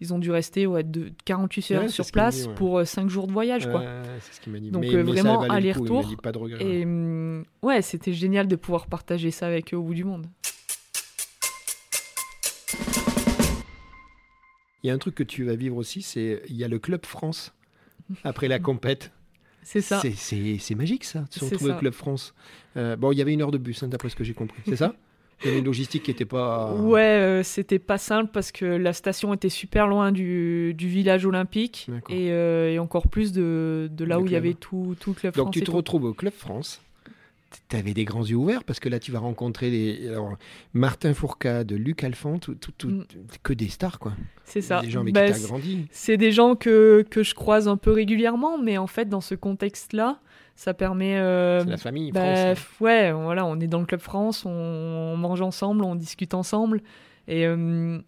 ils 0.00 0.14
ont 0.14 0.18
dû 0.18 0.30
rester 0.30 0.66
ouais, 0.66 0.84
de 0.84 1.10
48 1.24 1.70
heures 1.72 1.90
sur 1.90 2.06
place 2.12 2.48
pour 2.54 2.86
5 2.86 3.04
euh, 3.04 3.08
jours 3.08 3.26
de 3.26 3.32
voyage. 3.32 3.68
Quoi. 3.68 3.82
ce 4.20 4.50
dit. 4.50 4.70
Donc 4.70 4.84
vraiment 4.84 5.42
aller-retour. 5.42 6.08
Et 6.60 6.84
mm, 6.84 7.44
ouais, 7.62 7.82
c'était 7.82 8.12
génial 8.12 8.46
de 8.46 8.56
pouvoir 8.56 8.86
partager 8.86 9.30
ça 9.30 9.46
avec 9.46 9.74
eux 9.74 9.76
au 9.76 9.82
bout 9.82 9.94
du 9.94 10.04
monde. 10.04 10.26
Il 14.82 14.88
y 14.88 14.90
a 14.90 14.94
un 14.94 14.98
truc 14.98 15.16
que 15.16 15.24
tu 15.24 15.42
vas 15.42 15.56
vivre 15.56 15.76
aussi, 15.76 16.00
c'est 16.00 16.42
il 16.48 16.54
y 16.54 16.62
a 16.62 16.68
le 16.68 16.78
Club 16.78 17.04
France 17.04 17.52
après 18.22 18.46
la 18.46 18.58
compète. 18.60 19.10
C'est 19.66 19.80
ça. 19.80 20.00
C'est 20.00 20.74
magique 20.76 21.02
ça, 21.02 21.24
de 21.28 21.34
se 21.34 21.44
retrouver 21.44 21.72
au 21.72 21.76
Club 21.76 21.92
France. 21.92 22.34
Euh, 22.76 22.94
bon, 22.94 23.10
il 23.10 23.18
y 23.18 23.20
avait 23.20 23.32
une 23.32 23.42
heure 23.42 23.50
de 23.50 23.58
bus, 23.58 23.82
hein, 23.82 23.88
d'après 23.88 24.08
ce 24.08 24.14
que 24.14 24.22
j'ai 24.22 24.32
compris. 24.32 24.62
C'est 24.64 24.76
ça? 24.76 24.94
Il 25.42 25.48
y 25.48 25.50
avait 25.50 25.58
une 25.58 25.64
logistique 25.64 26.04
qui 26.04 26.12
n'était 26.12 26.24
pas. 26.24 26.72
Ouais, 26.72 27.00
euh, 27.00 27.42
c'était 27.42 27.80
pas 27.80 27.98
simple 27.98 28.30
parce 28.32 28.52
que 28.52 28.64
la 28.64 28.92
station 28.92 29.34
était 29.34 29.48
super 29.48 29.88
loin 29.88 30.12
du, 30.12 30.72
du 30.74 30.88
village 30.88 31.26
olympique 31.26 31.88
et, 32.08 32.30
euh, 32.30 32.70
et, 32.70 32.78
encore 32.78 33.08
plus 33.08 33.32
de, 33.32 33.90
de 33.90 34.04
là 34.04 34.20
où 34.20 34.26
il 34.26 34.32
y 34.32 34.36
avait 34.36 34.54
tout, 34.54 34.96
tout 35.00 35.10
le 35.10 35.16
Club 35.16 35.34
France. 35.34 35.44
Donc 35.44 35.52
tu 35.52 35.60
te 35.60 35.70
retrouves 35.70 36.04
au 36.04 36.14
Club 36.14 36.32
France 36.32 36.80
tu 37.68 37.76
avais 37.76 37.94
des 37.94 38.04
grands 38.04 38.24
yeux 38.24 38.36
ouverts 38.36 38.64
parce 38.64 38.80
que 38.80 38.88
là, 38.88 38.98
tu 38.98 39.12
vas 39.12 39.18
rencontrer 39.18 39.70
les, 39.70 40.08
alors, 40.08 40.36
Martin 40.74 41.14
Fourcade, 41.14 41.72
Luc 41.72 42.04
Alphand, 42.04 42.38
tout, 42.38 42.54
tout, 42.54 42.88
mm. 42.88 43.04
que 43.42 43.52
des 43.52 43.68
stars, 43.68 43.98
quoi. 43.98 44.12
C'est 44.44 44.60
ça. 44.60 44.80
Des 44.80 44.90
gens 44.90 45.00
avec 45.00 45.14
bah, 45.14 45.30
qui 45.30 45.42
grandi. 45.42 45.86
C'est 45.90 46.16
des 46.16 46.32
gens 46.32 46.54
que, 46.54 47.04
que, 47.10 47.22
je 47.22 47.34
croise 47.34 47.68
un 47.68 47.76
peu 47.76 47.90
régulièrement, 47.90 48.58
mais 48.58 48.78
en 48.78 48.86
fait, 48.86 49.08
dans 49.08 49.20
ce 49.20 49.34
contexte-là, 49.34 50.20
ça 50.54 50.74
permet. 50.74 51.16
Euh, 51.18 51.60
c'est 51.60 51.70
la 51.70 51.76
famille, 51.76 52.12
bah, 52.12 52.54
France. 52.54 52.80
Ouais, 52.80 53.12
voilà, 53.12 53.44
on 53.46 53.60
est 53.60 53.66
dans 53.66 53.80
le 53.80 53.86
Club 53.86 54.00
France, 54.00 54.44
on, 54.46 55.16
mange 55.16 55.40
ensemble, 55.40 55.84
on 55.84 55.94
discute 55.94 56.34
ensemble. 56.34 56.82
Et. 57.28 57.46
Euh, 57.46 58.00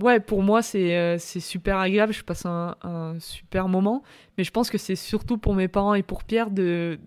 ouais, 0.00 0.20
pour 0.20 0.42
moi, 0.42 0.62
c'est 0.62 0.96
euh, 0.96 1.18
super 1.18 1.78
agréable. 1.78 2.12
Je 2.12 2.24
passe 2.24 2.46
un, 2.46 2.76
un, 2.82 3.16
super 3.18 3.68
moment. 3.68 4.02
Mais 4.38 4.44
je 4.44 4.50
pense 4.50 4.70
que 4.70 4.78
c'est 4.78 4.96
surtout 4.96 5.38
pour 5.38 5.54
mes 5.54 5.68
parents 5.68 5.94
et 5.94 6.02
pour 6.02 6.24
Pierre 6.24 6.50
de, 6.50 6.98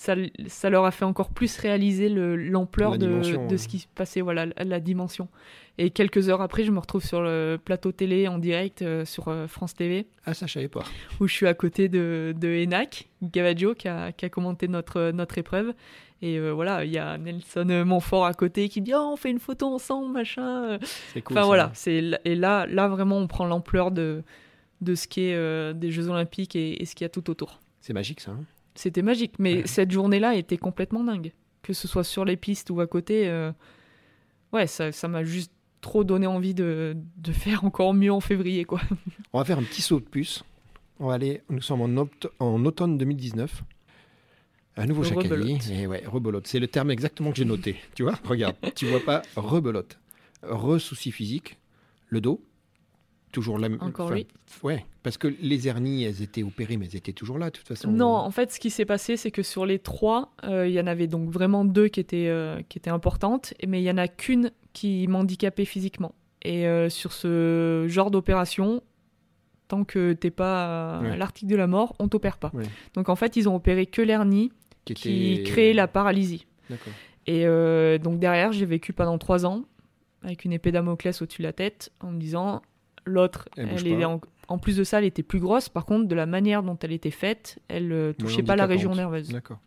ça, 0.00 0.14
ça, 0.46 0.70
leur 0.70 0.86
a 0.86 0.92
fait 0.92 1.04
encore 1.04 1.28
plus 1.28 1.58
réaliser 1.58 2.08
l'ampleur 2.08 2.96
de, 2.96 3.46
de, 3.46 3.56
ce 3.58 3.68
qui 3.68 3.80
se 3.80 3.86
passait, 3.94 4.22
voilà, 4.22 4.46
la, 4.46 4.80
dimension. 4.80 5.28
Et 5.76 5.90
quelques 5.90 6.30
heures 6.30 6.40
après, 6.40 6.64
je 6.64 6.70
me 6.70 6.78
retrouve 6.78 7.04
sur 7.04 7.20
le 7.20 7.58
plateau 7.62 7.92
télé 7.92 8.26
en 8.26 8.38
direct 8.38 8.80
euh, 8.80 9.04
sur 9.04 9.28
euh, 9.28 9.46
France 9.46 9.74
TV. 9.74 10.06
Ah, 10.24 10.32
ça, 10.32 10.46
je 10.46 10.54
savais 10.54 10.68
pas. 10.68 10.84
Où 11.20 11.28
je 11.28 11.34
suis 11.34 11.46
à 11.46 11.52
côté 11.52 11.90
de, 11.90 12.34
de 12.34 12.48
Enac, 12.48 13.10
Gavaggio, 13.22 13.74
qui 13.74 13.88
a, 13.88 14.10
qui 14.12 14.24
a, 14.24 14.30
commenté 14.30 14.68
notre, 14.68 15.10
notre 15.10 15.36
épreuve. 15.36 15.74
Et 16.22 16.38
euh, 16.38 16.52
voilà, 16.52 16.86
il 16.86 16.92
y 16.92 16.98
a 16.98 17.18
Nelson 17.18 17.84
Montfort 17.84 18.24
à 18.24 18.32
côté 18.32 18.70
qui 18.70 18.80
dit 18.80 18.94
oh, 18.94 19.10
on 19.12 19.16
fait 19.16 19.30
une 19.30 19.38
photo 19.38 19.66
ensemble, 19.66 20.10
machin. 20.14 20.78
C'est 21.12 21.20
cool. 21.20 21.36
Enfin 21.36 21.46
voilà, 21.46 21.72
et 22.24 22.34
là, 22.34 22.66
là, 22.66 22.88
vraiment, 22.88 23.18
on 23.18 23.26
prend 23.26 23.44
l'ampleur 23.44 23.90
de, 23.90 24.22
de 24.80 24.94
ce 24.94 25.06
qui 25.06 25.24
est 25.24 25.74
des 25.74 25.90
Jeux 25.90 26.08
Olympiques 26.08 26.56
et, 26.56 26.80
et 26.80 26.86
ce 26.86 26.94
qu'il 26.94 27.04
y 27.04 27.06
a 27.06 27.10
tout 27.10 27.28
autour. 27.28 27.60
C'est 27.82 27.92
magique, 27.92 28.20
ça. 28.20 28.30
Hein 28.30 28.44
c'était 28.80 29.02
magique. 29.02 29.34
Mais 29.38 29.66
cette 29.66 29.90
journée-là 29.90 30.34
était 30.34 30.56
complètement 30.56 31.04
dingue. 31.04 31.32
Que 31.62 31.72
ce 31.72 31.86
soit 31.86 32.04
sur 32.04 32.24
les 32.24 32.36
pistes 32.36 32.70
ou 32.70 32.80
à 32.80 32.86
côté. 32.86 33.28
Euh, 33.28 33.52
ouais, 34.52 34.66
ça 34.66 35.08
m'a 35.08 35.24
juste 35.24 35.52
trop 35.80 36.04
donné 36.04 36.26
envie 36.26 36.54
de, 36.54 36.96
de, 37.16 37.32
faire 37.32 37.64
encore 37.64 37.94
mieux 37.94 38.12
en 38.12 38.20
février. 38.20 38.64
quoi. 38.64 38.80
On 39.32 39.38
va 39.38 39.44
faire 39.44 39.58
un 39.58 39.62
petit 39.62 39.82
saut 39.82 40.00
de 40.00 40.04
puce. 40.04 40.42
On 40.98 41.08
va 41.08 41.14
aller, 41.14 41.40
nous 41.48 41.62
sommes 41.62 41.80
en, 41.80 42.08
en 42.38 42.64
automne 42.64 42.98
2019. 42.98 43.62
Un 44.76 44.86
nouveau 44.86 45.04
chacalier. 45.04 45.58
Et 45.70 45.86
ouais, 45.86 46.02
rebelote. 46.06 46.46
C'est 46.46 46.58
le 46.58 46.68
terme 46.68 46.90
exactement 46.90 47.30
que 47.30 47.36
j'ai 47.36 47.44
noté. 47.44 47.76
tu 47.94 48.02
vois 48.02 48.18
Regarde, 48.24 48.56
tu 48.74 48.86
vois 48.86 49.00
pas 49.00 49.22
rebelote. 49.36 49.98
Re-souci 50.42 51.12
physique, 51.12 51.58
le 52.08 52.20
dos, 52.20 52.42
toujours 53.30 53.58
la 53.58 53.68
même. 53.68 53.78
Encore 53.80 54.10
lui. 54.10 54.26
Ouais, 54.62 54.84
parce 55.02 55.16
que 55.18 55.28
les 55.40 55.68
hernies, 55.68 56.04
elles 56.04 56.22
étaient 56.22 56.42
opérées, 56.42 56.76
mais 56.76 56.86
elles 56.86 56.96
étaient 56.96 57.12
toujours 57.12 57.38
là, 57.38 57.46
de 57.46 57.56
toute 57.56 57.68
façon. 57.68 57.90
Non, 57.90 58.14
en 58.14 58.30
fait, 58.30 58.52
ce 58.52 58.60
qui 58.60 58.70
s'est 58.70 58.84
passé, 58.84 59.16
c'est 59.16 59.30
que 59.30 59.42
sur 59.42 59.66
les 59.66 59.78
trois, 59.78 60.32
euh, 60.44 60.66
il 60.66 60.74
y 60.74 60.80
en 60.80 60.86
avait 60.86 61.06
donc 61.06 61.30
vraiment 61.30 61.64
deux 61.64 61.88
qui 61.88 62.00
étaient, 62.00 62.28
euh, 62.28 62.60
qui 62.68 62.78
étaient 62.78 62.90
importantes, 62.90 63.54
mais 63.66 63.80
il 63.80 63.84
y 63.84 63.90
en 63.90 63.98
a 63.98 64.08
qu'une 64.08 64.50
qui 64.72 65.06
m'handicapait 65.08 65.64
physiquement. 65.64 66.14
Et 66.42 66.66
euh, 66.66 66.88
sur 66.88 67.12
ce 67.12 67.86
genre 67.88 68.10
d'opération, 68.10 68.82
tant 69.68 69.84
que 69.84 70.12
t'es 70.12 70.30
pas 70.30 70.98
à 70.98 71.16
l'article 71.16 71.50
de 71.50 71.56
la 71.56 71.66
mort, 71.66 71.94
on 71.98 72.08
t'opère 72.08 72.38
pas. 72.38 72.52
Donc 72.94 73.08
en 73.08 73.16
fait, 73.16 73.36
ils 73.36 73.48
ont 73.48 73.54
opéré 73.54 73.86
que 73.86 74.02
l'hernie 74.02 74.50
qui, 74.84 74.94
qui 74.94 75.42
créait 75.44 75.72
la 75.74 75.86
paralysie. 75.86 76.46
Et 77.26 77.44
donc 77.98 78.18
derrière, 78.18 78.52
j'ai 78.52 78.66
vécu 78.66 78.92
pendant 78.92 79.18
trois 79.18 79.46
ans 79.46 79.64
avec 80.22 80.44
une 80.44 80.52
épée 80.52 80.72
Damoclès 80.72 81.22
au-dessus 81.22 81.42
de 81.42 81.46
la 81.46 81.52
tête 81.52 81.92
en 82.00 82.10
me 82.10 82.18
disant 82.18 82.62
L'autre, 83.04 83.48
elle, 83.56 83.86
est 83.86 84.04
en, 84.04 84.58
plus 84.58 84.76
de 84.76 84.84
ça, 84.84 84.98
elle 84.98 85.04
était 85.04 85.22
plus 85.22 85.40
grosse. 85.40 85.68
Par 85.68 85.84
contre, 85.84 86.06
de 86.06 86.14
la 86.14 86.26
manière 86.26 86.62
dont 86.62 86.78
elle 86.82 86.92
était 86.92 87.10
faite, 87.10 87.58
elle 87.68 87.88
ne 87.88 87.94
euh, 87.94 88.12
touchait 88.12 88.42
pas 88.42 88.56
la 88.56 88.66
région 88.66 88.94
nerveuse. 88.94 89.30
D'accord. 89.30 89.58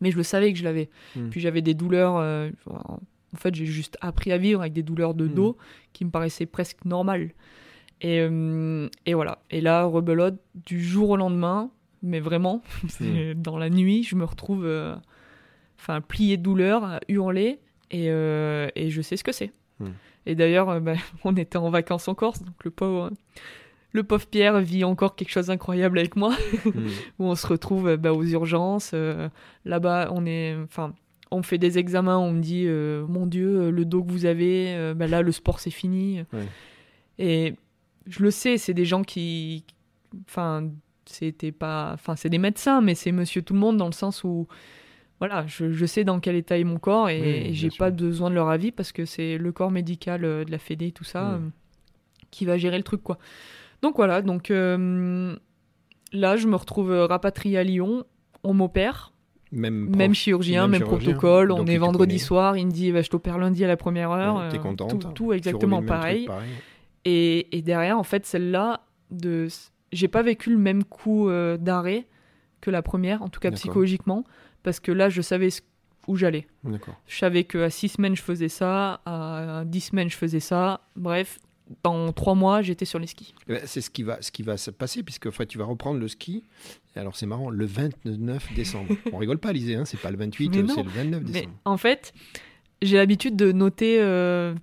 Mais 0.00 0.10
je 0.10 0.16
le 0.16 0.22
savais 0.22 0.52
que 0.52 0.58
je 0.58 0.64
l'avais. 0.64 0.90
Hmm. 1.16 1.28
Puis 1.28 1.40
j'avais 1.40 1.62
des 1.62 1.74
douleurs. 1.74 2.16
Euh, 2.16 2.50
en 2.66 3.36
fait, 3.36 3.54
j'ai 3.54 3.66
juste 3.66 3.98
appris 4.00 4.32
à 4.32 4.38
vivre 4.38 4.60
avec 4.60 4.72
des 4.72 4.82
douleurs 4.82 5.14
de 5.14 5.26
hmm. 5.26 5.34
dos 5.34 5.58
qui 5.92 6.04
me 6.04 6.10
paraissaient 6.10 6.46
presque 6.46 6.84
normales. 6.84 7.30
Et, 8.00 8.20
euh, 8.20 8.88
et 9.06 9.14
voilà. 9.14 9.42
Et 9.50 9.60
là, 9.60 9.84
rebelote, 9.84 10.40
du 10.54 10.82
jour 10.82 11.10
au 11.10 11.16
lendemain, 11.16 11.70
mais 12.02 12.20
vraiment, 12.20 12.62
hmm. 13.00 13.34
dans 13.34 13.58
la 13.58 13.70
nuit, 13.70 14.04
je 14.04 14.16
me 14.16 14.24
retrouve 14.24 14.66
enfin 15.78 16.00
plié 16.00 16.36
de 16.36 16.42
douleur, 16.42 16.84
à 16.84 17.00
hurler, 17.08 17.60
et, 17.90 18.06
et 18.06 18.90
je 18.90 19.02
sais 19.02 19.16
ce 19.16 19.24
que 19.24 19.32
c'est. 19.32 19.52
Et 20.28 20.34
d'ailleurs, 20.34 20.68
euh, 20.68 20.80
bah, 20.80 20.94
on 21.24 21.34
était 21.34 21.56
en 21.56 21.70
vacances 21.70 22.06
en 22.06 22.14
Corse, 22.14 22.42
donc 22.42 22.62
le 22.62 22.70
pauvre, 22.70 23.10
le 23.92 24.04
pauvre 24.04 24.26
Pierre 24.26 24.60
vit 24.60 24.84
encore 24.84 25.16
quelque 25.16 25.30
chose 25.30 25.46
d'incroyable 25.46 25.98
avec 25.98 26.14
moi, 26.14 26.36
hmm. 26.64 26.70
où 27.18 27.24
on 27.24 27.34
se 27.34 27.46
retrouve 27.46 27.96
bah, 27.96 28.12
aux 28.12 28.24
urgences. 28.24 28.92
Euh, 28.94 29.28
là-bas, 29.64 30.10
on 30.12 30.26
est, 30.26 30.54
enfin, 30.62 30.94
on 31.30 31.42
fait 31.42 31.56
des 31.56 31.78
examens, 31.78 32.18
on 32.18 32.32
me 32.32 32.42
dit, 32.42 32.64
euh, 32.66 33.06
mon 33.06 33.26
Dieu, 33.26 33.70
le 33.70 33.84
dos 33.86 34.04
que 34.04 34.12
vous 34.12 34.26
avez, 34.26 34.92
bah, 34.94 35.06
là, 35.06 35.22
le 35.22 35.32
sport, 35.32 35.60
c'est 35.60 35.70
fini. 35.70 36.22
Et 37.18 37.54
je 38.06 38.22
le 38.22 38.30
sais, 38.30 38.58
c'est 38.58 38.74
des 38.74 38.84
gens 38.84 39.02
qui, 39.02 39.64
enfin, 40.28 40.68
c'était 41.06 41.52
pas, 41.52 41.92
enfin, 41.94 42.16
c'est 42.16 42.28
des 42.28 42.38
médecins, 42.38 42.82
mais 42.82 42.94
c'est 42.94 43.12
Monsieur 43.12 43.40
Tout 43.40 43.54
le 43.54 43.60
Monde 43.60 43.78
dans 43.78 43.86
le 43.86 43.92
sens 43.92 44.24
où 44.24 44.46
voilà, 45.18 45.44
je, 45.48 45.84
sais 45.86 46.04
dans 46.04 46.20
quel 46.20 46.36
état 46.36 46.58
est 46.58 46.64
mon 46.64 46.78
corps 46.78 47.08
et, 47.08 47.50
j'ai 47.52 47.70
pas 47.70 47.90
besoin 47.90 48.30
de 48.30 48.34
leur 48.34 48.48
avis 48.48 48.70
parce 48.70 48.92
que 48.92 49.04
c'est 49.04 49.36
le 49.36 49.52
corps 49.52 49.70
médical 49.70 50.24
euh, 50.24 50.44
de 50.44 50.50
la 50.50 50.58
Fédé 50.58 50.92
tout 50.92 51.04
ça 51.04 51.32
euh, 51.32 51.38
qui 52.30 52.44
va 52.44 52.56
gérer 52.56 52.76
le 52.76 52.84
truc 52.84 53.02
quoi. 53.02 53.18
Donc 53.82 53.96
voilà, 53.96 54.22
donc 54.22 54.50
euh, 54.50 55.36
là 56.12 56.36
je 56.36 56.46
me 56.46 56.54
retrouve 56.54 56.92
rapatrié 56.92 57.58
à 57.58 57.64
Lyon, 57.64 58.04
on 58.44 58.54
m'opère. 58.54 59.12
Même, 59.50 59.96
même, 59.96 60.12
chirurgien, 60.14 60.68
même, 60.68 60.82
protocole. 60.82 61.52
on 61.52 61.66
est 61.66 61.78
vendredi 61.78 62.18
soir, 62.18 62.58
il 62.58 62.66
me 62.66 62.70
dit 62.70 62.92
bah, 62.92 63.00
je 63.00 63.08
t'opère 63.08 63.38
lundi 63.38 63.64
à 63.64 63.68
la 63.68 63.78
première 63.78 64.10
heure. 64.10 64.48
T'es 64.50 64.58
contente. 64.58 65.14
Tout, 65.14 65.32
exactement 65.32 65.82
pareil. 65.82 66.28
Et, 67.06 67.56
et, 67.56 67.62
derrière, 67.62 67.98
en 67.98 68.02
fait, 68.02 68.26
celle-là, 68.26 68.82
de... 69.10 69.48
j'ai 69.92 70.08
pas 70.08 70.20
vécu 70.20 70.50
le 70.50 70.58
même 70.58 70.84
coup 70.84 71.30
d'arrêt 71.58 72.06
que 72.60 72.70
la 72.70 72.82
première, 72.82 73.22
en 73.22 73.28
tout 73.28 73.40
cas 73.40 73.50
psychologiquement 73.52 74.24
parce 74.68 74.80
que 74.80 74.92
là, 74.92 75.08
je 75.08 75.22
savais 75.22 75.48
où 76.08 76.16
j'allais. 76.16 76.46
Je 77.06 77.16
savais 77.16 77.44
qu'à 77.44 77.70
six 77.70 77.88
semaines, 77.88 78.14
je 78.14 78.20
faisais 78.20 78.50
ça, 78.50 79.00
à 79.06 79.62
dix 79.64 79.80
semaines, 79.80 80.10
je 80.10 80.16
faisais 80.16 80.40
ça. 80.40 80.82
Bref, 80.94 81.38
dans 81.82 82.12
trois 82.12 82.34
mois, 82.34 82.60
j'étais 82.60 82.84
sur 82.84 82.98
les 82.98 83.06
skis. 83.06 83.34
Eh 83.48 83.54
ben, 83.54 83.62
c'est 83.64 83.80
ce 83.80 83.88
qui 83.88 84.02
va, 84.02 84.20
ce 84.20 84.30
qui 84.30 84.42
va 84.42 84.58
se 84.58 84.70
passer, 84.70 85.02
puisque 85.02 85.30
tu 85.46 85.56
vas 85.56 85.64
reprendre 85.64 85.98
le 85.98 86.06
ski. 86.06 86.44
Alors 86.96 87.16
c'est 87.16 87.24
marrant, 87.24 87.48
le 87.48 87.64
29 87.64 88.52
décembre. 88.54 88.94
On 89.14 89.16
rigole 89.16 89.38
pas, 89.38 89.54
Lisée, 89.54 89.74
hein, 89.74 89.86
c'est 89.86 89.98
pas 89.98 90.10
le 90.10 90.18
28, 90.18 90.52
c'est 90.52 90.60
le 90.60 90.90
29 90.90 91.24
décembre. 91.24 91.32
Mais 91.32 91.48
en 91.64 91.78
fait, 91.78 92.12
j'ai 92.82 92.98
l'habitude 92.98 93.36
de 93.36 93.52
noter 93.52 94.02
euh, 94.02 94.54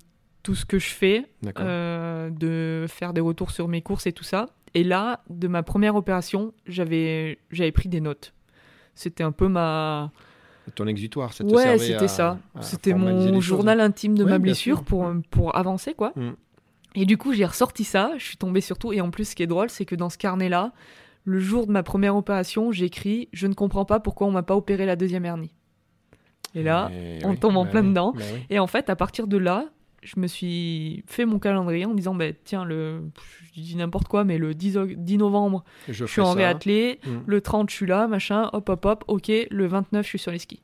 tout 0.43 0.53
ce 0.53 0.65
que 0.65 0.77
je 0.77 0.89
fais, 0.89 1.25
euh, 1.57 2.29
de 2.29 2.85
faire 2.87 3.11
des 3.11 3.21
retours 3.21 3.49
sur 3.49 3.67
mes 3.67 3.81
courses 3.81 4.05
et 4.05 4.13
tout 4.13 4.23
ça. 4.23 4.49
Et 4.75 4.83
là, 4.83 5.23
de 5.31 5.47
ma 5.47 5.63
première 5.63 5.95
opération, 5.95 6.53
j'avais 6.67 7.39
pris 7.73 7.89
des 7.89 8.01
notes. 8.01 8.34
C'était 8.95 9.23
un 9.23 9.31
peu 9.31 9.47
ma. 9.47 10.11
Ton 10.73 10.87
exutoire, 10.87 11.33
ça 11.33 11.43
te 11.43 11.53
Ouais, 11.53 11.77
c'était 11.77 12.07
ça. 12.07 12.39
C'était 12.61 12.93
mon 12.93 13.39
journal 13.39 13.79
intime 13.79 14.17
de 14.17 14.23
ma 14.23 14.39
blessure 14.39 14.83
pour, 14.83 15.07
pour 15.29 15.55
avancer, 15.55 15.93
quoi. 15.93 16.13
Mm. 16.15 16.31
Et 16.97 17.05
du 17.05 17.17
coup, 17.17 17.33
j'ai 17.33 17.45
ressorti 17.45 17.83
ça, 17.83 18.13
je 18.17 18.23
suis 18.23 18.37
tombée 18.37 18.61
sur 18.61 18.77
tout. 18.77 18.93
Et 18.93 19.01
en 19.01 19.11
plus, 19.11 19.29
ce 19.29 19.35
qui 19.35 19.43
est 19.43 19.47
drôle, 19.47 19.69
c'est 19.69 19.85
que 19.85 19.95
dans 19.95 20.09
ce 20.09 20.17
carnet-là, 20.17 20.71
le 21.25 21.39
jour 21.39 21.67
de 21.67 21.71
ma 21.71 21.83
première 21.83 22.15
opération, 22.15 22.71
j'écris 22.71 23.27
Je 23.33 23.47
ne 23.47 23.53
comprends 23.53 23.85
pas 23.85 23.99
pourquoi 23.99 24.27
on 24.27 24.31
m'a 24.31 24.43
pas 24.43 24.55
opéré 24.55 24.85
la 24.85 24.95
deuxième 24.95 25.25
hernie. 25.25 25.53
Et 26.53 26.63
là, 26.63 26.89
on 27.25 27.35
tombe 27.35 27.57
en 27.57 27.65
plein 27.65 27.83
dedans. 27.83 28.13
Et 28.49 28.59
en 28.59 28.67
fait, 28.67 28.89
à 28.89 28.95
partir 28.95 29.27
de 29.27 29.37
là, 29.37 29.65
je 30.05 30.19
me 30.19 30.27
suis 30.27 31.03
fait 31.07 31.25
mon 31.25 31.39
calendrier 31.39 31.85
en 31.85 31.93
disant 31.93 32.13
bah, 32.13 32.31
tiens, 32.43 32.63
le, 32.63 33.01
je 33.55 33.61
dis 33.61 33.75
n'importe 33.75 34.07
quoi, 34.07 34.23
mais 34.23 34.37
le 34.37 34.53
10, 34.53 34.77
10 34.95 35.17
novembre, 35.17 35.63
je, 35.89 36.05
suis 36.05 36.21
en 36.21 36.33
réathlé, 36.33 36.99
mm. 37.05 37.17
le 37.25 37.41
30, 37.41 37.69
je 37.69 37.75
suis 37.75 37.85
là, 37.85 38.07
machin, 38.07 38.49
hop, 38.53 38.69
hop, 38.69 38.85
hop, 38.85 39.03
ok, 39.07 39.31
le 39.49 39.65
29, 39.65 40.05
je 40.05 40.09
suis 40.09 40.19
sur 40.19 40.31
les 40.31 40.39
skis. 40.39 40.61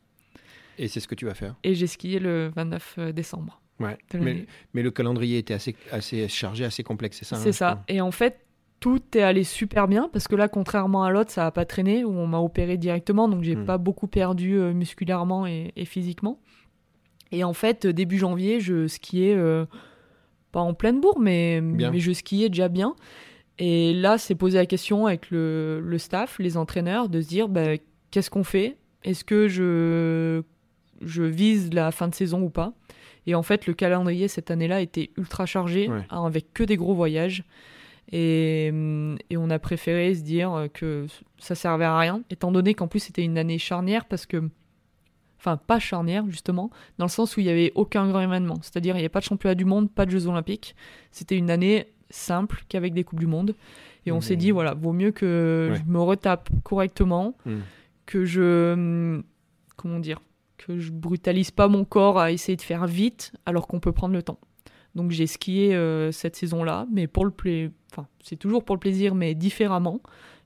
Et 0.77 0.87
c'est 0.87 0.99
ce 0.99 1.07
que 1.07 1.15
tu 1.15 1.25
vas 1.25 1.33
faire 1.33 1.55
Et 1.63 1.75
j'ai 1.75 1.87
skié 1.87 2.19
le 2.19 2.51
29 2.55 2.95
euh, 2.97 3.11
décembre. 3.11 3.61
Ouais. 3.79 3.97
Mais, 4.13 4.45
mais, 4.73 4.83
le 4.83 4.91
calendrier 4.91 5.39
était 5.39 5.55
assez, 5.55 5.75
assez 5.91 6.27
chargé, 6.27 6.63
assez 6.63 6.83
complexe, 6.83 7.17
c'est 7.17 7.25
ça 7.25 7.37
C'est 7.37 7.49
hein, 7.49 7.51
ça. 7.51 7.83
Et 7.87 7.99
en 7.99 8.11
fait, 8.11 8.45
tout 8.79 9.01
est 9.15 9.23
allé 9.23 9.43
super 9.43 9.87
bien 9.87 10.07
parce 10.13 10.27
que 10.27 10.35
là, 10.35 10.47
contrairement 10.47 11.03
à 11.03 11.09
l'autre, 11.09 11.31
ça 11.31 11.43
n'a 11.43 11.51
pas 11.51 11.65
traîné, 11.65 12.03
où 12.03 12.11
on 12.11 12.27
m'a 12.27 12.39
opéré 12.39 12.77
directement, 12.77 13.27
donc 13.27 13.43
j'ai 13.43 13.55
n'ai 13.55 13.63
mm. 13.63 13.65
pas 13.65 13.79
beaucoup 13.79 14.07
perdu 14.07 14.53
euh, 14.53 14.71
musculairement 14.73 15.47
et, 15.47 15.71
et 15.75 15.85
physiquement. 15.85 16.39
Et 17.31 17.43
en 17.43 17.53
fait, 17.53 17.87
début 17.87 18.17
janvier, 18.17 18.59
je 18.59 18.87
skiais, 18.87 19.33
euh, 19.35 19.65
pas 20.51 20.59
en 20.59 20.73
pleine 20.73 20.99
bourre, 20.99 21.19
mais, 21.19 21.61
mais 21.61 21.99
je 21.99 22.11
skiais 22.11 22.49
déjà 22.49 22.67
bien. 22.67 22.95
Et 23.57 23.93
là, 23.93 24.17
c'est 24.17 24.35
posé 24.35 24.57
la 24.57 24.65
question 24.65 25.05
avec 25.05 25.29
le, 25.29 25.81
le, 25.81 25.97
staff, 25.97 26.39
les 26.39 26.57
entraîneurs, 26.57 27.09
de 27.09 27.21
se 27.21 27.27
dire 27.27 27.47
bah, 27.47 27.77
qu'est-ce 28.09 28.29
qu'on 28.29 28.43
fait? 28.43 28.77
Est-ce 29.03 29.23
que 29.23 29.47
je, 29.47 30.41
je 31.01 31.23
vise 31.23 31.73
la 31.73 31.91
fin 31.91 32.07
de 32.07 32.15
saison 32.15 32.41
ou 32.41 32.49
pas? 32.49 32.73
Et 33.27 33.35
en 33.35 33.43
fait, 33.43 33.67
le 33.67 33.73
calendrier 33.73 34.27
cette 34.27 34.51
année-là 34.51 34.81
était 34.81 35.11
ultra 35.15 35.45
chargé, 35.45 35.89
hein, 35.89 36.25
avec 36.25 36.53
que 36.53 36.63
des 36.63 36.75
gros 36.75 36.95
voyages. 36.95 37.43
Et, 38.11 38.67
et, 39.29 39.37
on 39.37 39.49
a 39.49 39.59
préféré 39.59 40.13
se 40.15 40.21
dire 40.21 40.67
que 40.73 41.05
ça 41.37 41.55
servait 41.55 41.85
à 41.85 41.97
rien, 41.97 42.23
étant 42.29 42.51
donné 42.51 42.73
qu'en 42.73 42.87
plus 42.87 42.99
c'était 42.99 43.23
une 43.23 43.37
année 43.37 43.57
charnière 43.57 44.03
parce 44.05 44.25
que 44.25 44.49
enfin 45.41 45.57
pas 45.57 45.79
charnière 45.79 46.23
justement, 46.29 46.69
dans 46.99 47.05
le 47.05 47.09
sens 47.09 47.35
où 47.35 47.39
il 47.39 47.45
n'y 47.45 47.49
avait 47.49 47.71
aucun 47.73 48.07
grand 48.07 48.21
événement. 48.21 48.57
C'est-à-dire 48.61 48.95
il 48.95 48.99
n'y 48.99 49.01
avait 49.01 49.09
pas 49.09 49.19
de 49.19 49.25
championnat 49.25 49.55
du 49.55 49.65
monde, 49.65 49.91
pas 49.91 50.05
de 50.05 50.11
Jeux 50.11 50.27
olympiques. 50.27 50.75
C'était 51.11 51.35
une 51.35 51.49
année 51.49 51.87
simple 52.11 52.63
qu'avec 52.69 52.93
des 52.93 53.03
Coupes 53.03 53.19
du 53.19 53.27
Monde. 53.27 53.55
Et 54.05 54.11
on 54.11 54.21
s'est 54.21 54.35
dit, 54.35 54.51
voilà, 54.51 54.73
vaut 54.73 54.93
mieux 54.93 55.11
que 55.11 55.73
je 55.75 55.91
me 55.91 55.99
retape 55.99 56.49
correctement, 56.63 57.35
hmm. 57.45 57.59
que 58.05 58.25
je... 58.25 58.75
Hmm, 58.75 59.23
comment 59.75 59.99
dire 59.99 60.19
que 60.57 60.77
je 60.77 60.91
brutalise 60.91 61.49
pas 61.49 61.67
mon 61.67 61.85
corps 61.85 62.19
à 62.19 62.31
essayer 62.31 62.55
de 62.55 62.61
faire 62.61 62.85
vite 62.85 63.31
alors 63.47 63.67
qu'on 63.67 63.79
peut 63.79 63.91
prendre 63.91 64.13
le 64.13 64.21
temps. 64.21 64.39
Donc 64.93 65.09
j'ai 65.09 65.25
skié 65.25 65.75
cette 66.11 66.35
saison-là, 66.35 66.85
mais 66.91 67.07
pour 67.07 67.25
le 67.25 67.31
plaisir, 67.31 67.71
enfin 67.91 68.07
c'est 68.23 68.35
toujours 68.35 68.63
pour 68.63 68.75
le 68.75 68.79
plaisir, 68.79 69.15
mais 69.15 69.33
différemment. 69.33 70.01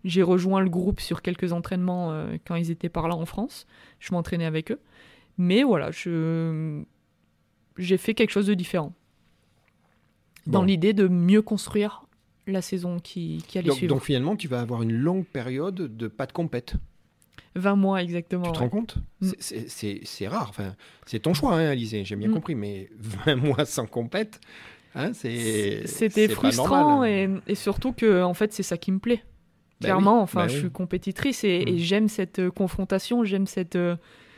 J'ai 0.05 0.21
rejoint 0.21 0.61
le 0.61 0.69
groupe 0.69 1.01
sur 1.01 1.21
quelques 1.21 1.51
entraînements 1.51 2.27
quand 2.47 2.55
ils 2.55 2.71
étaient 2.71 2.89
par 2.89 3.07
là 3.07 3.15
en 3.15 3.25
France. 3.25 3.67
Je 3.99 4.13
m'entraînais 4.13 4.45
avec 4.45 4.71
eux. 4.71 4.79
Mais 5.37 5.63
voilà, 5.63 5.91
je 5.91 6.83
j'ai 7.77 7.97
fait 7.97 8.13
quelque 8.13 8.31
chose 8.31 8.47
de 8.47 8.53
différent. 8.53 8.93
Dans 10.47 10.63
l'idée 10.63 10.93
de 10.93 11.07
mieux 11.07 11.41
construire 11.41 12.05
la 12.47 12.61
saison 12.61 12.99
qui, 12.99 13.43
qui 13.47 13.57
allait 13.57 13.69
donc, 13.69 13.77
suivre. 13.77 13.95
Donc 13.95 14.03
finalement, 14.03 14.35
tu 14.35 14.47
vas 14.47 14.61
avoir 14.61 14.83
une 14.83 14.93
longue 14.93 15.25
période 15.25 15.75
de 15.75 16.07
pas 16.07 16.27
de 16.27 16.31
compète. 16.31 16.75
20 17.55 17.75
mois 17.75 18.03
exactement. 18.03 18.43
Tu 18.43 18.51
te 18.51 18.59
rends 18.59 18.69
compte 18.69 18.97
mm. 19.21 19.31
C'est 19.39 20.27
rare. 20.27 20.47
Enfin, 20.49 20.75
c'est 21.05 21.19
ton 21.19 21.33
choix, 21.33 21.55
hein, 21.55 21.69
Alizé, 21.69 22.05
j'ai 22.05 22.15
bien 22.15 22.27
mm. 22.27 22.33
compris, 22.33 22.53
mais 22.53 22.89
20 22.99 23.35
mois 23.37 23.65
sans 23.65 23.87
compète, 23.87 24.39
hein, 24.93 25.13
c'est. 25.13 25.87
C'était 25.87 26.27
frustrant 26.27 27.03
et, 27.03 27.29
et, 27.47 27.55
surtout 27.55 27.93
que 27.93 28.21
en 28.21 28.33
fait, 28.33 28.53
c'est 28.53 28.63
ça 28.63 28.77
qui 28.77 28.91
me 28.91 28.99
plaît. 28.99 29.23
Bah 29.81 29.87
Clairement, 29.87 30.21
enfin, 30.21 30.41
bah 30.41 30.47
je 30.47 30.57
suis 30.57 30.71
compétitrice 30.71 31.43
et, 31.43 31.63
et 31.67 31.73
mm. 31.73 31.77
j'aime 31.77 32.07
cette 32.07 32.39
euh, 32.39 32.51
confrontation, 32.51 33.23
j'aime 33.23 33.47
cette. 33.47 33.75
Euh, 33.75 33.95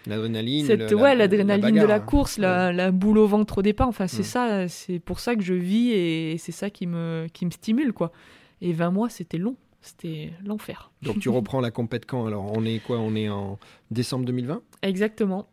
L'adrénaline. 0.08 0.66
ouais, 0.94 1.16
l'adrénaline 1.16 1.76
de 1.76 1.86
la 1.86 2.00
course, 2.00 2.38
la, 2.38 2.92
boule 2.92 3.18
au 3.18 3.28
ventre 3.28 3.58
au 3.58 3.62
départ. 3.62 3.90
Enfin, 3.90 4.08
c'est 4.08 4.24
ça, 4.24 4.68
c'est 4.70 5.00
pour 5.00 5.20
ça 5.20 5.36
que 5.36 5.44
je 5.44 5.54
vis 5.54 5.92
et 5.92 6.38
c'est 6.38 6.54
ça 6.54 6.70
qui 6.70 6.88
me, 6.88 7.28
qui 7.34 7.46
me 7.46 7.52
stimule, 7.52 7.92
quoi. 7.92 8.14
Et 8.62 8.72
20 8.72 8.92
mois, 8.92 9.10
c'était 9.10 9.38
long. 9.38 9.58
C'était 9.82 10.32
l'enfer. 10.46 10.92
Donc 11.02 11.20
tu 11.20 11.30
reprends 11.30 11.62
la 11.62 11.72
compète 11.72 12.06
quand 12.06 12.26
Alors? 12.26 12.52
On 12.58 12.66
est 12.66 12.80
quoi? 12.80 13.00
On 13.00 13.16
est 13.16 13.30
en 13.30 13.60
décembre 13.92 14.26
2020 14.26 14.62
Exactement. 14.82 15.48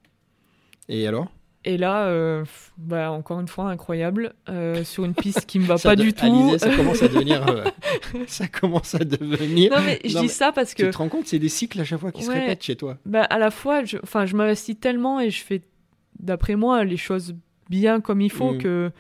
Et 0.89 1.07
alors? 1.07 1.31
Et 1.65 1.79
là, 1.79 2.07
euh, 2.09 2.45
bah, 2.77 3.11
encore 3.11 3.41
une 3.41 3.49
fois, 3.49 3.71
incroyable, 3.71 4.35
euh, 4.49 4.85
sur 4.85 5.05
une 5.05 5.15
piste 5.15 5.47
qui 5.47 5.59
me 5.59 5.65
va 5.65 5.79
pas 5.83 5.97
du 5.97 6.13
tout. 6.13 6.59
ça 6.59 6.77
commence 6.77 7.03
à 7.03 7.09
devenir. 7.09 7.45
Euh, 7.55 7.65
ça 8.27 8.47
commence 8.49 8.95
à 8.95 8.99
devenir. 8.99 9.73
Non, 9.73 9.83
mais 9.85 10.01
je 10.05 10.19
dis 10.19 10.29
ça 10.29 10.53
parce 10.53 10.75
que. 10.75 10.85
Tu 10.85 10.91
te 10.91 10.97
rends 10.97 11.09
compte, 11.09 11.27
c'est 11.27 11.39
des 11.39 11.49
cycles 11.49 11.81
à 11.81 11.85
chaque 11.85 12.01
fois 12.01 12.13
qui 12.13 12.23
se 12.23 12.31
répètent 12.31 12.63
chez 12.63 12.77
toi. 12.77 12.99
Bah, 13.07 13.23
à 13.23 13.39
la 13.39 13.51
fois, 13.51 13.85
je, 13.85 13.99
enfin, 14.03 14.27
je 14.27 14.37
m'investis 14.37 14.79
tellement 14.79 15.21
et 15.21 15.31
je 15.31 15.43
fais, 15.43 15.63
d'après 16.19 16.57
moi, 16.57 16.85
les 16.85 16.97
choses 16.97 17.35
bien 17.71 18.01
comme 18.01 18.21
il 18.21 18.31
faut 18.31 18.53
mm. 18.53 18.59
que 18.59 18.93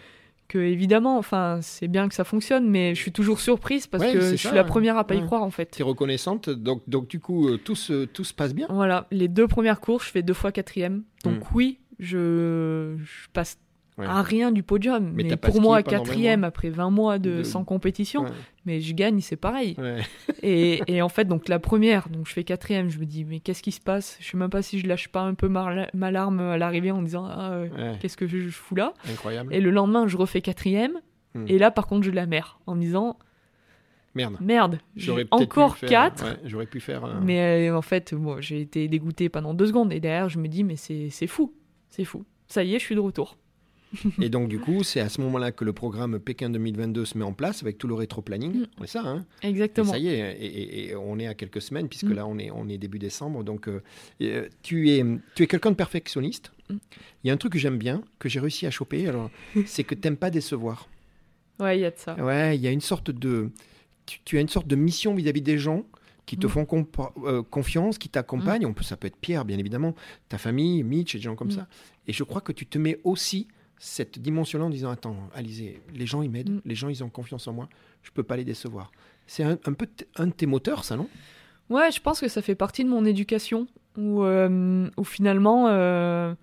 que 0.48 0.58
évidemment, 0.58 1.18
enfin, 1.18 1.58
c'est 1.62 1.88
bien 1.88 2.08
que 2.08 2.14
ça 2.14 2.24
fonctionne, 2.24 2.68
mais 2.68 2.94
je 2.94 3.00
suis 3.00 3.12
toujours 3.12 3.40
surprise 3.40 3.86
parce 3.86 4.04
que 4.04 4.20
je 4.20 4.36
suis 4.36 4.54
la 4.54 4.64
première 4.64 4.96
à 4.98 5.04
pas 5.06 5.14
y 5.14 5.24
croire 5.24 5.42
en 5.42 5.50
fait. 5.50 5.70
Tu 5.72 5.80
es 5.80 5.84
reconnaissante, 5.84 6.50
donc, 6.50 6.82
donc 6.86 7.08
du 7.08 7.18
coup, 7.18 7.56
tout 7.56 7.74
se, 7.74 8.04
tout 8.04 8.24
se 8.24 8.34
passe 8.34 8.54
bien. 8.54 8.66
Voilà, 8.70 9.06
les 9.10 9.28
deux 9.28 9.48
premières 9.48 9.80
courses, 9.80 10.06
je 10.06 10.10
fais 10.10 10.22
deux 10.22 10.34
fois 10.34 10.52
quatrième. 10.52 11.02
Donc 11.24 11.40
mm. 11.40 11.54
oui, 11.54 11.78
je, 12.04 12.96
passe 13.32 13.58
à 13.98 14.22
rien 14.22 14.50
du 14.50 14.62
podium. 14.62 15.12
Mais, 15.14 15.36
pour 15.36 15.60
moi, 15.60 15.82
quatrième 15.82 16.44
après 16.44 16.70
20 16.70 16.90
mois 16.90 17.18
de, 17.18 17.42
sans 17.42 17.64
compétition, 17.64 18.24
mais 18.66 18.80
je 18.80 18.94
gagne, 18.94 19.20
c'est 19.20 19.36
pareil. 19.36 19.76
et, 20.42 21.02
en 21.02 21.08
fait, 21.08 21.26
donc 21.26 21.48
la 21.48 21.58
première, 21.58 22.08
donc 22.08 22.26
je 22.26 22.32
fais 22.32 22.44
quatrième, 22.44 22.88
je 22.90 22.98
me 22.98 23.06
dis, 23.06 23.24
mais 23.24 23.40
qu'est-ce 23.40 23.62
qui 23.62 23.72
se 23.72 23.80
passe? 23.80 24.16
Je 24.20 24.30
sais 24.30 24.36
même 24.36 24.50
pas 24.50 24.62
si 24.62 24.78
je 24.78 24.86
lâche 24.86 25.08
pas 25.08 25.22
un 25.22 25.34
peu 25.34 25.48
ma, 25.48 25.86
ma 25.94 26.10
larme 26.10 26.40
à 26.40 26.58
l'arrivée 26.58 26.90
en 26.90 27.02
disant, 27.02 27.26
ah, 27.26 27.52
euh, 27.52 27.94
qu'est-ce 28.00 28.16
que 28.16 28.26
je, 28.26 28.48
fous 28.48 28.74
là? 28.74 28.94
Incroyable. 29.10 29.54
Et 29.54 29.60
le 29.60 29.70
lendemain, 29.70 30.06
je 30.06 30.16
refais 30.16 30.40
quatrième. 30.40 31.00
Hmm. 31.34 31.44
Et 31.48 31.58
là, 31.58 31.70
par 31.70 31.86
contre, 31.86 32.04
je 32.04 32.10
la 32.10 32.26
mère 32.26 32.60
en 32.66 32.74
me 32.74 32.80
disant, 32.80 33.16
Merde. 34.14 34.36
Merde. 34.40 34.78
J'aurais 34.96 35.26
encore 35.30 35.78
4. 35.78 36.38
J'aurais 36.44 36.66
pu 36.66 36.80
faire. 36.80 37.20
Mais 37.22 37.68
euh, 37.68 37.76
en 37.76 37.82
fait, 37.82 38.12
moi, 38.12 38.40
j'ai 38.40 38.60
été 38.60 38.86
dégoûté 38.88 39.28
pendant 39.28 39.54
deux 39.54 39.66
secondes. 39.66 39.92
Et 39.92 40.00
derrière, 40.00 40.28
je 40.28 40.38
me 40.38 40.46
dis, 40.46 40.64
mais 40.64 40.76
c'est 40.76 41.26
fou. 41.26 41.52
C'est 41.94 42.04
fou. 42.04 42.24
Ça 42.48 42.64
y 42.64 42.74
est, 42.74 42.80
je 42.80 42.84
suis 42.84 42.96
de 42.96 43.00
retour. 43.00 43.36
et 44.20 44.28
donc, 44.28 44.48
du 44.48 44.58
coup, 44.58 44.82
c'est 44.82 44.98
à 44.98 45.08
ce 45.08 45.20
moment-là 45.20 45.52
que 45.52 45.64
le 45.64 45.72
programme 45.72 46.18
Pékin 46.18 46.50
2022 46.50 47.04
se 47.04 47.16
met 47.16 47.22
en 47.22 47.32
place 47.32 47.62
avec 47.62 47.78
tout 47.78 47.86
le 47.86 47.94
rétro-planning. 47.94 48.62
Mm. 48.62 48.66
C'est 48.80 48.86
ça, 48.88 49.02
hein? 49.06 49.24
Exactement. 49.42 49.92
ça 49.92 49.98
y 49.98 50.08
est, 50.08 50.36
et, 50.40 50.96
on 50.96 51.20
est 51.20 51.28
à 51.28 51.34
quelques 51.34 51.62
semaines, 51.62 51.88
puisque 51.88 52.06
mm. 52.06 52.14
là, 52.14 52.26
on 52.26 52.36
est, 52.38 52.50
on 52.50 52.68
est 52.68 52.78
début 52.78 52.98
décembre. 52.98 53.44
Donc, 53.44 53.68
euh, 53.68 53.80
euh, 54.22 54.48
tu 54.64 54.90
es, 54.90 55.04
tu 55.36 55.44
es 55.44 55.46
quelqu'un 55.46 55.70
de 55.70 55.76
perfectionniste. 55.76 56.50
Mm. 56.68 56.76
Il 57.22 57.28
y 57.28 57.30
a 57.30 57.34
un 57.34 57.36
truc 57.36 57.52
que 57.52 57.60
j'aime 57.60 57.78
bien, 57.78 58.02
que 58.18 58.28
j'ai 58.28 58.40
réussi 58.40 58.66
à 58.66 58.72
choper, 58.72 59.06
alors, 59.06 59.30
c'est 59.66 59.84
que 59.84 59.94
tu 59.94 60.00
n'aimes 60.02 60.16
pas 60.16 60.30
décevoir. 60.30 60.88
Ouais, 61.60 61.78
il 61.78 61.82
y 61.82 61.84
a 61.84 61.92
de 61.92 61.96
ça. 61.96 62.16
Ouais, 62.16 62.56
il 62.56 62.60
y 62.60 62.66
a 62.66 62.72
une 62.72 62.80
sorte 62.80 63.12
de. 63.12 63.50
Tu, 64.24 64.36
as 64.36 64.40
une 64.40 64.48
sorte 64.48 64.66
de 64.66 64.74
mission 64.74 65.14
vis-à-vis 65.14 65.42
des 65.42 65.58
gens 65.58 65.86
qui 66.26 66.36
te 66.36 66.48
font 66.48 66.66
euh, 67.24 67.42
confiance, 67.42 67.98
qui 67.98 68.08
t'accompagnent. 68.08 68.66
On 68.66 68.72
peut, 68.72 68.84
ça 68.84 68.96
peut 68.96 69.06
être 69.06 69.16
Pierre, 69.16 69.44
bien 69.44 69.58
évidemment, 69.58 69.94
ta 70.28 70.38
famille, 70.38 70.82
Mitch 70.82 71.14
et 71.14 71.18
des 71.18 71.24
gens 71.24 71.36
comme 71.36 71.50
ça. 71.50 71.66
Et 72.06 72.12
je 72.12 72.24
crois 72.24 72.40
que 72.40 72.52
tu 72.52 72.66
te 72.66 72.78
mets 72.78 73.00
aussi 73.04 73.48
cette 73.78 74.18
dimension-là 74.18 74.64
en 74.64 74.70
disant 74.70 74.90
Attends, 74.90 75.16
Alizé, 75.34 75.80
les 75.92 76.06
gens 76.06 76.22
ils 76.22 76.30
m'aident, 76.30 76.50
mm. 76.50 76.60
les 76.64 76.74
gens 76.74 76.88
ils 76.88 77.04
ont 77.04 77.10
confiance 77.10 77.46
en 77.48 77.52
moi, 77.52 77.68
je 78.02 78.10
peux 78.10 78.22
pas 78.22 78.36
les 78.36 78.44
décevoir. 78.44 78.90
C'est 79.26 79.42
un, 79.42 79.56
peu 79.56 79.86
un 80.16 80.26
de 80.26 80.32
tes 80.32 80.46
moteurs, 80.46 80.84
ça, 80.84 80.96
non? 80.96 81.08
Ouais, 81.70 81.90
je 81.90 82.00
pense 82.00 82.20
que 82.20 82.28
ça 82.28 82.42
fait 82.42 82.54
partie 82.54 82.84
de 82.84 82.90
mon 82.90 83.04
éducation 83.06 83.66
où, 83.96 84.22
euh, 84.22 84.90
finalement 85.02 85.68
euh, 85.68 86.34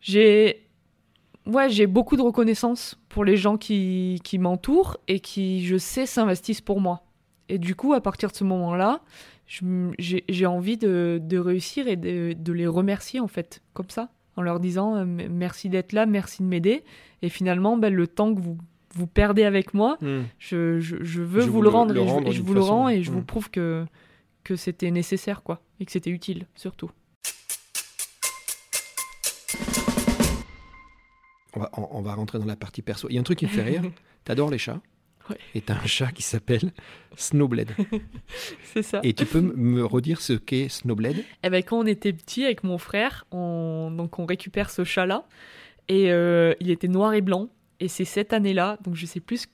j'ai 0.00 0.68
ouais, 1.46 1.68
j'ai 1.68 1.86
beaucoup 1.86 2.16
de 2.16 2.22
reconnaissance 2.22 2.98
pour 3.08 3.24
les 3.24 3.36
gens 3.36 3.56
qui, 3.56 4.20
qui 4.22 4.38
m'entourent 4.38 4.98
et 5.08 5.20
qui, 5.20 5.64
je 5.64 5.76
sais, 5.76 6.06
s'investissent 6.06 6.60
pour 6.60 6.80
moi. 6.80 7.03
Et 7.48 7.58
du 7.58 7.74
coup, 7.74 7.92
à 7.92 8.00
partir 8.00 8.30
de 8.30 8.36
ce 8.36 8.44
moment-là, 8.44 9.00
j'ai 9.46 10.46
envie 10.46 10.76
de, 10.76 11.20
de, 11.22 11.38
réussir 11.38 11.88
et 11.88 11.96
de, 11.96 12.34
de, 12.36 12.52
les 12.52 12.66
remercier, 12.66 13.20
en 13.20 13.28
fait, 13.28 13.62
comme 13.74 13.90
ça 13.90 14.10
en 14.36 14.42
leur 14.42 14.60
disant 14.60 14.96
euh, 14.96 15.04
merci 15.04 15.68
d'être 15.68 15.92
là, 15.92 16.06
merci 16.06 16.42
de 16.42 16.48
m'aider. 16.48 16.84
Et 17.22 17.28
finalement, 17.28 17.76
ben, 17.76 17.92
le 17.92 18.06
temps 18.06 18.34
que 18.34 18.40
vous, 18.40 18.58
vous 18.94 19.06
perdez 19.06 19.44
avec 19.44 19.74
moi, 19.74 19.96
hmm. 20.00 20.22
je, 20.38 20.80
je, 20.80 21.22
veux 21.22 21.44
vous, 21.44 21.62
le 21.62 21.68
rendre, 21.68 21.96
et, 21.96 22.32
je, 22.32 22.42
vous 22.42 22.54
le 22.54 22.60
rends 22.60 22.88
et 22.88 23.02
je 23.02 23.10
vous 23.10 23.20
hmm. 23.20 23.26
prouve 23.26 23.50
que, 23.50 23.84
que 24.42 24.56
c'était 24.56 24.90
nécessaire 24.90 25.42
quoi, 25.42 25.62
et 25.80 25.84
que 25.84 25.92
c'était 25.92 26.10
utile 26.10 26.46
surtout. 26.54 26.90
On 31.56 31.60
va, 31.60 31.70
on 31.76 32.02
va 32.02 32.14
rentrer 32.14 32.40
dans 32.40 32.46
la 32.46 32.56
partie 32.56 32.82
perso. 32.82 33.08
Il 33.08 33.14
y 33.14 33.18
a 33.18 33.20
un 33.20 33.24
truc 33.24 33.38
qui 33.38 33.44
me 33.44 33.50
fait 33.50 33.62
rire. 33.62 33.82
T'adores 34.24 34.50
les 34.50 34.58
chats? 34.58 34.80
Et 35.54 35.60
tu 35.60 35.72
un 35.72 35.86
chat 35.86 36.12
qui 36.12 36.22
s'appelle 36.22 36.72
Snowblade. 37.16 37.70
c'est 38.74 38.82
ça. 38.82 39.00
Et 39.02 39.12
tu 39.12 39.26
peux 39.26 39.40
me 39.40 39.84
redire 39.84 40.20
ce 40.20 40.32
qu'est 40.32 40.68
Snowblade? 40.68 41.22
Eh 41.42 41.50
ben, 41.50 41.62
quand 41.62 41.78
on 41.78 41.86
était 41.86 42.12
petit 42.12 42.44
avec 42.44 42.64
mon 42.64 42.78
frère, 42.78 43.26
on, 43.30 43.90
donc 43.90 44.18
on 44.18 44.26
récupère 44.26 44.70
ce 44.70 44.84
chat-là. 44.84 45.26
Et 45.88 46.10
euh, 46.10 46.54
il 46.60 46.70
était 46.70 46.88
noir 46.88 47.14
et 47.14 47.20
blanc. 47.20 47.48
Et 47.80 47.88
c'est 47.88 48.04
cette 48.04 48.32
année-là, 48.32 48.78
donc 48.84 48.94
je 48.94 49.04
sais 49.06 49.20
plus 49.20 49.46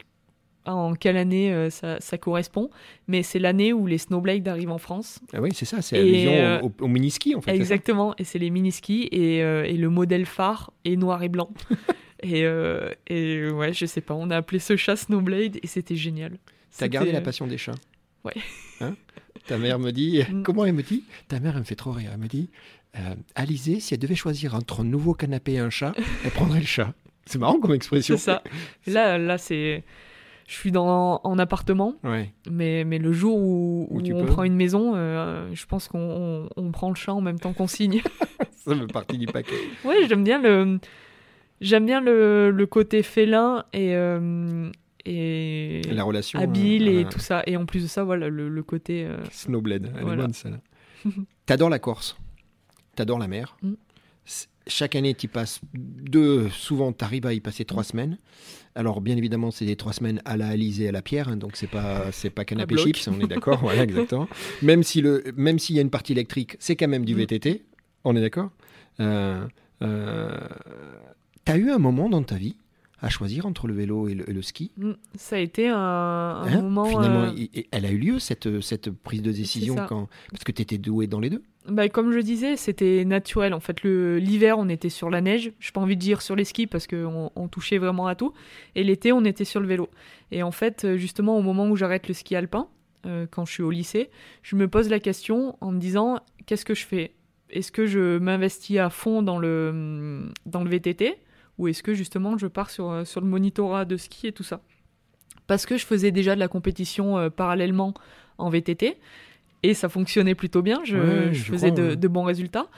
en 0.67 0.95
quelle 0.95 1.17
année 1.17 1.53
euh, 1.53 1.71
ça, 1.71 2.19
correspond, 2.19 2.69
mais 3.09 3.23
c'est 3.23 3.39
l'année 3.39 3.73
où 3.73 3.87
les 3.87 3.97
Snowblades 3.97 4.47
arrivent 4.47 4.71
en 4.71 4.79
France. 4.79 5.19
Ah 5.33 5.41
oui, 5.41 5.51
c'est 5.55 5.65
ça, 5.65 5.81
c'est 5.81 5.99
allusion 5.99 6.33
euh, 6.33 6.61
au, 6.61 6.73
au, 6.81 6.87
mini-ski 6.87 7.35
en 7.35 7.41
fait. 7.41 7.55
Exactement, 7.55 8.15
et 8.19 8.25
c'est 8.25 8.39
les 8.39 8.51
mini-skis, 8.51 9.09
et, 9.11 9.39
et, 9.39 9.77
le 9.77 9.89
modèle 9.89 10.27
phare 10.27 10.71
est 10.85 10.97
noir 10.97 11.23
et 11.23 11.31
blanc. 11.31 11.49
Et, 12.23 12.45
euh, 12.45 12.91
et 13.07 13.49
ouais, 13.49 13.73
je 13.73 13.87
sais 13.87 14.01
pas, 14.01 14.15
on 14.15 14.31
a 14.31 14.37
appelé 14.37 14.59
ce 14.59 14.77
chat 14.77 14.97
Snowblade 14.97 15.59
et 15.63 15.67
c'était 15.67 15.97
génial. 15.97 16.39
T'as 16.77 16.89
gardé 16.89 17.13
la 17.13 17.21
passion 17.21 17.47
des 17.47 17.59
chats 17.59 17.75
Ouais. 18.25 18.35
Hein? 18.83 18.97
Ta 19.47 19.59
mère 19.59 19.79
me 19.79 19.91
dit, 19.91 20.23
mm. 20.23 20.43
comment 20.43 20.65
elle 20.65 20.73
me 20.73 20.83
dit? 20.83 21.05
Ta 21.29 21.39
mère, 21.39 21.53
elle 21.53 21.61
me 21.61 21.65
fait 21.65 21.75
trop 21.75 21.93
rire. 21.93 22.13
Elle 22.15 22.19
me 22.21 22.29
dit, 22.29 22.49
euh, 22.97 23.15
Alizé, 23.35 23.79
si 23.79 23.93
elle 23.93 24.01
devait 24.01 24.15
choisir 24.15 24.55
entre 24.55 24.81
un 24.81 24.85
nouveau 24.85 25.13
canapé 25.13 25.53
et 25.53 25.59
un 25.59 25.69
chat, 25.69 25.93
elle 26.25 26.31
prendrait 26.31 26.61
le 26.61 26.67
chat. 26.67 26.95
C'est 27.27 27.39
marrant 27.39 27.61
comme 27.61 27.75
expression. 27.75 28.17
C'est 28.17 28.25
ça. 28.25 28.43
Là, 28.87 29.19
là 29.19 29.37
c'est. 29.37 29.85
Je 30.47 30.55
suis 30.55 30.73
dans, 30.73 31.21
en 31.23 31.39
appartement, 31.39 31.95
ouais. 32.03 32.33
mais, 32.51 32.83
mais 32.85 32.99
le 32.99 33.13
jour 33.13 33.37
où, 33.39 33.89
on 33.91 34.25
prend 34.25 34.43
une 34.43 34.57
maison, 34.57 34.95
euh, 34.97 35.49
je 35.53 35.65
pense 35.67 35.87
qu'on 35.87 36.49
on, 36.57 36.73
prend 36.73 36.89
le 36.89 36.97
chat 36.97 37.13
en 37.13 37.21
même 37.21 37.39
temps 37.39 37.53
qu'on 37.53 37.69
signe. 37.69 38.03
ça 38.57 38.75
fait 38.75 38.93
partie 38.93 39.17
du 39.17 39.27
paquet. 39.27 39.55
Ouais, 39.85 40.09
j'aime 40.09 40.25
bien 40.25 40.43
le 40.43 40.81
J'aime 41.61 41.87
bien 41.87 42.01
le, 42.01 42.51
le, 42.51 42.67
côté 42.67 43.03
félin 43.03 43.65
et, 43.73 43.95
euh, 43.95 44.71
et 45.05 45.83
la 45.91 46.05
relation 46.05 46.39
habile 46.41 46.89
et 46.89 47.05
tout 47.05 47.19
ça. 47.19 47.43
Et 47.47 47.57
en 47.57 47.67
plus 47.67 47.83
de 47.83 47.87
ça, 47.87 48.05
voilà, 48.05 48.29
le, 48.29 48.49
le 48.49 48.63
côté. 48.63 49.05
Euh... 49.05 49.19
Snowblade, 49.31 49.93
elle 49.95 50.09
est 50.09 50.17
bonne 50.17 50.33
celle-là. 50.33 50.61
T'adores 51.47 51.71
la 51.71 51.79
Corse, 51.79 52.17
t'adores 52.97 53.19
la 53.19 53.29
mer. 53.29 53.57
Mm. 53.63 53.73
Chaque 54.67 54.95
année, 54.95 55.15
tu 55.15 55.27
passes 55.27 55.61
deux, 55.75 56.49
souvent 56.51 56.93
tu 56.93 57.05
arrives 57.05 57.27
à 57.27 57.33
y 57.33 57.41
passer 57.41 57.65
trois 57.65 57.83
semaines. 57.83 58.19
Alors, 58.75 59.01
bien 59.01 59.17
évidemment, 59.17 59.51
c'est 59.51 59.65
des 59.65 59.75
trois 59.75 59.93
semaines 59.93 60.23
à 60.25 60.37
la 60.37 60.49
Alizé, 60.49 60.89
à 60.89 60.93
la 60.93 61.03
pierre, 61.03 61.29
hein, 61.29 61.37
donc 61.37 61.57
c'est 61.57 61.67
pas 61.67 62.13
c'est 62.13 62.31
pas 62.31 62.45
canapé 62.45 62.77
chips, 62.77 63.09
on 63.09 63.19
est 63.19 63.27
d'accord, 63.27 63.59
voilà, 63.61 63.83
exactement. 63.83 64.29
Même 64.63 64.83
si 64.85 65.01
le 65.01 65.25
même 65.35 65.59
s'il 65.59 65.75
y 65.75 65.79
a 65.81 65.83
une 65.83 65.91
partie 65.91 66.13
électrique, 66.13 66.57
c'est 66.61 66.77
quand 66.77 66.87
même 66.87 67.05
du 67.05 67.15
VTT, 67.15 67.51
mm. 67.51 67.59
on 68.05 68.15
est 68.15 68.21
d'accord. 68.21 68.51
Euh, 69.01 69.45
euh, 69.83 70.37
T'as 71.51 71.59
eu 71.59 71.71
un 71.71 71.79
moment 71.79 72.09
dans 72.09 72.23
ta 72.23 72.37
vie 72.37 72.55
à 73.03 73.09
choisir 73.09 73.45
entre 73.45 73.67
le 73.67 73.75
vélo 73.75 74.07
et 74.07 74.15
le, 74.15 74.41
ski? 74.41 74.71
Mm, 74.77 74.93
Ça 75.17 75.35
a 75.35 75.39
été 75.41 75.67
un, 75.67 75.77
hein? 75.77 76.63
moment. 76.63 76.85
Finalement, 76.85 77.35
euh, 77.37 77.63
elle 77.73 77.87
a 77.87 77.91
eu 77.91 77.99
lieu 77.99 78.19
cette, 78.21 78.61
cette 78.61 78.91
prise 78.91 79.21
de 79.21 79.33
décision 79.33 79.75
quand 79.89 80.09
parce 80.31 80.45
que 80.45 80.53
tu 80.53 80.63
étais 80.63 80.79
doué 80.79 81.09
dans 81.09 81.19
les 81.19 81.29
deux? 81.29 81.43
Bah, 81.69 81.89
comme 81.89 82.13
je 82.13 82.21
disais, 82.21 82.57
c'était 82.57 83.05
naturel. 83.05 83.53
En 83.53 83.59
fait, 83.59 83.83
l'hiver, 83.83 84.61
on 84.61 84.69
était 84.69 84.91
sur 84.91 85.11
la 85.11 85.21
neige. 85.21 85.51
Je 85.59 85.69
n'ai 85.69 85.73
pas 85.73 85.81
envie 85.81 85.97
de 85.97 86.01
dire 86.01 86.23
sur 86.23 86.37
les 86.37 86.45
skis 86.45 86.69
parce 86.69 86.87
qu'on 86.87 87.33
on 87.35 87.49
touchait 87.49 87.79
vraiment 87.79 88.07
à 88.07 88.15
tout. 88.15 88.33
Et 88.77 88.85
l'été, 88.85 89.11
on 89.11 89.25
était 89.25 89.45
sur 89.45 89.59
le 89.59 89.67
vélo. 89.67 89.89
Et 90.31 90.45
en 90.45 90.53
fait, 90.53 90.95
justement, 90.95 91.37
au 91.37 91.43
moment 91.43 91.69
où 91.69 91.75
j'arrête 91.75 92.07
le 92.07 92.15
ski 92.15 92.37
alpin, 92.37 92.69
euh, 93.07 93.27
quand 93.29 93.45
je 93.45 93.53
suis 93.55 93.63
au 93.65 93.73
lycée, 93.73 94.11
je 94.45 94.55
me 94.55 94.69
pose 94.69 94.89
la 94.89 95.01
question 95.01 95.57
en 95.61 95.73
me 95.73 95.81
disant 95.81 96.21
qu'est-ce 96.47 96.65
que 96.65 96.77
je 96.77 96.87
fais? 96.87 97.13
Est-ce 97.49 97.73
que 97.73 97.87
je 97.87 98.19
m'investis 98.19 98.79
à 98.79 98.89
fond 98.89 99.23
dans 99.23 99.39
le, 99.39 100.31
dans 100.47 100.63
le 100.63 100.71
VTT 100.71 101.19
ou 101.61 101.69
est-ce 101.69 101.83
que 101.83 101.93
justement 101.95 102.39
je 102.39 102.47
pars 102.47 102.71
sur, 102.71 103.07
sur 103.07 103.21
le 103.21 103.27
monitorat 103.27 103.85
de 103.85 103.97
ski 103.97 104.29
et 104.29 104.33
tout 104.33 104.43
ça? 104.43 104.63
Parce 105.47 105.67
que 105.67 105.77
je 105.77 105.85
faisais 105.85 106.11
déjà 106.11 106.35
de 106.35 106.41
la 106.41 106.49
compétition 106.49 107.19
euh, 107.19 107.29
parallèlement 107.29 107.93
en 108.39 108.49
VTT 108.49 108.97
et 109.63 109.75
ça 109.75 109.91
fonctionnait 109.91 110.35
plutôt 110.35 110.63
bien, 110.63 110.81
je, 110.85 110.97
faisais 111.33 111.71
de, 111.71 112.09
bons 112.09 112.25
résultats. 112.25 112.69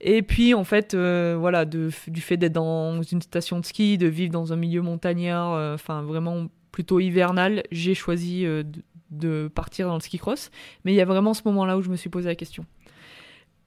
Et 0.00 0.22
puis 0.22 0.52
en 0.52 0.64
fait, 0.64 0.94
euh, 0.94 1.36
voilà, 1.38 1.64
du 1.64 1.92
fait 1.92 2.36
d'être 2.36 2.54
dans 2.54 3.02
une 3.02 3.22
station 3.22 3.60
de 3.60 3.64
ski, 3.64 3.98
de 3.98 4.08
vivre 4.08 4.32
dans 4.32 4.52
un 4.52 4.56
milieu 4.56 4.82
montagnard, 4.82 5.74
enfin 5.74 6.02
vraiment 6.02 6.48
plutôt 6.72 6.98
hivernal, 6.98 7.62
j'ai 7.70 7.94
choisi 7.94 8.42
de, 8.42 8.64
de 9.10 9.48
partir 9.54 9.86
dans 9.86 9.94
le 9.94 10.00
ski 10.00 10.18
cross. 10.18 10.50
Mais 10.84 10.92
il 10.92 10.96
y 10.96 11.00
a 11.00 11.04
vraiment 11.04 11.34
ce 11.34 11.42
moment-là 11.44 11.78
où 11.78 11.82
je 11.82 11.88
me 11.88 11.96
suis 11.96 12.10
posé 12.10 12.28
la 12.28 12.34
question. 12.34 12.66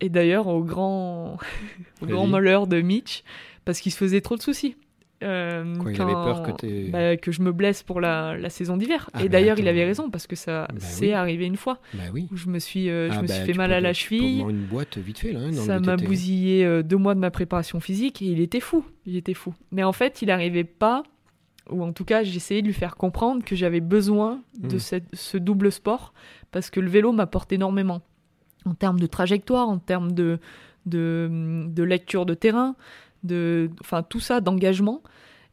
Et 0.02 0.10
d'ailleurs, 0.10 0.48
au 0.48 0.64
grand, 0.64 1.38
au 2.02 2.06
grand 2.06 2.28
malheur 2.28 2.68
de 2.68 2.82
Mitch, 2.82 3.24
parce 3.66 3.80
qu'il 3.80 3.92
se 3.92 3.98
faisait 3.98 4.22
trop 4.22 4.36
de 4.36 4.42
soucis. 4.42 4.76
Euh, 5.24 5.76
il 5.88 6.02
avait 6.02 6.14
peur 6.14 6.42
que, 6.42 6.90
bah, 6.90 7.16
que 7.16 7.32
je 7.32 7.42
me 7.44 7.52
blesse 7.52 7.84
pour 7.84 8.02
la, 8.02 8.36
la 8.38 8.50
saison 8.50 8.76
d'hiver. 8.76 9.10
Ah, 9.14 9.20
et 9.20 9.26
bah, 9.26 9.34
d'ailleurs, 9.34 9.60
il 9.60 9.68
avait 9.68 9.86
raison 9.86 10.10
parce 10.10 10.26
que 10.26 10.36
ça 10.36 10.68
bah, 10.70 10.80
c'est 10.80 11.14
arrivé 11.14 11.46
une 11.46 11.58
fois 11.58 11.80
oui. 12.12 12.28
où 12.32 12.38
je 12.38 12.50
me 12.50 12.58
suis, 12.58 12.90
euh, 12.90 13.12
je 13.12 13.20
ah, 13.20 13.22
me 13.22 13.28
suis 13.28 13.46
fait 13.46 13.54
mal 13.54 13.72
à 13.72 13.80
la 13.82 13.94
cheville. 13.94 14.40
une 14.40 14.66
boîte 14.66 14.98
vite 14.98 15.20
fait 15.20 15.32
là. 15.32 15.42
Hein, 15.42 15.54
ça 15.54 15.80
m'a 15.80 15.96
bousillé 15.96 16.66
euh, 16.66 16.82
deux 16.82 16.98
mois 16.98 17.14
de 17.14 17.20
ma 17.20 17.30
préparation 17.30 17.80
physique 17.80 18.22
et 18.24 18.26
il 18.26 18.42
était 18.42 18.60
fou. 18.60 18.84
Il 19.06 19.16
était 19.16 19.36
fou. 19.36 19.54
Mais 19.72 19.84
en 19.84 19.94
fait, 19.94 20.24
il 20.24 20.30
n'arrivait 20.30 20.64
pas 20.64 21.04
ou 21.70 21.84
en 21.84 21.94
tout 21.94 22.06
cas 22.06 22.24
j'essayais 22.24 22.64
de 22.64 22.68
lui 22.68 22.74
faire 22.74 22.96
comprendre 22.96 23.46
que 23.46 23.56
j'avais 23.56 23.80
besoin 23.80 24.42
de 24.58 24.78
hmm. 24.78 25.02
ce 25.14 25.38
double 25.38 25.72
sport 25.72 26.14
parce 26.50 26.72
que 26.72 26.80
le 26.80 26.90
vélo 26.90 27.12
m'apporte 27.12 27.54
énormément 27.54 28.02
en 28.66 28.74
termes 28.74 29.00
de 29.00 29.08
trajectoire, 29.08 29.70
en 29.70 29.78
termes 29.78 30.12
de, 30.12 30.40
de, 30.86 31.84
lecture 31.84 32.26
de 32.26 32.34
terrain, 32.34 32.76
de, 33.24 33.70
enfin 33.82 34.04
tout 34.04 34.20
ça, 34.20 34.42
d'engagement. 34.42 35.02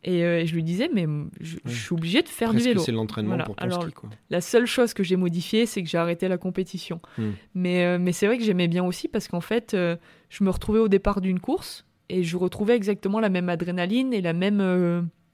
Et, 0.04 0.24
euh, 0.24 0.46
je 0.46 0.54
lui 0.54 0.62
disais, 0.62 0.88
mais 0.92 1.06
je, 1.40 1.56
suis 1.66 1.92
obligé 1.92 2.22
de 2.22 2.28
faire 2.28 2.52
du 2.52 2.60
vélo. 2.60 2.80
c'est 2.80 2.92
l'entraînement 2.92 3.38
pour 3.38 3.56
ton 3.56 3.64
Alors, 3.64 3.82
ski, 3.82 3.92
quoi. 3.92 4.10
La 4.30 4.40
seule 4.40 4.66
chose 4.66 4.94
que 4.94 5.02
j'ai 5.02 5.16
modifiée, 5.16 5.66
c'est 5.66 5.82
que 5.82 5.88
j'ai 5.88 5.98
arrêté 5.98 6.28
la 6.28 6.38
compétition. 6.38 7.00
Hmm. 7.18 7.30
Mais, 7.54 7.84
euh, 7.84 7.98
mais 8.00 8.12
c'est 8.12 8.26
vrai 8.26 8.38
que 8.38 8.44
j'aimais 8.44 8.68
bien 8.68 8.84
aussi 8.84 9.08
parce 9.08 9.26
qu'en 9.26 9.40
fait, 9.40 9.74
euh, 9.74 9.96
je 10.28 10.44
me 10.44 10.50
retrouvais 10.50 10.78
au 10.78 10.88
départ 10.88 11.20
d'une 11.20 11.40
course 11.40 11.84
et 12.08 12.22
je 12.22 12.36
retrouvais 12.36 12.76
exactement 12.76 13.18
la 13.18 13.28
même 13.28 13.48
adrénaline 13.48 14.14
et 14.14 14.20
la 14.20 14.32
même 14.32 14.60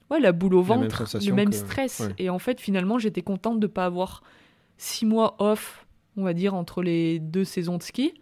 ouais, 0.09 0.19
la 0.19 0.31
boule 0.31 0.55
au 0.55 0.61
ventre, 0.61 1.05
le 1.23 1.33
même 1.33 1.51
stress. 1.51 2.09
Et 2.17 2.29
en 2.29 2.39
fait, 2.39 2.59
finalement, 2.59 2.97
j'étais 2.97 3.21
contente 3.21 3.59
de 3.59 3.67
ne 3.67 3.71
pas 3.71 3.85
avoir 3.85 4.23
six 4.77 5.05
mois 5.05 5.35
off, 5.39 5.85
on 6.17 6.23
va 6.23 6.33
dire, 6.33 6.53
entre 6.53 6.81
les 6.81 7.19
deux 7.19 7.45
saisons 7.45 7.77
de 7.77 7.83
ski, 7.83 8.15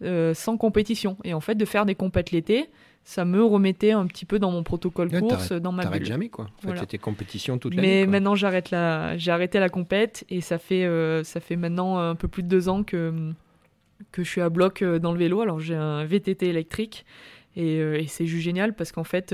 sans 0.00 0.56
compétition. 0.56 1.16
Et 1.22 1.34
en 1.34 1.40
fait, 1.40 1.54
de 1.54 1.64
faire 1.64 1.86
des 1.86 1.94
compètes 1.94 2.32
l'été, 2.32 2.70
ça 3.08 3.24
me 3.24 3.42
remettait 3.44 3.92
un 3.92 4.04
petit 4.08 4.24
peu 4.24 4.40
dans 4.40 4.50
mon 4.50 4.64
protocole 4.64 5.16
course, 5.16 5.52
dans 5.52 5.70
ma 5.70 5.86
bulle. 5.86 6.04
jamais, 6.04 6.28
quoi. 6.28 6.48
En 6.58 6.68
fait, 6.72 6.80
c'était 6.80 6.98
compétition 6.98 7.56
toute 7.56 7.74
l'année. 7.74 8.04
Mais 8.04 8.10
maintenant, 8.10 8.34
j'arrête 8.34 8.72
la... 8.72 9.16
j'ai 9.16 9.30
arrêté 9.30 9.60
la 9.60 9.68
compète 9.68 10.24
et 10.28 10.40
ça 10.40 10.58
fait, 10.58 10.84
euh, 10.84 11.22
ça 11.22 11.38
fait 11.38 11.54
maintenant 11.54 11.98
un 11.98 12.16
peu 12.16 12.26
plus 12.26 12.42
de 12.42 12.48
deux 12.48 12.68
ans 12.68 12.82
que, 12.82 13.32
que 14.10 14.24
je 14.24 14.28
suis 14.28 14.40
à 14.40 14.48
bloc 14.48 14.82
euh, 14.82 14.98
dans 14.98 15.12
le 15.12 15.18
vélo. 15.18 15.40
Alors, 15.40 15.60
j'ai 15.60 15.76
un 15.76 16.04
VTT 16.04 16.48
électrique 16.48 17.06
et, 17.54 17.76
et 17.76 18.08
c'est 18.08 18.26
juste 18.26 18.42
génial 18.42 18.74
parce 18.74 18.90
qu'en 18.90 19.04
fait 19.04 19.32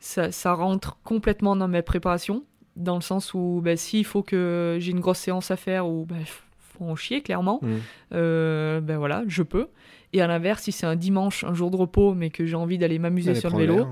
ça, 0.00 0.52
rentre 0.52 0.98
complètement 1.02 1.56
dans 1.56 1.68
mes 1.68 1.82
préparations, 1.82 2.44
dans 2.76 2.94
le 2.94 3.00
sens 3.00 3.34
où 3.34 3.60
bah, 3.64 3.76
s'il 3.76 4.04
faut 4.04 4.22
que 4.22 4.76
j'ai 4.80 4.92
une 4.92 5.00
grosse 5.00 5.18
séance 5.18 5.50
à 5.50 5.56
faire, 5.56 5.88
ou 5.88 6.04
bah, 6.06 6.16
faut 6.58 6.84
en 6.84 6.96
chier 6.96 7.22
clairement, 7.22 7.60
mmh. 7.62 7.76
euh, 8.12 8.80
ben 8.80 8.98
voilà, 8.98 9.24
je 9.26 9.42
peux. 9.42 9.68
Et 10.12 10.20
à 10.20 10.26
l'inverse, 10.26 10.62
si 10.62 10.72
c'est 10.72 10.86
un 10.86 10.96
dimanche, 10.96 11.44
un 11.44 11.54
jour 11.54 11.70
de 11.70 11.76
repos, 11.76 12.14
mais 12.14 12.30
que 12.30 12.46
j'ai 12.46 12.56
envie 12.56 12.78
d'aller 12.78 12.98
m'amuser 12.98 13.34
sur 13.34 13.50
le 13.50 13.58
vélo, 13.58 13.86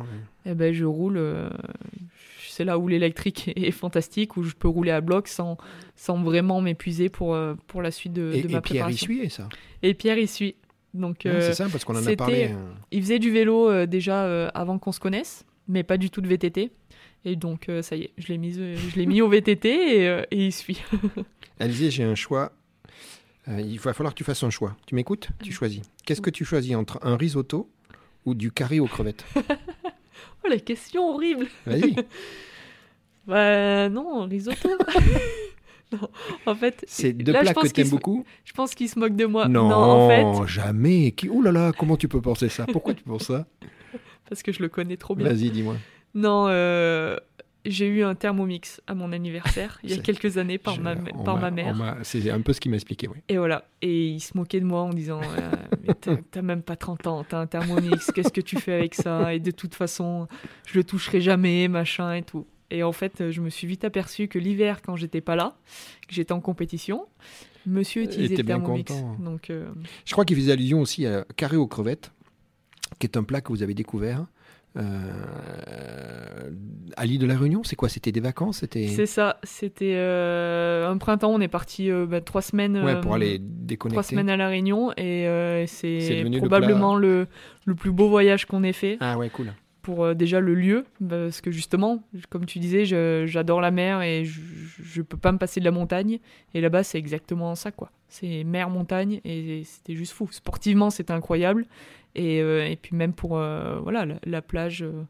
eh 0.45 0.55
ben 0.55 0.73
je 0.73 0.85
roule. 0.85 1.17
Euh, 1.19 1.51
c'est 2.49 2.65
là 2.65 2.79
où 2.79 2.89
l'électrique 2.89 3.53
est 3.57 3.71
fantastique, 3.71 4.37
où 4.37 4.43
je 4.43 4.55
peux 4.55 4.69
rouler 4.69 4.91
à 4.91 5.03
bloc 5.03 5.29
sans, 5.29 5.59
sans 5.95 6.23
vraiment 6.23 6.63
m'épuiser 6.63 7.11
pour, 7.11 7.35
euh, 7.35 7.55
pour 7.67 7.83
la 7.83 7.91
suite 7.91 8.15
de, 8.15 8.41
de 8.43 8.49
ma 8.49 8.59
et 8.59 8.61
Pierre 8.63 8.89
y 8.89 8.97
suit, 8.97 9.29
ça 9.29 9.49
Et 9.83 9.93
Pierre 9.93 10.19
y 10.19 10.27
suit. 10.27 10.57
Donc, 10.95 11.19
c'est 11.25 11.53
ça, 11.53 11.69
parce 11.71 11.85
qu'on 11.85 11.97
en 11.97 12.07
a 12.07 12.17
parlé. 12.17 12.55
Il 12.91 13.03
faisait 13.03 13.19
du 13.19 13.31
vélo 13.31 13.85
déjà 13.87 14.49
avant 14.49 14.79
qu'on 14.79 14.93
se 14.93 15.01
connaisse 15.01 15.45
mais 15.69 15.83
pas 15.83 15.97
du 15.97 16.11
tout 16.11 16.21
de 16.21 16.29
VTT. 16.29 16.71
Et 17.25 17.37
donc, 17.37 17.69
euh, 17.69 17.83
ça 17.83 17.97
y 17.97 18.03
est, 18.03 18.11
je 18.19 18.29
l'ai 18.29 18.39
mis, 18.39 18.55
euh, 18.59 18.77
je 18.77 18.97
l'ai 18.97 19.07
mis 19.07 19.21
au 19.21 19.29
VTT 19.29 19.69
et, 19.69 20.09
euh, 20.09 20.23
et 20.31 20.47
il 20.47 20.53
suit. 20.53 20.81
Alizé, 21.59 21.91
j'ai 21.91 22.05
un 22.05 22.15
choix. 22.15 22.53
Il 23.49 23.79
va 23.79 23.93
falloir 23.93 24.13
que 24.13 24.19
tu 24.19 24.25
fasses 24.25 24.43
un 24.43 24.51
choix. 24.51 24.77
Tu 24.87 24.95
m'écoutes? 24.95 25.29
Tu 25.43 25.53
choisis. 25.53 25.83
Qu'est-ce 26.05 26.21
que 26.21 26.31
tu 26.31 26.45
choisis 26.45 26.75
entre 26.75 26.99
un 27.03 27.17
risotto 27.17 27.71
ou 28.25 28.35
du 28.35 28.51
curry 28.51 28.81
aux 28.81 28.87
crevettes? 28.87 29.25
Oh, 30.45 30.49
la 30.49 30.59
question 30.59 31.11
horrible 31.11 31.47
Vas-y 31.67 31.97
Bah, 33.27 33.89
non, 33.89 34.27
risotto 34.27 34.69
Non, 35.93 36.09
en 36.47 36.55
fait, 36.55 36.85
c'est 36.89 37.13
deux 37.13 37.33
plats 37.33 37.55
que 37.55 37.69
tu 37.69 37.81
aimes 37.81 37.91
beaucoup? 37.91 38.25
Je 38.45 38.53
pense 38.53 38.75
qu'il 38.75 38.89
se 38.89 38.99
moque 38.99 39.15
de 39.15 39.25
moi. 39.27 39.47
Non, 39.47 39.71
en 39.73 40.09
fait... 40.09 40.47
jamais. 40.53 41.13
Qui... 41.13 41.29
Ouh 41.29 41.43
là 41.43 41.53
là, 41.53 41.73
comment 41.77 41.97
tu 41.97 42.09
peux 42.09 42.21
penser 42.21 42.49
ça? 42.49 42.67
Pourquoi 42.67 42.95
tu 42.95 43.05
penses 43.05 43.27
ça? 43.27 43.47
Parce 44.29 44.43
que 44.43 44.53
je 44.53 44.63
le 44.63 44.69
connais 44.69 44.97
trop 44.97 45.15
bien. 45.15 45.29
Vas-y, 45.29 45.51
dis-moi. 45.51 45.77
Non, 46.15 46.47
euh, 46.49 47.17
j'ai 47.67 47.87
eu 47.87 48.03
un 48.03 48.15
thermomix 48.15 48.81
à 48.87 48.95
mon 48.95 49.13
anniversaire 49.13 49.79
il 49.83 49.91
y 49.91 49.95
a 49.95 49.99
quelques 49.99 50.39
années 50.39 50.59
par, 50.59 50.79
ma, 50.81 50.97
par 50.97 51.39
ma 51.39 51.51
mère. 51.51 51.97
C'est 52.03 52.31
un 52.31 52.41
peu 52.41 52.53
ce 52.53 52.61
qu'il 52.61 52.71
m'a 52.71 52.77
expliqué, 52.77 53.09
oui. 53.09 53.19
Et 53.29 53.37
voilà. 53.39 53.65
Et 53.83 54.09
il 54.09 54.21
se 54.21 54.37
moquait 54.37 54.61
de 54.61 54.65
moi 54.65 54.83
en 54.83 54.91
disant 54.91 55.21
euh, 55.23 55.93
T'as 56.31 56.43
même 56.43 56.63
pas 56.63 56.77
30 56.77 57.07
ans, 57.07 57.25
t'as 57.29 57.41
un 57.41 57.47
thermomix, 57.47 58.11
qu'est-ce 58.13 58.33
que 58.33 58.41
tu 58.41 58.59
fais 58.59 58.73
avec 58.73 58.95
ça? 58.95 59.35
Et 59.35 59.41
de 59.41 59.51
toute 59.51 59.75
façon, 59.75 60.29
je 60.67 60.79
le 60.79 60.85
toucherai 60.85 61.21
jamais, 61.21 61.69
machin 61.69 62.15
et 62.15 62.23
tout. 62.23 62.47
Et 62.71 62.83
en 62.83 62.93
fait, 62.93 63.31
je 63.31 63.41
me 63.41 63.51
suis 63.51 63.67
vite 63.67 63.85
aperçu 63.85 64.29
que 64.29 64.39
l'hiver, 64.39 64.83
quand 64.83 64.97
j'étais 64.97 65.21
pas 65.21 65.37
là, 65.37 65.57
que 66.09 66.15
j'étais 66.15 66.33
en 66.33 66.41
compétition, 66.41 67.07
monsieur 67.65 68.03
utilisait 68.03 68.37
le 68.37 68.45
thermomix. 68.45 68.93
Donc, 69.21 69.51
euh, 69.51 69.69
Je 70.05 70.13
crois 70.13 70.25
qu'il 70.25 70.37
faisait 70.37 70.53
allusion 70.53 70.81
aussi 70.81 71.07
à 71.07 71.25
carré 71.37 71.57
aux 71.57 71.67
crevettes 71.69 72.11
qui 72.99 73.07
est 73.07 73.17
un 73.17 73.23
plat 73.23 73.41
que 73.41 73.49
vous 73.49 73.63
avez 73.63 73.75
découvert. 73.75 74.27
Euh, 74.77 76.51
à 76.97 77.07
l'île 77.07 77.19
de 77.19 77.27
la 77.27 77.37
Réunion, 77.37 77.63
c'est 77.65 77.77
quoi? 77.77 77.89
C'était 77.89 78.13
des 78.13 78.21
vacances? 78.21 78.59
C'était. 78.59 78.89
C'est 78.89 79.07
ça. 79.07 79.39
C'était 79.43 79.95
euh, 79.97 80.89
un 80.89 80.99
printemps. 80.99 81.33
On 81.33 81.41
est 81.41 81.49
parti 81.49 81.91
euh, 81.91 82.07
bah, 82.07 82.21
trois 82.21 82.43
semaines. 82.43 82.83
Ouais, 82.83 83.01
pour 83.01 83.15
aller 83.15 83.39
déconnecter. 83.41 83.95
Trois 83.95 84.03
semaines 84.03 84.31
à 84.31 84.37
la 84.37 84.49
Réunion 84.49 84.93
et 84.97 85.65
c'est 85.67 86.25
probablement 86.39 86.97
le, 86.97 87.27
le, 87.65 87.75
plus 87.75 87.91
beau 87.91 88.09
voyage 88.09 88.47
qu'on 88.47 88.63
ait 88.63 88.73
fait. 88.73 88.99
Ah 89.01 89.19
ouais, 89.19 89.31
cool. 89.31 89.53
Pour 89.83 90.17
déjà 90.17 90.41
le 90.41 90.55
lieu, 90.55 90.85
parce 91.09 91.41
que 91.41 91.53
justement, 91.53 92.03
comme 92.29 92.45
tu 92.45 92.59
disais, 92.59 92.85
j'adore 93.27 93.61
la 93.61 93.71
mer 93.71 94.03
et 94.03 94.25
je, 94.25 94.41
je 94.83 95.01
peux 95.01 95.17
pas 95.17 95.31
me 95.31 95.39
passer 95.39 95.61
de 95.61 95.65
la 95.65 95.71
montagne. 95.71 96.19
Et 96.55 96.61
là-bas, 96.61 96.83
c'est 96.83 96.99
exactement 96.99 97.55
ça, 97.55 97.71
quoi. 97.71 97.93
C'est 98.09 98.45
mer, 98.45 98.69
montagne 98.69 99.21
et 99.25 99.63
c'était 99.65 99.95
juste 99.95 100.13
fou. 100.13 100.29
Sportivement, 100.33 100.91
c'était 100.91 101.13
incroyable. 101.13 101.67
Euh, 102.19 102.67
et, 102.67 102.77
puis 102.77 102.97
même 102.97 103.13
pour 103.13 103.39
euh, 103.39 103.79
voilà, 103.83 104.07
la, 104.25 104.43
plage, 104.43 104.83
euh, 104.83 105.03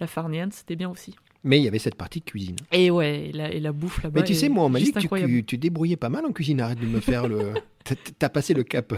la 0.00 0.06
Farnienne, 0.06 0.50
c'était 0.52 0.76
bien 0.76 0.90
aussi. 0.90 1.14
Mais 1.42 1.58
il 1.58 1.64
y 1.64 1.68
avait 1.68 1.78
cette 1.78 1.94
partie 1.94 2.20
cuisine. 2.20 2.56
Et 2.70 2.90
ouais, 2.90 3.28
et 3.28 3.32
la, 3.32 3.50
et 3.50 3.60
la 3.60 3.72
bouffe 3.72 4.02
là-bas. 4.02 4.20
Mais 4.20 4.26
tu 4.26 4.34
sais, 4.34 4.50
moi, 4.50 4.64
on 4.64 4.68
m'a 4.68 4.78
dit 4.78 4.92
que 4.92 4.98
tu, 4.98 5.44
tu, 5.44 5.56
débrouillais 5.56 5.96
pas 5.96 6.10
mal 6.10 6.26
en 6.26 6.32
cuisine. 6.32 6.60
Arrête 6.60 6.78
de 6.78 6.86
me 6.86 7.00
faire 7.00 7.28
le. 7.28 7.54
T'as 8.18 8.28
passé 8.28 8.52
le 8.52 8.62
cap. 8.62 8.92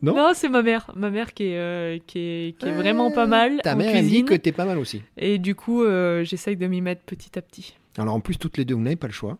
non? 0.00 0.14
Non, 0.14 0.30
c'est 0.32 0.48
ma 0.48 0.62
mère. 0.62 0.92
Ma 0.94 1.10
mère 1.10 1.34
qui 1.34 1.44
est, 1.46 2.06
qui 2.06 2.18
est, 2.18 2.58
qui 2.58 2.66
est 2.66 2.72
vraiment 2.72 3.10
pas 3.10 3.26
mal. 3.26 3.60
Ta 3.64 3.74
mère, 3.74 3.90
cuisine. 3.90 4.04
elle 4.06 4.10
dit 4.10 4.24
que 4.24 4.34
t'es 4.34 4.52
pas 4.52 4.64
mal 4.64 4.78
aussi. 4.78 5.02
Et 5.16 5.38
du 5.38 5.56
coup, 5.56 5.84
j'essaye 6.22 6.56
de 6.56 6.66
m'y 6.68 6.80
mettre 6.80 7.02
petit 7.02 7.36
à 7.36 7.42
petit. 7.42 7.74
Alors 7.98 8.14
en 8.14 8.20
plus, 8.20 8.38
toutes 8.38 8.56
les 8.56 8.64
deux, 8.64 8.74
vous 8.74 8.82
n'avez 8.82 8.96
pas 8.96 9.08
le 9.08 9.12
choix. 9.12 9.38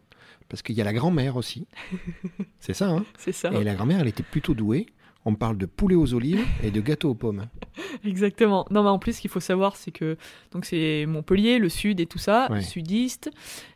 Parce 0.48 0.62
qu'il 0.62 0.74
y 0.74 0.80
a 0.80 0.84
la 0.84 0.92
grand-mère 0.92 1.36
aussi. 1.36 1.66
c'est 2.60 2.74
ça, 2.74 2.88
hein? 2.88 3.04
C'est 3.18 3.32
ça. 3.32 3.52
Et 3.52 3.64
la 3.64 3.74
grand-mère, 3.74 4.00
elle 4.00 4.08
était 4.08 4.22
plutôt 4.22 4.54
douée 4.54 4.86
on 5.24 5.34
parle 5.34 5.56
de 5.56 5.66
poulet 5.66 5.94
aux 5.94 6.14
olives 6.14 6.44
et 6.62 6.70
de 6.70 6.80
gâteau 6.80 7.10
aux 7.10 7.14
pommes. 7.14 7.46
Exactement. 8.04 8.66
Non, 8.70 8.82
mais 8.82 8.90
en 8.90 8.98
plus, 8.98 9.14
ce 9.14 9.20
qu'il 9.20 9.30
faut 9.30 9.40
savoir, 9.40 9.76
c'est 9.76 9.90
que 9.90 10.16
donc 10.52 10.64
c'est 10.64 11.06
Montpellier, 11.06 11.58
le 11.58 11.68
sud 11.68 12.00
et 12.00 12.06
tout 12.06 12.18
ça, 12.18 12.48
sudiste. 12.60 13.30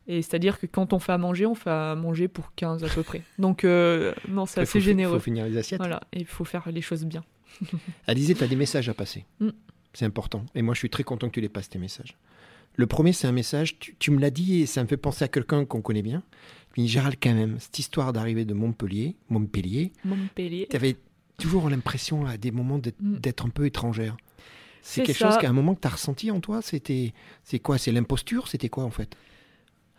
Et 0.06 0.22
c'est-à-dire 0.22 0.58
que 0.58 0.66
quand 0.66 0.92
on 0.92 0.98
fait 0.98 1.12
à 1.12 1.18
manger, 1.18 1.46
on 1.46 1.54
fait 1.54 1.70
à 1.70 1.94
manger 1.94 2.28
pour 2.28 2.54
15 2.54 2.84
à 2.84 2.88
peu 2.88 3.02
près. 3.02 3.22
Donc, 3.38 3.64
euh, 3.64 4.14
non, 4.26 4.46
c'est 4.46 4.62
assez 4.62 4.80
généreux. 4.80 5.16
Il 5.16 5.18
faut 5.18 5.24
finir 5.24 5.44
les 5.46 5.56
assiettes. 5.58 5.80
Voilà, 5.80 6.00
et 6.12 6.20
il 6.20 6.26
faut 6.26 6.44
faire 6.44 6.66
les 6.70 6.80
choses 6.80 7.04
bien. 7.04 7.22
Alizé, 8.06 8.34
tu 8.34 8.42
as 8.42 8.46
des 8.46 8.56
messages 8.56 8.88
à 8.88 8.94
passer. 8.94 9.26
Mm. 9.40 9.50
C'est 9.92 10.06
important. 10.06 10.46
Et 10.54 10.62
moi, 10.62 10.72
je 10.72 10.78
suis 10.78 10.90
très 10.90 11.04
content 11.04 11.28
que 11.28 11.34
tu 11.34 11.40
les 11.40 11.48
passes, 11.50 11.68
tes 11.68 11.78
messages. 11.78 12.16
Le 12.76 12.86
premier, 12.86 13.12
c'est 13.12 13.26
un 13.26 13.32
message, 13.32 13.78
tu, 13.78 13.96
tu 13.98 14.10
me 14.10 14.20
l'as 14.20 14.30
dit 14.30 14.62
et 14.62 14.66
ça 14.66 14.82
me 14.82 14.88
fait 14.88 14.96
penser 14.96 15.24
à 15.24 15.28
quelqu'un 15.28 15.64
qu'on 15.64 15.82
connaît 15.82 16.02
bien. 16.02 16.22
Puis 16.72 16.86
Gérald, 16.86 17.16
quand 17.20 17.34
même, 17.34 17.58
cette 17.58 17.78
histoire 17.78 18.12
d'arrivée 18.12 18.44
de 18.44 18.54
Montpellier, 18.54 19.16
Montpellier, 19.30 19.92
Montpellier. 20.04 20.68
Tu 20.70 20.76
avais 20.76 20.96
toujours 21.38 21.70
l'impression 21.70 22.26
à 22.26 22.36
des 22.36 22.50
moments 22.50 22.78
d'être 22.78 23.00
mm. 23.44 23.46
un 23.46 23.50
peu 23.50 23.66
étrangère. 23.66 24.16
C'est 24.82 25.02
quelque 25.02 25.18
chose 25.18 25.36
qu'à 25.38 25.48
un 25.48 25.52
moment 25.52 25.74
que 25.74 25.80
tu 25.80 25.88
as 25.88 25.92
ressenti 25.92 26.30
en 26.30 26.40
toi 26.40 26.62
C'était 26.62 27.12
c'est 27.42 27.58
quoi 27.58 27.78
C'est 27.78 27.92
l'imposture 27.92 28.48
C'était 28.48 28.68
quoi 28.68 28.84
en 28.84 28.90
fait? 28.90 29.16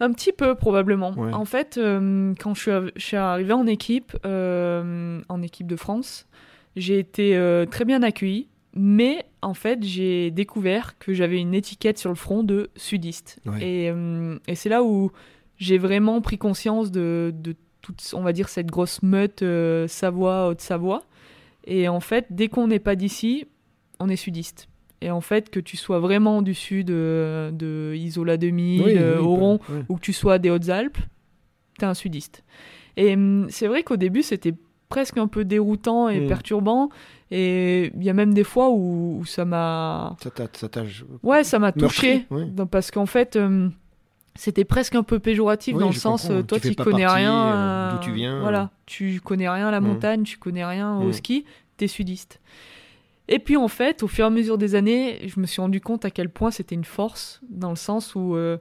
Un 0.01 0.13
petit 0.13 0.31
peu 0.31 0.55
probablement. 0.55 1.13
En 1.17 1.45
fait, 1.45 1.77
euh, 1.77 2.33
quand 2.39 2.53
je 2.53 2.91
suis, 2.95 3.17
arrivée 3.17 3.53
en 3.53 3.67
équipe, 3.67 4.15
euh, 4.25 5.21
en 5.27 5.41
équipe 5.41 5.67
de 5.67 5.75
France, 5.75 6.25
j'ai 6.77 6.99
été 6.99 7.35
euh, 7.35 7.65
très 7.65 7.83
bien 7.83 8.01
accueillie, 8.01 8.47
mais 8.73 9.25
en 9.41 9.53
fait, 9.53 9.83
j'ai 9.83 10.31
découvert 10.31 10.97
que 10.99 11.13
j'avais 11.13 11.39
une 11.39 11.53
étiquette 11.53 11.97
sur 11.97 12.09
le 12.09 12.15
front 12.15 12.43
de 12.43 12.69
sudiste. 12.77 13.41
Et, 13.59 13.91
et 14.47 14.55
c'est 14.55 14.69
là 14.69 14.83
où 14.83 15.11
j'ai 15.57 15.77
vraiment 15.77 16.21
pris 16.21 16.37
conscience 16.37 16.91
de, 16.91 17.33
de, 17.35 17.55
toute, 17.81 18.01
on 18.13 18.21
va 18.21 18.31
dire, 18.31 18.47
cette 18.47 18.67
grosse 18.67 19.03
meute 19.03 19.43
Savoie, 19.87 20.47
Haute-Savoie. 20.47 21.03
Et 21.65 21.87
en 21.87 21.99
fait, 21.99 22.27
dès 22.29 22.47
qu'on 22.47 22.67
n'est 22.67 22.79
pas 22.79 22.95
d'ici, 22.95 23.45
on 23.99 24.09
est 24.09 24.15
sudiste. 24.15 24.67
Et 25.01 25.11
en 25.11 25.21
fait, 25.21 25.49
que 25.49 25.59
tu 25.59 25.77
sois 25.77 25.99
vraiment 25.99 26.41
du 26.41 26.53
sud 26.53 26.89
euh, 26.89 27.51
de 27.51 27.93
Isola 27.95 28.37
2000, 28.37 28.81
oui, 28.81 28.97
euh, 28.97 29.19
Oron, 29.19 29.59
ou 29.87 29.95
que 29.95 30.01
tu 30.01 30.13
sois 30.13 30.39
des 30.39 30.49
Hautes-Alpes, 30.49 30.97
t'es 31.77 31.85
un 31.85 31.93
sudiste. 31.93 32.43
Et 32.97 33.13
hum, 33.13 33.47
c'est 33.49 33.67
vrai 33.67 33.83
qu'au 33.83 33.97
début, 33.97 34.23
c'était 34.23 34.53
presque 34.89 35.17
un 35.17 35.27
peu 35.27 35.45
déroutant 35.45 36.09
et 36.09 36.19
mm. 36.19 36.27
perturbant. 36.27 36.89
Et 37.31 37.91
il 37.95 38.03
y 38.03 38.09
a 38.09 38.13
même 38.13 38.33
des 38.33 38.43
fois 38.43 38.71
où, 38.71 39.23
ça 39.25 39.45
m'a. 39.45 40.17
Ça 40.21 40.31
t'a. 40.31 40.83
Ouais, 41.23 41.43
ça 41.43 41.59
m'a 41.59 41.71
touché. 41.71 42.25
Parce 42.69 42.91
qu'en 42.91 43.05
fait. 43.05 43.35
Hum, 43.35 43.71
c'était 44.39 44.63
presque 44.63 44.95
un 44.95 45.03
peu 45.03 45.19
péjoratif 45.19 45.75
dans 45.75 45.87
le 45.87 45.93
sens, 45.93 46.29
euh, 46.29 46.41
toi 46.43 46.61
tu, 46.61 46.73
connais 46.73 47.05
rien. 47.05 47.91
D'où 47.91 48.05
tu 48.05 48.11
viens. 48.13 48.39
Voilà, 48.39 48.71
tu 48.85 49.19
connais 49.19 49.49
rien 49.49 49.67
à 49.67 49.71
la 49.71 49.81
mm. 49.81 49.85
montagne, 49.85 50.23
tu 50.23 50.37
connais 50.37 50.65
rien 50.65 50.95
au 50.95 51.09
mm. 51.09 51.13
ski, 51.13 51.45
t'es 51.75 51.87
sudiste. 51.87 52.39
Et 53.27 53.37
puis 53.37 53.57
en 53.57 53.67
fait, 53.67 54.01
au 54.01 54.07
fur 54.07 54.23
et 54.23 54.27
à 54.27 54.29
mesure 54.31 54.57
des 54.57 54.75
années, 54.75 55.27
je 55.27 55.41
me 55.41 55.45
suis 55.45 55.61
rendu 55.61 55.81
compte 55.81 56.05
à 56.05 56.09
quel 56.09 56.29
point 56.29 56.51
c'était 56.51 56.73
une 56.73 56.85
force, 56.85 57.41
dans 57.49 57.69
le 57.69 57.75
sens 57.75 58.15
où, 58.15 58.35
euh, 58.35 58.57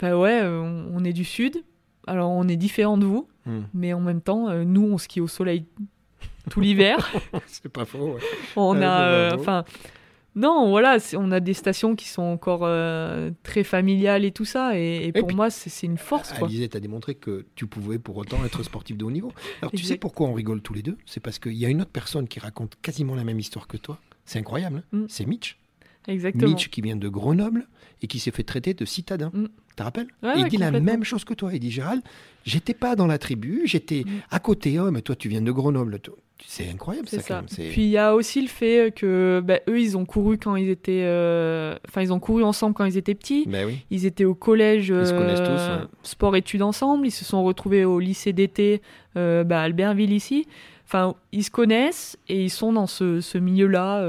bah 0.00 0.18
ouais, 0.18 0.42
euh, 0.42 0.88
on, 0.92 1.04
est 1.04 1.12
du 1.12 1.24
sud, 1.24 1.62
alors 2.08 2.30
on 2.32 2.48
est 2.48 2.56
différent 2.56 2.98
de 2.98 3.06
vous, 3.06 3.28
hmm. 3.46 3.60
mais 3.72 3.92
en 3.94 4.00
même 4.00 4.20
temps, 4.20 4.48
euh, 4.48 4.64
nous, 4.64 4.82
on 4.82 4.98
skie 4.98 5.20
au 5.20 5.28
soleil 5.28 5.64
tout 6.50 6.60
l'hiver. 6.60 7.08
c'est 7.46 7.70
pas 7.70 7.84
faux. 7.84 8.16
On 8.56 8.82
a, 8.82 9.34
enfin, 9.36 9.64
non, 10.36 10.68
voilà, 10.68 10.98
on 11.14 11.32
a 11.32 11.40
des 11.40 11.54
stations 11.54 11.96
qui 11.96 12.08
sont 12.08 12.22
encore 12.22 12.60
euh, 12.62 13.30
très 13.42 13.64
familiales 13.64 14.24
et 14.26 14.32
tout 14.32 14.44
ça. 14.44 14.78
Et, 14.78 15.10
pour 15.12 15.32
moi, 15.32 15.48
c'est 15.48 15.86
une 15.86 15.96
force. 15.96 16.32
Alizé, 16.34 16.68
tu 16.68 16.76
as 16.76 16.80
démontré 16.80 17.14
que 17.14 17.46
tu 17.54 17.66
pouvais 17.66 17.98
pour 17.98 18.18
autant 18.18 18.44
être 18.44 18.62
sportif 18.62 18.98
de 18.98 19.04
haut 19.04 19.10
niveau. 19.10 19.32
Alors, 19.62 19.72
tu 19.72 19.82
sais 19.82 19.96
pourquoi 19.96 20.28
on 20.28 20.34
rigole 20.34 20.60
tous 20.60 20.74
les 20.74 20.82
deux? 20.82 20.98
C'est 21.06 21.20
parce 21.20 21.38
qu'il 21.38 21.54
y 21.54 21.64
a 21.64 21.70
une 21.70 21.80
autre 21.80 21.90
personne 21.90 22.28
qui 22.28 22.38
raconte 22.38 22.76
quasiment 22.82 23.14
la 23.14 23.24
même 23.24 23.40
histoire 23.40 23.66
que 23.66 23.78
toi. 23.78 23.98
C'est 24.26 24.38
incroyable. 24.38 24.82
Hein. 24.92 24.98
Mm. 24.98 25.06
C'est 25.08 25.24
Mitch. 25.24 25.58
Exactement. 26.08 26.50
Mitch 26.50 26.68
qui 26.68 26.80
vient 26.80 26.96
de 26.96 27.08
Grenoble 27.08 27.66
et 28.02 28.06
qui 28.06 28.18
s'est 28.18 28.30
fait 28.30 28.42
traiter 28.42 28.74
de 28.74 28.84
citadin. 28.84 29.30
Mm. 29.32 29.46
Tu 29.68 29.74
te 29.76 29.82
rappelles 29.82 30.08
Il 30.36 30.48
dit 30.48 30.56
la 30.56 30.70
même 30.70 31.04
chose 31.04 31.24
que 31.24 31.34
toi. 31.34 31.50
Il 31.52 31.60
dit 31.60 31.70
Gérald, 31.70 32.02
j'étais 32.44 32.74
pas 32.74 32.96
dans 32.96 33.06
la 33.06 33.18
tribu, 33.18 33.62
j'étais 33.64 34.04
mm. 34.06 34.10
à 34.30 34.38
côté. 34.38 34.78
Oh, 34.78 34.90
mais 34.90 35.02
toi, 35.02 35.16
tu 35.16 35.28
viens 35.28 35.42
de 35.42 35.50
Grenoble. 35.52 36.00
C'est 36.44 36.68
incroyable 36.68 37.08
ça. 37.08 37.20
ça. 37.20 37.42
Puis 37.48 37.82
il 37.82 37.88
y 37.88 37.96
a 37.96 38.14
aussi 38.14 38.42
le 38.42 38.48
fait 38.48 38.94
que 38.94 39.42
bah, 39.42 39.58
eux, 39.68 39.80
ils 39.80 39.96
ont 39.96 40.04
couru 40.04 40.36
quand 40.36 40.54
ils 40.56 40.68
étaient, 40.68 41.04
euh, 41.04 41.76
enfin 41.88 42.02
ils 42.02 42.12
ont 42.12 42.20
couru 42.20 42.44
ensemble 42.44 42.74
quand 42.74 42.84
ils 42.84 42.98
étaient 42.98 43.14
petits. 43.14 43.46
Ben 43.46 43.66
oui. 43.66 43.84
Ils 43.90 44.04
étaient 44.04 44.26
au 44.26 44.34
collège, 44.34 44.90
euh, 44.90 45.86
sport-études 46.02 46.62
ensemble. 46.62 47.06
Ils 47.06 47.12
se 47.12 47.24
sont 47.24 47.42
retrouvés 47.42 47.84
au 47.84 48.00
lycée 48.00 48.32
d'été, 48.32 48.82
euh, 49.16 49.44
bah, 49.44 49.62
Albertville 49.62 50.12
ici. 50.12 50.46
Enfin, 50.84 51.14
ils 51.32 51.42
se 51.42 51.50
connaissent 51.50 52.18
et 52.28 52.44
ils 52.44 52.50
sont 52.50 52.72
dans 52.72 52.86
ce, 52.86 53.20
ce 53.20 53.38
milieu-là, 53.38 54.02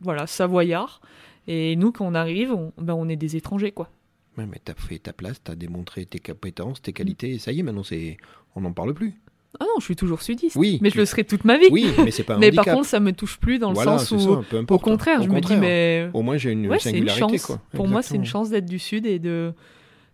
voilà, 0.00 0.26
savoyard. 0.26 1.00
Et 1.46 1.76
nous, 1.76 1.92
quand 1.92 2.06
on 2.06 2.14
arrive, 2.14 2.52
on, 2.52 2.72
ben, 2.78 2.94
on 2.94 3.08
est 3.08 3.16
des 3.16 3.36
étrangers, 3.36 3.72
quoi. 3.72 3.90
Ouais, 4.36 4.46
mais 4.46 4.60
t'as 4.62 4.74
fait 4.74 4.98
ta 4.98 5.12
place, 5.12 5.42
t'as 5.42 5.54
démontré 5.54 6.06
tes 6.06 6.20
compétences, 6.20 6.80
tes 6.82 6.92
qualités, 6.92 7.32
et 7.32 7.38
ça 7.38 7.52
y 7.52 7.60
est, 7.60 7.62
maintenant, 7.62 7.82
c'est, 7.82 8.18
on 8.54 8.60
n'en 8.60 8.72
parle 8.72 8.94
plus. 8.94 9.20
Ah 9.58 9.64
non, 9.64 9.80
je 9.80 9.84
suis 9.84 9.96
toujours 9.96 10.22
sudiste. 10.22 10.56
Oui, 10.56 10.78
mais 10.82 10.90
je 10.90 10.98
le 10.98 11.06
serai 11.06 11.24
toute 11.24 11.44
ma 11.44 11.56
vie. 11.58 11.68
Oui, 11.70 11.90
mais 12.04 12.10
c'est 12.10 12.22
pas 12.22 12.34
un 12.34 12.38
Mais 12.40 12.52
par 12.52 12.66
contre, 12.66 12.86
ça 12.86 13.00
me 13.00 13.12
touche 13.12 13.38
plus 13.38 13.58
dans 13.58 13.70
le 13.70 13.76
sens 13.76 14.10
où, 14.12 14.42
au 14.68 14.78
contraire, 14.78 15.22
je 15.22 15.28
me 15.28 15.40
dis, 15.40 15.56
mais 15.56 16.10
au 16.12 16.22
moins 16.22 16.36
j'ai 16.36 16.52
une 16.52 16.78
singularité. 16.78 17.24
Une 17.24 17.38
chance. 17.38 17.58
Pour 17.72 17.88
moi, 17.88 18.02
c'est 18.02 18.16
une 18.16 18.24
chance 18.24 18.50
d'être 18.50 18.66
du 18.66 18.78
sud 18.78 19.06
et 19.06 19.18
de 19.18 19.52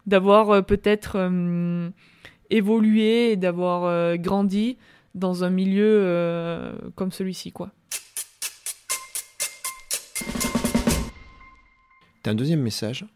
d'avoir 0.06 0.51
euh, 0.51 0.61
peut-être 0.61 1.12
euh, 1.16 1.89
évolué 2.51 3.32
et 3.32 3.36
d'avoir 3.36 3.85
euh, 3.85 4.16
grandi 4.16 4.77
dans 5.15 5.44
un 5.44 5.48
milieu 5.51 6.74
comme 6.94 7.11
celui-ci, 7.11 7.52
quoi. 7.52 7.70
T'as 12.24 12.32
un 12.32 12.34
deuxième 12.34 12.60
message, 12.60 13.06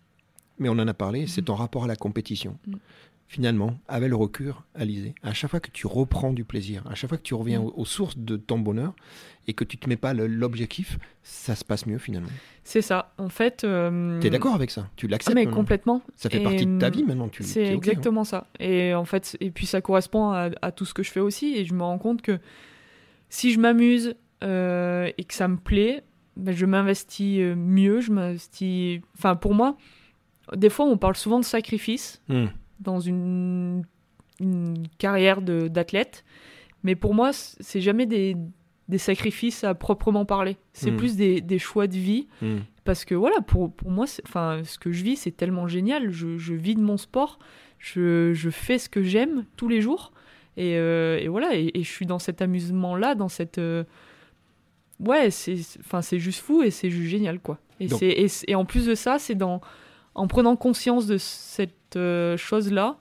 mais 0.61 0.69
on 0.69 0.73
en 0.73 0.87
a 0.87 0.95
parlé, 0.95 1.27
c'est 1.27 1.43
ton 1.43 1.57
rapport 1.57 1.83
à 1.83 1.87
la 1.89 1.97
compétition. 1.97 2.57
Mm 2.69 2.77
finalement, 3.29 3.75
avec 3.89 4.09
le 4.09 4.17
recul, 4.17 4.55
Alizé, 4.75 5.15
à 5.23 5.35
chaque 5.35 5.51
fois 5.51 5.61
que 5.61 5.71
tu 5.71 5.87
reprends 5.87 6.33
du 6.33 6.45
plaisir, 6.45 6.83
à 6.91 6.95
chaque 6.95 7.11
fois 7.11 7.19
que 7.19 7.23
tu 7.23 7.35
reviens 7.35 7.61
mm. 7.61 7.73
aux, 7.77 7.85
sources 7.85 8.17
de 8.17 8.37
ton 8.37 8.59
bonheur 8.59 8.95
et 9.47 9.53
que 9.53 9.65
tu 9.65 9.77
te 9.77 9.89
mets 9.89 9.97
pas 9.97 10.15
l'objectif, 10.15 10.99
ça 11.23 11.55
se 11.55 11.65
passe 11.65 11.87
mieux 11.87 11.99
finalement. 11.99 12.31
C'est 12.65 12.81
ça. 12.81 13.13
En 13.19 13.29
fait. 13.29 13.65
Euh... 13.65 14.19
Tu 14.21 14.27
es 14.27 14.31
d'accord 14.31 14.55
avec 14.55 14.71
ça? 14.71 14.89
Tu 14.97 15.09
l'acceptes 15.09 15.37
ah, 15.39 15.45
Mais 15.45 15.47
complètement. 15.47 16.03
Ça 16.17 16.31
fait 16.31 16.41
partie 16.41 16.67
de 16.67 16.79
ta 16.79 16.89
vie 16.91 17.05
maintenant. 17.05 17.31
C'est 17.41 17.69
hein. 17.69 17.73
exactement 17.73 18.25
ça. 18.25 18.47
Et 18.59 18.95
en 18.95 19.05
fait, 19.05 19.37
et 19.41 19.51
puis 19.51 19.67
ça 19.67 19.83
correspond 19.83 20.31
à, 20.31 20.73
tout 20.73 20.87
ce 20.87 20.95
que 20.95 21.03
je 21.03 21.11
fais 21.11 21.21
aussi. 21.21 21.55
Et 21.55 21.67
je 21.67 21.75
me 21.75 21.83
rends 21.83 21.99
compte 21.99 22.23
que 22.23 22.39
si 23.29 23.53
je 23.53 23.61
m'amuse 23.61 24.15
euh, 24.43 25.11
et 25.19 25.25
que 25.25 25.35
ça 25.35 25.49
me 25.49 25.59
plaît, 25.59 26.03
ben, 26.39 26.55
je 26.55 26.65
m'investis 26.67 27.41
euh, 27.41 27.55
mieux. 27.55 28.01
Je 28.01 28.13
m'investis. 28.13 29.01
Enfin, 29.17 29.37
pour 29.37 29.55
moi, 29.55 29.77
des 30.57 30.71
fois, 30.71 30.87
on 30.87 30.97
parle 30.97 31.17
souvent 31.17 31.39
de 31.39 31.45
sacrifice. 31.45 32.23
Hmm 32.29 32.47
dans 32.81 33.01
une, 33.01 33.83
carrière 34.99 35.43
d'athlète. 35.43 36.25
Mais 36.85 36.95
pour 36.95 37.13
moi, 37.13 37.33
c'est 37.33 37.81
jamais 37.81 38.07
des, 38.07 38.37
des, 38.89 38.99
sacrifices 38.99 39.65
à 39.65 39.75
proprement 39.75 40.25
parler. 40.25 40.57
C'est 40.73 40.93
hmm. 40.93 40.97
plus 40.97 41.17
des, 41.17 41.41
des, 41.41 41.59
choix 41.59 41.89
de 41.89 41.97
vie. 41.97 42.29
Hmm. 42.41 42.59
Parce 42.85 43.05
que 43.05 43.17
voilà, 43.17 43.41
pour, 43.41 43.73
pour 43.73 43.91
moi, 43.91 44.07
enfin, 44.25 44.61
ce 44.65 44.79
que 44.79 44.93
je 44.93 45.03
vis, 45.03 45.17
c'est 45.17 45.33
tellement 45.33 45.67
génial. 45.67 46.11
Je, 46.11 46.39
je, 46.39 46.55
vis 46.55 46.77
de 46.77 46.81
mon 46.81 46.97
sport. 46.97 47.41
Je, 47.79 48.33
je 48.33 48.51
fais 48.51 48.79
ce 48.79 48.89
que 48.89 49.03
j'aime 49.03 49.45
tous 49.57 49.69
les 49.69 49.81
jours. 49.81 50.13
Et, 50.57 50.77
euh, 50.77 51.19
et 51.19 51.27
voilà, 51.27 51.55
et, 51.55 51.73
je 51.75 51.89
suis 51.89 52.07
dans 52.07 52.19
cet 52.21 52.41
amusement-là, 52.41 53.17
dans 53.17 53.29
cette. 53.29 53.59
Euh, 53.59 53.85
ouais, 55.01 55.31
c'est 55.31 56.19
juste 56.19 56.41
fou 56.41 56.63
et 56.63 56.71
c'est 56.71 56.91
juste 56.91 57.09
génial, 57.09 57.41
quoi. 57.41 57.59
Et, 57.81 57.87
et, 58.03 58.27
et, 58.49 58.55
en 58.55 58.65
plus 58.65 58.87
de 58.87 58.95
ça, 58.95 59.19
c'est 59.19 59.37
dans 59.37 59.61
en 60.15 60.27
prenant 60.27 60.57
conscience 60.57 61.07
de 61.07 61.17
cette 61.17 61.97
euh, 61.97 62.37
chose-là 62.37 62.99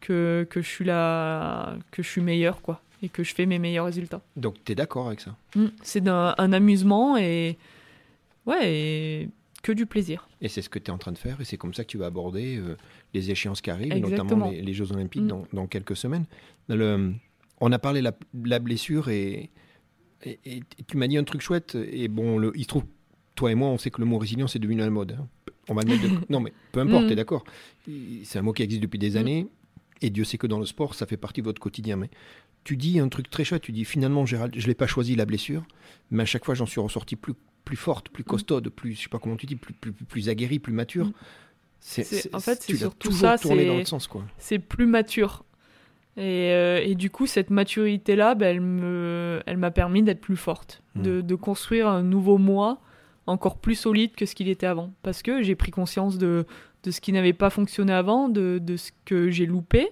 que, 0.00 0.46
que 0.50 0.60
je 0.60 0.68
suis 0.68 0.84
là, 0.84 1.76
que 1.90 2.02
je 2.02 2.08
suis 2.08 2.20
meilleur, 2.20 2.60
quoi, 2.60 2.82
et 3.02 3.08
que 3.08 3.24
je 3.24 3.34
fais 3.34 3.46
mes 3.46 3.58
meilleurs 3.58 3.86
résultats. 3.86 4.20
Donc, 4.36 4.56
tu 4.64 4.72
es 4.72 4.74
d'accord 4.74 5.06
avec 5.06 5.20
ça? 5.20 5.34
Mmh, 5.54 5.66
C'est 5.82 6.06
un, 6.06 6.52
amusement 6.52 7.16
et. 7.16 7.56
Ouais, 8.44 8.72
et 8.72 9.28
que 9.62 9.72
du 9.72 9.86
plaisir. 9.86 10.28
Et 10.40 10.48
c'est 10.48 10.62
ce 10.62 10.68
que 10.68 10.78
tu 10.78 10.90
es 10.90 10.94
en 10.94 10.98
train 10.98 11.10
de 11.10 11.18
faire, 11.18 11.40
et 11.40 11.44
c'est 11.44 11.56
comme 11.56 11.74
ça 11.74 11.82
que 11.82 11.88
tu 11.88 11.98
vas 11.98 12.06
aborder 12.06 12.58
euh, 12.58 12.76
les 13.14 13.30
échéances 13.30 13.60
qui 13.60 13.70
arrivent, 13.70 13.96
notamment 13.96 14.50
les, 14.50 14.72
Jeux 14.74 14.92
Olympiques 14.92 15.22
mmh. 15.22 15.28
dans, 15.28 15.46
dans, 15.52 15.66
quelques 15.66 15.96
semaines. 15.96 16.26
Le, 16.68 17.12
on 17.60 17.72
a 17.72 17.78
parlé 17.78 18.00
de 18.00 18.04
la, 18.04 18.16
la, 18.44 18.58
blessure 18.60 19.08
et, 19.08 19.50
et, 20.24 20.62
tu 20.86 20.96
m'as 20.96 21.06
dit 21.06 21.16
un 21.16 21.24
truc 21.24 21.40
chouette. 21.40 21.76
Et 21.90 22.08
bon, 22.08 22.38
le, 22.38 22.52
il 22.54 22.62
se 22.62 22.68
trouve, 22.68 22.84
toi 23.34 23.50
et 23.50 23.54
moi, 23.54 23.68
on 23.68 23.78
sait 23.78 23.90
que 23.90 24.00
le 24.00 24.06
mot 24.06 24.18
résilience 24.18 24.56
est 24.56 24.58
devenu 24.58 24.78
la 24.78 24.90
mode. 24.90 25.16
Hein. 25.18 25.28
On 25.68 25.74
va 25.74 25.82
mettre 25.84 26.02
Non, 26.30 26.40
mais 26.40 26.52
peu 26.72 26.80
importe, 26.80 27.04
mm. 27.04 27.08
t'es 27.08 27.14
d'accord. 27.14 27.44
C'est 28.24 28.38
un 28.38 28.42
mot 28.42 28.52
qui 28.52 28.62
existe 28.62 28.82
depuis 28.82 28.98
des 28.98 29.12
mm. 29.12 29.16
années. 29.16 29.46
Et 30.02 30.10
Dieu 30.10 30.24
sait 30.24 30.38
que 30.38 30.46
dans 30.46 30.58
le 30.58 30.66
sport, 30.66 30.94
ça 30.94 31.06
fait 31.06 31.16
partie 31.16 31.40
de 31.40 31.46
votre 31.46 31.60
quotidien. 31.60 31.96
Mais 31.96 32.10
tu 32.64 32.76
dis 32.76 32.98
un 32.98 33.08
truc 33.08 33.30
très 33.30 33.44
chouette. 33.44 33.62
Tu 33.62 33.72
dis 33.72 33.84
finalement, 33.84 34.26
Gérald, 34.26 34.54
je 34.56 34.66
l'ai 34.66 34.74
pas 34.74 34.86
choisi 34.86 35.16
la 35.16 35.24
blessure, 35.24 35.64
mais 36.10 36.22
à 36.22 36.26
chaque 36.26 36.44
fois, 36.44 36.54
j'en 36.54 36.66
suis 36.66 36.80
ressorti 36.80 37.16
plus, 37.16 37.34
plus 37.64 37.76
forte, 37.76 38.08
plus 38.10 38.22
mm. 38.22 38.26
costaude, 38.26 38.68
plus, 38.68 38.94
je 38.94 39.02
sais 39.02 39.08
pas 39.08 39.18
comment 39.18 39.36
tu 39.36 39.46
dis, 39.46 39.56
plus, 39.56 39.74
plus, 39.74 39.92
plus 39.92 40.28
aguerri, 40.28 40.58
plus 40.58 40.72
mature. 40.72 41.10
C'est, 41.80 42.34
en 42.34 42.40
fait, 42.40 42.62
c'est 42.62 42.76
surtout 42.76 43.12
ça. 43.12 43.36
C'est 44.38 44.58
plus 44.58 44.86
mature. 44.86 45.44
Et, 46.16 46.52
euh, 46.52 46.80
et, 46.82 46.94
du 46.94 47.10
coup, 47.10 47.26
cette 47.26 47.50
maturité-là, 47.50 48.34
ben, 48.34 49.42
elle, 49.46 49.56
m'a 49.58 49.70
permis 49.70 50.02
d'être 50.02 50.20
plus 50.20 50.36
forte, 50.36 50.82
de, 50.94 51.20
de, 51.20 51.34
construire 51.34 51.88
un 51.88 52.02
nouveau 52.02 52.38
moi 52.38 52.80
encore 53.26 53.58
plus 53.58 53.74
solide 53.74 54.14
que 54.14 54.24
ce 54.24 54.34
qu'il 54.34 54.48
était 54.48 54.66
avant. 54.66 54.92
Parce 55.02 55.22
que 55.22 55.42
j'ai 55.42 55.54
pris 55.54 55.70
conscience 55.70 56.16
de, 56.16 56.46
de 56.84 56.90
ce 56.90 57.00
qui 57.00 57.12
n'avait 57.12 57.34
pas 57.34 57.50
fonctionné 57.50 57.92
avant, 57.92 58.28
de, 58.30 58.58
de 58.62 58.76
ce 58.76 58.92
que 59.04 59.30
j'ai 59.30 59.44
loupé, 59.44 59.90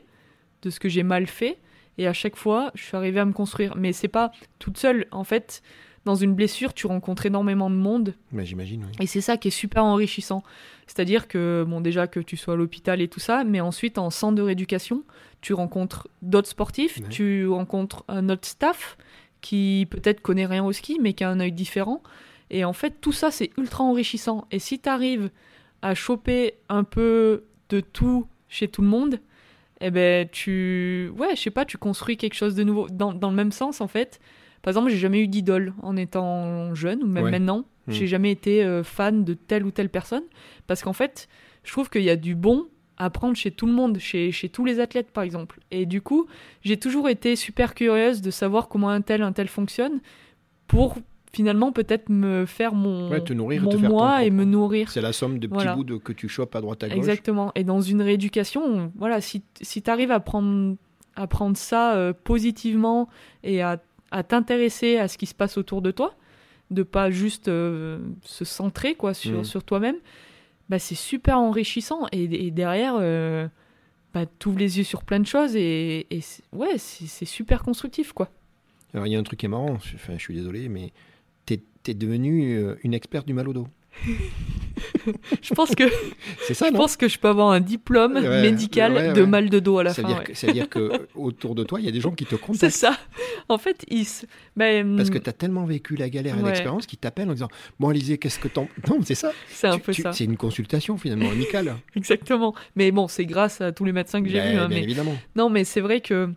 de 0.62 0.70
ce 0.70 0.80
que 0.80 0.88
j'ai 0.88 1.02
mal 1.02 1.26
fait. 1.26 1.58
Et 1.98 2.06
à 2.06 2.12
chaque 2.12 2.36
fois, 2.36 2.70
je 2.74 2.82
suis 2.84 2.96
arrivée 2.96 3.20
à 3.20 3.24
me 3.24 3.32
construire. 3.32 3.76
Mais 3.76 3.92
c'est 3.92 4.08
pas 4.08 4.32
toute 4.58 4.78
seule. 4.78 5.06
En 5.10 5.24
fait, 5.24 5.62
dans 6.04 6.14
une 6.14 6.34
blessure, 6.34 6.74
tu 6.74 6.86
rencontres 6.86 7.26
énormément 7.26 7.70
de 7.70 7.76
monde. 7.76 8.14
Mais 8.32 8.44
j'imagine, 8.44 8.84
oui. 8.84 8.92
Et 9.00 9.06
c'est 9.06 9.20
ça 9.20 9.36
qui 9.36 9.48
est 9.48 9.52
super 9.52 9.84
enrichissant. 9.84 10.42
C'est-à-dire 10.86 11.28
que, 11.28 11.64
bon, 11.66 11.80
déjà 11.80 12.06
que 12.06 12.20
tu 12.20 12.36
sois 12.36 12.54
à 12.54 12.56
l'hôpital 12.56 13.00
et 13.00 13.08
tout 13.08 13.20
ça, 13.20 13.44
mais 13.44 13.60
ensuite 13.60 13.96
en 13.96 14.10
centre 14.10 14.34
de 14.34 14.42
rééducation, 14.42 15.02
tu 15.40 15.54
rencontres 15.54 16.08
d'autres 16.22 16.48
sportifs, 16.48 17.00
tu 17.08 17.46
rencontres 17.48 18.04
un 18.08 18.28
autre 18.28 18.46
staff 18.46 18.96
qui 19.40 19.86
peut-être 19.90 20.20
connaît 20.20 20.46
rien 20.46 20.64
au 20.64 20.72
ski, 20.72 20.98
mais 21.00 21.12
qui 21.14 21.24
a 21.24 21.30
un 21.30 21.40
œil 21.40 21.52
différent. 21.52 22.02
Et 22.50 22.64
en 22.64 22.72
fait, 22.72 23.00
tout 23.00 23.12
ça, 23.12 23.30
c'est 23.30 23.50
ultra 23.56 23.84
enrichissant. 23.84 24.46
Et 24.50 24.58
si 24.58 24.78
tu 24.78 24.88
arrives 24.88 25.30
à 25.82 25.94
choper 25.94 26.54
un 26.68 26.84
peu 26.84 27.44
de 27.70 27.80
tout 27.80 28.26
chez 28.48 28.68
tout 28.68 28.82
le 28.82 28.88
monde, 28.88 29.20
eh 29.80 29.90
ben 29.90 30.28
tu 30.30 31.10
ouais 31.18 31.34
je 31.34 31.42
sais 31.42 31.50
pas 31.50 31.64
tu 31.64 31.76
construis 31.76 32.16
quelque 32.16 32.34
chose 32.34 32.54
de 32.54 32.62
nouveau 32.62 32.88
dans, 32.88 33.12
dans 33.12 33.28
le 33.28 33.34
même 33.34 33.52
sens 33.52 33.80
en 33.80 33.88
fait 33.88 34.20
par 34.64 34.70
exemple 34.70 34.88
j'ai 34.88 34.96
jamais 34.96 35.20
eu 35.20 35.28
d'idole 35.28 35.74
en 35.82 35.96
étant 35.96 36.74
jeune 36.74 37.02
ou 37.02 37.06
même 37.06 37.30
maintenant 37.30 37.66
hmm. 37.86 37.92
j'ai 37.92 38.06
jamais 38.06 38.32
été 38.32 38.64
euh, 38.64 38.82
fan 38.82 39.22
de 39.22 39.34
telle 39.34 39.64
ou 39.64 39.70
telle 39.70 39.90
personne 39.90 40.24
parce 40.66 40.82
qu'en 40.82 40.94
fait 40.94 41.28
je 41.62 41.70
trouve 41.70 41.90
qu'il 41.90 42.02
y 42.02 42.10
a 42.10 42.16
du 42.16 42.34
bon 42.34 42.64
à 42.96 43.10
prendre 43.10 43.36
chez 43.36 43.50
tout 43.50 43.66
le 43.66 43.72
monde 43.72 43.98
chez, 43.98 44.32
chez 44.32 44.48
tous 44.48 44.64
les 44.64 44.80
athlètes 44.80 45.10
par 45.10 45.22
exemple 45.22 45.60
et 45.70 45.84
du 45.84 46.00
coup 46.00 46.26
j'ai 46.62 46.78
toujours 46.78 47.10
été 47.10 47.36
super 47.36 47.74
curieuse 47.74 48.22
de 48.22 48.30
savoir 48.30 48.68
comment 48.68 48.88
un 48.88 49.02
tel 49.02 49.22
un 49.22 49.32
tel 49.32 49.48
fonctionne 49.48 50.00
pour 50.66 50.96
finalement 51.34 51.72
peut-être 51.72 52.08
me 52.08 52.46
faire 52.46 52.74
mon, 52.74 53.10
nourrir, 53.30 53.62
mon 53.62 53.78
moi 53.78 54.24
et 54.24 54.30
me 54.30 54.44
nourrir. 54.44 54.88
C'est 54.88 55.00
la 55.00 55.12
somme 55.12 55.40
de 55.40 55.48
petits 55.48 55.66
bouts 55.74 55.84
de, 55.84 55.96
que 55.96 56.12
tu 56.12 56.28
chopes 56.28 56.54
à 56.54 56.60
droite 56.60 56.84
à 56.84 56.88
gauche. 56.88 56.96
Exactement. 56.96 57.50
Et 57.56 57.64
dans 57.64 57.80
une 57.80 58.00
rééducation, 58.00 58.92
voilà, 58.96 59.20
si, 59.20 59.42
si 59.60 59.82
tu 59.82 59.90
arrives 59.90 60.12
à 60.12 60.20
prendre, 60.20 60.76
à 61.16 61.26
prendre 61.26 61.56
ça 61.56 61.96
euh, 61.96 62.12
positivement 62.12 63.08
et 63.42 63.62
à, 63.62 63.82
à 64.14 64.22
t'intéresser 64.22 64.96
à 64.96 65.08
ce 65.08 65.18
qui 65.18 65.26
se 65.26 65.34
passe 65.34 65.58
autour 65.58 65.82
de 65.82 65.90
toi, 65.90 66.14
de 66.70 66.84
pas 66.84 67.10
juste 67.10 67.48
euh, 67.48 67.98
se 68.22 68.44
centrer 68.44 68.94
quoi 68.94 69.12
sur, 69.12 69.40
mm. 69.40 69.44
sur 69.44 69.64
toi-même, 69.64 69.96
bah, 70.68 70.78
c'est 70.78 70.94
super 70.94 71.36
enrichissant. 71.38 72.06
Et, 72.12 72.52
derrière, 72.52 72.94
euh, 73.00 73.48
bah, 74.14 74.24
tu 74.38 74.48
ouvres 74.48 74.60
les 74.60 74.78
yeux 74.78 74.84
sur 74.84 75.02
plein 75.02 75.18
de 75.18 75.26
choses 75.26 75.56
et, 75.56 76.06
et 76.10 76.20
ouais, 76.52 76.78
c'est 76.78 77.24
super 77.24 77.64
constructif 77.64 78.12
quoi. 78.12 78.30
Alors 78.92 79.08
il 79.08 79.12
y 79.12 79.16
a 79.16 79.18
un 79.18 79.24
truc 79.24 79.40
qui 79.40 79.46
est 79.46 79.48
marrant, 79.48 79.72
enfin, 79.72 80.12
je 80.16 80.22
suis 80.22 80.34
désolé, 80.34 80.68
mais 80.68 80.92
tu 81.46 81.54
es 81.90 81.94
devenue 81.94 82.56
euh, 82.56 82.76
une 82.84 82.94
experte 82.94 83.26
du 83.26 83.34
mal 83.34 83.48
au 83.48 83.52
dos. 83.52 83.68
Je 85.42 85.54
pense 85.54 85.74
que 85.74 85.88
ça. 86.52 86.66
Je 86.68 86.76
pense 86.76 86.96
que 86.96 87.08
je 87.08 87.18
peux 87.18 87.28
avoir 87.28 87.50
un 87.50 87.60
diplôme 87.60 88.20
médical 88.42 89.12
de 89.12 89.24
mal 89.24 89.48
de 89.48 89.58
dos 89.60 89.78
à 89.78 89.84
la 89.84 89.94
fin. 89.94 90.22
C'est-à-dire 90.32 90.68
que 90.68 91.06
autour 91.14 91.54
de 91.54 91.64
toi, 91.64 91.80
il 91.80 91.86
y 91.86 91.88
a 91.88 91.92
des 91.92 92.00
gens 92.00 92.12
qui 92.12 92.26
te 92.26 92.34
contactent. 92.34 92.60
C'est 92.60 92.70
ça. 92.70 92.96
En 93.48 93.58
fait, 93.58 93.84
ils. 93.88 94.06
Ben, 94.56 94.96
Parce 94.96 95.10
que 95.10 95.18
tu 95.18 95.28
as 95.28 95.32
tellement 95.32 95.64
vécu 95.64 95.96
la 95.96 96.08
galère 96.08 96.38
et 96.38 96.42
l'expérience 96.42 96.86
qu'ils 96.86 96.98
t'appellent 96.98 97.28
en 97.30 97.34
disant 97.34 97.48
Bon, 97.78 97.88
Alizé, 97.88 98.18
qu'est-ce 98.18 98.38
que 98.38 98.48
t'en. 98.48 98.68
Non, 98.88 99.00
c'est 99.02 99.14
ça. 99.14 99.32
C'est 99.48 99.68
un 99.68 99.78
peu 99.78 99.92
ça. 99.92 100.12
C'est 100.12 100.24
une 100.24 100.36
consultation 100.36 100.96
finalement 100.98 101.30
amicale. 101.30 101.76
Exactement. 101.96 102.54
Mais 102.76 102.90
bon, 102.90 103.08
c'est 103.08 103.26
grâce 103.26 103.60
à 103.60 103.72
tous 103.72 103.84
les 103.84 103.92
médecins 103.92 104.22
que 104.22 104.28
j'ai 104.28 104.38
ben, 104.38 104.52
vus. 104.52 104.58
Hein, 104.58 104.68
bien 104.68 104.78
évidemment. 104.78 105.16
Non, 105.36 105.50
mais 105.50 105.64
c'est 105.64 105.80
vrai 105.80 106.00
que 106.00 106.30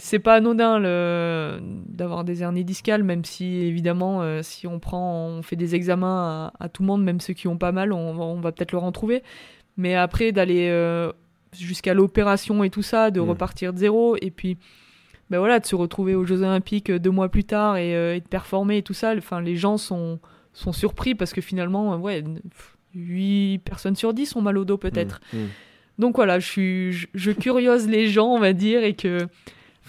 c'est 0.00 0.18
pas 0.18 0.36
anodin 0.36 0.78
le... 0.78 1.60
d'avoir 1.86 2.24
des 2.24 2.42
hernies 2.42 2.64
discales, 2.64 3.04
même 3.04 3.24
si 3.24 3.56
évidemment, 3.58 4.22
euh, 4.22 4.40
si 4.42 4.66
on 4.66 4.78
prend, 4.78 5.26
on 5.26 5.42
fait 5.42 5.56
des 5.56 5.74
examens 5.74 6.50
à, 6.58 6.68
tout 6.68 6.82
le 6.82 6.86
monde, 6.86 7.04
même 7.04 7.20
ceux 7.20 7.34
qui 7.34 7.48
ont 7.48 7.58
pas 7.58 7.72
mal, 7.72 7.92
on, 7.92 8.40
va 8.40 8.52
peut-être 8.52 8.72
leur 8.72 8.84
en 8.84 8.92
trouver. 8.92 9.22
Mais 9.76 9.94
après, 9.94 10.32
d'aller 10.32 10.68
euh, 10.70 11.12
jusqu'à 11.52 11.94
l'opération 11.94 12.64
et 12.64 12.70
tout 12.70 12.82
ça, 12.82 13.10
de 13.10 13.20
mm. 13.20 13.28
repartir 13.28 13.72
de 13.72 13.78
zéro, 13.78 14.16
et 14.20 14.30
puis 14.30 14.56
ben 15.28 15.38
voilà, 15.38 15.60
de 15.60 15.66
se 15.66 15.76
retrouver 15.76 16.14
aux 16.14 16.24
Jeux 16.24 16.42
Olympiques 16.42 16.90
deux 16.90 17.10
mois 17.10 17.28
plus 17.28 17.44
tard 17.44 17.76
et, 17.76 17.94
euh, 17.94 18.18
de 18.18 18.26
performer 18.26 18.78
et 18.78 18.82
tout 18.82 18.94
ça, 18.94 19.14
enfin, 19.16 19.40
les 19.40 19.54
gens 19.54 19.76
sont, 19.76 20.18
sont 20.52 20.72
surpris 20.72 21.14
parce 21.14 21.32
que 21.32 21.40
finalement, 21.40 21.96
ouais, 21.98 22.24
8 22.94 23.58
personnes 23.58 23.96
sur 23.96 24.14
10 24.14 24.34
ont 24.36 24.42
mal 24.42 24.58
au 24.58 24.64
dos 24.64 24.78
peut-être. 24.78 25.20
Mm. 25.32 25.38
Mm. 25.38 25.48
Donc 25.98 26.16
voilà, 26.16 26.38
je, 26.38 26.46
suis, 26.46 27.08
je 27.14 27.30
curiose 27.30 27.86
les 27.86 28.08
gens, 28.08 28.28
on 28.28 28.40
va 28.40 28.54
dire, 28.54 28.82
et 28.82 28.94
que 28.94 29.28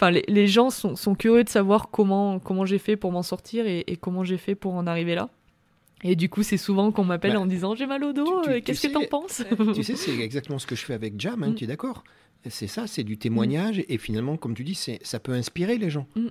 enfin, 0.02 0.12
les, 0.28 0.48
gens 0.48 0.70
sont, 0.70 1.16
curieux 1.16 1.44
de 1.44 1.50
savoir 1.50 1.90
comment, 1.92 2.40
comment 2.40 2.66
j'ai 2.66 2.80
fait 2.80 2.96
pour 2.96 3.12
m'en 3.12 3.24
sortir 3.24 3.68
et, 3.68 3.98
comment 4.00 4.24
j'ai 4.24 4.38
fait 4.38 4.56
pour 4.56 4.74
en 4.74 4.88
arriver 4.88 5.16
là. 5.16 5.30
Et 6.04 6.16
du 6.16 6.30
coup, 6.30 6.42
c'est 6.42 6.58
souvent 6.58 6.92
qu'on 6.92 7.04
m'appelle 7.04 7.34
bah, 7.34 7.40
en 7.40 7.46
disant 7.46 7.76
j'ai 7.76 7.86
mal 7.86 8.04
au 8.04 8.12
dos, 8.12 8.42
euh, 8.48 8.60
qu'est-ce 8.60 8.88
que 8.88 8.94
t'en 8.94 9.06
penses 9.06 9.44
Tu 9.76 9.84
sais, 9.84 9.96
c'est 9.96 10.18
exactement 10.18 10.58
ce 10.58 10.66
que 10.66 10.76
je 10.76 10.84
fais 10.84 10.96
avec 10.96 11.20
Jam, 11.20 11.44
hein, 11.44 11.50
mm. 11.50 11.56
tu 11.56 11.66
es 11.66 11.68
d'accord 11.68 12.04
C'est 12.50 12.66
ça, 12.66 12.88
c'est 12.88 13.04
du 13.04 13.20
témoignage 13.20 13.84
et 13.88 14.00
finalement, 14.00 14.36
comme 14.36 14.56
tu 14.56 14.64
dis, 14.64 14.74
ça 15.04 15.20
peut 15.20 15.34
inspirer 15.34 15.78
les 15.78 15.92
gens. 15.92 16.08
Mm. 16.16 16.30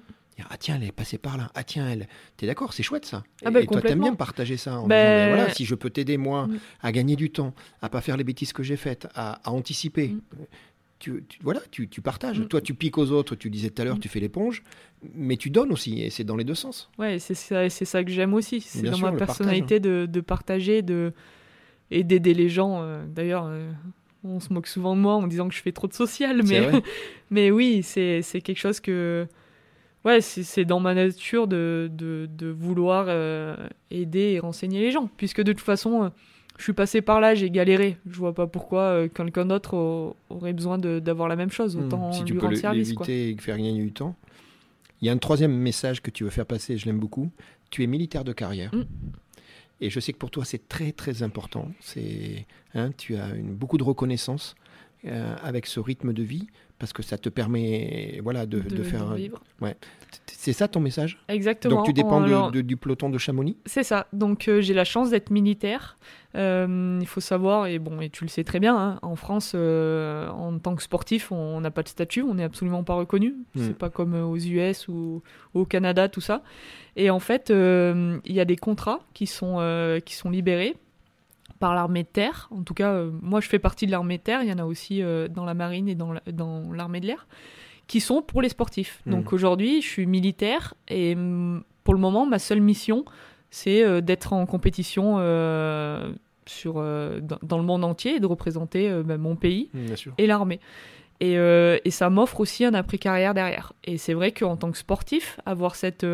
Ah 0.49 0.57
tiens, 0.57 0.77
elle 0.81 0.89
est 0.89 0.93
passée 0.93 1.19
par 1.19 1.37
là. 1.37 1.51
Ah 1.55 1.63
tiens, 1.63 1.89
elle. 1.89 2.09
T'es 2.37 2.47
d'accord, 2.47 2.73
c'est 2.73 2.83
chouette 2.83 3.05
ça. 3.05 3.23
Ah 3.45 3.51
bah, 3.51 3.61
et 3.61 3.67
toi, 3.67 3.83
t'aimes 3.83 4.01
bien 4.01 4.15
partager 4.15 4.57
ça. 4.57 4.79
En 4.79 4.87
ben, 4.87 5.35
voilà, 5.35 5.53
si 5.53 5.67
je 5.67 5.75
peux 5.75 5.91
t'aider 5.91 6.17
moi 6.17 6.47
mm. 6.47 6.59
à 6.83 6.93
gagner 6.93 7.15
du 7.15 7.31
temps, 7.31 7.55
à 7.83 7.89
pas 7.89 8.01
faire 8.01 8.17
les 8.17 8.25
bêtises 8.25 8.53
que 8.53 8.63
j'ai 8.63 8.77
faites, 8.77 9.07
à, 9.15 9.41
à 9.45 9.53
anticiper 9.53 10.17
tu, 11.01 11.25
voilà, 11.43 11.61
tu, 11.71 11.87
partages. 12.03 12.41
Mm. 12.41 12.49
Toi, 12.49 12.61
tu 12.61 12.75
piques 12.75 12.99
aux 12.99 13.11
autres, 13.11 13.35
tu 13.35 13.51
disais 13.51 13.71
tout 13.71 13.83
à 13.83 13.85
l'heure, 13.85 13.97
mm. 13.97 14.01
tu 14.01 14.09
fais 14.09 14.21
l'éponge, 14.21 14.63
mais 15.15 15.37
tu 15.37 15.51
donnes 15.51 15.73
aussi, 15.73 16.01
et 16.03 16.11
c'est 16.11 16.25
dans 16.25 16.37
les 16.37 16.45
deux 16.45 16.55
sens. 16.55 16.91
Ouais, 16.99 17.19
c'est 17.19 17.35
ça, 17.35 17.69
c'est 17.69 17.87
ça 17.87 18.05
que 18.05 18.11
j'aime 18.11 18.35
aussi. 18.35 18.61
C'est 18.61 18.83
dans 18.83 18.99
ma 18.99 19.13
personnalité 19.13 19.81
de, 19.81 20.07
de, 20.07 20.21
partager 20.21 20.83
de, 20.83 21.13
et 21.91 22.05
d'aider 22.05 22.35
les 22.35 22.49
gens. 22.49 22.83
Euh, 22.83 23.05
d'ailleurs, 23.09 23.47
euh, 23.47 23.73
on 24.23 24.41
se 24.41 24.53
moque 24.53 24.67
souvent 24.67 24.95
de 24.95 25.01
moi 25.01 25.15
en 25.15 25.27
disant 25.27 25.49
que 25.49 25.55
je 25.55 25.63
fais 25.63 25.73
trop 25.73 25.89
de 25.89 25.95
social, 25.95 26.43
mais, 26.45 26.71
mais 27.31 27.51
oui, 27.51 27.83
c'est 27.83 28.23
quelque 28.43 28.59
chose 28.59 28.81
que. 28.81 29.27
Ouais, 30.05 30.23
c'est 30.23 30.65
dans 30.65 30.81
ma 30.81 30.95
nature 30.95 31.47
de, 31.47 31.91
de, 31.93 32.27
de 32.31 32.47
vouloir 32.47 33.05
euh, 33.09 33.55
aider 33.91 34.33
et 34.33 34.39
renseigner 34.39 34.81
les 34.81 34.93
gens, 34.93 35.11
puisque 35.19 35.43
de 35.43 35.53
toute 35.53 35.65
façon 35.65 36.11
je 36.61 36.65
suis 36.65 36.75
passé 36.75 37.01
par 37.01 37.23
là, 37.23 37.35
j'ai 37.35 37.51
galéré. 37.51 37.97
Je 38.07 38.19
vois 38.19 38.35
pas 38.35 38.47
pourquoi 38.47 38.83
euh, 38.83 39.09
quelqu'un 39.09 39.47
d'autre 39.47 40.15
aurait 40.29 40.53
besoin 40.53 40.77
d'avoir 40.77 41.27
la 41.27 41.35
même 41.35 41.51
chose. 41.51 41.75
Autant 41.75 42.13
si 42.13 42.23
tu 42.25 42.35
lui 42.35 42.41
peux 42.41 42.55
service. 42.55 42.93
et 43.09 43.35
faire 43.39 43.57
gagner 43.57 43.83
du 43.83 43.93
temps. 43.93 44.15
Il 45.01 45.07
y 45.07 45.09
a 45.09 45.13
un 45.13 45.17
troisième 45.17 45.55
message 45.55 46.03
que 46.03 46.11
tu 46.11 46.23
veux 46.25 46.29
faire 46.29 46.45
passer, 46.45 46.77
je 46.77 46.85
l'aime 46.85 46.99
beaucoup. 46.99 47.31
Tu 47.71 47.83
es 47.83 47.87
militaire 47.87 48.25
de 48.25 48.35
carrière. 48.35 48.75
Hmm. 48.75 48.85
Et 49.81 49.89
je 49.89 49.99
sais 50.01 50.13
que 50.13 50.19
pour 50.19 50.31
toi, 50.31 50.45
c'est 50.45 50.69
très 50.69 50.93
très 50.93 51.23
important. 51.23 51.71
C'est, 51.81 52.47
hein, 52.75 52.91
tu 52.99 53.17
as 53.17 53.35
une, 53.35 53.55
beaucoup 53.55 53.79
de 53.79 53.83
reconnaissance 53.83 54.55
euh, 55.07 55.35
avec 55.43 55.65
ce 55.65 55.81
rythme 55.81 56.13
de 56.13 56.23
vie 56.23 56.47
parce 56.79 56.93
que 56.93 57.03
ça 57.03 57.17
te 57.17 57.31
permet 57.31 58.21
voilà, 58.23 58.45
de, 58.45 58.61
de, 58.61 58.83
faire. 58.83 59.15
Vivre. 59.15 59.43
Ouais. 59.63 59.79
C'est 60.27 60.55
ça 60.55 60.69
ton 60.69 60.81
message? 60.81 61.19
Exactement. 61.29 61.77
Donc 61.77 61.87
tu 61.87 61.93
dépends 61.93 62.23
du 62.51 62.77
peloton 62.77 63.11
de 63.11 63.19
Chamonix? 63.19 63.59
C'est 63.67 63.83
ça. 63.83 64.07
Donc 64.15 64.49
euh, 64.49 64.63
j'ai 64.63 64.73
la 64.73 64.85
chance 64.85 65.11
d'être 65.11 65.31
militaire. 65.31 65.99
Euh, 66.35 66.99
il 66.99 67.07
faut 67.07 67.21
savoir, 67.21 67.67
et 67.67 67.79
bon, 67.79 68.01
et 68.01 68.09
tu 68.09 68.25
le 68.25 68.31
sais 68.31 68.43
très 68.43 68.59
bien, 68.59 68.75
hein, 68.75 68.99
en 69.03 69.17
France, 69.17 69.53
euh, 69.55 70.29
en 70.31 70.59
tant 70.59 70.77
que 70.77 70.83
sportif, 70.83 71.31
on 71.31 71.61
n'a 71.61 71.71
pas 71.71 71.83
de 71.83 71.89
statut, 71.89 72.23
on 72.23 72.35
n'est 72.35 72.45
absolument 72.45 72.85
pas 72.85 72.95
reconnu. 72.95 73.35
Hmm. 73.55 73.61
C'est 73.67 73.77
pas 73.77 73.91
comme 73.91 74.15
aux 74.15 74.37
US 74.37 74.89
ou, 74.89 75.23
au 75.53 75.67
Canada, 75.67 76.09
tout 76.09 76.23
ça. 76.23 76.43
Et 76.97 77.11
en 77.11 77.21
fait, 77.21 77.51
il 77.51 78.33
y 78.33 78.41
a 78.41 78.45
des 78.47 78.57
contrats 78.57 79.01
qui 79.13 79.27
sont, 79.27 80.01
qui 80.07 80.15
sont 80.15 80.31
libérés 80.31 80.75
par 81.59 81.75
l'armée 81.75 82.05
de 82.05 82.09
terre. 82.09 82.49
En 82.51 82.63
tout 82.63 82.73
cas, 82.75 83.05
moi 83.21 83.41
je 83.41 83.49
fais 83.49 83.59
partie 83.59 83.85
de 83.85 83.91
l'armée 83.91 84.17
de 84.17 84.23
terre, 84.23 84.43
il 84.43 84.49
y 84.49 84.53
en 84.53 84.59
a 84.59 84.65
aussi 84.65 85.03
dans 85.31 85.45
la 85.45 85.55
marine 85.55 85.89
et 85.89 85.95
dans 85.95 86.73
l'armée 86.73 87.01
de 87.01 87.07
l'air, 87.07 87.27
qui 87.91 87.99
sont 87.99 88.23
pour 88.23 88.41
les 88.41 88.49
sportifs. 88.49 89.03
Hmm. 89.05 89.11
Donc 89.11 89.33
aujourd'hui, 89.33 89.83
je 89.83 89.89
suis 89.89 90.07
militaire 90.07 90.75
et 90.87 91.17
mm, 91.17 91.65
pour 91.83 91.93
le 91.93 91.99
moment, 91.99 92.25
ma 92.25 92.39
seule 92.39 92.61
mission, 92.61 93.05
c'est 93.51 93.83
euh, 93.83 94.01
d'être 94.01 94.33
en 94.33 94.47
compétition 94.47 95.17
sur, 96.47 96.75
dans, 96.75 97.59
le 97.59 97.65
monde 97.65 97.85
entier 97.85 98.15
et 98.15 98.21
de 98.21 98.27
représenter 98.27 98.91
bah, 99.05 99.19
mon 99.19 99.35
pays 99.35 99.71
hmm, 99.75 99.95
et 100.19 100.27
l'armée. 100.29 100.61
Et, 101.21 101.35
et, 101.35 101.91
ça 101.91 102.11
m'offre 102.11 102.41
aussi 102.41 102.65
un 102.65 102.75
après-carrière 102.75 103.35
derrière. 103.35 103.73
Et 103.85 103.99
c'est 103.99 104.15
vrai 104.15 104.33
qu'en 104.33 104.57
tant 104.57 104.71
que 104.71 104.79
sportif, 104.79 105.39
avoir 105.45 105.75
cette, 105.75 106.07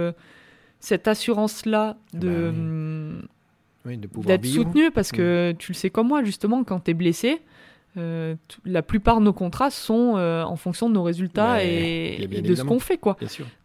cette 0.81 1.09
assurance-là 1.09 1.99
de... 2.15 2.53
Bah 3.85 3.93
mm, 3.93 4.23
d'être 4.25 4.47
soutenu 4.47 4.91
parce 4.91 5.13
que 5.13 5.53
mm. 5.53 5.57
tu 5.59 5.73
le 5.73 5.77
sais 5.77 5.91
comme 5.91 6.09
moi 6.09 6.25
justement 6.25 6.65
quand 6.65 6.81
tu 6.81 6.91
es 6.91 6.95
blessé 6.95 7.33
euh, 7.33 7.39
la 7.97 8.83
plupart 8.83 9.21
de 9.21 9.25
nos 9.25 9.33
contrats 9.33 9.71
sont 9.71 10.15
euh, 10.17 10.43
en 10.43 10.57
fonction 10.57 10.89
de 10.89 10.95
nos 10.95 11.03
résultats 11.03 11.65
et, 11.65 12.27
de 12.27 12.55
ce 12.55 12.63
qu'on 12.63 12.79
fait 12.79 12.99
quoi. 12.99 13.17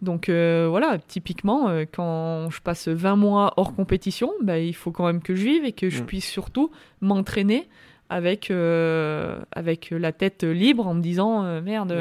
Donc 0.02 0.30
euh, 0.30 0.68
voilà, 0.70 0.98
typiquement 1.00 1.70
quand 1.92 2.50
je 2.50 2.62
passe 2.62 2.88
20 2.88 3.16
mois 3.16 3.54
hors 3.58 3.76
compétition, 3.76 4.32
bah, 4.42 4.60
il 4.60 4.76
faut 4.76 4.92
quand 4.92 5.06
même 5.06 5.22
que 5.22 5.36
je 5.36 5.44
vive 5.44 5.66
et 5.66 5.74
que 5.74 5.90
je 5.90 6.02
mm. 6.02 6.06
puisse 6.06 6.30
surtout 6.30 6.72
m'entraîner 7.02 7.68
avec 8.10 8.52
avec 8.52 9.90
la 9.92 10.12
tête 10.12 10.44
libre 10.44 10.88
en 10.88 10.94
me 10.94 11.02
disant 11.02 11.62
merde 11.62 11.96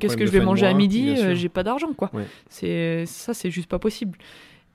qu'est-ce 0.00 0.16
que 0.16 0.26
je 0.26 0.32
vais 0.32 0.44
manger 0.44 0.66
à 0.66 0.74
midi 0.74 1.16
j'ai 1.34 1.48
pas 1.48 1.62
d'argent 1.62 1.92
quoi. 1.94 2.10
C'est 2.48 3.04
ça 3.06 3.34
c'est 3.34 3.50
juste 3.50 3.68
pas 3.68 3.78
possible. 3.78 4.18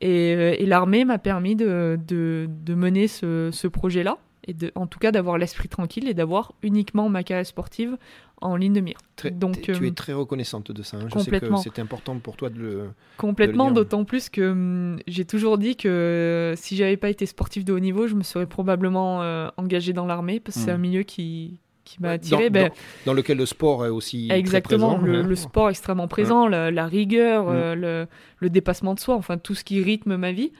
Euh, 0.03 0.55
et, 0.57 0.65
l'armée 0.65 1.05
m'a 1.05 1.17
permis 1.17 1.55
de, 1.55 1.97
de, 2.07 2.73
mener 2.75 3.07
ce, 3.07 3.49
ce 3.51 3.67
projet-là, 3.67 4.17
et 4.47 4.53
de, 4.53 4.71
en 4.75 4.87
tout 4.87 4.99
cas 4.99 5.11
d'avoir 5.11 5.37
l'esprit 5.37 5.67
tranquille 5.67 6.07
et 6.07 6.13
d'avoir 6.13 6.53
uniquement 6.63 7.09
ma 7.09 7.23
carrière 7.23 7.45
sportive 7.45 7.97
en 8.39 8.55
ligne 8.55 8.73
de 8.73 8.81
mire. 8.81 8.97
Donc, 9.31 9.61
tu 9.61 9.87
es 9.87 9.91
très 9.91 10.13
reconnaissante 10.13 10.71
de 10.71 10.83
ça. 10.83 10.97
Hein. 10.97 11.07
Je 11.13 11.19
sais 11.19 11.39
que 11.39 11.55
c'est 11.57 11.79
important 11.79 12.17
pour 12.19 12.37
toi 12.37 12.49
de 12.49 12.59
le. 12.59 12.89
Complètement, 13.17 13.71
d'autant 13.71 14.05
plus 14.05 14.29
que 14.29 14.51
hum, 14.51 14.99
j'ai 15.07 15.25
toujours 15.25 15.57
dit 15.57 15.75
que 15.75 16.53
si 16.55 16.75
j'avais 16.75 16.97
pas 16.97 17.09
été 17.09 17.25
sportif 17.25 17.65
de 17.65 17.73
haut 17.73 17.79
niveau, 17.79 18.07
je 18.07 18.15
me 18.15 18.23
serais 18.23 18.45
probablement 18.45 19.19
engagé 19.57 19.93
dans 19.93 20.05
l'armée 20.05 20.39
parce 20.39 20.57
que 20.57 20.63
c'est 20.63 20.71
un 20.71 20.77
mmh. 20.77 20.81
milieu 20.81 21.03
qui, 21.03 21.59
qui 21.87 22.01
m'a 22.01 22.11
attiré. 22.11 22.49
Ben 22.49 22.69
dans, 23.05 23.13
lequel 23.13 23.37
le 23.37 23.45
sport 23.45 23.85
est 23.85 23.89
aussi 23.89 24.27
exactement 24.31 24.97
le, 24.97 25.21
le, 25.21 25.35
sport 25.35 25.69
extrêmement 25.69 26.07
présent, 26.07 26.47
la, 26.47 26.85
rigueur, 26.85 27.45
mm. 27.45 27.55
euh, 27.55 28.05
le, 28.39 28.49
dépassement 28.49 28.93
de 28.93 28.99
soi, 28.99 29.15
enfin 29.15 29.37
tout 29.37 29.55
ce 29.55 29.63
qui 29.63 29.81
rythme 29.81 30.17
ma 30.17 30.31
vie. 30.31 30.51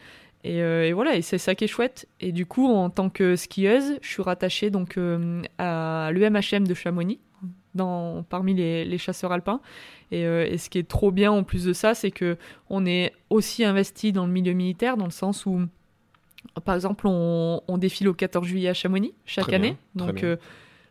Euh, 0.48 0.84
et, 0.84 0.94
voilà, 0.94 1.16
et 1.16 1.22
c'est 1.22 1.38
ça 1.38 1.56
qui 1.56 1.66
est 1.66 1.68
chouette. 1.68 2.08
Et 2.20 2.32
du 2.32 2.46
coup, 2.46 2.68
en 2.68 2.90
tant 2.90 3.10
que 3.10 3.36
skieuse, 3.36 4.00
je 4.02 4.08
suis 4.08 4.22
rattachée 4.22 4.70
donc 4.70 4.98
euh, 4.98 5.42
à 5.58 6.10
l'UMHM 6.12 6.68
de 6.68 6.74
Chamonix, 6.74 7.20
dans, 7.76 8.24
parmi 8.24 8.54
les, 8.54 8.98
chasseurs 8.98 9.32
alpins. 9.32 9.62
Et, 10.12 10.22
et, 10.22 10.58
ce 10.58 10.70
qui 10.70 10.80
est 10.80 10.88
trop 10.88 11.12
bien 11.12 11.32
en 11.32 11.44
plus 11.44 11.66
de 11.66 11.74
ça, 11.74 11.94
c'est 11.94 12.12
que 12.12 12.38
on 12.70 12.86
est 12.86 13.14
aussi 13.30 13.66
investi 13.66 14.14
dans 14.14 14.26
le 14.26 14.32
milieu 14.32 14.54
militaire, 14.54 14.98
dans 14.98 15.06
le 15.06 15.12
sens 15.12 15.46
où, 15.46 15.62
par 16.64 16.76
exemple, 16.76 17.08
on, 17.08 17.78
défile 17.78 18.08
au 18.08 18.14
14 18.14 18.48
juillet 18.48 18.70
à 18.70 18.74
Chamonix 18.74 19.14
chaque 19.26 19.52
année. 19.54 19.76
donc 19.96 20.24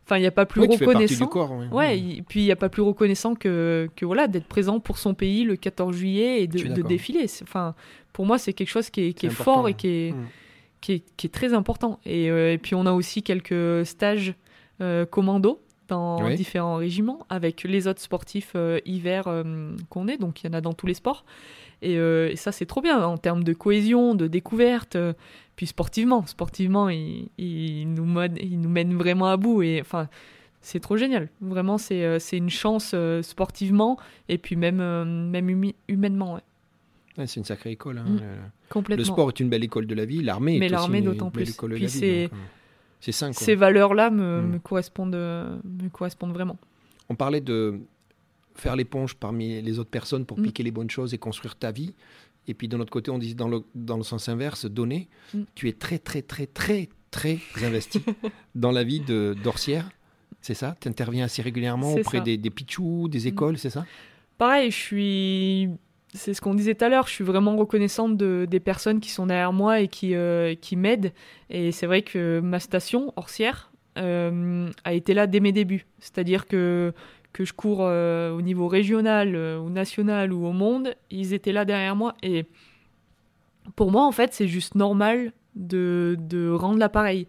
Enfin, 0.06 0.18
il 0.18 0.20
n'y 0.20 0.26
a 0.28 0.30
pas 0.30 0.46
plus 0.46 0.60
reconnaissant. 0.60 1.28
ouais. 1.72 1.98
Et 1.98 2.22
puis 2.22 2.40
il 2.40 2.44
n'y 2.44 2.52
a 2.52 2.56
pas 2.56 2.68
plus 2.68 2.82
reconnaissant 2.82 3.34
que, 3.34 3.90
que 3.96 4.04
voilà 4.04 4.28
d'être 4.28 4.46
présent 4.46 4.78
pour 4.78 4.98
son 4.98 5.14
pays 5.14 5.42
le 5.42 5.56
14 5.56 5.96
juillet 5.96 6.44
et 6.44 6.46
de, 6.46 6.80
défiler. 6.82 7.26
Enfin, 7.42 7.74
pour 8.12 8.24
moi, 8.24 8.38
c'est 8.38 8.52
quelque 8.52 8.68
chose 8.68 8.88
qui 8.88 9.08
est, 9.08 9.12
qui 9.14 9.26
est, 9.26 9.30
fort 9.30 9.68
et 9.68 9.74
qui 9.74 9.88
est, 9.88 10.12
mm. 10.12 10.26
qui 10.80 10.92
est, 10.92 11.02
qui 11.16 11.26
est, 11.26 11.30
très 11.30 11.54
important. 11.54 11.98
Et, 12.06 12.30
euh, 12.30 12.52
et, 12.52 12.58
puis 12.58 12.76
on 12.76 12.86
a 12.86 12.92
aussi 12.92 13.24
quelques 13.24 13.84
stages 13.84 14.34
euh, 14.80 15.06
commando 15.06 15.60
dans 15.88 16.30
différents 16.30 16.76
régiments 16.76 17.26
avec 17.28 17.64
les 17.64 17.88
autres 17.88 18.00
sportifs 18.00 18.52
euh, 18.54 18.78
hiver 18.84 19.24
qu'on 19.90 20.06
est. 20.06 20.18
Donc 20.18 20.44
il 20.44 20.46
y 20.46 20.50
en 20.50 20.52
a 20.52 20.60
dans 20.60 20.72
tous 20.72 20.86
les 20.86 20.94
sports. 20.94 21.24
Et, 21.82 21.94
et 21.94 22.36
ça, 22.36 22.52
c'est 22.52 22.64
trop 22.64 22.80
bien 22.80 23.04
en 23.04 23.18
termes 23.18 23.42
de 23.42 23.52
cohésion, 23.52 24.14
de 24.14 24.28
découverte. 24.28 24.96
Puis 25.56 25.66
sportivement, 25.66 26.26
sportivement, 26.26 26.90
il, 26.90 27.28
il, 27.38 27.92
nous, 27.92 28.06
il 28.40 28.60
nous 28.60 28.68
mène 28.68 28.94
vraiment 28.94 29.26
à 29.26 29.38
bout. 29.38 29.62
Et 29.62 29.80
enfin, 29.80 30.08
c'est 30.60 30.80
trop 30.80 30.96
génial. 30.96 31.28
Vraiment, 31.40 31.78
c'est, 31.78 32.04
euh, 32.04 32.18
une 32.32 32.50
chance 32.50 32.92
euh, 32.92 33.22
sportivement 33.22 33.98
et 34.28 34.36
puis 34.36 34.54
même, 34.56 34.80
euh, 34.80 35.04
même 35.04 35.72
humainement. 35.88 36.34
Ouais. 36.34 37.26
c'est 37.26 37.40
une 37.40 37.44
sacrée 37.44 37.70
école. 37.70 37.98
Hein, 37.98 38.04
mm. 38.04 38.20
complètement. 38.68 39.00
Le 39.00 39.04
sport 39.04 39.28
est 39.28 39.40
une 39.40 39.48
belle 39.48 39.64
école 39.64 39.86
de 39.86 39.94
la 39.94 40.04
vie, 40.04 40.22
l'armée 40.22 40.58
est 40.58 40.68
l'armée 40.68 41.00
d'autant 41.00 41.30
plus. 41.30 41.50
école 41.50 41.70
de 41.70 41.76
la 41.76 41.86
vie. 41.86 42.30
C'est 43.00 43.12
Ces 43.32 43.54
valeurs-là 43.54 44.10
me, 44.10 44.42
mm. 44.42 44.50
me, 44.50 44.58
correspondent, 44.58 45.14
me 45.14 45.88
correspondent 45.90 46.34
vraiment. 46.34 46.58
On 47.08 47.14
parlait 47.14 47.40
de 47.40 47.80
faire 48.56 48.74
l'éponge 48.74 49.14
parmi 49.14 49.62
les 49.62 49.78
autres 49.78 49.90
personnes 49.90 50.26
pour 50.26 50.38
mm. 50.38 50.42
piquer 50.42 50.62
les 50.64 50.70
bonnes 50.70 50.90
choses 50.90 51.14
et 51.14 51.18
construire 51.18 51.56
ta 51.56 51.70
vie. 51.70 51.94
Et 52.48 52.54
puis 52.54 52.68
de 52.68 52.76
notre 52.76 52.90
côté, 52.90 53.10
on 53.10 53.18
dit 53.18 53.34
dans 53.34 53.48
le, 53.48 53.62
dans 53.74 53.96
le 53.96 54.02
sens 54.02 54.28
inverse, 54.28 54.66
donner. 54.66 55.08
Mm. 55.34 55.42
Tu 55.54 55.68
es 55.68 55.72
très, 55.72 55.98
très, 55.98 56.22
très, 56.22 56.46
très, 56.46 56.88
très 57.10 57.38
investi 57.62 58.02
dans 58.54 58.72
la 58.72 58.84
vie 58.84 59.00
de 59.00 59.36
d'Orsière. 59.42 59.90
C'est 60.40 60.54
ça? 60.54 60.76
Tu 60.80 60.88
interviens 60.88 61.24
assez 61.24 61.42
régulièrement 61.42 61.94
auprès 61.94 62.20
des, 62.20 62.36
des 62.36 62.50
pitchous, 62.50 63.08
des 63.08 63.24
mm. 63.24 63.28
écoles, 63.28 63.58
c'est 63.58 63.70
ça? 63.70 63.84
Pareil, 64.38 64.70
je 64.70 64.76
suis. 64.76 65.68
C'est 66.14 66.34
ce 66.34 66.40
qu'on 66.40 66.54
disait 66.54 66.74
tout 66.74 66.84
à 66.84 66.88
l'heure, 66.88 67.06
je 67.08 67.12
suis 67.12 67.24
vraiment 67.24 67.56
reconnaissante 67.56 68.16
de, 68.16 68.46
des 68.48 68.60
personnes 68.60 69.00
qui 69.00 69.10
sont 69.10 69.26
derrière 69.26 69.52
moi 69.52 69.80
et 69.80 69.88
qui, 69.88 70.14
euh, 70.14 70.54
qui 70.54 70.76
m'aident. 70.76 71.12
Et 71.50 71.72
c'est 71.72 71.86
vrai 71.86 72.02
que 72.02 72.40
ma 72.40 72.58
station, 72.58 73.12
Orsière, 73.16 73.70
euh, 73.98 74.70
a 74.84 74.92
été 74.92 75.14
là 75.14 75.26
dès 75.26 75.40
mes 75.40 75.52
débuts. 75.52 75.86
C'est-à-dire 75.98 76.46
que 76.46 76.92
que 77.36 77.44
je 77.44 77.52
cours 77.52 77.80
euh, 77.82 78.30
au 78.30 78.40
niveau 78.40 78.66
régional 78.66 79.34
euh, 79.34 79.58
ou 79.58 79.68
national 79.68 80.32
ou 80.32 80.46
au 80.46 80.52
monde, 80.52 80.94
ils 81.10 81.34
étaient 81.34 81.52
là 81.52 81.66
derrière 81.66 81.94
moi. 81.94 82.14
Et 82.22 82.46
pour 83.74 83.90
moi, 83.90 84.06
en 84.06 84.12
fait, 84.12 84.32
c'est 84.32 84.48
juste 84.48 84.74
normal 84.74 85.34
de, 85.54 86.16
de 86.18 86.48
rendre 86.48 86.78
l'appareil. 86.78 87.28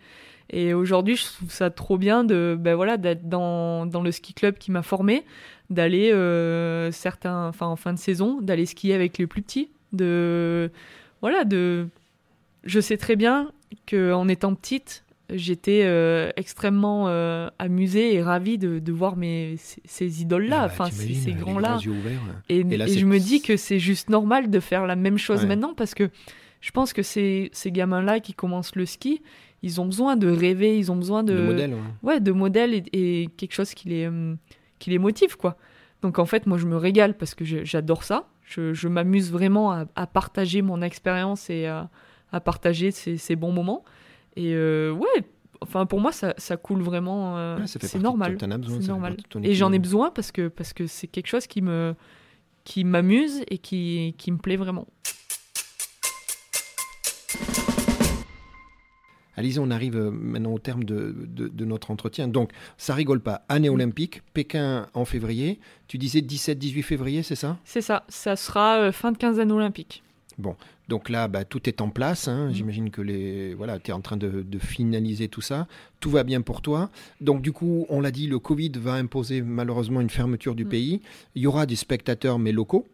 Et 0.49 0.73
aujourd'hui, 0.73 1.17
je 1.17 1.25
trouve 1.25 1.51
ça 1.51 1.69
trop 1.71 1.97
bien 1.97 2.23
de, 2.23 2.55
ben 2.57 2.73
voilà, 2.75 2.95
d'être 2.95 3.27
dans, 3.27 3.85
dans, 3.85 4.01
le 4.01 4.13
ski 4.13 4.33
club 4.33 4.57
qui 4.57 4.71
m'a 4.71 4.81
formé, 4.81 5.25
d'aller 5.69 6.13
euh, 6.13 6.89
certains, 6.93 7.51
en 7.59 7.75
fin 7.75 7.91
de 7.91 7.99
saison, 7.99 8.39
d'aller 8.39 8.65
skier 8.65 8.93
avec 8.93 9.17
les 9.17 9.27
plus 9.27 9.41
petits, 9.41 9.71
de 9.91 10.71
voilà, 11.19 11.43
de. 11.43 11.89
Je 12.63 12.79
sais 12.79 12.95
très 12.95 13.17
bien 13.17 13.51
que 13.85 14.13
en 14.13 14.29
étant 14.29 14.55
petite, 14.55 15.03
j'étais 15.29 15.81
euh, 15.83 16.31
extrêmement 16.35 17.07
euh, 17.07 17.49
amusée 17.59 18.13
et 18.13 18.21
ravie 18.21 18.57
de, 18.57 18.79
de 18.79 18.91
voir 18.91 19.17
mes, 19.17 19.55
ces, 19.57 20.21
idoles-là, 20.21 20.69
ah 20.69 20.75
bah, 20.77 20.89
ces, 20.91 21.33
grands-là. 21.33 21.79
Et, 22.49 22.63
je 22.63 23.05
me 23.05 23.19
dis 23.19 23.41
que 23.41 23.57
c'est 23.57 23.79
juste 23.79 24.09
normal 24.09 24.49
de 24.49 24.59
faire 24.59 24.85
la 24.85 24.95
même 24.95 25.17
chose 25.17 25.45
maintenant 25.45 25.73
parce 25.73 25.93
que 25.93 26.09
je 26.61 26.71
pense 26.71 26.93
que 26.93 27.03
ces, 27.03 27.49
ces 27.51 27.71
gamins-là 27.71 28.19
qui 28.19 28.33
commencent 28.33 28.75
le 28.75 28.85
ski, 28.85 29.21
ils 29.63 29.81
ont 29.81 29.85
besoin 29.85 30.15
de 30.15 30.29
rêver, 30.29 30.77
ils 30.77 30.91
ont 30.91 30.95
besoin 30.95 31.23
de, 31.23 31.33
de 31.33 31.41
modèles, 31.41 31.75
ouais. 32.03 32.19
de 32.19 32.31
modèles 32.31 32.83
et, 32.93 33.29
quelque 33.37 33.53
chose 33.53 33.73
qui 33.73 33.89
les, 33.89 34.07
hum, 34.07 34.37
qui 34.79 34.89
les 34.89 34.99
motive, 34.99 35.37
quoi. 35.37 35.57
Donc 36.01 36.19
en 36.19 36.25
fait, 36.25 36.45
moi, 36.45 36.57
je 36.57 36.67
me 36.67 36.77
régale 36.77 37.17
parce 37.17 37.35
que 37.35 37.43
j'adore 37.43 38.03
ça. 38.03 38.27
Je, 38.43 38.73
je 38.73 38.87
m'amuse 38.87 39.31
vraiment 39.31 39.71
à, 39.71 39.85
à, 39.95 40.07
partager 40.07 40.61
mon 40.61 40.81
expérience 40.81 41.49
et 41.49 41.65
à, 41.65 41.89
à 42.31 42.39
partager 42.39 42.91
ces, 42.91 43.17
ces 43.17 43.35
bons 43.35 43.51
moments. 43.51 43.83
Et 44.37 44.53
euh, 44.53 44.91
ouais, 44.91 45.25
enfin 45.61 45.87
pour 45.87 45.99
moi 45.99 46.11
ça, 46.11 46.35
ça 46.37 46.57
coule 46.57 46.83
vraiment. 46.83 47.37
Euh, 47.37 47.57
c'est 47.65 47.95
normal. 47.95 48.37
C'est 48.39 48.47
normal. 48.87 49.17
Et 49.43 49.55
j'en 49.55 49.73
ai 49.73 49.79
besoin 49.79 50.11
parce 50.11 50.31
que 50.31 50.47
parce 50.47 50.73
que 50.73 50.85
c'est 50.85 51.07
quelque 51.07 51.27
chose 51.27 51.47
qui 51.47 51.63
me 51.63 51.95
qui 52.63 52.83
m'amuse 52.83 53.41
et 53.49 53.57
qui, 53.57 54.13
qui 54.17 54.31
me 54.31 54.37
plaît 54.37 54.57
vraiment. 54.57 54.85
Alizé, 59.35 59.59
on 59.59 59.71
arrive 59.71 59.95
euh, 59.95 60.11
maintenant 60.11 60.53
au 60.53 60.59
terme 60.59 60.83
de, 60.83 61.15
de, 61.15 61.47
de, 61.47 61.65
notre 61.65 61.91
entretien. 61.91 62.27
Donc, 62.27 62.51
ça 62.77 62.95
rigole 62.95 63.21
pas. 63.21 63.45
Année 63.49 63.69
olympique, 63.69 64.23
Pékin 64.33 64.87
en 64.95 65.05
février. 65.05 65.59
Tu 65.87 65.99
disais 65.99 66.21
17-18 66.21 66.81
février, 66.81 67.23
c'est 67.23 67.35
ça? 67.35 67.57
C'est 67.63 67.81
ça. 67.81 68.03
Ça 68.09 68.35
sera 68.35 68.91
fin 68.91 69.11
de 69.11 69.17
quinzaine 69.17 69.51
olympique. 69.51 70.03
Bon, 70.39 70.55
donc 70.87 71.09
là, 71.09 71.27
bah, 71.27 71.43
tout 71.43 71.67
est 71.67 71.81
en 71.81 71.89
place. 71.89 72.27
Hein. 72.27 72.49
Mm. 72.49 72.53
J'imagine 72.53 72.89
que 72.89 73.01
les, 73.01 73.53
voilà, 73.53 73.79
tu 73.79 73.91
es 73.91 73.93
en 73.93 74.01
train 74.01 74.17
de, 74.17 74.45
finaliser 74.59 75.27
tout 75.27 75.41
ça. 75.41 75.67
Tout 75.99 76.09
va 76.09 76.23
bien 76.23 76.41
pour 76.41 76.61
toi. 76.61 76.89
Donc 77.21 77.41
du 77.41 77.51
coup, 77.51 77.85
on 77.89 78.01
l'a 78.01 78.11
dit, 78.11 78.27
le 78.27 78.39
Covid 78.39 78.71
va 78.77 78.93
imposer 78.93 79.41
malheureusement 79.41 80.01
une 80.01 80.09
fermeture 80.09 80.55
du 80.55 80.65
mm. 80.65 80.69
pays. 80.69 81.01
Il 81.35 81.41
y 81.41 81.47
aura 81.47 81.65
des 81.65 81.75
spectateurs, 81.75 82.39
mais 82.39 82.51
locaux. 82.51 82.87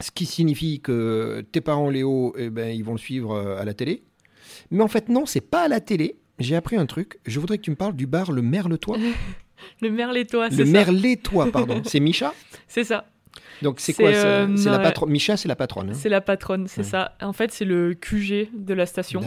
Ce 0.00 0.10
qui 0.10 0.26
signifie 0.26 0.80
que 0.80 1.44
tes 1.52 1.60
parents 1.60 1.88
Léo, 1.88 2.34
eh 2.36 2.50
ben, 2.50 2.74
ils 2.74 2.84
vont 2.84 2.92
le 2.92 2.98
suivre 2.98 3.32
euh, 3.32 3.60
à 3.60 3.64
la 3.64 3.74
télé. 3.74 4.02
Mais 4.70 4.82
en 4.82 4.88
fait, 4.88 5.08
non, 5.08 5.24
c'est 5.24 5.40
pas 5.40 5.62
à 5.62 5.68
la 5.68 5.80
télé. 5.80 6.16
J'ai 6.40 6.56
appris 6.56 6.76
un 6.76 6.86
truc. 6.86 7.20
Je 7.26 7.38
voudrais 7.38 7.58
que 7.58 7.62
tu 7.62 7.70
me 7.70 7.76
parles 7.76 7.94
du 7.94 8.06
bar 8.06 8.32
Le 8.32 8.42
Merletois. 8.42 8.98
le 9.80 9.90
Merletois, 9.90 10.50
c'est 10.50 10.56
ça. 10.56 10.64
Le 10.64 10.70
Merletois, 10.70 11.52
pardon. 11.52 11.80
c'est 11.86 12.00
Micha? 12.00 12.34
C'est 12.66 12.84
ça. 12.84 13.06
Donc 13.62 13.80
c'est 13.80 13.92
quoi 13.92 14.08
euh, 14.08 14.56
C'est 14.56 14.70
la 14.70 14.78
patronne. 14.78 15.10
Micha, 15.10 15.36
c'est 15.36 15.48
la 15.48 15.56
patronne. 15.56 15.90
Hein. 15.90 15.94
c'est 15.94 16.08
la 16.08 16.20
patronne, 16.20 16.66
c'est 16.68 16.82
ça. 16.82 17.16
En 17.20 17.32
fait, 17.32 17.52
c'est 17.52 17.64
le 17.64 17.94
QG 17.94 18.48
de 18.54 18.74
la 18.74 18.86
station. 18.86 19.22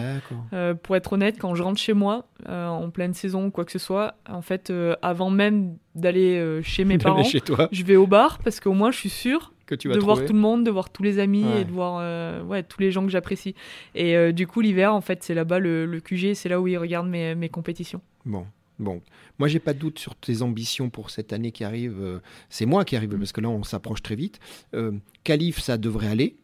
Euh, 0.53 0.73
pour 0.73 0.95
être 0.95 1.13
honnête, 1.13 1.37
quand 1.39 1.55
je 1.55 1.63
rentre 1.63 1.79
chez 1.79 1.93
moi, 1.93 2.25
euh, 2.47 2.67
en 2.67 2.89
pleine 2.89 3.13
saison 3.13 3.45
ou 3.45 3.51
quoi 3.51 3.65
que 3.65 3.71
ce 3.71 3.79
soit, 3.79 4.15
en 4.29 4.41
fait, 4.41 4.71
avant 5.01 5.29
même 5.29 5.77
d'aller 5.95 6.61
chez 6.63 6.85
mes 6.85 6.97
parents, 6.97 7.23
chez 7.23 7.41
toi. 7.41 7.69
je 7.71 7.83
vais 7.83 7.95
au 7.95 8.07
bar 8.07 8.39
parce 8.43 8.59
qu'au 8.59 8.73
moins 8.73 8.91
je 8.91 8.97
suis 8.97 9.09
sûr 9.09 9.53
que 9.65 9.75
tu 9.75 9.89
vas 9.89 9.95
de 9.95 9.99
voir 9.99 10.23
tout 10.23 10.33
le 10.33 10.39
monde, 10.39 10.63
de 10.63 10.71
voir 10.71 10.89
tous 10.89 11.03
les 11.03 11.19
amis 11.19 11.45
et 11.59 11.65
de 11.65 11.71
voir 11.71 12.45
ouais, 12.45 12.63
tous 12.63 12.79
les 12.79 12.91
gens 12.91 13.03
que 13.03 13.11
j'apprécie. 13.11 13.55
Et 13.95 14.33
du 14.33 14.47
coup, 14.47 14.61
l'hiver, 14.61 14.93
en 14.93 15.01
fait, 15.01 15.23
c'est 15.23 15.33
là-bas 15.33 15.59
le, 15.59 15.85
le 15.85 15.99
QG, 15.99 16.33
c'est 16.33 16.49
là 16.49 16.61
où 16.61 16.67
ils 16.67 16.77
regardent 16.77 17.09
mes, 17.09 17.35
mes 17.35 17.49
compétitions. 17.49 18.01
Bon, 18.25 18.45
Bon, 18.79 19.01
moi 19.39 19.47
j'ai 19.47 19.59
pas 19.59 19.73
de 19.73 19.79
doute 19.79 19.97
sur 19.97 20.15
tes 20.15 20.41
ambitions 20.41 20.89
pour 20.89 21.09
cette 21.09 21.33
année 21.33 21.51
qui 21.51 21.63
arrive. 21.63 21.97
Euh, 21.99 22.19
c'est 22.49 22.65
moi 22.65 22.85
qui 22.85 22.95
arrive 22.95 23.17
parce 23.17 23.31
que 23.31 23.41
là 23.41 23.49
on 23.49 23.63
s'approche 23.63 24.03
très 24.03 24.15
vite. 24.15 24.39
Euh, 24.73 24.91
Calif, 25.23 25.59
ça 25.59 25.77
devrait 25.77 26.07
aller. 26.07 26.37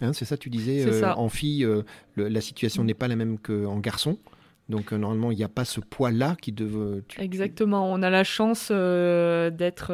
Hein, 0.00 0.12
c'est 0.12 0.24
ça 0.24 0.36
tu 0.36 0.50
disais. 0.50 0.84
Euh, 0.84 1.14
en 1.14 1.28
fille, 1.28 1.66
la 2.16 2.40
situation 2.40 2.84
n'est 2.84 2.94
pas 2.94 3.08
la 3.08 3.16
même 3.16 3.38
qu'en 3.38 3.78
garçon. 3.78 4.18
Donc 4.68 4.90
normalement, 4.90 5.30
il 5.30 5.38
n'y 5.38 5.44
a 5.44 5.48
pas 5.48 5.64
ce 5.64 5.78
poids-là 5.78 6.36
qui 6.42 6.50
devait. 6.50 7.04
Exactement. 7.20 7.88
On 7.92 8.02
a 8.02 8.10
la 8.10 8.24
chance 8.24 8.72
d'être 8.72 9.92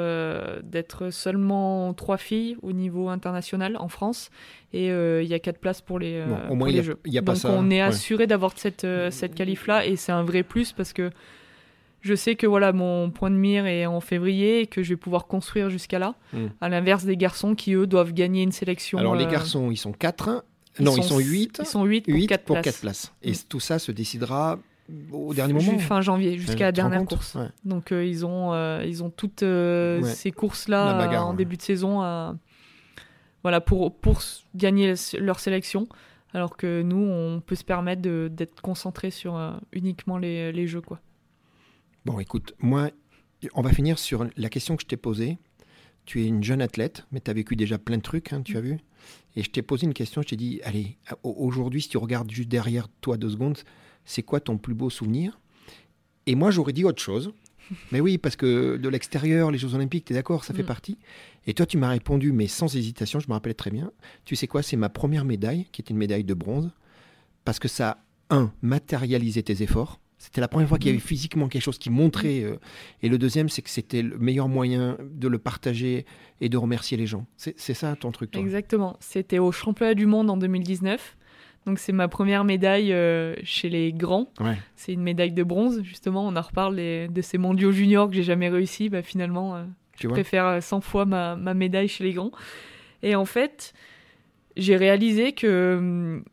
d'être 0.62 1.10
seulement 1.10 1.93
trois 1.93 2.16
filles 2.16 2.56
au 2.62 2.73
niveau 2.73 3.10
international 3.10 3.77
en 3.77 3.89
France, 3.89 4.31
et 4.73 4.86
il 4.86 5.27
y 5.27 5.35
a 5.35 5.39
quatre 5.40 5.59
places 5.59 5.82
pour 5.82 5.98
les, 5.98 6.24
au 6.48 6.55
moins, 6.55 6.70
les 6.70 6.82
jeux. 6.82 6.98
Y 7.05 7.19
a 7.19 7.20
Donc 7.20 7.36
ça, 7.36 7.52
on 7.52 7.69
est 7.69 7.82
assuré 7.82 8.27
d'avoir 8.27 8.56
cette 8.56 8.86
cette 9.10 9.35
qualif-là, 9.35 9.85
et 9.85 9.97
c'est 9.97 10.12
un 10.12 10.23
vrai 10.23 10.43
plus 10.43 10.73
parce 10.73 10.94
que 10.94 11.10
je 12.03 12.15
sais 12.15 12.35
que 12.35 12.47
voilà 12.47 12.73
mon 12.73 13.11
point 13.11 13.31
de 13.31 13.37
mire 13.37 13.65
est 13.66 13.87
en 13.87 14.01
février 14.01 14.61
et 14.61 14.66
que 14.66 14.83
je 14.83 14.91
vais 14.91 14.97
pouvoir 14.97 15.27
construire 15.27 15.70
jusqu'à 15.70 15.99
là. 15.99 16.16
Hmm. 16.33 16.49
À 16.61 16.69
l'inverse 16.69 17.05
des 17.05 17.16
garçons 17.16 17.55
qui 17.55 17.74
eux 17.74 17.87
doivent 17.87 18.12
gagner 18.12 18.43
une 18.43 18.53
sélection. 18.53 18.99
Alors 18.99 19.15
les 19.15 19.24
euh, 19.24 19.31
garçons, 19.31 19.70
ils 19.70 19.77
sont 19.77 19.93
4 19.93 20.45
non, 20.81 20.97
ils 20.97 21.05
sont 21.05 21.19
8. 21.19 21.59
Ils 21.61 21.66
sont 21.66 21.85
8 21.85 22.07
pour, 22.47 22.59
4, 22.62 22.81
places. 22.81 23.12
Et 23.23 23.33
hmm. 23.33 23.37
tout 23.49 23.61
ça 23.61 23.79
se 23.79 23.93
décidera 23.93 24.59
au 25.12 25.35
dernier 25.35 25.53
moment 25.53 25.79
Fin 25.79 26.01
janvier, 26.01 26.39
jusqu'à 26.39 26.65
la 26.65 26.73
dernière 26.73 27.05
course. 27.05 27.37
Donc 27.65 27.91
ils, 27.91 28.24
ont, 28.24 28.81
ils 28.81 29.05
ont 29.05 29.11
toutes 29.11 29.45
ces 30.03 30.33
courses-là 30.33 31.23
en 31.24 31.35
début 31.35 31.57
de 31.57 31.62
saison 31.62 32.37
voilà, 33.43 33.61
pour, 33.61 33.95
pour 33.95 34.23
gagner 34.55 34.95
leur 35.19 35.41
sélection. 35.41 35.89
Alors 36.33 36.57
que 36.57 36.81
nous, 36.81 36.97
on 36.97 37.43
peut 37.45 37.55
se 37.55 37.65
permettre 37.65 38.01
d'être 38.01 38.62
concentré 38.62 39.11
sur 39.11 39.39
uniquement 39.73 40.16
les, 40.16 40.53
les 40.53 40.66
jeux. 40.66 40.81
Quoi. 40.81 41.01
Bon, 42.05 42.19
écoute, 42.19 42.55
moi, 42.59 42.91
on 43.55 43.62
va 43.62 43.73
finir 43.73 43.99
sur 43.99 44.27
la 44.37 44.49
question 44.49 44.77
que 44.77 44.83
je 44.83 44.89
t'ai 44.89 44.97
posée. 44.97 45.39
Tu 46.05 46.20
es 46.23 46.27
une 46.27 46.43
jeune 46.43 46.61
athlète, 46.61 47.07
mais 47.12 47.20
tu 47.20 47.31
as 47.31 47.35
vécu 47.35 47.55
déjà 47.55 47.79
plein 47.79 47.97
de 47.97 48.03
trucs, 48.03 48.33
hein, 48.33 48.43
tu 48.43 48.57
as 48.57 48.61
vu 48.61 48.79
Et 49.37 49.45
je 49.45 49.51
t'ai 49.51 49.62
posé 49.62 49.87
une 49.87 49.95
question, 49.95 50.20
je 50.20 50.29
t'ai 50.29 50.37
dit, 50.37 50.61
allez, 50.65 50.97
aujourd'hui, 51.23 51.81
si 51.81 51.89
tu 51.89 51.99
regardes 51.99 52.31
juste 52.31 52.49
derrière 52.49 52.89
toi 53.01 53.16
deux 53.16 53.31
secondes, 53.31 53.59
c'est 54.05 54.24
quoi 54.24 54.41
ton 54.41 54.59
plus 54.59 54.74
beau 54.74 54.91
souvenir? 54.91 55.39
Et 56.27 56.35
moi, 56.35 56.51
j'aurais 56.51 56.73
dit 56.73 56.85
autre 56.85 57.01
chose. 57.01 57.33
Mais 57.93 58.01
oui, 58.01 58.19
parce 58.19 58.35
que 58.35 58.77
de 58.77 58.89
l'extérieur, 58.89 59.53
les 59.53 59.59
Jeux 59.59 59.74
Olympiques, 59.74 60.07
tu 60.07 60.12
es 60.12 60.16
d'accord, 60.16 60.45
ça 60.45 60.53
fait 60.53 60.65
mm. 60.65 60.66
partie. 60.66 60.99
Et 61.47 61.55
toi, 61.55 61.66
tu 61.66 61.79
m'as 61.79 61.89
répondu, 61.89 62.33
mais 62.33 62.49
sans 62.49 62.74
hésitation, 62.74 63.20
je 63.20 63.29
me 63.29 63.33
rappelle 63.33 63.55
très 63.55 63.70
bien. 63.70 63.93
Tu 64.24 64.35
sais 64.35 64.49
quoi, 64.49 64.62
c'est 64.62 64.77
ma 64.77 64.89
première 64.89 65.24
médaille, 65.24 65.66
qui 65.70 65.83
est 65.83 65.91
une 65.91 65.97
médaille 65.97 66.24
de 66.24 66.35
bronze, 66.35 66.70
parce 67.45 67.61
que 67.61 67.69
ça 67.69 67.99
un, 68.31 68.53
matérialisé 68.61 69.45
tes 69.45 69.62
efforts. 69.62 70.01
C'était 70.23 70.40
la 70.40 70.47
première 70.47 70.69
fois 70.69 70.78
qu'il 70.78 70.86
y 70.86 70.90
avait 70.90 70.99
mm. 70.99 71.01
physiquement 71.01 71.49
quelque 71.49 71.62
chose 71.62 71.78
qui 71.78 71.90
montrait. 71.90 72.44
Euh, 72.44 72.57
et 73.03 73.09
le 73.09 73.19
deuxième, 73.19 73.49
c'est 73.49 73.61
que 73.61 73.69
c'était 73.69 74.03
le 74.03 74.16
meilleur 74.19 74.49
moyen 74.49 74.97
de 75.03 75.27
le 75.27 75.36
partager 75.39 76.07
et 76.40 76.49
de 76.49 76.57
remercier 76.57 76.97
les 76.97 77.07
gens. 77.07 77.27
C'est 77.36 77.74
ça 77.74 77.97
ton 77.97 78.12
truc, 78.12 78.31
toi? 78.31 78.40
Exactement. 78.40 78.97
C'était 79.01 79.40
au 79.40 79.51
championnat 79.51 79.94
du 79.94 80.07
monde 80.07 80.31
en 80.31 80.36
2019. 80.36 81.16
Donc 81.66 81.81
c'est 81.81 81.90
ma 81.90 82.07
première 82.07 82.44
médaille 82.44 82.93
euh, 82.93 83.35
chez 83.43 83.69
les 83.69 83.93
grands. 83.93 84.32
C'est 84.77 84.93
une 84.93 85.03
médaille 85.03 85.32
de 85.32 85.43
bronze, 85.43 85.82
justement. 85.82 86.24
On 86.28 86.36
en 86.36 86.40
reparle 86.40 86.77
de 86.77 87.20
ces 87.20 87.36
mondiaux 87.36 87.73
juniors 87.73 88.09
que 88.09 88.15
j'ai 88.15 88.23
jamais 88.23 88.49
réussi. 88.49 88.90
Bah, 88.90 89.03
finalement, 89.03 89.57
euh, 89.57 89.65
je 90.01 90.07
préfère 90.07 90.62
100 90.62 90.82
fois 90.82 91.05
ma, 91.05 91.35
ma, 91.35 91.53
médaille 91.53 91.89
chez 91.89 92.05
les 92.05 92.12
grands. 92.12 92.31
Et 93.03 93.16
en 93.16 93.24
fait, 93.24 93.74
j'ai 94.57 94.77
réalisé 94.77 95.32
que 95.32 95.78
hum, 95.78 96.24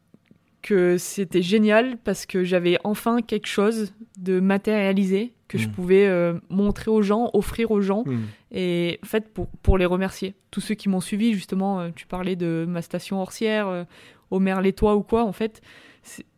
que 0.62 0.98
c'était 0.98 1.42
génial 1.42 1.98
parce 2.04 2.26
que 2.26 2.44
j'avais 2.44 2.78
enfin 2.84 3.22
quelque 3.22 3.48
chose 3.48 3.94
de 4.18 4.40
matérialisé 4.40 5.34
que 5.48 5.58
je 5.58 5.68
mm. 5.68 5.72
pouvais 5.72 6.08
euh, 6.08 6.34
montrer 6.50 6.92
aux 6.92 7.02
gens, 7.02 7.30
offrir 7.34 7.72
aux 7.72 7.82
gens, 7.82 8.04
mm. 8.06 8.20
et 8.52 9.00
en 9.04 9.06
fait 9.06 9.34
pour, 9.34 9.48
pour, 9.48 9.78
les 9.78 9.86
remercier. 9.86 10.36
Tous 10.52 10.62
ceux 10.62 10.76
qui 10.76 10.88
m'ont 10.88 11.02
suivi, 11.02 11.34
justement, 11.34 11.80
euh, 11.80 11.90
tu 11.94 12.06
parlais 12.06 12.36
de 12.36 12.66
ma 12.68 12.82
station 12.82 13.22
horsière, 13.22 13.68
euh, 13.68 13.84
au 14.32 14.40
Merletois 14.40 14.96
ou 14.96 15.02
quoi, 15.02 15.26
en 15.26 15.34
fait, 15.34 15.62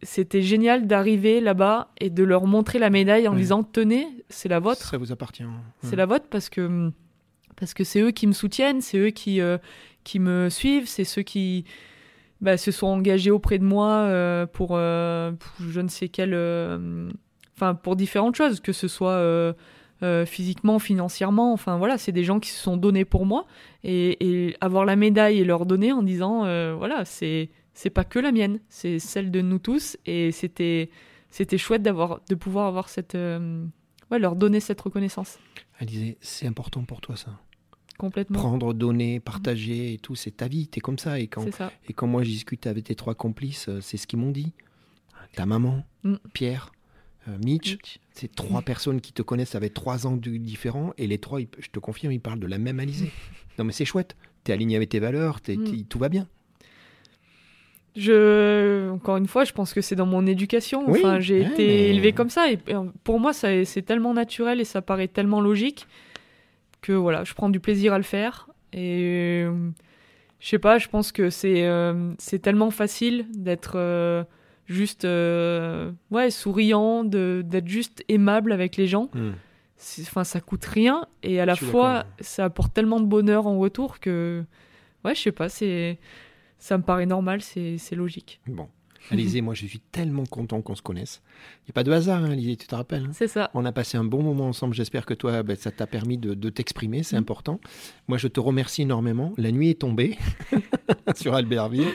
c'était 0.01 0.41
génial 0.41 0.87
d'arriver 0.87 1.41
là-bas 1.41 1.91
et 1.99 2.09
de 2.09 2.23
leur 2.23 2.47
montrer 2.47 2.79
la 2.79 2.89
médaille 2.89 3.27
en 3.27 3.35
disant 3.35 3.63
tenez, 3.63 4.07
c'est 4.29 4.49
la 4.49 4.59
vôtre. 4.59 4.89
Ça 4.89 4.97
vous 4.97 5.11
appartient. 5.11 5.43
C'est 5.83 5.95
la 5.95 6.05
vôtre 6.05 6.25
parce 6.29 6.49
que 6.49 6.91
parce 7.57 7.73
que 7.73 7.83
c'est 7.83 8.01
eux 8.01 8.11
qui 8.11 8.25
me 8.27 8.33
soutiennent, 8.33 8.81
c'est 8.81 8.97
eux 8.97 9.11
qui 9.11 9.39
qui 10.03 10.19
me 10.19 10.49
suivent, 10.49 10.87
c'est 10.87 11.03
ceux 11.03 11.21
qui 11.21 11.63
bah, 12.41 12.57
se 12.57 12.71
sont 12.71 12.87
engagés 12.87 13.31
auprès 13.31 13.59
de 13.59 13.63
moi 13.63 13.87
euh, 13.89 14.45
pour, 14.47 14.71
euh, 14.71 15.31
je 15.59 15.79
ne 15.79 15.87
sais 15.87 16.09
quelle. 16.09 16.33
Euh, 16.33 17.09
enfin, 17.55 17.75
pour 17.75 17.95
différentes 17.95 18.35
choses, 18.35 18.59
que 18.59 18.73
ce 18.73 18.87
soit. 18.87 19.55
physiquement, 20.25 20.79
financièrement. 20.79 21.53
Enfin 21.53 21.77
voilà, 21.77 21.99
c'est 21.99 22.11
des 22.11 22.23
gens 22.23 22.39
qui 22.39 22.49
se 22.49 22.59
sont 22.59 22.75
donnés 22.75 23.05
pour 23.05 23.27
moi 23.27 23.45
et, 23.83 24.55
avoir 24.59 24.83
la 24.83 24.95
médaille 24.95 25.39
et 25.39 25.43
leur 25.43 25.67
donner 25.67 25.91
en 25.91 26.01
disant 26.01 26.39
voilà, 26.75 27.05
c'est 27.05 27.51
c'est 27.75 27.91
pas 27.91 28.03
que 28.03 28.17
la 28.17 28.31
mienne, 28.31 28.59
c'est 28.67 28.97
celle 28.97 29.29
de 29.29 29.41
nous 29.41 29.59
tous 29.59 29.97
et 30.07 30.31
c'était 30.31 30.89
c'était 31.29 31.59
chouette 31.59 31.83
d'avoir 31.83 32.21
de 32.27 32.33
pouvoir 32.33 32.65
avoir 32.65 32.89
cette 32.89 33.15
leur 34.09 34.35
donner 34.35 34.59
cette 34.59 34.81
reconnaissance. 34.81 35.37
Alizé, 35.79 36.17
c'est 36.19 36.47
important 36.47 36.83
pour 36.83 36.99
toi 36.99 37.15
ça. 37.15 37.39
Complètement. 38.01 38.39
Prendre, 38.39 38.73
donner, 38.73 39.19
partager 39.19 39.93
et 39.93 39.99
tout, 39.99 40.15
c'est 40.15 40.31
ta 40.31 40.47
vie, 40.47 40.67
t'es 40.67 40.79
comme 40.81 40.97
ça. 40.97 41.19
Et 41.19 41.27
quand, 41.27 41.45
et 41.87 41.93
quand 41.93 42.07
moi 42.07 42.23
je 42.23 42.29
discute 42.29 42.65
avec 42.65 42.85
tes 42.85 42.95
trois 42.95 43.13
complices, 43.13 43.69
euh, 43.69 43.79
c'est 43.79 43.97
ce 43.97 44.07
qu'ils 44.07 44.17
m'ont 44.17 44.31
dit. 44.31 44.53
Ta 45.35 45.45
maman, 45.45 45.85
mm. 46.03 46.15
Pierre, 46.33 46.71
euh, 47.27 47.37
Mitch, 47.45 47.99
c'est 48.11 48.33
trois 48.33 48.63
personnes 48.63 49.01
qui 49.01 49.13
te 49.13 49.21
connaissent 49.21 49.53
avec 49.53 49.75
trois 49.75 50.07
ans 50.07 50.17
différents 50.17 50.93
et 50.97 51.05
les 51.05 51.19
trois, 51.19 51.41
je 51.41 51.69
te 51.71 51.77
confirme, 51.77 52.11
ils 52.11 52.19
parlent 52.19 52.39
de 52.39 52.47
la 52.47 52.57
même 52.57 52.79
Alizée. 52.79 53.11
non 53.59 53.65
mais 53.65 53.71
c'est 53.71 53.85
chouette, 53.85 54.15
t'es 54.45 54.51
aligné 54.51 54.77
avec 54.77 54.89
tes 54.89 54.99
valeurs, 54.99 55.39
mm. 55.47 55.83
tout 55.87 55.99
va 55.99 56.09
bien. 56.09 56.27
Je, 57.95 58.89
encore 58.89 59.17
une 59.17 59.27
fois, 59.27 59.43
je 59.43 59.51
pense 59.53 59.75
que 59.75 59.81
c'est 59.81 59.95
dans 59.95 60.07
mon 60.07 60.25
éducation. 60.25 60.89
enfin, 60.89 61.19
j'ai 61.19 61.41
été 61.41 61.91
élevé 61.91 62.13
comme 62.13 62.31
ça 62.31 62.51
et 62.51 62.57
pour 63.03 63.19
moi, 63.19 63.31
c'est 63.31 63.85
tellement 63.85 64.15
naturel 64.15 64.59
et 64.59 64.65
ça 64.65 64.81
paraît 64.81 65.07
tellement 65.07 65.39
logique 65.39 65.85
que 66.81 66.93
voilà, 66.93 67.23
je 67.23 67.33
prends 67.33 67.49
du 67.49 67.59
plaisir 67.59 67.93
à 67.93 67.97
le 67.97 68.03
faire. 68.03 68.49
Et 68.73 69.45
je 70.41 70.47
sais 70.47 70.59
pas, 70.59 70.79
je 70.79 70.87
pense 70.87 71.11
que 71.11 71.29
c'est 71.29 71.67
euh, 71.67 72.13
c'est 72.17 72.39
tellement 72.39 72.71
facile 72.71 73.27
d'être 73.31 73.73
euh, 73.75 74.23
juste 74.65 75.05
euh, 75.05 75.91
ouais, 76.09 76.31
souriant, 76.31 77.03
d'être 77.03 77.67
juste 77.67 78.03
aimable 78.09 78.51
avec 78.51 78.75
les 78.75 78.87
gens. 78.87 79.09
Hmm. 79.13 79.33
Enfin, 80.01 80.23
ça 80.23 80.41
coûte 80.41 80.65
rien 80.65 81.07
et 81.23 81.39
à 81.39 81.45
la 81.45 81.55
fois 81.55 82.05
ça 82.19 82.45
apporte 82.45 82.73
tellement 82.73 82.99
de 82.99 83.05
bonheur 83.05 83.47
en 83.47 83.57
retour 83.57 83.99
que 83.99 84.43
ouais, 85.05 85.15
je 85.15 85.21
sais 85.21 85.31
pas, 85.31 85.49
c'est 85.49 85.99
ça 86.57 86.77
me 86.77 86.83
paraît 86.83 87.07
normal, 87.07 87.41
c'est 87.41 87.95
logique. 87.95 88.41
Bon. 88.47 88.67
Alizé, 89.11 89.41
moi 89.41 89.53
je 89.53 89.65
suis 89.65 89.79
tellement 89.79 90.25
content 90.25 90.61
qu'on 90.61 90.75
se 90.75 90.81
connaisse. 90.81 91.21
Il 91.61 91.67
n'y 91.67 91.71
a 91.71 91.73
pas 91.73 91.83
de 91.83 91.91
hasard, 91.91 92.23
hein, 92.23 92.35
tu 92.37 92.55
te 92.55 92.75
rappelles 92.75 93.05
hein? 93.05 93.11
C'est 93.13 93.27
ça. 93.27 93.49
On 93.53 93.65
a 93.65 93.71
passé 93.71 93.97
un 93.97 94.03
bon 94.03 94.21
moment 94.21 94.47
ensemble. 94.47 94.73
J'espère 94.73 95.05
que 95.05 95.13
toi, 95.13 95.43
ben, 95.43 95.55
ça 95.55 95.71
t'a 95.71 95.87
permis 95.87 96.17
de, 96.17 96.49
t'exprimer. 96.49 97.03
C'est 97.03 97.15
mm. 97.15 97.19
important. 97.19 97.59
Moi, 98.07 98.17
je 98.17 98.27
te 98.27 98.39
remercie 98.39 98.83
énormément. 98.83 99.33
La 99.37 99.51
nuit 99.51 99.69
est 99.69 99.79
tombée 99.79 100.17
sur 101.15 101.33
Albertville. 101.33 101.87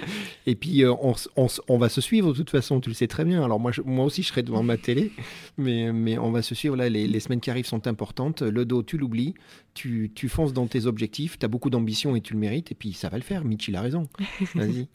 Et 0.47 0.55
puis, 0.55 0.85
euh, 0.85 0.95
on, 0.97 1.79
va 1.79 1.89
se 1.89 2.01
suivre 2.01 2.33
de 2.33 2.37
toute 2.37 2.51
façon. 2.51 2.81
Tu 2.81 2.89
le 2.89 2.95
sais 2.95 3.07
très 3.07 3.25
bien. 3.25 3.43
Alors, 3.43 3.61
moi, 3.61 3.73
moi 3.85 4.05
aussi, 4.05 4.23
je 4.23 4.29
serai 4.29 4.43
devant 4.43 4.63
ma 4.63 4.77
télé. 4.77 5.13
Mais, 5.59 5.93
mais 5.93 6.19
on 6.19 6.31
va 6.31 6.43
se 6.43 6.55
suivre. 6.55 6.77
Là, 6.77 6.89
les, 6.89 7.21
semaines 7.21 7.41
qui 7.41 7.51
arrivent 7.51 7.67
sont 7.67 7.87
importantes. 7.87 8.43
Le 8.43 8.65
dos, 8.65 8.83
tu 8.83 8.99
l'oublies. 8.99 9.35
Tu, 9.77 10.11
tu, 10.15 10.29
fonces 10.29 10.53
dans 10.53 10.67
tes 10.67 10.87
objectifs. 10.87 11.39
Tu 11.39 11.45
as 11.45 11.49
beaucoup 11.49 11.71
d'ambition 11.71 12.17
et 12.17 12.21
tu 12.21 12.33
le 12.33 12.39
mérites. 12.39 12.73
Et 12.73 12.75
puis, 12.75 12.93
ça 12.93 13.09
va 13.09 13.19
le 13.19 13.23
faire. 13.23 13.45
Mitch, 13.45 13.69
il 13.69 13.77
a 13.77 13.83
raison. 13.83 14.09
Vas-y. 14.55 14.89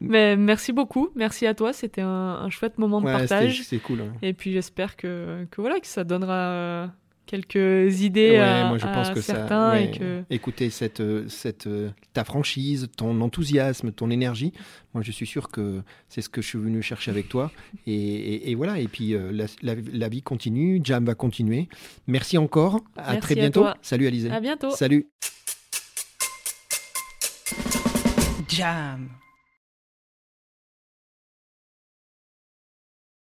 mais 0.00 0.36
merci 0.36 0.72
beaucoup. 0.72 1.08
Merci 1.16 1.46
à 1.46 1.54
toi. 1.54 1.72
C'était 1.72 2.02
un, 2.02 2.48
chouette 2.50 2.78
moment 2.78 3.00
de 3.00 3.06
partage. 3.06 3.62
C'est 3.62 3.78
cool. 3.78 4.00
Hein. 4.00 4.12
Et 4.22 4.32
puis 4.32 4.52
j'espère 4.52 4.96
que, 4.96 5.46
que, 5.50 5.60
voilà, 5.60 5.80
que 5.80 5.86
ça 5.86 6.04
donnera 6.04 6.92
quelques 7.28 8.00
idées 8.00 8.36
à, 8.36 8.68
moi 8.68 8.78
je 8.78 8.86
pense 8.86 9.10
que 9.10 9.20
certains. 9.20 9.72
Ça, 9.72 9.80
et 9.80 9.90
que... 9.90 10.24
Écoutez, 10.30 10.70
cette, 10.70 11.02
cette, 11.28 11.68
ta 12.14 12.24
franchise, 12.24 12.88
ton 12.96 13.20
enthousiasme, 13.20 13.92
ton 13.92 14.10
énergie, 14.10 14.52
moi 14.94 15.02
je 15.02 15.12
suis 15.12 15.26
sûr 15.26 15.50
que 15.50 15.82
c'est 16.08 16.22
ce 16.22 16.28
que 16.28 16.40
je 16.42 16.48
suis 16.48 16.58
venu 16.58 16.82
chercher 16.82 17.10
avec 17.10 17.28
toi. 17.28 17.52
Et, 17.86 18.50
et, 18.50 18.54
voilà, 18.54 18.80
et 18.80 18.88
puis 18.88 19.14
euh, 19.14 19.30
la, 19.30 19.74
la, 19.92 20.08
vie 20.08 20.22
continue, 20.22 20.80
Jam 20.82 21.04
va 21.04 21.14
continuer. 21.14 21.68
Merci 22.06 22.38
encore, 22.38 22.80
à 22.96 23.16
très 23.16 23.34
bientôt. 23.34 23.66
Salut 23.82 24.06
Alizé. 24.06 24.30
À 24.30 24.40
bientôt. 24.40 24.70
Salut. 24.70 25.06
Jam. 28.48 29.08